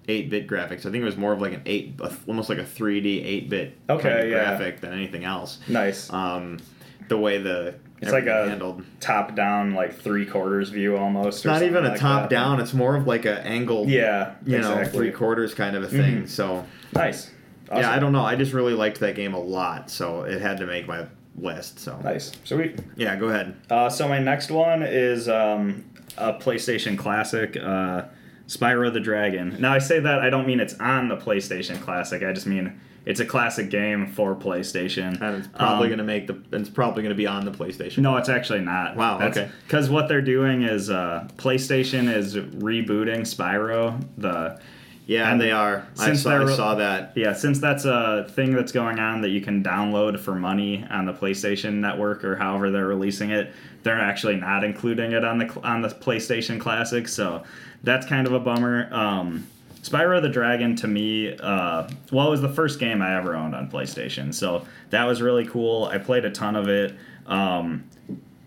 8-bit 0.07 0.47
graphics 0.47 0.79
i 0.79 0.91
think 0.91 0.95
it 0.97 1.03
was 1.03 1.15
more 1.17 1.31
of 1.31 1.39
like 1.41 1.53
an 1.53 1.61
8 1.65 1.99
almost 2.27 2.49
like 2.49 2.57
a 2.57 2.63
3d 2.63 3.45
8-bit 3.45 3.77
Okay, 3.89 4.01
kind 4.09 4.19
of 4.23 4.29
yeah. 4.29 4.43
graphic 4.43 4.81
than 4.81 4.91
anything 4.93 5.23
else 5.23 5.59
nice. 5.67 6.11
um 6.11 6.59
the 7.07 7.17
way 7.17 7.37
the 7.37 7.75
It's 8.01 8.11
like 8.11 8.25
a 8.27 8.49
handled 8.49 8.83
top 8.99 9.35
down, 9.35 9.73
like 9.75 9.93
three 9.97 10.25
quarters 10.25 10.69
view 10.69 10.97
almost. 10.97 11.45
not 11.45 11.61
even 11.61 11.85
a 11.85 11.89
like 11.89 11.99
top 11.99 12.23
that. 12.23 12.29
down 12.29 12.59
it's 12.59 12.73
more 12.73 12.95
of 12.95 13.07
like 13.07 13.25
a 13.25 13.45
angled 13.45 13.89
Yeah. 13.89 14.33
you 14.45 14.57
know 14.59 14.71
exactly. 14.79 14.97
three 14.99 15.11
quarters 15.11 15.53
kind 15.53 15.75
of 15.75 15.83
a 15.83 15.87
thing 15.87 16.23
Mhm. 16.23 16.29
so 16.29 16.65
Nice. 16.93 17.31
Yeah, 17.73 17.89
I 17.91 17.97
don't 17.97 18.11
know. 18.11 18.23
I 18.23 18.35
just 18.35 18.53
really 18.53 18.73
liked 18.75 18.99
that 18.99 19.15
game 19.15 19.33
a 19.33 19.39
lot, 19.39 19.89
so 19.89 20.23
it 20.23 20.39
had 20.41 20.57
to 20.57 20.67
make 20.67 20.87
my 20.87 21.07
list. 21.35 21.79
So 21.79 21.97
Nice. 22.03 22.31
Sweet. 22.43 22.79
yeah, 22.95 23.15
go 23.15 23.29
ahead. 23.29 23.55
Uh, 23.69 23.89
so 23.89 24.07
my 24.07 24.19
next 24.19 24.51
one 24.51 24.83
is 24.83 25.27
um, 25.29 25.83
a 26.17 26.33
PlayStation 26.33 26.97
classic, 26.97 27.57
uh, 27.57 28.03
Spyro 28.47 28.91
the 28.93 28.99
Dragon. 28.99 29.55
Now 29.59 29.73
I 29.73 29.79
say 29.79 29.99
that 29.99 30.19
I 30.19 30.29
don't 30.29 30.45
mean 30.45 30.59
it's 30.59 30.75
on 30.79 31.07
the 31.07 31.17
PlayStation 31.17 31.81
Classic. 31.81 32.21
I 32.23 32.33
just 32.33 32.45
mean 32.45 32.79
it's 33.05 33.19
a 33.19 33.25
classic 33.25 33.69
game 33.69 34.07
for 34.07 34.35
PlayStation. 34.35 35.19
And 35.21 35.37
it's 35.37 35.47
probably 35.47 35.87
Um, 35.87 35.91
gonna 35.91 36.03
make 36.03 36.27
the. 36.27 36.37
It's 36.51 36.69
probably 36.69 37.03
gonna 37.03 37.15
be 37.15 37.25
on 37.27 37.45
the 37.45 37.51
PlayStation. 37.51 37.99
No, 37.99 38.17
it's 38.17 38.29
actually 38.29 38.61
not. 38.61 38.95
Wow, 38.95 39.19
okay. 39.27 39.49
Because 39.65 39.89
what 39.89 40.07
they're 40.07 40.21
doing 40.21 40.63
is 40.63 40.89
uh, 40.89 41.27
PlayStation 41.37 42.13
is 42.13 42.35
rebooting 42.35 43.21
Spyro. 43.21 44.01
The 44.17 44.59
Yeah, 45.05 45.31
and 45.31 45.39
they 45.39 45.51
are. 45.51 45.85
I 45.99 46.05
since 46.05 46.21
saw, 46.21 46.45
I 46.45 46.55
saw 46.55 46.75
that. 46.75 47.11
yeah, 47.15 47.33
since 47.33 47.59
that's 47.59 47.85
a 47.85 48.25
thing 48.29 48.53
that's 48.53 48.71
going 48.71 48.99
on 48.99 49.21
that 49.21 49.29
you 49.29 49.41
can 49.41 49.63
download 49.63 50.19
for 50.19 50.33
money 50.33 50.85
on 50.89 51.05
the 51.05 51.13
PlayStation 51.13 51.75
Network 51.75 52.23
or 52.23 52.37
however 52.37 52.71
they're 52.71 52.87
releasing 52.87 53.31
it, 53.31 53.53
they're 53.83 53.99
actually 53.99 54.37
not 54.37 54.63
including 54.63 55.11
it 55.11 55.25
on 55.25 55.39
the 55.39 55.61
on 55.61 55.81
the 55.81 55.89
PlayStation 55.89 56.59
Classic. 56.59 57.07
So 57.07 57.43
that's 57.83 58.05
kind 58.05 58.27
of 58.27 58.33
a 58.33 58.39
bummer. 58.39 58.93
Um, 58.93 59.47
Spyro 59.81 60.21
the 60.21 60.29
Dragon 60.29 60.77
to 60.77 60.87
me, 60.87 61.35
uh, 61.37 61.89
well, 62.09 62.27
it 62.27 62.31
was 62.31 62.41
the 62.41 62.47
first 62.47 62.79
game 62.79 63.01
I 63.01 63.17
ever 63.17 63.35
owned 63.35 63.53
on 63.53 63.69
PlayStation, 63.69 64.33
so 64.33 64.65
that 64.91 65.03
was 65.03 65.21
really 65.21 65.45
cool. 65.45 65.85
I 65.85 65.97
played 65.97 66.23
a 66.23 66.31
ton 66.31 66.55
of 66.55 66.69
it. 66.69 66.95
Um, 67.27 67.83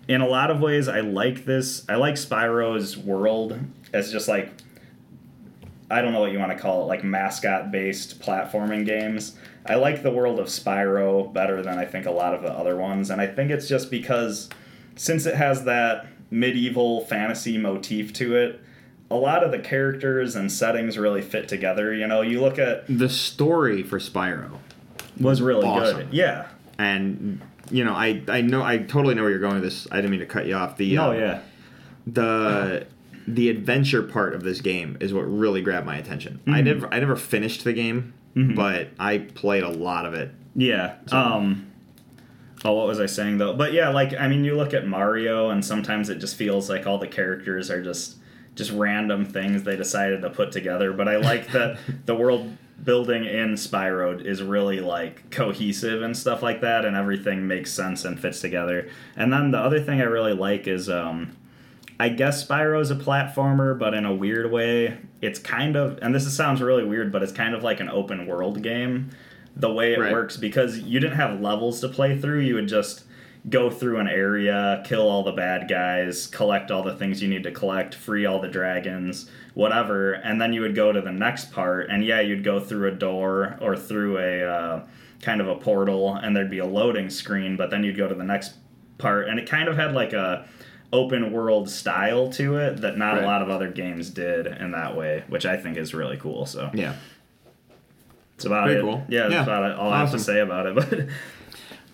in 0.08 0.22
a 0.22 0.26
lot 0.26 0.50
of 0.50 0.60
ways, 0.60 0.88
I 0.88 1.00
like 1.00 1.44
this. 1.44 1.86
I 1.90 1.96
like 1.96 2.14
Spyro's 2.14 2.96
world 2.96 3.58
as 3.92 4.10
just 4.10 4.28
like 4.28 4.50
I 5.90 6.00
don't 6.02 6.12
know 6.12 6.20
what 6.20 6.32
you 6.32 6.38
want 6.38 6.52
to 6.52 6.58
call 6.58 6.82
it, 6.82 6.86
like 6.86 7.04
mascot 7.04 7.70
based 7.70 8.20
platforming 8.20 8.84
games. 8.84 9.36
I 9.64 9.74
like 9.76 10.02
the 10.02 10.10
world 10.10 10.38
of 10.38 10.46
Spyro 10.46 11.32
better 11.32 11.62
than 11.62 11.78
I 11.78 11.84
think 11.84 12.06
a 12.06 12.10
lot 12.10 12.34
of 12.34 12.42
the 12.42 12.50
other 12.52 12.76
ones, 12.76 13.10
and 13.10 13.20
I 13.20 13.26
think 13.26 13.50
it's 13.50 13.68
just 13.68 13.90
because 13.90 14.48
since 14.96 15.26
it 15.26 15.34
has 15.34 15.64
that 15.64 16.06
medieval 16.30 17.02
fantasy 17.06 17.56
motif 17.58 18.12
to 18.14 18.36
it, 18.36 18.60
a 19.10 19.14
lot 19.14 19.44
of 19.44 19.52
the 19.52 19.58
characters 19.60 20.34
and 20.34 20.50
settings 20.50 20.98
really 20.98 21.22
fit 21.22 21.48
together. 21.48 21.94
You 21.94 22.06
know, 22.08 22.22
you 22.22 22.40
look 22.40 22.58
at 22.58 22.84
The 22.88 23.08
story 23.08 23.82
for 23.84 23.98
Spyro, 24.00 24.58
was 25.20 25.40
really 25.40 25.66
Awesome. 25.66 25.96
good. 25.98 26.08
Yeah. 26.12 26.48
and 26.78 27.40
you 27.70 27.84
know, 27.84 27.94
I 27.94 28.22
I 28.28 28.40
know 28.42 28.62
I 28.62 28.78
totally 28.78 29.14
know 29.16 29.22
where 29.22 29.30
you're 29.30 29.40
going 29.40 29.54
with 29.54 29.64
this. 29.64 29.86
I 29.90 29.96
didn't 29.96 30.10
mean 30.12 30.20
to 30.20 30.26
cut 30.26 30.46
you 30.46 30.54
off. 30.54 30.76
The 30.76 30.98
Oh 30.98 31.10
uh, 31.10 31.14
yeah. 31.14 31.40
the 32.06 32.86
the 33.26 33.48
adventure 33.50 34.02
part 34.02 34.34
of 34.34 34.42
this 34.42 34.60
game 34.60 34.96
is 35.00 35.12
what 35.12 35.22
really 35.22 35.60
grabbed 35.62 35.86
my 35.86 35.96
attention. 35.96 36.40
I 36.46 36.60
Mhm. 36.60 36.64
never 36.64 36.94
I 36.94 37.00
never 37.00 37.16
finished 37.16 37.64
the 37.64 37.72
game, 37.72 38.12
Mhm. 38.36 38.54
but 38.54 38.88
I 38.98 39.18
played 39.18 39.62
a 39.64 39.68
lot 39.68 40.06
of 40.06 40.14
it. 40.14 40.30
Yeah. 40.54 40.94
Um 41.10 41.66
Oh, 42.64 42.72
what 42.72 42.86
was 42.86 42.98
I 43.00 43.06
saying 43.06 43.38
though? 43.38 43.52
But 43.52 43.72
yeah, 43.72 43.88
like 43.90 44.14
I 44.18 44.28
mean, 44.28 44.44
you 44.44 44.56
look 44.56 44.72
at 44.74 44.86
Mario, 44.86 45.50
and 45.50 45.64
sometimes 45.64 46.08
it 46.08 46.18
just 46.18 46.36
feels 46.36 46.68
like 46.70 46.86
all 46.86 46.98
the 46.98 47.06
characters 47.06 47.70
are 47.70 47.82
just 47.82 48.16
just 48.54 48.72
random 48.72 49.24
things 49.26 49.64
they 49.64 49.76
decided 49.76 50.22
to 50.22 50.30
put 50.30 50.50
together. 50.52 50.92
But 50.92 51.08
I 51.08 51.16
like 51.18 51.52
that 51.52 51.76
the 52.06 52.14
world 52.14 52.56
building 52.82 53.24
in 53.24 53.54
Spyro 53.54 54.24
is 54.24 54.42
really 54.42 54.80
like 54.80 55.30
cohesive 55.30 56.02
and 56.02 56.16
stuff 56.16 56.42
like 56.42 56.60
that, 56.62 56.84
and 56.84 56.96
everything 56.96 57.46
makes 57.46 57.72
sense 57.72 58.04
and 58.04 58.18
fits 58.18 58.40
together. 58.40 58.88
And 59.16 59.32
then 59.32 59.50
the 59.50 59.58
other 59.58 59.80
thing 59.80 60.00
I 60.00 60.04
really 60.04 60.32
like 60.34 60.66
is 60.66 60.88
um, 60.88 61.32
I 61.98 62.10
guess 62.10 62.46
Spyro's 62.46 62.90
a 62.90 62.94
platformer, 62.96 63.78
but 63.78 63.94
in 63.94 64.04
a 64.04 64.14
weird 64.14 64.50
way, 64.52 64.98
it's 65.22 65.38
kind 65.38 65.76
of, 65.76 65.98
and 66.02 66.14
this 66.14 66.26
is, 66.26 66.36
sounds 66.36 66.60
really 66.60 66.84
weird, 66.84 67.10
but 67.10 67.22
it's 67.22 67.32
kind 67.32 67.54
of 67.54 67.62
like 67.62 67.80
an 67.80 67.88
open 67.88 68.26
world 68.26 68.62
game. 68.62 69.10
The 69.56 69.72
way 69.72 69.94
it 69.94 69.98
Right. 69.98 70.12
works, 70.12 70.36
because 70.36 70.78
you 70.80 71.00
didn't 71.00 71.16
have 71.16 71.40
levels 71.40 71.80
to 71.80 71.88
play 71.88 72.18
through, 72.18 72.40
you 72.40 72.54
would 72.56 72.68
just 72.68 73.04
go 73.48 73.70
through 73.70 73.98
an 73.98 74.08
area, 74.08 74.82
kill 74.84 75.08
all 75.08 75.22
the 75.22 75.32
bad 75.32 75.68
guys, 75.68 76.26
collect 76.26 76.70
all 76.70 76.82
the 76.82 76.94
things 76.96 77.22
you 77.22 77.28
need 77.28 77.44
to 77.44 77.50
collect, 77.50 77.94
free 77.94 78.26
all 78.26 78.40
the 78.40 78.48
dragons, 78.48 79.30
whatever, 79.54 80.12
and 80.14 80.38
then 80.40 80.52
you 80.52 80.60
would 80.60 80.74
go 80.74 80.92
to 80.92 81.00
the 81.00 81.12
next 81.12 81.50
part, 81.52 81.88
and 81.88 82.04
yeah, 82.04 82.20
you'd 82.20 82.44
go 82.44 82.60
through 82.60 82.88
a 82.88 82.92
door 82.92 83.56
or 83.62 83.74
through 83.76 84.18
a 84.18 84.42
uh, 84.44 84.84
kind 85.22 85.40
of 85.40 85.48
a 85.48 85.54
portal, 85.54 86.14
and 86.16 86.36
there'd 86.36 86.50
be 86.50 86.58
a 86.58 86.66
loading 86.66 87.08
screen, 87.08 87.56
but 87.56 87.70
then 87.70 87.82
you'd 87.84 87.96
go 87.96 88.06
to 88.08 88.14
the 88.14 88.24
next 88.24 88.52
part, 88.98 89.28
and 89.28 89.38
it 89.38 89.48
kind 89.48 89.68
of 89.68 89.76
had 89.76 89.94
like 89.94 90.12
a 90.12 90.44
open 90.92 91.32
world 91.32 91.68
style 91.68 92.28
to 92.30 92.56
it 92.56 92.80
that 92.80 92.96
not 92.96 93.14
Right. 93.14 93.22
a 93.24 93.26
lot 93.26 93.42
of 93.42 93.50
other 93.50 93.68
games 93.70 94.10
did 94.10 94.46
in 94.46 94.70
that 94.72 94.96
way, 94.96 95.24
which 95.28 95.44
I 95.46 95.56
think 95.56 95.76
is 95.76 95.94
really 95.94 96.16
cool. 96.16 96.46
So 96.46 96.70
Yeah. 96.74 96.94
it's 98.36 98.44
about 98.44 98.68
Very 98.68 98.78
it. 98.80 98.82
cool. 98.82 99.04
Yeah, 99.08 99.22
that's 99.22 99.32
Yeah. 99.34 99.42
about 99.42 99.70
it. 99.70 99.76
All 99.76 99.92
I 99.92 99.98
have 100.00 100.12
to 100.12 100.18
say 100.18 100.40
about 100.40 100.66
it. 100.66 100.74
But 100.90 101.06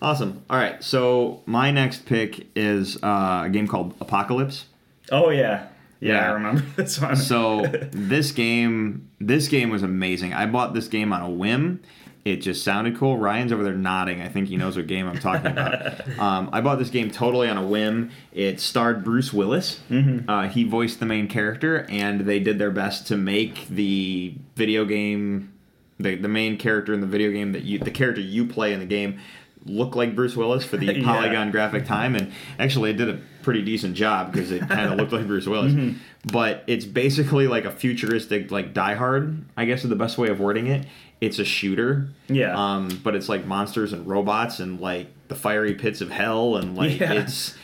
Awesome. 0.01 0.41
All 0.49 0.57
right. 0.57 0.83
So 0.83 1.41
my 1.45 1.71
next 1.71 2.05
pick 2.05 2.47
is 2.57 3.01
uh, 3.01 3.43
a 3.45 3.49
game 3.49 3.67
called 3.67 3.93
Apocalypse. 4.01 4.65
oh 5.13 5.29
yeah, 5.29 5.67
yeah, 6.01 6.13
Yeah. 6.15 6.29
I 6.29 6.33
remember 6.33 6.61
this 6.75 6.99
one. 6.99 7.15
So 7.15 7.61
this 7.91 8.31
game, 8.31 9.07
this 9.21 9.47
game 9.47 9.69
was 9.69 9.81
amazing. 9.81 10.33
I 10.33 10.45
bought 10.45 10.73
this 10.73 10.87
game 10.89 11.13
on 11.13 11.21
a 11.21 11.29
whim, 11.29 11.79
It 12.25 12.37
just 12.37 12.63
sounded 12.63 12.95
cool. 12.97 13.17
Ryan's 13.17 13.51
over 13.51 13.63
there 13.63 13.73
nodding. 13.73 14.21
I 14.21 14.29
think 14.29 14.47
he 14.47 14.55
knows 14.55 14.77
what 14.77 14.87
game 14.87 15.07
I'm 15.09 15.19
talking 15.19 15.51
about. 15.51 16.07
um, 16.19 16.49
I 16.53 16.61
bought 16.61 16.79
this 16.79 16.89
game 16.89 17.11
totally 17.11 17.49
on 17.49 17.57
a 17.57 17.67
whim. 17.67 18.11
It 18.31 18.61
starred 18.61 19.03
Bruce 19.03 19.33
Willis. 19.33 19.81
Mm-hmm. 19.89 20.29
Uh, 20.29 20.47
he 20.47 20.63
voiced 20.63 21.01
the 21.01 21.05
main 21.05 21.27
character, 21.27 21.85
and 21.89 22.21
they 22.21 22.39
did 22.39 22.59
their 22.59 22.71
best 22.71 23.07
to 23.07 23.17
make 23.17 23.67
the 23.67 24.35
video 24.55 24.85
game, 24.85 25.51
the, 25.99 26.15
the 26.15 26.29
main 26.29 26.57
character 26.57 26.93
in 26.93 27.01
the 27.01 27.07
video 27.07 27.29
game 27.29 27.51
that 27.51 27.63
you, 27.63 27.77
the 27.79 27.91
character 27.91 28.21
you 28.21 28.45
play 28.45 28.71
in 28.71 28.79
the 28.79 28.85
game, 28.85 29.19
look 29.65 29.95
like 29.95 30.15
Bruce 30.15 30.35
Willis 30.37 30.63
for 30.63 30.77
the 30.77 30.85
Yeah. 30.95 31.03
polygon 31.03 31.51
graphic 31.51 31.85
time. 31.85 32.15
And 32.15 32.31
actually, 32.57 32.91
it 32.91 32.97
did 32.97 33.09
a 33.09 33.19
pretty 33.41 33.61
decent 33.61 33.95
job 33.95 34.31
because 34.31 34.49
it 34.51 34.61
kind 34.69 34.91
of 34.91 34.97
looked 34.97 35.11
like 35.11 35.27
Bruce 35.27 35.45
Willis. 35.45 35.73
Mm-hmm. 35.73 35.97
But 36.31 36.63
it's 36.67 36.85
basically 36.85 37.47
like 37.47 37.65
a 37.65 37.71
futuristic, 37.71 38.49
like 38.49 38.73
Die 38.73 38.93
Hard, 38.93 39.43
I 39.57 39.65
guess 39.65 39.83
is 39.83 39.89
the 39.89 39.97
best 39.97 40.17
way 40.17 40.29
of 40.29 40.39
wording 40.39 40.67
it. 40.67 40.85
It's 41.25 41.39
a 41.39 41.45
shooter. 41.45 42.09
Yeah. 42.27 42.53
Um, 42.55 42.99
but 43.03 43.15
it's 43.15 43.29
like 43.29 43.45
monsters 43.45 43.93
and 43.93 44.05
robots 44.07 44.59
and 44.59 44.79
like 44.81 45.07
the 45.29 45.35
fiery 45.35 45.73
pits 45.73 46.01
of 46.01 46.09
hell 46.11 46.57
and 46.57 46.75
like 46.75 46.99
Yeah. 46.99 47.13
it's 47.13 47.55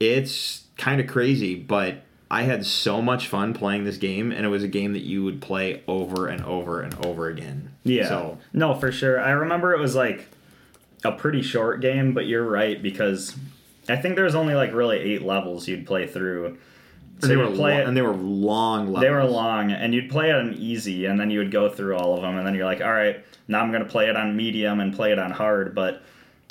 it's 0.00 0.64
kind 0.76 1.00
of 1.00 1.06
crazy, 1.06 1.54
but 1.54 2.02
I 2.30 2.42
had 2.42 2.66
so 2.66 3.00
much 3.00 3.28
fun 3.28 3.54
playing 3.54 3.84
this 3.84 3.96
game, 3.98 4.32
and 4.32 4.44
it 4.44 4.48
was 4.48 4.62
a 4.64 4.68
game 4.68 4.92
that 4.94 5.02
you 5.02 5.22
would 5.22 5.40
play 5.40 5.82
over 5.86 6.26
and 6.26 6.42
over 6.44 6.80
and 6.80 6.94
over 7.06 7.28
again. 7.28 7.70
Yeah. 7.84 8.08
So 8.08 8.38
No, 8.52 8.74
for 8.74 8.90
sure. 8.90 9.20
I 9.20 9.30
remember 9.30 9.72
it 9.72 9.78
was 9.78 9.94
like 9.94 10.26
a 11.04 11.12
pretty 11.12 11.42
short 11.42 11.80
game, 11.80 12.12
but 12.14 12.26
you're 12.26 12.42
right 12.48 12.82
because 12.82 13.36
I 13.88 13.96
think 13.96 14.16
there's 14.16 14.34
only 14.34 14.54
like 14.54 14.72
really 14.72 14.98
eight 14.98 15.22
levels 15.22 15.68
you'd 15.68 15.86
play 15.86 16.06
through. 16.06 16.58
So 17.20 17.28
they 17.28 17.36
were 17.36 17.46
play 17.50 17.74
lo- 17.74 17.80
it, 17.80 17.86
and 17.88 17.96
they 17.96 18.02
were 18.02 18.14
long 18.14 18.86
levels. 18.86 19.00
they 19.02 19.10
were 19.10 19.24
long, 19.24 19.70
and 19.72 19.94
you'd 19.94 20.10
play 20.10 20.30
it 20.30 20.34
on 20.36 20.54
easy, 20.54 21.06
and 21.06 21.18
then 21.18 21.30
you 21.30 21.38
would 21.38 21.50
go 21.50 21.68
through 21.68 21.96
all 21.96 22.14
of 22.16 22.22
them, 22.22 22.36
and 22.36 22.46
then 22.46 22.54
you're 22.54 22.66
like, 22.66 22.80
all 22.80 22.92
right, 22.92 23.24
now 23.48 23.60
I'm 23.60 23.70
gonna 23.72 23.84
play 23.84 24.08
it 24.08 24.16
on 24.16 24.36
medium 24.36 24.80
and 24.80 24.94
play 24.94 25.12
it 25.12 25.18
on 25.18 25.30
hard. 25.30 25.74
But 25.74 26.02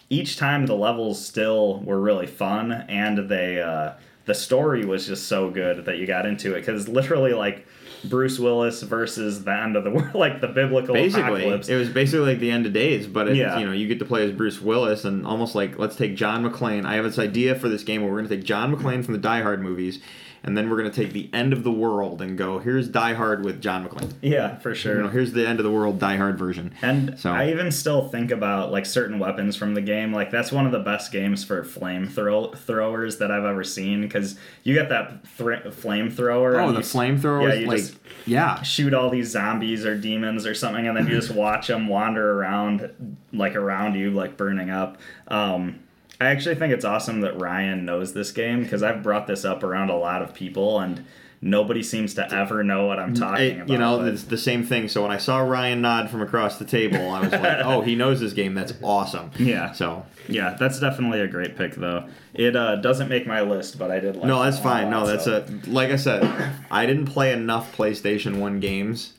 each 0.10 0.38
time 0.38 0.66
the 0.66 0.76
levels 0.76 1.24
still 1.24 1.80
were 1.82 2.00
really 2.00 2.28
fun, 2.28 2.72
and 2.72 3.30
they 3.30 3.62
uh, 3.62 3.92
the 4.26 4.34
story 4.34 4.86
was 4.86 5.06
just 5.06 5.28
so 5.28 5.50
good 5.50 5.86
that 5.86 5.98
you 5.98 6.08
got 6.08 6.26
into 6.26 6.54
it 6.56 6.62
because 6.62 6.88
literally 6.88 7.34
like 7.34 7.68
Bruce 8.06 8.40
Willis 8.40 8.82
versus 8.84 9.44
the 9.44 9.54
end 9.54 9.76
of 9.76 9.84
the 9.84 9.90
world, 9.96 10.14
like 10.16 10.40
the 10.42 10.48
biblical 10.48 10.94
Basically, 10.94 11.22
apocalypse. 11.44 11.70
it 11.70 11.76
was 11.76 11.90
basically 11.90 12.26
like 12.32 12.40
the 12.40 12.52
end 12.52 12.66
of 12.66 12.74
days, 12.74 13.06
but 13.08 13.28
it, 13.28 13.36
Yeah. 13.38 13.60
you 13.60 13.66
know, 13.66 13.72
you 13.74 13.88
get 13.88 14.00
to 14.00 14.06
play 14.06 14.26
as 14.26 14.32
Bruce 14.32 14.62
Willis, 14.62 15.04
and 15.06 15.26
almost 15.28 15.56
like 15.56 15.78
let's 15.78 15.96
take 15.96 16.16
John 16.16 16.44
McClane. 16.50 16.86
I 16.86 16.96
have 16.96 17.04
this 17.06 17.20
idea 17.20 17.54
for 17.56 17.70
this 17.70 17.84
game 17.84 18.02
where 18.02 18.12
we're 18.12 18.18
going 18.20 18.30
to 18.30 18.36
take 18.38 18.46
John 18.46 18.74
McClane 18.76 19.04
from 19.06 19.14
the 19.14 19.20
Die 19.20 19.42
Hard 19.42 19.62
movies, 19.62 20.00
and 20.44 20.58
then 20.58 20.70
we're 20.70 20.78
going 20.78 20.92
to 20.92 21.04
take 21.04 21.14
the 21.14 21.30
end 21.34 21.54
of 21.54 21.64
the 21.64 21.72
world 21.72 22.22
and 22.22 22.38
go, 22.38 22.60
here's 22.60 22.90
Die 22.90 23.14
Hard 23.14 23.46
with 23.46 23.62
John 23.62 23.88
McClane. 23.88 24.12
Yeah, 24.22 24.58
for 24.60 24.76
sure. 24.76 24.98
You 24.98 25.04
know, 25.04 25.08
here's 25.10 25.32
the 25.32 25.48
end 25.48 25.60
of 25.60 25.64
the 25.64 25.72
world 25.72 26.00
Die 26.00 26.18
Hard 26.18 26.38
version. 26.38 26.74
And 26.82 27.18
So- 27.18 27.32
I 27.32 27.50
even 27.50 27.72
still 27.72 28.10
think 28.10 28.30
about 28.32 28.72
like 28.72 28.86
certain 28.86 29.20
weapons 29.20 29.56
from 29.56 29.74
the 29.74 29.82
game. 29.82 30.12
Like 30.14 30.32
that's 30.32 30.52
one 30.52 30.66
of 30.66 30.72
the 30.72 30.80
best 30.80 31.12
games 31.12 31.44
for 31.44 31.64
flamethrow 31.64 32.58
throwers 32.58 33.18
that 33.20 33.32
I've 33.32 33.46
ever 33.46 33.64
seen 33.64 34.02
because 34.02 34.38
you 34.64 34.74
get 34.74 34.90
that 34.90 35.26
thr 35.28 35.54
flamethrower. 35.54 36.62
Oh, 36.62 36.72
the 36.72 36.80
flamethrower 36.82 37.48
Yeah, 37.50 37.54
you 37.56 37.68
like, 37.68 37.78
just 37.78 37.98
yeah, 38.26 38.62
shoot 38.62 38.94
all 38.94 39.10
these 39.10 39.30
zombies 39.30 39.86
or 39.86 39.96
demons 39.98 40.46
or 40.46 40.54
something, 40.54 40.88
and 40.88 40.96
then 40.98 41.08
you 41.08 41.14
just 41.16 41.32
watch 41.36 41.68
them 41.68 41.88
wander 41.88 42.40
around 42.40 43.18
like 43.32 43.56
around 43.56 43.96
you, 43.96 44.12
like 44.12 44.38
burning 44.38 44.70
up. 44.70 44.98
Um, 45.28 45.80
I 46.22 46.28
actually 46.28 46.56
think 46.56 46.74
it's 46.74 46.86
awesome 46.86 47.22
that 47.22 47.40
Ryan 47.40 47.86
knows 47.86 48.14
this 48.14 48.32
game 48.32 48.64
because 48.64 48.84
I've 48.84 49.04
brought 49.04 49.28
this 49.28 49.44
up 49.46 49.64
around 49.64 49.90
a 49.90 49.98
lot 49.98 50.22
of 50.22 50.34
people 50.34 50.80
and. 50.80 51.06
Nobody 51.46 51.84
seems 51.84 52.14
to 52.14 52.34
ever 52.34 52.64
know 52.64 52.86
what 52.86 53.00
I'm 53.00 53.14
talking 53.14 53.56
about. 53.56 53.68
you 53.68 53.78
know, 53.78 53.98
but- 53.98 54.08
it's 54.14 54.24
the 54.24 54.38
same 54.38 54.64
thing. 54.64 54.88
So 54.88 55.02
when 55.02 55.12
I 55.12 55.18
saw 55.18 55.40
Ryan 55.40 55.82
nod 55.82 56.10
from 56.10 56.22
across 56.22 56.58
the 56.58 56.64
table, 56.64 57.12
I 57.12 57.20
was 57.20 57.34
like, 57.34 57.44
oh, 57.66 57.82
he 57.82 57.96
knows 57.96 58.22
this 58.22 58.32
game. 58.32 58.54
That's 58.54 58.72
awesome. 58.82 59.30
Yeah. 59.38 59.74
So 59.74 60.06
Yeah, 60.30 60.56
that's 60.58 60.80
definitely 60.80 61.20
a 61.20 61.28
great 61.28 61.58
pick, 61.58 61.76
though. 61.76 62.08
It 62.34 62.56
uh, 62.56 62.78
doesn't 62.78 63.10
make 63.10 63.28
my 63.28 63.42
list, 63.42 63.78
but 63.78 63.92
I 63.92 64.00
did 64.00 64.16
like. 64.16 64.24
no, 64.26 64.42
that's 64.42 64.56
that 64.56 64.64
fine. 64.64 64.88
a 64.88 64.90
No, 64.90 65.06
that's 65.06 65.26
so. 65.26 65.44
a 65.46 65.70
like 65.70 65.90
I 65.90 65.98
said, 65.98 66.24
I 66.72 66.86
didn't 66.86 67.08
play 67.08 67.34
enough 67.34 67.76
PlayStation 67.76 68.38
One 68.40 68.62
games. 68.62 69.12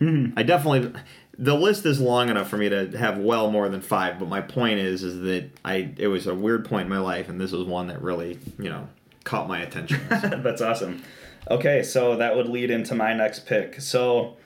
Mm-hmm. 0.00 0.38
I 0.38 0.44
definitely. 0.44 0.92
The 1.38 1.54
list 1.54 1.84
is 1.84 2.00
long 2.00 2.28
enough 2.30 2.48
for 2.48 2.56
me 2.56 2.68
to 2.68 2.96
have 2.96 3.18
well 3.18 3.50
more 3.50 3.68
than 3.68 3.82
five, 3.82 4.18
but 4.18 4.28
my 4.28 4.40
point 4.40 4.78
is, 4.78 5.02
is 5.02 5.20
that 5.20 5.50
I 5.64 5.92
it 5.98 6.08
was 6.08 6.26
a 6.26 6.34
weird 6.34 6.64
point 6.64 6.84
in 6.84 6.88
my 6.88 6.98
life, 6.98 7.28
and 7.28 7.40
this 7.40 7.52
was 7.52 7.64
one 7.64 7.88
that 7.88 8.00
really, 8.00 8.38
you 8.58 8.70
know, 8.70 8.88
caught 9.24 9.48
my 9.48 9.60
attention. 9.60 10.00
that's 10.08 10.62
awesome. 10.62 11.02
Okay, 11.50 11.82
so 11.82 12.16
that 12.16 12.36
would 12.36 12.48
lead 12.48 12.70
into 12.70 12.94
my 12.94 13.12
next 13.12 13.46
pick. 13.46 13.80
So 13.80 14.36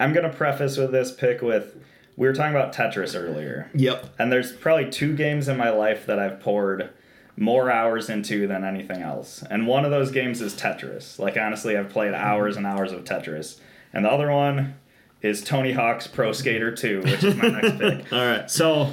I'm 0.00 0.12
gonna 0.12 0.32
preface 0.32 0.76
with 0.76 0.90
this 0.90 1.12
pick 1.12 1.40
with 1.40 1.76
we 2.16 2.26
were 2.26 2.34
talking 2.34 2.54
about 2.54 2.72
Tetris 2.72 3.18
earlier, 3.18 3.70
yep. 3.74 4.14
and 4.18 4.30
there's 4.30 4.52
probably 4.52 4.90
two 4.90 5.16
games 5.16 5.48
in 5.48 5.56
my 5.56 5.70
life 5.70 6.06
that 6.06 6.18
I've 6.18 6.40
poured 6.40 6.90
more 7.36 7.70
hours 7.70 8.08
into 8.08 8.46
than 8.46 8.64
anything 8.64 9.02
else, 9.02 9.42
and 9.50 9.66
one 9.66 9.84
of 9.84 9.90
those 9.90 10.10
games 10.10 10.40
is 10.40 10.54
Tetris. 10.54 11.18
Like 11.18 11.36
honestly, 11.36 11.76
I've 11.76 11.90
played 11.90 12.14
hours 12.14 12.56
and 12.56 12.66
hours 12.66 12.92
of 12.92 13.04
Tetris, 13.04 13.60
and 13.92 14.04
the 14.04 14.10
other 14.10 14.30
one 14.30 14.74
is 15.24 15.42
Tony 15.42 15.72
Hawk's 15.72 16.06
Pro 16.06 16.32
Skater 16.32 16.70
2, 16.70 17.00
which 17.00 17.24
is 17.24 17.34
my 17.34 17.48
next 17.48 17.78
pick. 17.78 18.12
All 18.12 18.18
right. 18.18 18.50
So, 18.50 18.92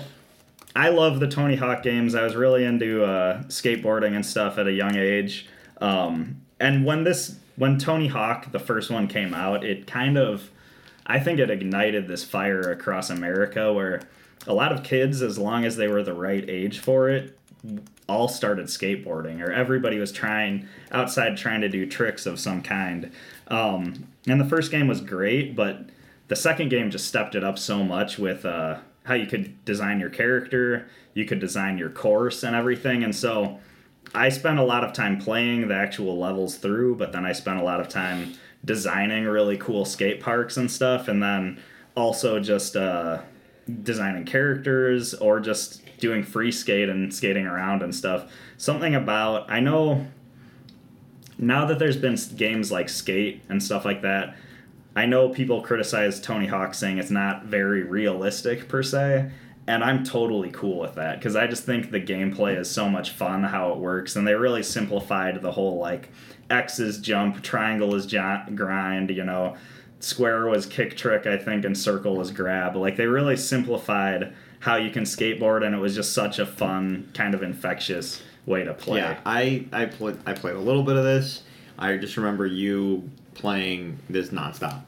I 0.73 0.87
love 0.87 1.19
the 1.19 1.27
Tony 1.27 1.57
Hawk 1.57 1.83
games. 1.83 2.15
I 2.15 2.23
was 2.23 2.35
really 2.37 2.63
into 2.63 3.03
uh, 3.03 3.43
skateboarding 3.43 4.15
and 4.15 4.25
stuff 4.25 4.57
at 4.57 4.65
a 4.65 4.71
young 4.71 4.95
age. 4.95 5.49
Um, 5.81 6.41
and 6.57 6.85
when 6.85 7.03
this, 7.03 7.35
when 7.57 7.77
Tony 7.77 8.07
Hawk, 8.07 8.53
the 8.53 8.59
first 8.59 8.89
one 8.89 9.09
came 9.09 9.33
out, 9.33 9.65
it 9.65 9.85
kind 9.85 10.17
of, 10.17 10.49
I 11.05 11.19
think 11.19 11.37
it 11.39 11.49
ignited 11.49 12.07
this 12.07 12.23
fire 12.23 12.61
across 12.61 13.09
America 13.09 13.73
where 13.73 14.01
a 14.47 14.53
lot 14.53 14.71
of 14.71 14.83
kids, 14.83 15.21
as 15.21 15.37
long 15.37 15.65
as 15.65 15.75
they 15.75 15.89
were 15.89 16.01
the 16.01 16.13
right 16.13 16.49
age 16.49 16.79
for 16.79 17.09
it, 17.09 17.37
all 18.07 18.29
started 18.29 18.67
skateboarding, 18.67 19.45
or 19.45 19.51
everybody 19.51 19.99
was 19.99 20.13
trying 20.13 20.65
outside 20.91 21.35
trying 21.35 21.59
to 21.59 21.69
do 21.69 21.85
tricks 21.85 22.25
of 22.25 22.39
some 22.39 22.61
kind. 22.61 23.11
Um, 23.49 24.07
and 24.27 24.39
the 24.39 24.45
first 24.45 24.71
game 24.71 24.87
was 24.87 25.01
great, 25.01 25.57
but 25.57 25.89
the 26.31 26.35
second 26.37 26.69
game 26.69 26.89
just 26.89 27.09
stepped 27.09 27.35
it 27.35 27.43
up 27.43 27.59
so 27.59 27.83
much 27.83 28.17
with 28.17 28.45
uh, 28.45 28.77
how 29.03 29.13
you 29.13 29.25
could 29.25 29.65
design 29.65 29.99
your 29.99 30.09
character, 30.09 30.87
you 31.13 31.25
could 31.25 31.39
design 31.39 31.77
your 31.77 31.89
course 31.89 32.43
and 32.43 32.55
everything. 32.55 33.03
And 33.03 33.13
so 33.13 33.59
I 34.15 34.29
spent 34.29 34.57
a 34.57 34.63
lot 34.63 34.85
of 34.85 34.93
time 34.93 35.19
playing 35.19 35.67
the 35.67 35.75
actual 35.75 36.17
levels 36.17 36.55
through, 36.55 36.95
but 36.95 37.11
then 37.11 37.25
I 37.25 37.33
spent 37.33 37.59
a 37.59 37.63
lot 37.63 37.81
of 37.81 37.89
time 37.89 38.35
designing 38.63 39.25
really 39.25 39.57
cool 39.57 39.83
skate 39.83 40.21
parks 40.21 40.55
and 40.55 40.71
stuff, 40.71 41.09
and 41.09 41.21
then 41.21 41.59
also 41.97 42.39
just 42.39 42.77
uh, 42.77 43.23
designing 43.83 44.23
characters 44.23 45.13
or 45.13 45.41
just 45.41 45.81
doing 45.97 46.23
free 46.23 46.53
skate 46.53 46.87
and 46.87 47.13
skating 47.13 47.45
around 47.45 47.83
and 47.83 47.93
stuff. 47.93 48.31
Something 48.55 48.95
about 48.95 49.51
I 49.51 49.59
know 49.59 50.07
now 51.37 51.65
that 51.65 51.77
there's 51.77 51.97
been 51.97 52.15
games 52.37 52.71
like 52.71 52.87
Skate 52.87 53.43
and 53.49 53.61
stuff 53.61 53.83
like 53.83 54.03
that. 54.03 54.37
I 54.95 55.05
know 55.05 55.29
people 55.29 55.61
criticize 55.61 56.19
Tony 56.19 56.47
Hawk 56.47 56.73
saying 56.73 56.97
it's 56.97 57.11
not 57.11 57.45
very 57.45 57.83
realistic 57.83 58.67
per 58.67 58.83
se, 58.83 59.31
and 59.67 59.83
I'm 59.83 60.03
totally 60.03 60.51
cool 60.51 60.79
with 60.79 60.95
that 60.95 61.19
because 61.19 61.35
I 61.35 61.47
just 61.47 61.63
think 61.63 61.91
the 61.91 62.01
gameplay 62.01 62.57
is 62.57 62.69
so 62.69 62.89
much 62.89 63.11
fun 63.11 63.43
how 63.43 63.71
it 63.71 63.77
works, 63.77 64.15
and 64.15 64.27
they 64.27 64.33
really 64.33 64.63
simplified 64.63 65.41
the 65.41 65.51
whole 65.51 65.77
like 65.77 66.09
X 66.49 66.79
is 66.79 66.99
jump, 66.99 67.41
triangle 67.41 67.95
is 67.95 68.05
jo- 68.05 68.43
grind, 68.53 69.09
you 69.11 69.23
know, 69.23 69.55
square 69.99 70.47
was 70.47 70.65
kick 70.65 70.97
trick, 70.97 71.25
I 71.25 71.37
think, 71.37 71.63
and 71.63 71.77
circle 71.77 72.17
was 72.17 72.31
grab. 72.31 72.75
Like 72.75 72.97
they 72.97 73.05
really 73.07 73.37
simplified 73.37 74.33
how 74.59 74.75
you 74.75 74.91
can 74.91 75.03
skateboard, 75.03 75.65
and 75.65 75.73
it 75.73 75.79
was 75.79 75.95
just 75.95 76.13
such 76.13 76.37
a 76.39 76.45
fun 76.45 77.09
kind 77.13 77.33
of 77.33 77.43
infectious 77.43 78.21
way 78.45 78.63
to 78.63 78.73
play. 78.73 78.99
Yeah, 78.99 79.19
I 79.25 79.65
I 79.71 79.85
played 79.85 80.17
I 80.25 80.33
played 80.33 80.55
a 80.55 80.59
little 80.59 80.83
bit 80.83 80.97
of 80.97 81.03
this. 81.03 81.43
I 81.79 81.97
just 81.97 82.17
remember 82.17 82.45
you 82.45 83.09
playing 83.33 83.99
this 84.09 84.29
nonstop. 84.29 84.81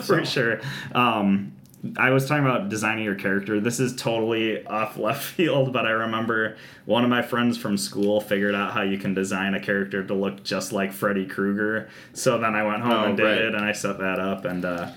for 0.04 0.24
sure. 0.24 0.60
Um, 0.94 1.52
I 1.96 2.10
was 2.10 2.26
talking 2.26 2.44
about 2.44 2.68
designing 2.68 3.04
your 3.04 3.14
character. 3.14 3.60
This 3.60 3.78
is 3.78 3.94
totally 3.94 4.66
off 4.66 4.96
left 4.96 5.22
field, 5.34 5.72
but 5.72 5.86
I 5.86 5.90
remember 5.90 6.56
one 6.86 7.04
of 7.04 7.10
my 7.10 7.22
friends 7.22 7.56
from 7.56 7.76
school 7.78 8.20
figured 8.20 8.54
out 8.54 8.72
how 8.72 8.82
you 8.82 8.98
can 8.98 9.14
design 9.14 9.54
a 9.54 9.60
character 9.60 10.02
to 10.02 10.14
look 10.14 10.42
just 10.42 10.72
like 10.72 10.92
Freddy 10.92 11.24
Krueger. 11.24 11.88
So 12.14 12.38
then 12.38 12.54
I 12.56 12.64
went 12.64 12.82
home 12.82 12.92
Oh, 12.92 13.04
and 13.04 13.16
did 13.16 13.22
right. 13.22 13.38
it, 13.38 13.54
and 13.54 13.64
I 13.64 13.72
set 13.72 13.98
that 13.98 14.18
up. 14.18 14.44
And 14.44 14.64
uh, 14.64 14.90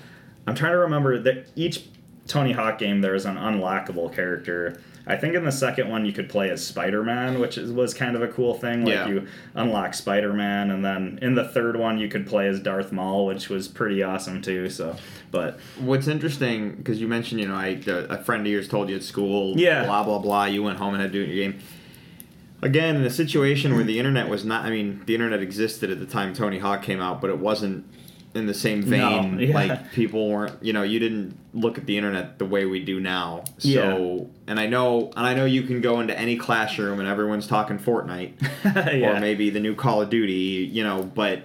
I'm 0.46 0.54
trying 0.56 0.72
to 0.72 0.78
remember 0.78 1.18
that 1.20 1.46
each 1.54 1.84
Tony 2.26 2.52
Hawk 2.52 2.78
game 2.78 3.00
there 3.00 3.14
is 3.14 3.26
an 3.26 3.36
unlockable 3.36 4.12
character. 4.12 4.80
I 5.06 5.16
think 5.16 5.34
in 5.34 5.44
the 5.44 5.50
second 5.52 5.88
one 5.88 6.04
you 6.06 6.12
could 6.12 6.28
play 6.28 6.50
as 6.50 6.64
Spider 6.64 7.02
Man, 7.02 7.40
which 7.40 7.58
is, 7.58 7.72
was 7.72 7.92
kind 7.92 8.14
of 8.14 8.22
a 8.22 8.28
cool 8.28 8.54
thing. 8.54 8.84
Like 8.84 8.94
Yeah. 8.94 9.08
you 9.08 9.26
unlock 9.54 9.94
Spider 9.94 10.32
Man, 10.32 10.70
and 10.70 10.84
then 10.84 11.18
in 11.22 11.34
the 11.34 11.44
third 11.48 11.76
one 11.76 11.98
you 11.98 12.08
could 12.08 12.26
play 12.26 12.46
as 12.48 12.60
Darth 12.60 12.92
Maul, 12.92 13.26
which 13.26 13.48
was 13.48 13.66
pretty 13.66 14.02
awesome 14.02 14.40
too. 14.42 14.70
So, 14.70 14.94
but 15.30 15.58
What's 15.80 16.06
interesting 16.06 16.76
because 16.76 17.00
you 17.00 17.08
mentioned, 17.08 17.40
you 17.40 17.48
know, 17.48 17.54
I 17.56 17.80
a 17.86 18.22
friend 18.22 18.46
of 18.46 18.52
yours 18.52 18.68
told 18.68 18.88
you 18.90 18.96
at 18.96 19.02
school, 19.02 19.58
Yeah. 19.58 19.84
blah 19.84 20.04
blah 20.04 20.18
blah. 20.20 20.44
You 20.44 20.62
went 20.62 20.78
home 20.78 20.94
and 20.94 21.02
had 21.02 21.12
to 21.12 21.24
do 21.24 21.30
your 21.30 21.50
game. 21.50 21.58
Again, 22.64 22.94
in 22.94 23.02
a 23.04 23.10
situation 23.10 23.74
where 23.74 23.82
the 23.82 23.98
internet 23.98 24.28
was 24.28 24.44
not, 24.44 24.64
I 24.64 24.70
mean, 24.70 25.02
the 25.06 25.14
internet 25.16 25.40
existed 25.42 25.90
at 25.90 25.98
the 25.98 26.06
time 26.06 26.32
Tony 26.32 26.58
Hawk 26.60 26.82
came 26.84 27.00
out, 27.00 27.20
but 27.20 27.28
it 27.28 27.38
wasn't 27.38 27.84
in 28.34 28.46
the 28.46 28.54
same 28.54 28.82
vein. 28.82 29.36
No, 29.36 29.40
yeah. 29.42 29.54
Like 29.54 29.92
people 29.92 30.28
weren't, 30.28 30.62
you 30.62 30.72
know, 30.72 30.82
you 30.82 30.98
didn't 30.98 31.36
look 31.52 31.76
at 31.78 31.86
the 31.86 31.96
internet 31.98 32.38
the 32.38 32.44
way 32.46 32.64
we 32.64 32.82
do 32.84 32.98
now. 33.00 33.44
So, 33.58 33.68
Yeah. 33.68 34.24
and 34.50 34.58
I 34.58 34.66
know, 34.66 35.10
and 35.16 35.26
I 35.26 35.34
know 35.34 35.44
you 35.44 35.62
can 35.62 35.80
go 35.80 36.00
into 36.00 36.18
any 36.18 36.36
classroom 36.36 36.98
and 36.98 37.08
everyone's 37.08 37.46
talking 37.46 37.78
Fortnite 37.78 38.32
yeah. 39.00 39.10
or 39.16 39.20
maybe 39.20 39.50
the 39.50 39.60
new 39.60 39.74
Call 39.74 40.00
of 40.02 40.08
Duty, 40.10 40.68
you 40.72 40.82
know, 40.82 41.02
but 41.02 41.42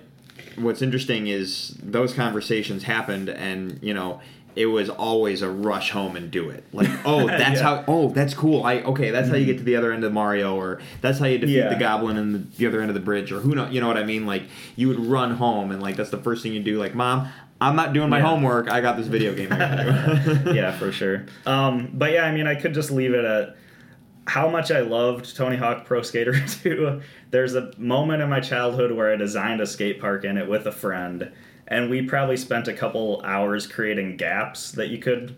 what's 0.56 0.82
interesting 0.82 1.28
is 1.28 1.78
those 1.84 2.14
conversations 2.14 2.84
happened 2.84 3.30
and, 3.30 3.80
you 3.82 3.94
know, 3.94 4.20
it 4.58 4.66
was 4.66 4.90
always 4.90 5.42
a 5.42 5.50
rush 5.50 5.92
home 5.92 6.16
and 6.16 6.30
do 6.32 6.50
it. 6.50 6.64
Like, 6.74 6.90
oh, 7.06 7.28
that's 7.42 7.60
Yeah. 7.60 7.64
how 7.78 7.84
oh, 7.88 8.10
that's 8.10 8.34
cool. 8.34 8.64
I 8.64 8.82
okay, 8.82 9.12
that's 9.12 9.30
how 9.30 9.36
you 9.36 9.46
get 9.46 9.58
to 9.60 9.64
the 9.64 9.76
other 9.76 9.92
end 9.94 10.04
of 10.04 10.12
Mario 10.12 10.56
or 10.56 10.82
that's 11.02 11.20
how 11.20 11.26
you 11.26 11.38
defeat 11.38 11.54
Yeah. 11.58 11.70
the 11.70 11.76
goblin 11.80 12.18
in 12.18 12.34
the, 12.34 12.40
the 12.40 12.68
other 12.68 12.82
end 12.82 12.90
of 12.90 12.96
the 12.96 13.00
bridge 13.02 13.32
or 13.32 13.40
who 13.40 13.56
know, 13.56 13.70
you 13.70 13.80
know 13.82 13.88
what 13.88 13.98
I 13.98 14.04
mean? 14.04 14.26
Like 14.26 14.44
you 14.76 14.88
would 14.88 15.00
run 15.00 15.36
home 15.36 15.72
and 15.72 15.82
like 15.82 15.96
that's 15.96 16.10
the 16.10 16.18
first 16.18 16.44
thing 16.44 16.54
you 16.54 16.62
do 16.64 16.80
like, 16.80 16.96
"Mom, 16.96 17.28
I'm 17.62 17.76
not 17.76 17.94
doing 17.94 18.10
my 18.10 18.18
Yeah. 18.20 18.26
homework. 18.26 18.70
I 18.70 18.82
got 18.82 18.98
this 18.98 19.08
video 19.08 19.34
game 19.36 19.52
I 19.54 19.58
gotta 19.58 20.42
do." 20.44 20.54
yeah, 20.56 20.72
for 20.78 20.92
sure. 20.92 21.26
Um, 21.46 21.92
but 21.94 22.12
yeah, 22.12 22.26
I 22.26 22.32
mean, 22.32 22.48
I 22.48 22.56
could 22.56 22.74
just 22.74 22.90
leave 22.92 23.14
it 23.14 23.24
at 23.26 23.56
how 24.26 24.50
much 24.50 24.72
I 24.72 24.82
loved 24.82 25.38
Tony 25.38 25.56
Hawk 25.56 25.86
Pro 25.86 26.02
Skater 26.02 26.34
2. 26.46 27.02
There's 27.32 27.56
a 27.56 27.72
moment 27.78 28.22
in 28.22 28.30
my 28.30 28.42
childhood 28.42 28.92
where 28.92 29.14
I 29.14 29.16
designed 29.16 29.62
a 29.62 29.66
skate 29.66 30.02
park 30.02 30.26
in 30.26 30.38
it 30.38 30.50
with 30.50 30.66
a 30.66 30.72
friend, 30.72 31.32
and 31.68 31.90
we 31.90 32.02
probably 32.02 32.38
spent 32.38 32.68
a 32.68 32.74
couple 32.74 33.22
hours 33.24 33.68
creating 33.68 34.18
gaps 34.18 34.72
that 34.74 34.88
you 34.88 34.98
could 34.98 35.36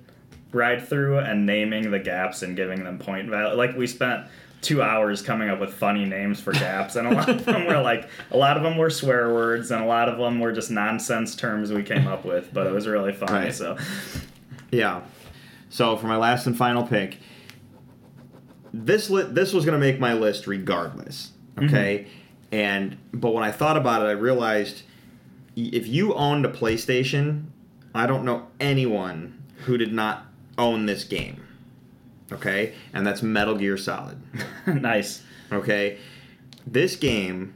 ride 0.52 0.88
through 0.88 1.20
and 1.20 1.46
naming 1.46 1.92
the 1.92 2.00
gaps 2.00 2.42
and 2.42 2.56
giving 2.56 2.84
them 2.84 2.98
point 2.98 3.30
value. 3.30 3.56
Like 3.56 3.76
we 3.76 3.88
spent 3.88 4.26
two 4.62 4.82
hours 4.82 5.22
coming 5.22 5.50
up 5.50 5.60
with 5.60 5.74
funny 5.74 6.06
names 6.06 6.40
for 6.40 6.52
gaps, 6.52 6.96
and 6.96 7.08
a 7.08 7.14
lot 7.14 7.30
of 7.30 7.46
them 7.46 7.66
were 7.66 7.82
like 7.82 8.10
a 8.32 8.38
lot 8.38 8.58
of 8.58 8.64
them 8.64 8.78
were 8.78 8.90
swear 8.90 9.34
words, 9.34 9.72
and 9.72 9.84
a 9.84 9.88
lot 9.88 10.10
of 10.10 10.18
them 10.18 10.40
were 10.40 10.52
just 10.52 10.72
nonsense 10.72 11.36
terms 11.36 11.72
we 11.72 11.84
came 11.84 12.08
up 12.08 12.26
with. 12.26 12.54
But 12.54 12.68
it 12.68 12.74
was 12.74 12.88
really 12.88 13.14
funny. 13.14 13.32
Right. 13.34 13.54
So 13.54 13.78
Yeah. 14.72 15.02
So 15.70 15.98
for 15.98 16.08
my 16.08 16.18
last 16.18 16.48
and 16.48 16.58
final 16.58 16.84
pick, 16.86 17.18
this 18.74 19.10
li- 19.10 19.28
this 19.30 19.54
was 19.54 19.66
gonna 19.66 19.78
make 19.78 20.00
my 20.00 20.14
list 20.14 20.48
regardless. 20.48 21.32
Mm-hmm. 21.56 21.66
Okay, 21.66 22.08
and 22.52 22.98
but 23.14 23.34
when 23.34 23.44
I 23.44 23.52
thought 23.52 23.78
about 23.78 24.02
it, 24.02 24.06
I 24.06 24.12
realized 24.12 24.84
if 25.68 25.88
you 25.88 26.14
owned 26.14 26.46
a 26.46 26.50
PlayStation, 26.50 27.46
I 27.94 28.08
don't 28.08 28.24
know 28.24 28.48
anyone 28.60 29.44
who 29.66 29.78
did 29.78 29.94
not 29.94 30.26
own 30.58 30.86
this 30.86 31.04
game. 31.04 31.46
Okay, 32.32 32.74
and 32.94 33.06
that's 33.06 33.24
Metal 33.24 33.56
Gear 33.56 33.78
Solid. 33.78 34.22
nice. 34.68 35.24
Okay, 35.52 35.98
this 36.68 36.96
game 36.96 37.56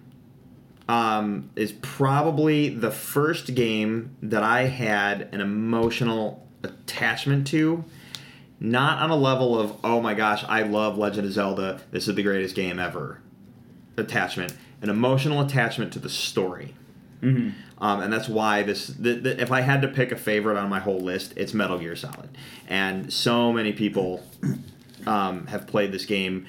um, 0.90 1.50
is 1.56 1.72
probably 1.72 2.70
the 2.70 2.92
first 2.92 3.54
game 3.54 4.16
that 4.22 4.44
I 4.44 4.64
had 4.64 5.30
an 5.32 5.42
emotional 5.42 6.46
attachment 6.64 7.48
to. 7.48 7.84
Not 8.60 9.02
on 9.02 9.10
a 9.10 9.16
level 9.16 9.60
of 9.60 9.78
oh 9.84 10.02
my 10.02 10.14
gosh, 10.14 10.44
I 10.48 10.64
love 10.64 10.98
Legend 10.98 11.28
of 11.28 11.34
Zelda. 11.34 11.82
This 11.92 12.08
is 12.08 12.16
the 12.16 12.24
greatest 12.24 12.56
game 12.56 12.80
ever. 12.80 13.20
Attachment, 13.98 14.56
an 14.82 14.90
emotional 14.90 15.42
attachment 15.42 15.94
to 15.94 16.00
the 16.00 16.10
story. 16.10 16.74
Hmm 17.24 17.50
Um, 17.78 18.02
and 18.02 18.12
that's 18.14 18.28
why 18.28 18.64
this. 18.64 18.88
The, 18.88 19.14
the, 19.14 19.42
if 19.42 19.52
I 19.52 19.62
had 19.62 19.82
to 19.82 19.88
pick 19.88 20.12
a 20.12 20.18
favorite 20.18 20.58
on 20.58 20.70
my 20.70 20.80
whole 20.80 21.00
list, 21.00 21.34
it's 21.36 21.54
Metal 21.54 21.78
Gear 21.80 21.96
Solid. 21.96 22.30
And 22.68 23.12
so 23.12 23.52
many 23.54 23.72
people 23.74 24.24
um, 25.08 25.48
have 25.48 25.68
played 25.68 25.92
this 25.92 26.06
game 26.06 26.46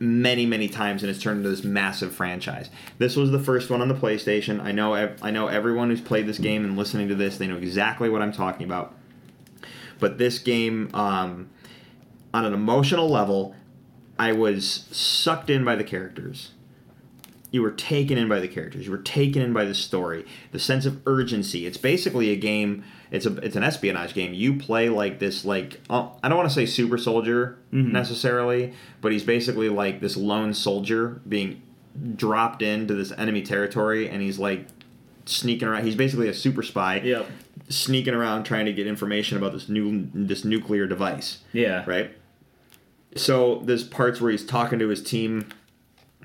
many, 0.00 0.46
many 0.46 0.68
times, 0.68 1.02
and 1.02 1.10
it's 1.10 1.20
turned 1.20 1.38
into 1.38 1.50
this 1.50 1.64
massive 1.64 2.14
franchise. 2.14 2.70
This 2.98 3.16
was 3.16 3.30
the 3.30 3.38
first 3.38 3.68
one 3.68 3.82
on 3.82 3.88
the 3.88 3.94
PlayStation. 3.94 4.60
I 4.62 4.72
know. 4.72 4.94
I 5.20 5.30
know 5.30 5.48
everyone 5.48 5.90
who's 5.90 6.00
played 6.00 6.26
this 6.26 6.38
game 6.38 6.64
and 6.64 6.76
listening 6.76 7.08
to 7.08 7.14
this, 7.14 7.36
they 7.36 7.46
know 7.46 7.56
exactly 7.56 8.08
what 8.08 8.22
I'm 8.22 8.32
talking 8.32 8.66
about. 8.66 8.94
But 9.98 10.16
this 10.18 10.38
game, 10.38 10.90
um, 10.94 11.50
on 12.32 12.44
an 12.44 12.54
emotional 12.54 13.08
level, 13.08 13.54
I 14.18 14.32
was 14.32 14.86
sucked 14.90 15.50
in 15.50 15.64
by 15.64 15.74
the 15.76 15.84
characters 15.84 16.52
you 17.50 17.62
were 17.62 17.70
taken 17.70 18.18
in 18.18 18.28
by 18.28 18.40
the 18.40 18.48
characters. 18.48 18.84
You 18.84 18.90
were 18.92 18.98
taken 18.98 19.40
in 19.40 19.52
by 19.54 19.64
the 19.64 19.74
story. 19.74 20.26
The 20.52 20.58
sense 20.58 20.84
of 20.84 21.00
urgency. 21.06 21.66
It's 21.66 21.78
basically 21.78 22.30
a 22.30 22.36
game 22.36 22.84
it's 23.10 23.24
a 23.24 23.34
it's 23.38 23.56
an 23.56 23.62
espionage 23.62 24.12
game. 24.12 24.34
You 24.34 24.58
play 24.58 24.88
like 24.90 25.18
this 25.18 25.44
like 25.46 25.80
uh, 25.88 26.08
i 26.22 26.28
don't 26.28 26.36
want 26.36 26.48
to 26.48 26.54
say 26.54 26.66
super 26.66 26.98
soldier 26.98 27.56
necessarily 27.72 28.74
but 29.00 29.12
he's 29.12 29.24
basically 29.24 29.68
like 29.70 30.00
this 30.00 30.16
lone 30.16 30.52
soldier 30.52 31.20
being 31.26 31.62
dropped 32.16 32.60
into 32.62 32.94
this 32.94 33.12
enemy 33.12 33.42
territory 33.42 34.08
and 34.10 34.20
he's 34.22 34.38
like 34.38 34.66
sneaking 35.24 35.68
around. 35.68 35.84
He's 35.84 35.96
basically 35.96 36.28
a 36.28 36.34
super 36.34 36.62
spy 36.62 37.00
Yep. 37.00 37.26
sneaking 37.70 38.14
around 38.14 38.44
trying 38.44 38.66
to 38.66 38.72
get 38.72 38.86
information 38.86 39.36
about 39.38 39.52
this 39.52 39.68
new 39.68 40.08
this 40.14 40.44
nuclear 40.44 40.86
device. 40.86 41.38
Yeah. 41.52 41.84
right? 41.86 42.10
So 43.16 43.62
there's 43.64 43.84
parts 43.84 44.20
where 44.20 44.30
he's 44.30 44.44
talking 44.44 44.78
to 44.78 44.88
his 44.88 45.02
team 45.02 45.48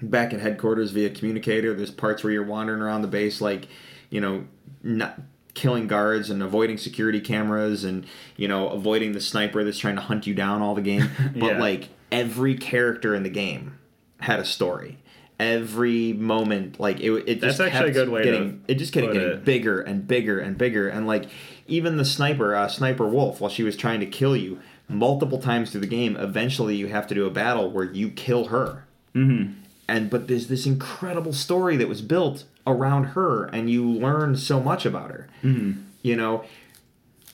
back 0.10 0.34
at 0.34 0.40
headquarters 0.40 0.92
via 0.92 1.10
communicator. 1.10 1.74
There's 1.74 1.92
parts 1.92 2.24
where 2.24 2.32
you're 2.34 2.44
wandering 2.46 2.82
around 2.82 3.02
the 3.02 3.08
base, 3.08 3.42
like 3.42 3.68
you 4.10 4.22
know, 4.22 4.46
not 4.84 5.20
killing 5.56 5.88
guards 5.88 6.30
and 6.30 6.42
avoiding 6.42 6.78
security 6.78 7.20
cameras, 7.22 7.84
and 7.84 8.06
you 8.38 8.48
know, 8.48 8.70
avoiding 8.70 9.12
the 9.14 9.22
sniper 9.22 9.64
that's 9.64 9.78
trying 9.80 9.96
to 9.96 10.02
hunt 10.02 10.26
you 10.28 10.34
down 10.34 10.62
all 10.62 10.76
the 10.76 10.82
game. 10.82 11.10
But 11.36 11.54
Yeah. 11.54 11.60
like 11.60 11.90
every 12.12 12.56
character 12.56 13.14
in 13.16 13.24
the 13.24 13.30
game 13.30 13.78
had 14.20 14.40
a 14.40 14.46
story. 14.46 14.98
Every 15.40 16.14
moment, 16.14 16.80
like 16.80 17.00
it, 17.00 17.12
it 17.28 17.42
just 17.42 17.58
That's 17.58 17.60
actually 17.74 17.90
a 17.90 17.94
kept 17.94 18.06
good 18.06 18.10
way 18.10 18.24
getting, 18.24 18.64
it 18.68 18.76
just 18.76 18.94
kept 18.94 19.12
getting 19.12 19.30
it. 19.30 19.44
bigger 19.44 19.82
and 19.82 20.08
bigger 20.08 20.40
and 20.40 20.58
bigger 20.58 20.88
and 20.88 21.08
like 21.08 21.26
even 21.68 21.98
the 21.98 22.06
sniper 22.06 22.56
uh, 22.56 22.68
sniper 22.68 23.08
wolf 23.08 23.42
while 23.42 23.50
she 23.50 23.64
was 23.64 23.76
trying 23.76 24.00
to 24.00 24.06
kill 24.06 24.38
you 24.38 24.60
multiple 24.88 25.40
times 25.40 25.72
through 25.72 25.82
the 25.82 25.88
game 25.88 26.16
eventually 26.18 26.76
you 26.76 26.88
have 26.88 27.08
to 27.08 27.16
do 27.16 27.26
a 27.26 27.30
battle 27.32 27.70
where 27.72 27.86
you 27.86 28.10
kill 28.10 28.46
her 28.46 28.86
Mm-hmm. 29.16 29.54
And 29.94 30.10
but 30.10 30.28
there's 30.28 30.48
this 30.48 30.66
incredible 30.66 31.34
story 31.34 31.78
that 31.78 31.88
was 31.88 32.02
built 32.02 32.46
around 32.66 33.04
her 33.04 33.46
and 33.46 33.70
you 33.70 33.88
learn 33.88 34.36
so 34.36 34.60
much 34.60 34.86
about 34.86 35.12
her. 35.12 35.28
Mm-hmm. 35.44 35.82
you 36.02 36.16
know 36.16 36.44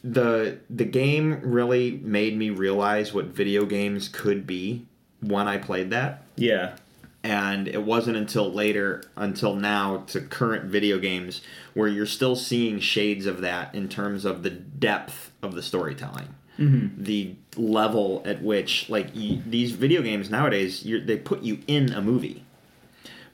the 0.03 0.59
the 0.69 0.85
game 0.85 1.39
really 1.41 1.99
made 2.03 2.37
me 2.37 2.49
realize 2.49 3.13
what 3.13 3.25
video 3.25 3.65
games 3.65 4.09
could 4.09 4.45
be 4.45 4.85
when 5.21 5.47
i 5.47 5.57
played 5.57 5.89
that. 5.89 6.23
Yeah. 6.35 6.75
and 7.23 7.67
it 7.67 7.83
wasn't 7.83 8.17
until 8.17 8.51
later 8.51 9.03
until 9.15 9.55
now 9.55 10.03
to 10.07 10.21
current 10.21 10.65
video 10.65 10.99
games 10.99 11.41
where 11.73 11.87
you're 11.87 12.05
still 12.05 12.35
seeing 12.35 12.79
shades 12.79 13.25
of 13.25 13.41
that 13.41 13.73
in 13.75 13.87
terms 13.89 14.25
of 14.25 14.43
the 14.43 14.49
depth 14.49 15.31
of 15.41 15.55
the 15.55 15.61
storytelling. 15.61 16.35
The 16.97 17.35
level 17.55 18.21
at 18.25 18.41
which 18.43 18.89
like 18.89 19.13
these 19.13 19.71
video 19.71 20.01
games 20.01 20.29
nowadays 20.29 20.85
you're, 20.85 20.99
they 20.99 21.15
put 21.17 21.41
you 21.41 21.59
in 21.67 21.93
a 21.93 22.01
movie 22.01 22.43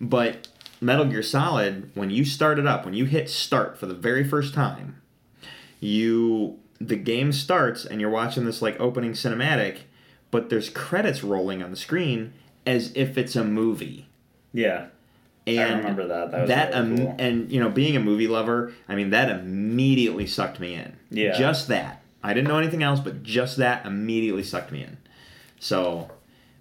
but 0.02 0.48
metal 0.82 1.06
gear 1.06 1.24
solid 1.24 1.90
when 1.96 2.10
you 2.10 2.26
start 2.26 2.60
it 2.60 2.68
up 2.68 2.86
when 2.86 2.94
you 2.94 3.06
hit 3.06 3.30
start 3.30 3.78
for 3.78 3.86
the 3.86 3.94
very 3.94 4.24
first 4.24 4.54
time 4.54 5.02
you 5.80 6.60
the 6.80 6.96
game 6.96 7.32
starts 7.32 7.86
and 7.86 8.02
you're 8.02 8.10
watching 8.10 8.46
this 8.46 8.62
like 8.62 8.80
opening 8.80 9.14
cinematic 9.14 9.80
but 10.32 10.50
there's 10.50 10.70
credits 10.70 11.24
rolling 11.24 11.64
on 11.64 11.72
the 11.72 11.78
screen 11.78 12.34
as 12.66 12.92
if 12.96 13.18
it's 13.18 13.36
a 13.36 13.44
movie 13.44 14.08
Yeah. 14.54 14.88
and 15.48 15.80
remember 15.80 16.08
that. 16.08 16.32
That 16.32 16.42
was 16.42 16.50
that 16.50 16.74
really 16.74 17.08
um, 17.08 17.16
and 17.20 17.52
you 17.52 17.60
know 17.60 17.70
being 17.70 17.96
a 17.96 18.00
movie 18.00 18.28
lover 18.28 18.74
i 18.90 18.96
mean 18.96 19.12
that 19.12 19.30
immediately 19.30 20.28
sucked 20.28 20.60
me 20.60 20.74
in 20.76 20.98
Yeah. 21.10 21.38
just 21.38 21.68
that 21.70 22.02
i 22.24 22.34
didn't 22.34 22.48
know 22.50 22.58
anything 22.60 22.84
else 22.84 23.00
but 23.00 23.24
just 23.24 23.58
that 23.58 23.86
immediately 23.86 24.44
sucked 24.44 24.72
me 24.72 24.84
in 24.84 24.98
so 25.60 26.10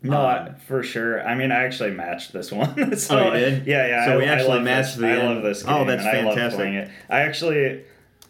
No, 0.04 0.20
um, 0.20 0.26
I, 0.26 0.50
for 0.66 0.82
sure. 0.82 1.26
I 1.26 1.34
mean, 1.34 1.50
I 1.50 1.64
actually 1.64 1.90
matched 1.90 2.32
this 2.32 2.52
one. 2.52 2.96
so, 2.96 3.18
Oh, 3.18 3.32
you 3.34 3.40
did? 3.40 3.66
Yeah, 3.66 3.86
yeah. 3.88 4.04
So 4.06 4.12
I, 4.12 4.16
we 4.18 4.24
actually 4.26 4.60
matched 4.60 4.92
this. 4.92 5.00
the 5.00 5.08
I 5.08 5.16
end. 5.16 5.34
love 5.34 5.42
this 5.42 5.62
game. 5.62 5.74
Oh, 5.74 5.84
that's 5.84 6.04
and 6.04 6.16
I 6.16 6.22
love 6.22 6.34
fantastic. 6.34 6.58
playing 6.58 6.74
it. 6.74 6.90
I 7.10 7.20
actually, 7.20 7.82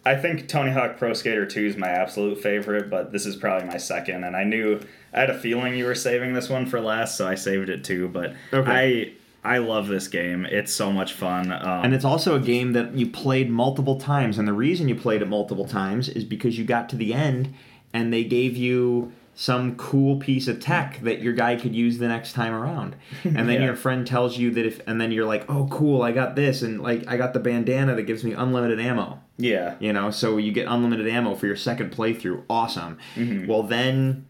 I 0.05 0.15
think 0.15 0.47
Tony 0.47 0.71
Hawk 0.71 0.97
Pro 0.97 1.13
Skater 1.13 1.45
2 1.45 1.65
is 1.65 1.77
my 1.77 1.89
absolute 1.89 2.41
favorite, 2.41 2.89
but 2.89 3.11
this 3.11 3.25
is 3.25 3.35
probably 3.35 3.67
my 3.67 3.77
second. 3.77 4.23
And 4.23 4.35
I 4.35 4.43
knew 4.43 4.79
I 5.13 5.19
had 5.19 5.29
a 5.29 5.37
feeling 5.37 5.75
you 5.75 5.85
were 5.85 5.95
saving 5.95 6.33
this 6.33 6.49
one 6.49 6.65
for 6.65 6.79
last, 6.79 7.17
so 7.17 7.27
I 7.27 7.35
saved 7.35 7.69
it 7.69 7.83
too. 7.83 8.07
But 8.07 8.35
Okay. 8.53 9.13
I, 9.43 9.55
I 9.55 9.57
love 9.59 9.87
this 9.87 10.07
game. 10.07 10.45
It's 10.45 10.73
so 10.73 10.91
much 10.91 11.13
fun. 11.13 11.51
Um, 11.51 11.85
and 11.85 11.93
it's 11.93 12.05
also 12.05 12.35
a 12.35 12.39
game 12.39 12.73
that 12.73 12.93
you 12.95 13.07
played 13.07 13.49
multiple 13.49 13.99
times 13.99 14.37
and 14.39 14.47
the 14.47 14.53
reason 14.53 14.87
you 14.89 14.95
played 14.95 15.21
it 15.21 15.27
multiple 15.27 15.67
times 15.67 16.09
is 16.09 16.23
because 16.23 16.57
you 16.57 16.63
got 16.65 16.89
to 16.89 16.95
the 16.95 17.13
end 17.13 17.53
and 17.93 18.11
they 18.11 18.23
gave 18.23 18.57
you 18.57 19.11
some 19.37 19.75
cool 19.75 20.15
piece 20.17 20.47
of 20.47 20.59
tech 20.61 20.99
that 21.01 21.21
your 21.21 21.33
guy 21.33 21.57
could 21.57 21.75
use 21.75 21.97
the 21.97 22.07
next 22.07 22.31
time 22.33 22.53
around 22.53 22.95
and 23.25 23.35
then 23.35 23.49
Yeah. 23.59 23.65
your 23.65 23.75
friend 23.75 24.07
tells 24.07 24.37
you 24.37 24.49
that 24.51 24.65
if 24.65 24.79
and 24.87 24.99
then 25.01 25.11
you're 25.11 25.25
like 25.25 25.43
oh 25.49 25.67
cool 25.69 26.01
i 26.03 26.13
got 26.13 26.37
this 26.37 26.61
and 26.61 26.81
like 26.81 27.05
i 27.07 27.17
got 27.17 27.33
the 27.33 27.39
bandana 27.41 27.95
that 27.95 28.03
gives 28.03 28.23
me 28.23 28.31
unlimited 28.31 28.79
ammo 28.79 29.19
yeah. 29.37 29.75
you 29.79 29.91
know 29.91 30.09
so 30.09 30.37
you 30.37 30.53
get 30.53 30.67
unlimited 30.69 31.05
ammo 31.07 31.35
for 31.35 31.47
your 31.47 31.57
second 31.57 31.91
playthrough 31.91 32.43
awesome 32.49 32.97
Mm-hmm. 33.17 33.47
well 33.47 33.61
then 33.63 34.25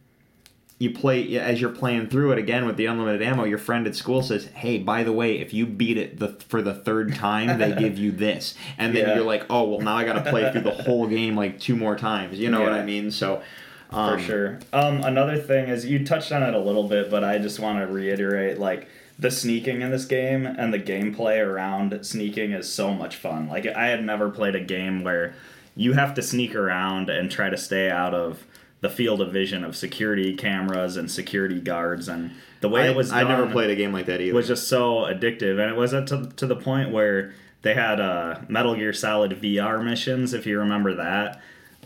you 0.80 0.90
play 0.92 1.38
as 1.38 1.62
you're 1.62 1.70
playing 1.70 2.08
through 2.10 2.32
it 2.34 2.38
again 2.40 2.66
with 2.66 2.76
the 2.76 2.86
unlimited 2.86 3.22
ammo. 3.22 3.46
Your 3.46 3.58
friend 3.58 3.88
at 3.88 3.96
school 3.96 4.22
says, 4.22 4.48
"Hey, 4.48 4.78
by 4.78 5.04
the 5.04 5.14
way, 5.14 5.40
if 5.40 5.54
you 5.54 5.66
beat 5.66 5.98
it 5.98 6.20
the 6.20 6.28
for 6.50 6.62
the 6.62 6.74
third 6.74 7.16
time, 7.16 7.60
they 7.60 7.74
give 7.80 7.98
you 7.98 8.12
this." 8.12 8.56
And 8.78 8.94
then 8.94 9.08
Yeah. 9.08 9.16
you're 9.16 9.24
like, 9.24 9.46
"Oh, 9.50 9.64
well, 9.70 9.80
now 9.80 9.96
I 9.96 10.04
got 10.04 10.22
to 10.22 10.30
play 10.30 10.52
through 10.52 10.64
the 10.64 10.72
whole 10.72 11.08
game 11.08 11.38
like 11.38 11.62
two 11.62 11.78
more 11.78 11.96
times." 11.96 12.38
You 12.40 12.52
know 12.52 12.60
what 12.60 12.74
I 12.74 12.84
mean? 12.84 13.10
So. 13.10 13.42
Um, 13.92 14.18
for 14.18 14.24
sure. 14.24 14.60
Um, 14.74 15.04
another 15.04 15.38
thing 15.38 15.70
is 15.70 15.86
you 15.86 16.06
touched 16.06 16.32
on 16.32 16.44
it 16.44 16.54
a 16.54 16.60
little 16.60 16.88
bit, 16.88 17.10
but 17.10 17.24
I 17.24 17.38
just 17.38 17.60
want 17.60 17.80
to 17.80 17.88
reiterate 17.88 18.60
like 18.60 18.88
the 19.18 19.32
sneaking 19.32 19.82
in 19.82 19.92
this 19.92 20.06
game 20.06 20.46
and 20.46 20.74
the 20.74 20.80
gameplay 20.80 21.46
around 21.46 22.06
sneaking 22.06 22.52
is 22.52 22.72
so 22.72 22.94
much 22.94 23.16
fun. 23.16 23.48
Like 23.48 23.66
I 23.68 23.88
had 23.88 24.04
never 24.04 24.30
played 24.30 24.56
a 24.56 24.60
game 24.60 25.04
where 25.04 25.36
you 25.76 25.94
have 25.94 26.14
to 26.16 26.22
sneak 26.22 26.56
around 26.56 27.10
and 27.10 27.30
try 27.30 27.50
to 27.50 27.58
stay 27.58 27.90
out 27.90 28.14
of 28.14 28.46
the 28.82 28.90
field 28.90 29.22
of 29.22 29.32
vision 29.32 29.64
of 29.64 29.76
security 29.76 30.36
cameras 30.36 30.96
and 30.98 31.10
security 31.10 31.60
guards 31.60 32.08
and 32.08 32.32
the 32.62 32.70
way 32.70 32.84
I, 32.84 32.90
it 32.90 32.96
was 32.96 33.12
I 33.12 33.24
never 33.24 33.48
played 33.48 33.70
a 33.70 33.76
game 33.76 33.92
like 33.92 34.06
that 34.06 34.22
either. 34.22 34.36
was 34.36 34.48
just 34.48 34.68
so 34.68 35.06
addictive 35.06 35.60
and 35.60 35.72
it 35.72 35.76
was 35.76 35.94
at 35.94 36.08
to, 36.08 36.28
to 36.36 36.46
the 36.46 36.56
point 36.56 36.92
where 36.92 37.34
they 37.64 37.74
had 37.74 38.00
uh, 38.00 38.42
metal 38.48 38.76
gear 38.76 38.94
solid 38.94 39.32
vr 39.42 39.84
missions 39.84 40.34
if 40.34 40.46
you 40.46 40.60
remember 40.60 40.94
that 40.96 41.42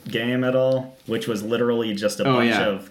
game 0.07 0.43
at 0.43 0.55
all 0.55 0.97
which 1.07 1.27
was 1.27 1.43
literally 1.43 1.93
just 1.93 2.19
a 2.19 2.23
Oh, 2.27 2.35
bunch 2.35 2.49
yeah. 2.51 2.65
of 2.67 2.89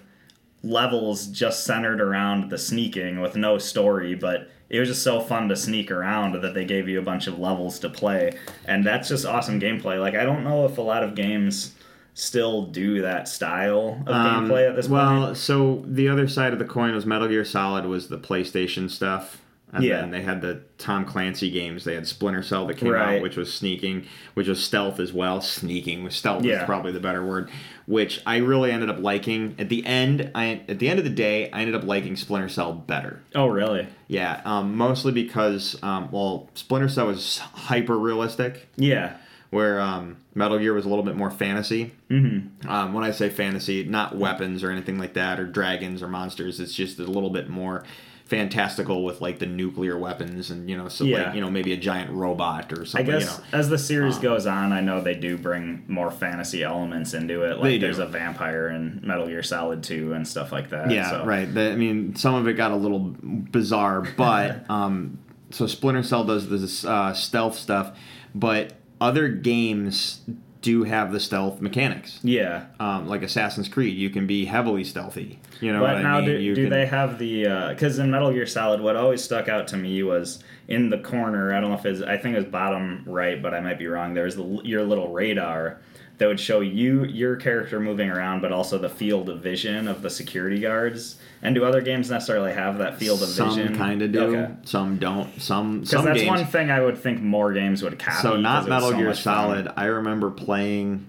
levels 0.62 1.26
just 1.28 1.64
centered 1.64 2.01
around 2.01 2.51
the 2.51 2.59
sneaking 2.59 3.20
with 3.20 3.36
no 3.36 3.59
story 3.59 4.14
but 4.14 4.51
it 4.68 4.80
was 4.80 4.89
just 4.89 5.02
so 5.02 5.20
fun 5.20 5.48
to 5.48 5.56
sneak 5.56 5.90
around 5.90 6.43
that 6.43 6.52
they 6.52 6.64
gave 6.64 6.89
you 6.89 6.98
a 6.98 7.02
bunch 7.02 7.26
of 7.26 7.39
levels 7.39 7.78
to 7.78 7.89
play 7.89 8.36
and 8.66 8.85
that's 8.85 9.09
just 9.09 9.24
awesome 9.24 9.60
gameplay 9.60 10.01
like 10.01 10.14
i 10.14 10.24
don't 10.24 10.43
know 10.44 10.64
if 10.66 10.76
a 10.78 10.82
lot 10.82 11.02
of 11.05 11.14
games 11.14 11.74
still 12.14 12.66
do 12.66 13.01
that 13.02 13.28
style 13.28 14.02
of 14.06 14.14
Um, 14.14 14.48
gameplay 14.48 14.68
at 14.68 14.74
this 14.74 14.89
well, 14.89 15.06
point 15.09 15.20
Well, 15.22 15.35
so 15.36 15.85
the 15.86 16.09
other 16.09 16.26
side 16.26 16.52
of 16.52 16.59
the 16.59 16.64
coin 16.64 16.93
was 16.93 17.06
Metal 17.06 17.28
Gear 17.28 17.44
Solid 17.44 17.86
was 17.86 18.09
the 18.09 18.18
PlayStation 18.18 18.90
stuff. 18.90 19.40
And 19.73 19.85
Yeah. 19.85 20.01
then 20.01 20.11
they 20.11 20.23
had 20.23 20.40
the 20.40 20.61
Tom 20.78 21.05
Clancy 21.05 21.51
games. 21.51 21.85
They 21.85 21.95
had 21.95 22.07
Splinter 22.07 22.43
Cell 22.43 22.66
that 22.66 22.78
came 22.78 22.89
Right. 22.90 23.16
out, 23.16 23.23
which 23.23 23.36
was 23.36 23.53
sneaking, 23.53 24.05
which 24.35 24.49
was 24.49 24.65
stealth 24.65 24.99
as 24.99 25.12
well. 25.12 25.40
Sneaking 25.43 26.05
was 26.05 26.15
stealth 26.15 26.45
is 26.45 26.62
probably 26.65 26.90
the 26.93 27.01
better 27.01 27.24
word. 27.24 27.51
Which 27.86 28.20
I 28.27 28.36
really 28.39 28.70
ended 28.70 28.89
up 28.90 28.99
liking. 29.01 29.55
At 29.59 29.69
the 29.69 29.85
end, 29.86 30.31
I 30.35 30.61
at 30.69 30.78
the 30.78 30.89
end 30.89 30.99
of 30.99 31.05
the 31.05 31.11
day, 31.11 31.51
I 31.51 31.61
ended 31.61 31.74
up 31.74 31.85
liking 31.85 32.16
Splinter 32.16 32.49
Cell 32.49 32.73
better. 32.73 33.20
oh 33.35 33.47
really 33.49 33.86
Yeah, 34.09 34.40
um, 34.47 34.74
mostly 34.77 35.12
because 35.12 35.77
um, 35.82 36.09
well, 36.11 36.49
Splinter 36.55 36.89
Cell 36.89 37.07
was 37.07 37.39
hyper 37.39 37.99
realistic 37.99 38.69
yeah 38.77 39.15
where 39.51 39.81
um, 39.81 40.16
Metal 40.35 40.59
Gear 40.59 40.74
was 40.74 40.85
a 40.85 40.89
little 40.90 41.05
bit 41.05 41.16
more 41.16 41.31
fantasy. 41.31 41.93
Mm-hmm. 42.11 42.69
Um, 42.70 42.93
when 42.93 43.03
I 43.03 43.12
say 43.12 43.31
fantasy, 43.31 43.82
not 43.82 44.15
weapons 44.15 44.62
or 44.62 44.70
anything 44.70 44.99
like 44.99 45.15
that, 45.15 45.40
or 45.40 45.47
dragons 45.47 46.03
or 46.03 46.09
monsters. 46.09 46.61
It's 46.61 46.74
just 46.74 46.99
a 46.99 47.05
little 47.05 47.31
bit 47.31 47.49
more 47.49 47.82
fantastical 48.29 49.05
with 49.05 49.21
like 49.23 49.39
the 49.39 49.47
nuclear 49.47 49.97
weapons 49.99 50.51
and 50.51 50.69
you 50.69 50.77
know, 50.77 50.89
so 50.89 51.03
Yeah. 51.05 51.25
like 51.29 51.35
you 51.35 51.41
know 51.41 51.51
maybe 51.51 51.73
a 51.73 51.77
giant 51.79 52.11
robot 52.13 52.71
or 52.73 52.85
something. 52.85 53.09
I 53.15 53.19
guess 53.19 53.23
you 53.39 53.43
know. 53.53 53.59
as 53.59 53.69
the 53.71 53.79
series 53.79 54.17
Um, 54.17 54.23
goes 54.23 54.47
on, 54.47 54.73
I 54.73 54.81
know 54.83 55.01
they 55.01 55.15
do 55.15 55.39
bring 55.39 55.85
more 55.89 56.11
fantasy 56.11 56.63
elements 56.63 57.15
into 57.15 57.43
it. 57.43 57.59
Like 57.59 57.81
there's 57.81 57.99
a 57.99 58.07
vampire 58.07 58.69
in 58.69 59.01
Metal 59.03 59.27
Gear 59.27 59.43
Solid 59.43 59.83
2 59.83 60.13
and 60.13 60.29
stuff 60.29 60.53
like 60.53 60.69
that. 60.71 60.91
Yeah, 60.91 61.11
so. 61.11 61.25
right. 61.25 61.53
The, 61.53 61.73
I 61.73 61.77
mean, 61.77 62.15
some 62.17 62.35
of 62.35 62.47
it 62.47 62.53
got 62.55 62.71
a 62.71 62.77
little 62.77 63.15
bizarre, 63.21 64.03
but 64.17 64.69
um, 64.71 65.19
so 65.51 65.67
Splinter 65.67 66.03
Cell 66.03 66.25
does 66.25 66.51
this 66.51 66.85
uh, 66.85 67.15
stealth 67.15 67.57
stuff, 67.57 67.97
but 68.35 68.75
other 69.01 69.29
games 69.29 70.21
do 70.60 70.82
have 70.82 71.12
the 71.12 71.20
stealth 71.20 71.60
mechanics. 71.60 72.20
Yeah. 72.22 72.66
Um, 72.80 73.09
like 73.09 73.22
Assassin's 73.22 73.68
Creed, 73.68 73.97
you 73.97 74.10
can 74.10 74.26
be 74.26 74.44
heavily 74.44 74.85
stealthy. 74.85 75.39
You 75.60 75.72
know 75.72 75.80
But 75.80 75.94
what 75.94 76.02
now, 76.02 76.18
I 76.18 76.20
mean? 76.20 76.30
do, 76.30 76.39
you 76.39 76.55
do 76.55 76.62
can, 76.62 76.70
they 76.70 76.86
have 76.86 77.18
the? 77.18 77.68
Because 77.70 77.98
in 77.98 78.10
Metal 78.10 78.32
Gear 78.32 78.47
Solid, 78.47 78.80
what 78.80 78.97
always 78.97 79.22
stuck 79.22 79.48
out 79.48 79.68
to 79.68 79.76
me 79.76 80.02
was 80.02 80.43
in 80.66 80.90
the 80.90 80.98
corner. 80.98 81.55
I 81.55 81.60
don't 81.60 81.70
know 81.70 81.76
if 81.76 81.86
it's. 81.86 82.02
I 82.02 82.16
think 82.16 82.35
it 82.35 82.39
was 82.39 82.47
bottom 82.47 83.05
right, 83.06 83.40
but 83.43 83.55
I 83.55 83.60
might 83.60 83.78
be 83.78 83.86
wrong. 83.86 84.14
There's 84.14 84.36
the, 84.36 84.60
your 84.64 84.85
little 84.85 85.12
radar 85.12 85.80
that 86.19 86.27
would 86.27 86.40
show 86.40 86.61
you 86.61 87.05
your 87.05 87.36
character 87.36 87.78
moving 87.81 88.11
around, 88.11 88.43
but 88.43 88.51
also 88.53 88.77
the 88.78 88.89
field 88.89 89.28
of 89.28 89.40
vision 89.40 89.86
of 89.89 90.03
the 90.03 90.11
security 90.11 90.61
guards. 90.61 91.16
And 91.43 91.55
do 91.55 91.65
other 91.65 91.81
games 91.81 92.11
necessarily 92.11 92.53
have 92.53 92.78
that 92.78 92.99
field 92.99 93.23
of 93.23 93.28
some 93.28 93.51
vision? 93.51 93.69
Some 93.69 93.77
kind 93.77 94.03
of 94.03 94.11
do, 94.12 94.20
Okay. 94.36 94.53
some 94.65 94.97
don't. 94.99 95.40
Some 95.40 95.81
Because 95.81 95.90
some 95.90 96.05
that's 96.05 96.19
games. 96.20 96.28
one 96.31 96.45
thing 96.47 96.70
I 96.70 96.81
would 96.81 96.99
think 96.99 97.20
more 97.23 97.53
games 97.53 97.82
would 97.85 97.99
copy. 97.99 98.19
So 98.23 98.36
not 98.36 98.69
Metal 98.69 98.90
so 98.90 98.97
Gear 98.97 99.07
much 99.07 99.23
fun. 99.23 99.35
Solid. 99.65 99.73
I 99.77 99.85
remember 99.85 100.31
playing. 100.31 101.07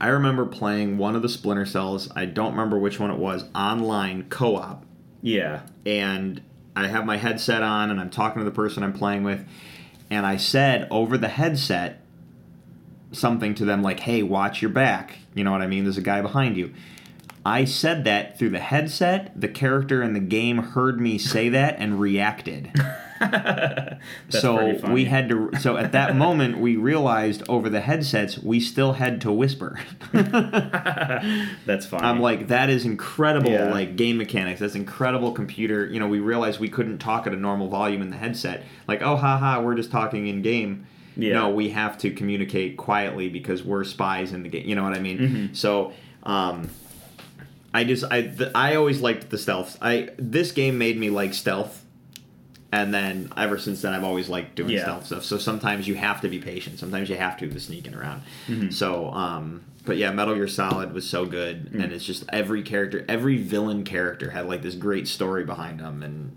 I 0.00 0.08
remember 0.08 0.44
playing 0.44 0.98
one 0.98 1.14
of 1.16 1.22
the 1.22 1.28
Splinter 1.28 1.64
Cells. 1.64 2.10
I 2.16 2.26
don't 2.26 2.50
remember 2.50 2.76
which 2.78 2.98
one 3.00 3.10
it 3.12 3.18
was. 3.18 3.44
Online 3.54 4.24
co-op, 4.28 4.84
Yeah. 5.22 5.60
and 5.86 6.42
I 6.74 6.88
have 6.88 7.06
my 7.06 7.16
headset 7.16 7.62
on, 7.62 7.90
and 7.90 7.98
I'm 8.00 8.10
talking 8.10 8.40
to 8.40 8.44
the 8.44 8.50
person 8.54 8.82
I'm 8.82 8.92
playing 8.92 9.22
with, 9.22 9.46
and 10.10 10.26
I 10.26 10.36
said 10.36 10.86
over 10.90 11.16
the 11.16 11.28
headset 11.28 12.02
something 13.16 13.54
to 13.56 13.64
them 13.64 13.82
like, 13.82 14.00
"Hey, 14.00 14.22
watch 14.22 14.62
your 14.62 14.70
back." 14.70 15.18
You 15.34 15.44
know 15.44 15.52
what 15.52 15.62
I 15.62 15.66
mean? 15.66 15.84
There's 15.84 15.98
a 15.98 16.02
guy 16.02 16.20
behind 16.22 16.56
you. 16.56 16.72
I 17.44 17.64
said 17.64 18.04
that 18.04 18.38
through 18.38 18.50
the 18.50 18.58
headset. 18.58 19.40
The 19.40 19.46
character 19.48 20.02
in 20.02 20.14
the 20.14 20.20
game 20.20 20.58
heard 20.58 21.00
me 21.00 21.16
say 21.16 21.48
that 21.50 21.76
and 21.78 22.00
reacted. 22.00 22.72
That's 23.20 24.00
so 24.30 24.74
we 24.90 25.04
had 25.06 25.28
to. 25.28 25.50
So 25.60 25.76
at 25.76 25.92
that 25.92 26.16
moment, 26.16 26.58
we 26.58 26.76
realized 26.76 27.42
over 27.48 27.70
the 27.70 27.80
headsets 27.80 28.36
we 28.38 28.58
still 28.60 28.94
had 28.94 29.20
to 29.22 29.32
whisper. 29.32 29.78
That's 30.12 31.86
funny. 31.86 32.02
I'm 32.04 32.20
like, 32.20 32.48
that 32.48 32.68
is 32.70 32.84
incredible, 32.84 33.50
Yeah. 33.50 33.70
like 33.70 33.96
game 33.96 34.18
mechanics. 34.18 34.60
That's 34.60 34.74
incredible 34.74 35.32
computer. 35.32 35.86
You 35.86 36.00
know, 36.00 36.08
we 36.08 36.20
realized 36.20 36.60
we 36.60 36.68
couldn't 36.68 36.98
talk 36.98 37.26
at 37.26 37.32
a 37.32 37.36
normal 37.36 37.68
volume 37.68 38.02
in 38.02 38.10
the 38.10 38.16
headset. 38.16 38.64
Like, 38.88 39.02
oh, 39.02 39.16
haha, 39.16 39.60
we're 39.62 39.74
just 39.76 39.90
talking 39.90 40.26
in 40.26 40.42
game. 40.42 40.86
Yeah. 41.16 41.34
No, 41.34 41.48
we 41.50 41.70
have 41.70 41.96
to 41.98 42.10
communicate 42.10 42.76
quietly 42.76 43.28
because 43.28 43.62
we're 43.64 43.84
spies 43.84 44.32
in 44.32 44.42
the 44.42 44.48
game. 44.48 44.66
You 44.68 44.74
know 44.74 44.82
what 44.82 44.92
I 44.94 45.00
mean? 45.00 45.18
Mm-hmm. 45.18 45.54
So, 45.54 45.92
um, 46.22 46.68
I 47.74 47.84
just 47.84 48.04
I 48.10 48.22
th- 48.22 48.50
I 48.54 48.74
always 48.76 49.00
liked 49.00 49.30
the 49.30 49.38
stealth. 49.38 49.76
I 49.82 50.10
this 50.18 50.52
game 50.52 50.78
made 50.78 50.98
me 50.98 51.10
like 51.10 51.34
stealth. 51.34 51.82
And 52.72 52.92
then 52.92 53.32
ever 53.36 53.58
since 53.58 53.80
then, 53.82 53.94
I've 53.94 54.04
always 54.04 54.28
liked 54.28 54.56
doing 54.56 54.70
Yeah. 54.70 54.82
stealth 54.82 55.06
stuff. 55.06 55.24
So 55.24 55.38
sometimes 55.38 55.86
you 55.86 55.94
have 55.94 56.20
to 56.22 56.28
be 56.28 56.38
patient. 56.38 56.78
Sometimes 56.78 57.08
you 57.08 57.16
have 57.16 57.36
to 57.38 57.46
be 57.46 57.58
sneaking 57.60 57.94
around. 57.94 58.22
Mm-hmm. 58.48 58.70
So, 58.70 59.10
um, 59.12 59.62
but 59.84 59.96
yeah, 59.96 60.10
Metal 60.10 60.34
Gear 60.34 60.48
Solid 60.48 60.92
was 60.92 61.08
so 61.08 61.26
good, 61.26 61.70
Mm. 61.72 61.84
and 61.84 61.92
it's 61.92 62.04
just 62.04 62.24
every 62.30 62.62
character, 62.62 63.04
every 63.08 63.36
villain 63.38 63.84
character 63.84 64.30
had 64.30 64.46
like 64.48 64.62
this 64.62 64.74
great 64.74 65.06
story 65.06 65.44
behind 65.44 65.78
them, 65.78 66.02
and 66.02 66.36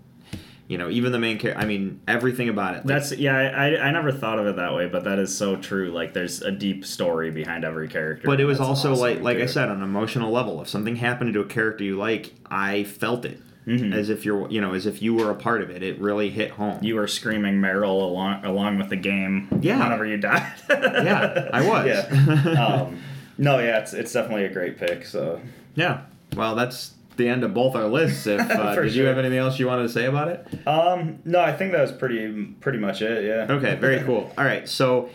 you 0.70 0.78
know, 0.78 0.88
even 0.88 1.10
the 1.10 1.18
main 1.18 1.36
character. 1.36 1.60
I 1.60 1.66
mean, 1.66 2.00
everything 2.06 2.48
about 2.48 2.74
it. 2.74 2.76
like, 2.78 2.86
That's 2.86 3.10
yeah. 3.12 3.34
I, 3.36 3.88
I 3.88 3.90
never 3.90 4.12
thought 4.12 4.38
of 4.38 4.46
it 4.46 4.54
that 4.54 4.72
way, 4.72 4.86
but 4.86 5.02
that 5.02 5.18
is 5.18 5.36
so 5.36 5.56
true. 5.56 5.90
Like 5.90 6.12
there's 6.12 6.42
a 6.42 6.52
deep 6.52 6.84
story 6.86 7.32
behind 7.32 7.64
every 7.64 7.88
character. 7.88 8.24
But 8.24 8.40
it 8.40 8.44
was 8.44 8.60
also 8.60 8.92
awesome, 8.92 9.00
like, 9.00 9.20
like 9.20 9.38
I 9.38 9.46
said, 9.46 9.68
on 9.68 9.78
an 9.78 9.82
emotional 9.82 10.30
level. 10.30 10.62
If 10.62 10.68
something 10.68 10.94
happened 10.94 11.34
to 11.34 11.40
a 11.40 11.44
character 11.44 11.82
you 11.82 11.96
like, 11.96 12.32
I 12.48 12.84
felt 12.84 13.24
it 13.24 13.40
Mm-hmm. 13.66 13.92
as 13.92 14.08
if 14.08 14.24
you're, 14.24 14.50
you 14.50 14.60
know, 14.60 14.72
as 14.72 14.86
if 14.86 15.02
you 15.02 15.14
were 15.14 15.30
a 15.30 15.34
part 15.34 15.60
of 15.60 15.68
it. 15.70 15.82
It 15.82 16.00
really 16.00 16.30
hit 16.30 16.50
home. 16.52 16.78
you 16.82 16.94
were 16.94 17.06
screaming 17.06 17.56
Meryl 17.60 18.00
along 18.02 18.44
along 18.44 18.78
with 18.78 18.88
the 18.88 18.96
game. 18.96 19.48
Yeah. 19.60 19.78
Whenever 19.80 20.06
you 20.06 20.16
died. 20.16 20.50
yeah, 20.70 21.50
I 21.52 21.68
was. 21.68 21.86
yeah. 21.86 22.54
Um, 22.64 23.02
no, 23.38 23.58
yeah, 23.58 23.78
it's 23.80 23.92
it's 23.92 24.12
definitely 24.12 24.44
a 24.46 24.52
great 24.52 24.78
pick. 24.78 25.04
So 25.04 25.40
Yeah. 25.74 26.02
Well, 26.34 26.54
that's 26.54 26.92
the 27.16 27.28
end 27.28 27.44
of 27.44 27.54
both 27.54 27.74
our 27.74 27.86
lists. 27.86 28.26
If 28.26 28.40
uh, 28.50 28.74
did 28.74 28.94
you 28.94 29.04
have 29.04 29.18
anything 29.18 29.38
else 29.38 29.58
you 29.58 29.66
wanted 29.66 29.82
to 29.82 29.88
say 29.88 30.06
about 30.06 30.28
it? 30.28 30.66
um, 30.66 31.18
no, 31.24 31.40
I 31.40 31.52
think 31.52 31.72
that 31.72 31.80
was 31.80 31.92
pretty 31.92 32.46
pretty 32.60 32.78
much 32.78 33.02
it. 33.02 33.24
Yeah. 33.24 33.54
Okay, 33.54 33.76
very 33.76 34.02
cool. 34.04 34.32
All 34.36 34.44
right, 34.44 34.68
so 34.68 35.10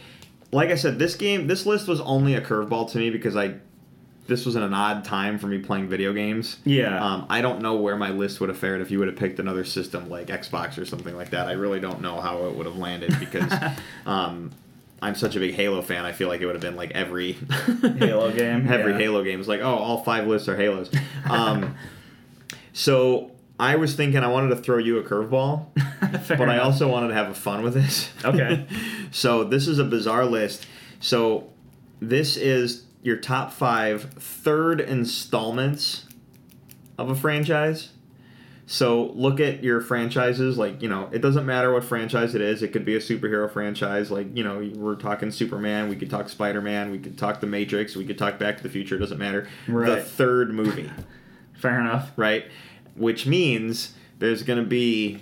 like 0.51 0.69
I 0.69 0.75
said, 0.75 0.99
this 0.99 1.15
game, 1.15 1.47
this 1.47 1.65
list 1.65 1.87
was 1.87 1.99
only 2.01 2.35
a 2.35 2.41
curveball 2.41 2.89
to 2.91 2.97
me 2.97 3.09
because 3.09 3.35
I, 3.35 3.55
this 4.27 4.45
was 4.45 4.55
in 4.55 4.63
an 4.63 4.73
odd 4.73 5.03
time 5.03 5.37
for 5.37 5.47
me 5.47 5.57
playing 5.59 5.89
video 5.89 6.13
games. 6.13 6.59
Yeah. 6.63 7.03
Um, 7.03 7.25
I 7.29 7.41
don't 7.41 7.61
know 7.61 7.75
where 7.75 7.97
my 7.97 8.09
list 8.09 8.39
would 8.39 8.49
have 8.49 8.57
fared 8.57 8.81
if 8.81 8.89
you 8.89 8.99
would 8.99 9.07
have 9.07 9.17
picked 9.17 9.39
another 9.39 9.65
system 9.65 10.09
like 10.09 10.27
Xbox 10.27 10.77
or 10.77 10.85
something 10.85 11.15
like 11.15 11.31
that. 11.31 11.47
I 11.47 11.53
really 11.53 11.79
don't 11.79 12.01
know 12.01 12.21
how 12.21 12.45
it 12.45 12.55
would 12.55 12.65
have 12.65 12.77
landed 12.77 13.19
because, 13.19 13.51
um, 14.05 14.51
I'm 15.01 15.15
such 15.15 15.35
a 15.35 15.39
big 15.39 15.53
Halo 15.53 15.81
fan. 15.81 16.05
I 16.05 16.11
feel 16.11 16.27
like 16.27 16.41
it 16.41 16.45
would 16.45 16.55
have 16.55 16.61
been 16.61 16.75
like 16.75 16.91
every 16.91 17.33
Halo 17.97 18.31
game, 18.31 18.67
every 18.71 18.93
yeah. 18.93 18.99
Halo 18.99 19.23
game. 19.23 19.39
It's 19.39 19.49
like, 19.49 19.61
oh, 19.61 19.75
all 19.75 20.03
five 20.03 20.27
lists 20.27 20.47
are 20.47 20.55
Halos. 20.55 20.89
Um, 21.29 21.75
so 22.73 23.31
I 23.59 23.75
was 23.75 23.95
thinking 23.95 24.23
I 24.23 24.27
wanted 24.27 24.49
to 24.49 24.57
throw 24.57 24.77
you 24.77 24.97
a 24.97 25.03
curveball. 25.03 25.67
But 26.27 26.49
I 26.49 26.59
also 26.59 26.89
wanted 26.89 27.09
to 27.09 27.13
have 27.13 27.37
fun 27.37 27.61
with 27.61 27.73
this. 27.73 28.09
Okay. 28.23 28.65
so 29.11 29.43
this 29.43 29.67
is 29.67 29.79
a 29.79 29.83
bizarre 29.83 30.25
list. 30.25 30.65
So 30.99 31.51
this 31.99 32.37
is 32.37 32.85
your 33.03 33.17
top 33.17 33.51
five 33.51 34.13
third 34.13 34.81
installments 34.81 36.05
of 36.97 37.09
a 37.09 37.15
franchise. 37.15 37.89
So 38.67 39.11
look 39.13 39.39
at 39.39 39.63
your 39.63 39.79
franchises. 39.79 40.57
Like 40.57 40.81
you 40.81 40.89
know, 40.89 41.09
it 41.11 41.19
doesn't 41.19 41.45
matter 41.45 41.71
what 41.71 41.83
franchise 41.83 42.33
it 42.33 42.41
is. 42.41 42.63
It 42.63 42.69
could 42.69 42.85
be 42.85 42.95
a 42.95 42.99
superhero 42.99 43.51
franchise. 43.51 44.09
Like 44.09 44.35
you 44.35 44.43
know, 44.43 44.69
we're 44.75 44.95
talking 44.95 45.31
Superman. 45.31 45.87
We 45.89 45.95
could 45.95 46.09
talk 46.09 46.29
Spider 46.29 46.61
Man. 46.61 46.91
We 46.91 46.99
could 46.99 47.17
talk 47.17 47.39
The 47.41 47.47
Matrix. 47.47 47.95
We 47.95 48.05
could 48.05 48.17
talk 48.17 48.39
Back 48.39 48.57
to 48.57 48.63
the 48.63 48.69
Future. 48.69 48.95
It 48.95 48.99
doesn't 48.99 49.19
matter. 49.19 49.47
Right. 49.67 49.95
The 49.95 50.01
third 50.01 50.53
movie. 50.53 50.89
Fair 51.53 51.79
enough. 51.79 52.11
right? 52.15 52.45
Which 52.95 53.25
means 53.25 53.93
there's 54.19 54.43
going 54.43 54.59
to 54.59 54.65
be 54.67 55.19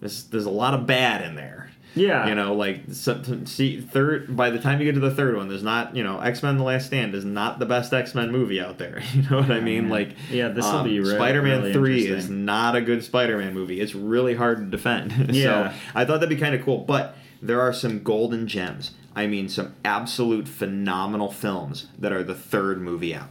there's, 0.00 0.24
there's 0.24 0.46
a 0.46 0.50
lot 0.50 0.74
of 0.74 0.86
bad 0.86 1.22
in 1.22 1.34
there. 1.34 1.59
Yeah. 1.94 2.28
You 2.28 2.34
know, 2.34 2.54
like 2.54 2.82
see 2.92 3.80
third 3.80 4.36
by 4.36 4.50
the 4.50 4.58
time 4.58 4.78
you 4.80 4.86
get 4.86 4.94
to 4.94 5.00
the 5.00 5.14
third 5.14 5.36
one, 5.36 5.48
there's 5.48 5.62
not 5.62 5.96
you 5.96 6.04
know 6.04 6.20
X 6.20 6.42
Men: 6.42 6.56
The 6.56 6.64
Last 6.64 6.86
Stand 6.86 7.14
is 7.14 7.24
not 7.24 7.58
the 7.58 7.66
best 7.66 7.92
X 7.92 8.14
Men 8.14 8.30
movie 8.30 8.60
out 8.60 8.78
there. 8.78 9.02
You 9.14 9.22
know 9.28 9.40
what 9.40 9.50
I 9.50 9.60
mean? 9.60 9.88
man. 9.88 9.90
Like 9.90 10.16
Yeah, 10.30 10.48
this'll 10.48 10.76
um, 10.76 10.88
be 10.88 11.00
re- 11.00 11.14
Spider-Man 11.14 11.58
really 11.58 11.72
Three 11.72 12.06
is 12.06 12.30
not 12.30 12.76
a 12.76 12.80
good 12.80 13.04
Spider-Man 13.04 13.52
movie. 13.52 13.80
It's 13.80 13.94
really 13.94 14.34
hard 14.34 14.58
to 14.58 14.64
defend. 14.64 15.12
Yeah. 15.40 15.72
so 15.72 15.78
I 15.94 16.04
thought 16.04 16.20
that'd 16.20 16.28
be 16.28 16.36
kind 16.36 16.54
of 16.54 16.64
cool, 16.64 16.78
but 16.78 17.16
there 17.42 17.60
are 17.60 17.72
some 17.72 18.02
golden 18.02 18.46
gems. 18.46 18.92
I 19.14 19.26
mean, 19.26 19.48
some 19.48 19.74
absolute 19.84 20.48
phenomenal 20.48 21.30
films 21.30 21.86
that 21.98 22.12
are 22.12 22.22
the 22.22 22.34
third 22.34 22.80
movie 22.80 23.14
out. 23.14 23.28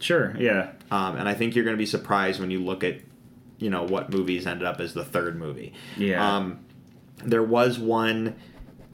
Sure. 0.00 0.36
Yeah. 0.38 0.72
Um, 0.90 1.16
and 1.16 1.28
I 1.28 1.34
think 1.34 1.54
you're 1.54 1.64
going 1.64 1.76
to 1.76 1.78
be 1.78 1.86
surprised 1.86 2.40
when 2.40 2.50
you 2.50 2.62
look 2.62 2.82
at, 2.84 2.96
you 3.58 3.70
know, 3.70 3.84
what 3.84 4.10
movies 4.10 4.46
ended 4.46 4.66
up 4.66 4.80
as 4.80 4.94
the 4.94 5.04
third 5.04 5.36
movie. 5.36 5.72
Yeah. 5.96 6.36
Um, 6.36 6.64
there 7.24 7.42
was 7.42 7.78
one 7.78 8.36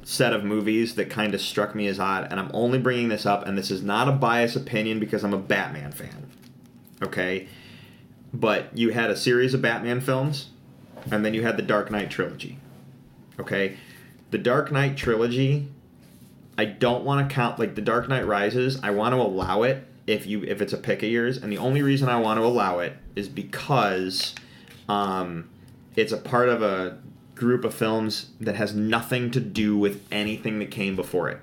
set 0.03 0.33
of 0.33 0.43
movies 0.45 0.95
that 0.95 1.11
kind 1.11 1.35
of 1.35 1.41
struck 1.41 1.75
me 1.75 1.87
as 1.87 2.01
odd, 2.01 2.29
and 2.31 2.41
I'm 2.41 2.51
only 2.55 2.79
bringing 2.79 3.09
this 3.09 3.27
up, 3.27 3.47
and 3.47 3.59
this 3.59 3.71
is 3.71 3.83
not 3.83 4.09
a 4.09 4.13
biased 4.13 4.57
opinion 4.57 4.99
because 4.99 5.23
I'm 5.23 5.35
a 5.35 5.39
Batman 5.39 5.93
fan. 5.93 6.31
Okay? 7.03 7.49
But 8.33 8.77
you 8.77 8.91
had 8.91 9.11
a 9.11 9.17
series 9.17 9.55
of 9.55 9.63
Batman 9.63 10.01
films, 10.01 10.49
and 11.11 11.25
then 11.25 11.35
you 11.35 11.43
had 11.43 11.57
the 11.57 11.63
Dark 11.63 11.91
Knight 11.91 12.11
trilogy. 12.11 12.59
Okay? 13.39 13.77
The 14.31 14.39
Dark 14.39 14.73
Knight 14.73 14.97
trilogy, 14.97 15.69
I 16.57 16.65
don't 16.65 17.05
want 17.05 17.29
to 17.29 17.35
count 17.35 17.59
like 17.59 17.75
the 17.75 17.83
Dark 17.83 18.09
Knight 18.09 18.27
Rises. 18.27 18.81
I 18.83 18.91
want 18.91 19.15
to 19.15 19.21
allow 19.21 19.63
it 19.63 19.87
if 20.07 20.27
you 20.27 20.43
if 20.45 20.63
it's 20.63 20.73
a 20.73 20.79
pick 20.79 21.03
of 21.03 21.11
yours, 21.11 21.37
and 21.37 21.53
the 21.53 21.59
only 21.59 21.83
reason 21.83 22.09
I 22.09 22.19
want 22.19 22.41
to 22.41 22.45
allow 22.45 22.79
it 22.79 22.97
is 23.15 23.29
because 23.29 24.35
um, 24.89 25.51
it's 25.97 26.13
a 26.13 26.17
part 26.17 26.49
of 26.49 26.63
a 26.63 26.99
group 27.39 27.65
of 27.65 27.73
films 27.75 28.31
that 28.41 28.57
has 28.57 28.75
nothing 28.75 29.31
to 29.31 29.41
do 29.41 29.77
with 29.77 30.07
anything 30.11 30.59
that 30.59 30.71
came 30.71 30.97
before 30.97 31.29
it. 31.31 31.39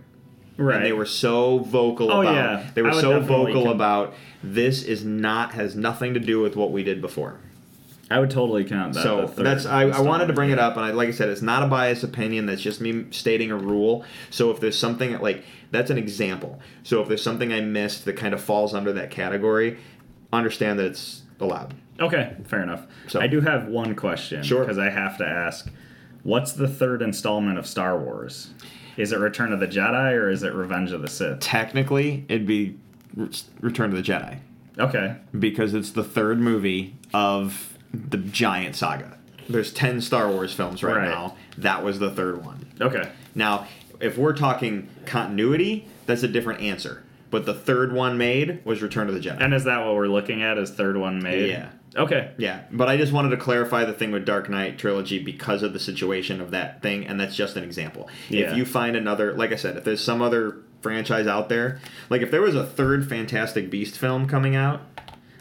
Right. 0.58 0.78
And 0.78 0.86
they 0.86 0.94
were 0.94 1.06
so 1.06 1.60
vocal 1.60 2.12
Oh, 2.12 2.22
about 2.22 2.34
yeah. 2.36 2.70
they 2.76 2.82
were 2.82 2.94
so 2.94 3.20
vocal 3.20 3.64
con- 3.64 3.74
about 3.74 4.14
this 4.44 4.84
is 4.84 5.04
not 5.04 5.54
has 5.54 5.76
nothing 5.76 6.14
to 6.14 6.20
do 6.20 6.40
with 6.42 6.56
what 6.56 6.72
we 6.72 6.84
did 6.84 7.02
before. 7.02 7.40
I 8.10 8.20
would 8.20 8.30
totally 8.30 8.64
count 8.64 8.94
that. 8.94 9.04
So 9.04 9.28
third 9.28 9.46
that's 9.46 9.66
I, 9.66 9.84
I 9.90 10.00
wanted 10.02 10.28
to 10.28 10.34
bring 10.34 10.52
it 10.52 10.60
up, 10.60 10.76
and 10.78 10.86
I, 10.86 10.92
like 10.92 11.10
I 11.10 11.12
said, 11.12 11.28
it's 11.30 11.42
not 11.42 11.64
a 11.64 11.68
biased 11.68 12.04
opinion. 12.04 12.46
That's 12.46 12.62
just 12.62 12.80
me 12.80 13.06
stating 13.12 13.50
a 13.52 13.58
rule. 13.58 14.06
So 14.30 14.52
if 14.52 14.60
there's 14.60 14.78
something 14.78 15.18
like 15.20 15.44
that's 15.72 15.90
an 15.90 15.98
example. 15.98 16.60
So 16.84 17.02
if 17.02 17.08
there's 17.08 17.24
something 17.24 17.52
I 17.52 17.62
missed 17.62 18.06
that 18.06 18.14
kind 18.14 18.34
of 18.34 18.42
falls 18.42 18.74
under 18.76 18.94
that 18.94 19.10
category, 19.12 19.80
understand 20.32 20.78
that 20.80 20.86
it's 20.86 21.24
allowed. 21.40 21.74
Okay, 22.00 22.36
fair 22.46 22.62
enough. 22.62 22.86
So- 23.08 23.20
I 23.22 23.28
do 23.28 23.42
have 23.42 23.68
one 23.68 23.96
question. 23.96 24.44
Sure. 24.44 24.62
Because 24.62 24.78
I 24.78 24.90
have 24.90 25.18
to 25.18 25.26
ask, 25.26 25.70
what's 26.26 26.52
the 26.52 26.68
third 26.68 27.02
installment 27.02 27.58
of 27.58 27.66
Star 27.66 27.98
Wars? 27.98 28.50
Is 28.98 29.12
it 29.14 29.20
Return 29.20 29.54
of 29.54 29.60
the 29.62 29.68
Jedi 29.68 30.12
or 30.14 30.30
is 30.30 30.44
it 30.44 30.54
Revenge 30.54 30.92
of 30.92 31.02
the 31.02 31.08
Sith? 31.08 31.40
Technically, 31.40 32.26
it'd 32.28 32.46
be 32.48 32.78
Re- 33.16 33.30
Return 33.62 33.92
of 33.92 33.96
the 33.98 34.04
Jedi 34.04 34.40
Okay. 34.80 35.16
because 35.38 35.74
it's 35.74 35.92
the 35.92 36.04
third 36.04 36.40
movie 36.40 36.96
of 37.14 37.78
the 37.94 38.18
giant 38.18 38.76
saga. 38.76 39.18
There's 39.48 39.72
ten 39.72 40.02
Star 40.02 40.30
Wars 40.30 40.54
films 40.54 40.82
right, 40.84 40.98
Right. 40.98 41.08
now. 41.10 41.36
That 41.58 41.84
was 41.84 42.00
the 42.00 42.10
third 42.10 42.44
one. 42.44 42.66
Okay. 42.82 43.08
Now, 43.36 43.68
if 44.02 44.18
we're 44.18 44.34
talking 44.36 44.88
continuity, 45.06 45.88
that's 46.08 46.24
a 46.24 46.28
different 46.28 46.62
answer. 46.62 47.04
But 47.32 47.46
the 47.46 47.54
third 47.54 47.92
one 47.94 48.18
made 48.18 48.64
was 48.66 48.82
Return 48.82 49.08
of 49.08 49.14
the 49.14 49.20
Jedi. 49.20 49.38
And 49.42 49.54
is 49.54 49.66
that 49.66 49.86
what 49.86 49.96
we're 49.96 50.08
looking 50.08 50.42
at? 50.42 50.58
Is 50.58 50.72
third 50.72 50.98
one 50.98 51.22
made? 51.22 51.50
Yeah. 51.50 51.70
Okay. 51.96 52.32
Yeah, 52.38 52.62
but 52.72 52.90
I 52.90 52.98
just 52.98 53.14
wanted 53.14 53.30
to 53.30 53.38
clarify 53.38 53.86
the 53.86 53.94
thing 53.94 54.12
with 54.12 54.26
Dark 54.26 54.50
Knight 54.50 54.78
trilogy 54.78 55.20
because 55.20 55.64
of 55.64 55.74
the 55.74 55.80
situation 55.80 56.42
of 56.42 56.52
that 56.52 56.82
thing, 56.82 57.06
and 57.08 57.20
that's 57.20 57.36
just 57.36 57.56
an 57.56 57.64
example. 57.64 58.10
Yeah. 58.30 58.52
If 58.52 58.58
you 58.58 58.66
find 58.66 58.96
another, 58.96 59.34
like 59.34 59.52
I 59.52 59.56
said, 59.56 59.78
if 59.78 59.84
there's 59.86 60.04
some 60.04 60.22
other 60.22 60.58
franchise 60.82 61.26
out 61.28 61.50
there, 61.50 61.80
like 62.10 62.22
if 62.22 62.32
there 62.32 62.42
was 62.42 62.56
a 62.56 62.66
third 62.66 63.08
Fantastic 63.08 63.70
Beast 63.70 63.98
film 63.98 64.28
coming 64.28 64.56
out, 64.56 64.82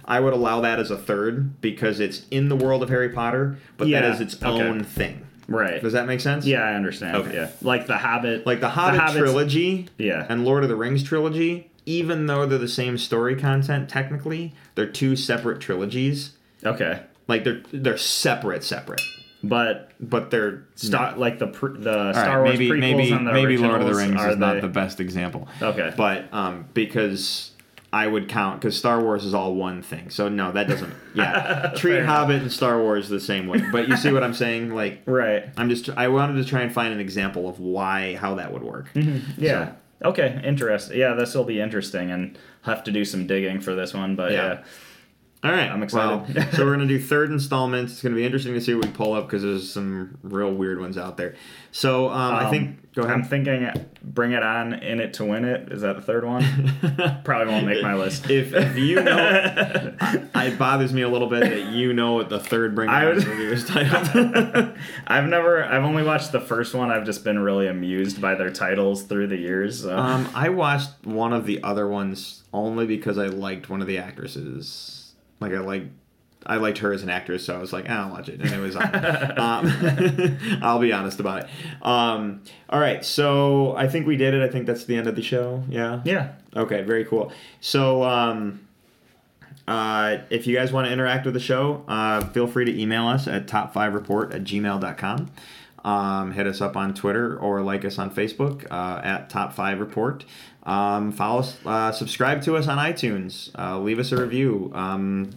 I 0.04 0.20
would 0.20 0.32
allow 0.34 0.60
that 0.60 0.78
as 0.78 0.90
a 0.90 0.96
third 0.98 1.60
because 1.60 1.98
it's 1.98 2.26
in 2.30 2.48
the 2.48 2.56
world 2.56 2.82
of 2.82 2.88
Harry 2.88 3.08
Potter, 3.08 3.58
but 3.76 3.88
Yeah, 3.88 4.02
that 4.02 4.12
is 4.14 4.20
its 4.20 4.36
okay. 4.42 4.46
own 4.62 4.84
thing. 4.84 5.26
Right. 5.48 5.82
Does 5.82 5.92
that 5.94 6.06
make 6.06 6.20
sense? 6.20 6.46
Yeah, 6.46 6.62
I 6.62 6.74
understand. 6.74 7.16
Okay. 7.16 7.34
Yeah. 7.34 7.50
Like 7.62 7.86
the 7.86 7.98
Hobbit. 7.98 8.46
Like 8.46 8.60
the 8.60 8.68
Hobbit 8.70 9.00
Hobbit's- 9.00 9.18
trilogy 9.18 9.88
Yeah. 9.98 10.24
and 10.28 10.44
Lord 10.44 10.62
of 10.62 10.68
the 10.70 10.76
Rings 10.76 11.02
trilogy, 11.02 11.70
even 11.84 12.26
though 12.26 12.46
they're 12.46 12.58
the 12.58 12.68
same 12.68 12.96
story 12.96 13.34
content 13.36 13.88
technically, 13.90 14.54
they're 14.74 14.86
two 14.86 15.16
separate 15.16 15.60
trilogies. 15.60 16.32
Okay. 16.64 17.00
Like 17.28 17.44
they're 17.44 17.62
they're 17.72 17.96
separate, 17.96 18.64
separate. 18.64 19.02
But 19.42 19.90
but 20.00 20.30
they're 20.30 20.64
Star 20.74 21.16
like 21.16 21.38
the 21.38 21.48
pr- 21.48 21.68
the 21.76 22.06
All 22.08 22.14
Star 22.14 22.42
right, 22.42 22.44
Wars 22.48 22.58
maybe 22.58 22.70
prequels 22.70 22.80
maybe 22.80 23.12
and 23.12 23.26
the 23.26 23.32
maybe 23.32 23.56
Lord 23.58 23.82
of 23.82 23.86
the 23.88 23.94
Rings 23.94 24.20
is 24.24 24.36
not 24.36 24.60
the 24.62 24.68
best 24.68 25.00
example. 25.00 25.48
Okay. 25.60 25.92
But 25.96 26.32
um, 26.32 26.66
because 26.72 27.50
I 27.92 28.06
would 28.06 28.28
count 28.28 28.60
because 28.60 28.76
Star 28.76 29.00
Wars 29.02 29.24
is 29.24 29.34
all 29.34 29.54
one 29.54 29.82
thing. 29.82 30.08
So 30.10 30.28
no, 30.28 30.52
that 30.52 30.66
doesn't. 30.68 30.92
Yeah, 31.14 31.72
treat. 31.76 32.04
Hobbit 32.04 32.42
and 32.42 32.50
Star 32.52 32.78
Wars 32.80 33.08
the 33.08 33.20
same 33.20 33.46
way. 33.46 33.62
But 33.70 33.86
you 33.88 33.96
see 33.96 34.10
what 34.12 34.24
I'm 34.24 34.34
saying? 34.34 34.74
Like 34.74 35.02
Right. 35.06 35.44
I'm 35.56 35.68
just 35.68 35.88
I 35.90 36.08
wanted 36.08 36.42
to 36.42 36.48
try 36.48 36.62
and 36.62 36.72
find 36.72 36.92
an 36.92 37.00
example 37.00 37.48
of 37.48 37.60
why 37.60 38.16
how 38.16 38.34
that 38.36 38.52
would 38.52 38.62
work. 38.62 38.88
Yeah. 39.36 39.72
Okay. 40.02 40.40
Interesting. 40.42 40.98
Yeah, 40.98 41.14
this 41.14 41.34
will 41.34 41.44
be 41.44 41.60
interesting, 41.60 42.10
and 42.10 42.36
have 42.62 42.82
to 42.84 42.90
do 42.90 43.04
some 43.04 43.26
digging 43.26 43.60
for 43.60 43.74
this 43.74 43.92
one. 43.94 44.16
But 44.16 44.32
Yeah. 44.32 44.46
yeah. 44.54 44.64
All 45.44 45.50
right, 45.50 45.70
I'm 45.70 45.82
excited. 45.82 46.54
So 46.54 46.64
we're 46.64 46.72
gonna 46.72 46.86
do 46.86 46.98
third 47.02 47.30
installments. 47.30 47.92
It's 47.92 48.02
gonna 48.02 48.14
be 48.14 48.24
interesting 48.24 48.54
to 48.54 48.62
see 48.62 48.72
what 48.74 48.86
we 48.86 48.90
pull 48.92 49.12
up 49.12 49.26
because 49.26 49.42
there's 49.42 49.70
some 49.70 50.16
real 50.22 50.50
weird 50.54 50.80
ones 50.80 50.96
out 50.96 51.18
there. 51.18 51.34
So 51.70 52.08
um, 52.08 52.34
I 52.34 52.44
Um, 52.44 52.50
think 52.50 52.94
go 52.94 53.02
ahead. 53.02 53.14
I'm 53.14 53.24
thinking, 53.24 53.68
bring 54.02 54.32
it 54.32 54.42
on, 54.42 54.72
in 54.72 55.00
it 55.00 55.12
to 55.14 55.24
win 55.26 55.44
it. 55.44 55.70
Is 55.70 55.82
that 55.82 55.96
the 55.96 56.02
third 56.02 56.24
one? 56.24 56.42
Probably 57.24 57.52
won't 57.52 57.66
make 57.66 57.82
my 57.82 57.94
list. 57.94 58.30
if, 58.30 58.54
if 58.54 58.78
you 58.78 59.02
know, 59.02 59.94
I, 60.34 60.46
it 60.46 60.58
bothers 60.58 60.94
me 60.94 61.02
a 61.02 61.08
little 61.10 61.28
bit 61.28 61.40
that 61.40 61.72
you 61.72 61.92
know 61.92 62.14
what 62.14 62.30
the 62.30 62.40
third 62.40 62.74
Bring 62.74 62.88
It 62.88 62.92
I 62.92 63.04
On 63.06 63.14
was- 63.16 63.26
movie 63.26 63.46
was 63.48 63.66
titled. 63.66 64.74
I've 65.06 65.28
never, 65.28 65.62
I've 65.62 65.84
only 65.84 66.04
watched 66.04 66.32
the 66.32 66.40
first 66.40 66.72
one. 66.74 66.90
I've 66.90 67.04
just 67.04 67.22
been 67.22 67.38
really 67.40 67.66
amused 67.66 68.18
by 68.18 68.34
their 68.34 68.50
titles 68.50 69.02
through 69.02 69.26
the 69.26 69.36
years. 69.36 69.82
So. 69.82 69.94
um, 69.94 70.26
I 70.34 70.48
watched 70.48 70.88
one 71.04 71.34
of 71.34 71.44
the 71.44 71.62
other 71.62 71.86
ones 71.86 72.44
only 72.54 72.86
because 72.86 73.18
I 73.18 73.26
liked 73.26 73.68
one 73.68 73.82
of 73.82 73.86
the 73.86 73.98
actresses. 73.98 75.03
Like 75.40 75.52
I 75.52 75.60
like. 75.60 75.84
I 76.46 76.56
liked 76.56 76.76
her 76.78 76.92
as 76.92 77.02
an 77.02 77.08
actress, 77.08 77.46
so 77.46 77.56
I 77.56 77.58
was 77.58 77.72
like, 77.72 77.86
"Ah, 77.88 78.04
I'll 78.06 78.10
watch 78.10 78.28
it, 78.28 78.38
and 78.38 78.50
it 78.50 78.58
was 78.58 78.76
on. 78.76 78.82
um, 79.38 80.58
I'll 80.62 80.78
be 80.78 80.92
honest 80.92 81.18
about 81.18 81.44
it. 81.44 81.50
Um, 81.80 82.42
all 82.68 82.80
right, 82.80 83.02
so 83.02 83.74
I 83.76 83.88
think 83.88 84.06
we 84.06 84.18
did 84.18 84.34
it. 84.34 84.42
I 84.42 84.48
think 84.48 84.66
that's 84.66 84.84
the 84.84 84.96
end 84.96 85.06
of 85.06 85.16
the 85.16 85.22
show. 85.22 85.64
Yeah. 85.70 86.02
yeah. 86.04 86.32
Okay, 86.54 86.82
very 86.82 87.06
cool. 87.06 87.32
So, 87.62 88.02
um, 88.02 88.66
uh, 89.66 90.18
if 90.28 90.46
you 90.46 90.54
guys 90.54 90.70
want 90.72 90.86
to 90.86 90.92
interact 90.92 91.24
with 91.24 91.34
the 91.34 91.40
show, 91.40 91.82
uh, 91.88 92.26
feel 92.26 92.46
free 92.46 92.66
to 92.66 92.80
email 92.80 93.08
us 93.08 93.26
at 93.26 93.46
top5report 93.46 94.34
at 94.34 94.44
gmail.com. 94.44 95.30
Um, 95.84 96.32
hit 96.32 96.46
us 96.46 96.62
up 96.62 96.76
on 96.76 96.94
Twitter 96.94 97.36
or 97.36 97.60
like 97.60 97.84
us 97.84 97.98
on 97.98 98.10
Facebook 98.10 98.66
uh, 98.70 99.02
at 99.04 99.28
top5report. 99.28 100.24
Um, 100.64 101.12
follow 101.12 101.40
us, 101.40 101.58
uh, 101.66 101.92
subscribe 101.92 102.42
to 102.42 102.56
us 102.56 102.68
on 102.68 102.78
iTunes. 102.78 103.50
Uh, 103.58 103.78
leave 103.78 103.98
us 103.98 104.12
a 104.12 104.16
review. 104.16 104.70
Um, 104.74 105.30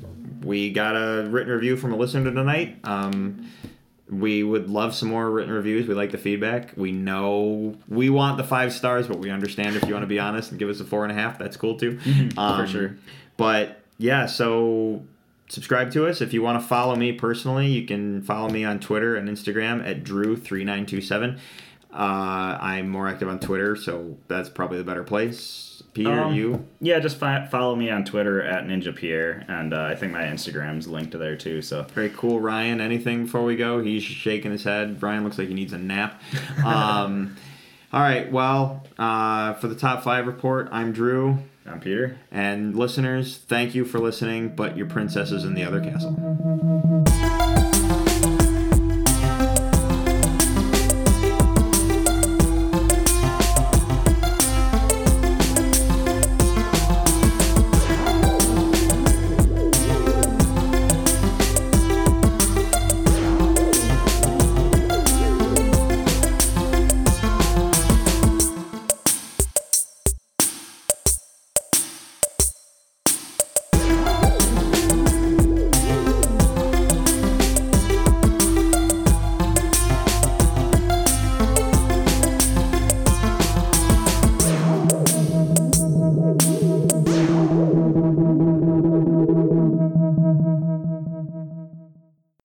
we 0.43 0.71
got 0.71 0.95
a 0.95 1.27
written 1.29 1.51
review 1.51 1.75
from 1.75 1.93
a 1.93 1.97
listener 1.97 2.31
tonight. 2.31 2.77
Um, 2.85 3.49
we 4.09 4.41
would 4.41 4.69
love 4.69 4.95
some 4.95 5.09
more 5.09 5.29
written 5.29 5.53
reviews. 5.53 5.85
We 5.87 5.93
like 5.93 6.11
the 6.11 6.17
feedback. 6.17 6.71
We 6.77 6.93
know 6.93 7.75
we 7.89 8.09
want 8.09 8.37
the 8.37 8.43
five 8.43 8.71
stars, 8.71 9.07
but 9.07 9.19
we 9.19 9.29
understand 9.29 9.75
if 9.75 9.85
you 9.85 9.93
want 9.93 10.03
to 10.03 10.07
be 10.07 10.19
honest 10.19 10.51
and 10.51 10.59
give 10.59 10.69
us 10.69 10.79
a 10.79 10.85
four 10.85 11.03
and 11.03 11.11
a 11.11 11.15
half. 11.15 11.37
That's 11.37 11.57
cool 11.57 11.77
too. 11.77 11.99
Um, 12.37 12.65
for 12.65 12.67
sure. 12.71 12.97
But 13.35 13.81
yeah, 13.97 14.27
so 14.27 15.03
subscribe 15.49 15.91
to 15.91 16.07
us. 16.07 16.21
If 16.21 16.33
you 16.33 16.41
want 16.41 16.61
to 16.61 16.67
follow 16.67 16.95
me 16.95 17.11
personally, 17.11 17.67
you 17.67 17.85
can 17.85 18.21
follow 18.21 18.49
me 18.49 18.63
on 18.63 18.79
Twitter 18.79 19.15
and 19.15 19.27
Instagram 19.27 19.85
at 19.85 20.03
Drew3927. 20.03 21.39
Uh, 21.91 22.57
I'm 22.59 22.89
more 22.89 23.07
active 23.07 23.27
on 23.29 23.39
Twitter, 23.39 23.75
so 23.75 24.17
that's 24.27 24.49
probably 24.49 24.77
the 24.77 24.83
better 24.83 25.03
place. 25.03 25.81
Peter, 25.93 26.11
Um, 26.25 26.33
you? 26.35 26.65
Yeah, 26.79 26.99
just 26.99 27.17
fi- 27.17 27.47
follow 27.47 27.75
me 27.75 27.89
on 27.89 28.05
Twitter 28.05 28.41
at 28.43 28.65
Ninja 28.65 28.95
Pierre, 28.95 29.43
and 29.47 29.73
uh, 29.73 29.81
I 29.83 29.95
think 29.95 30.11
my 30.13 30.21
Instagram's 30.23 30.87
linked 30.87 31.11
to 31.13 31.17
there 31.17 31.35
too. 31.35 31.61
So 31.63 31.83
Very 31.95 32.09
cool, 32.15 32.39
Ryan. 32.39 32.81
Anything 32.81 33.23
before 33.23 33.43
we 33.43 33.55
go? 33.55 33.81
He's 33.81 34.03
shaking 34.03 34.51
his 34.51 34.63
head. 34.63 35.01
Ryan 35.01 35.23
looks 35.23 35.39
like 35.39 35.47
he 35.47 35.53
needs 35.55 35.73
a 35.73 35.77
nap. 35.79 36.21
Um, 36.65 37.35
all 37.93 38.01
right. 38.01 38.29
Well, 38.31 38.85
uh, 38.99 39.53
for 39.53 39.67
the 39.69 39.75
top 39.75 40.03
five 40.03 40.27
report, 40.27 40.67
I'm 40.71 40.91
Drew. 40.91 41.39
I'm 41.65 41.79
Peter. 41.79 42.17
And 42.31 42.75
listeners, 42.75 43.37
thank 43.37 43.73
you 43.75 43.85
for 43.85 43.99
listening. 43.99 44.49
But 44.55 44.77
your 44.77 44.87
princess 44.87 45.31
is 45.31 45.45
in 45.45 45.53
the 45.53 45.63
other 45.63 45.79
castle. 45.81 46.11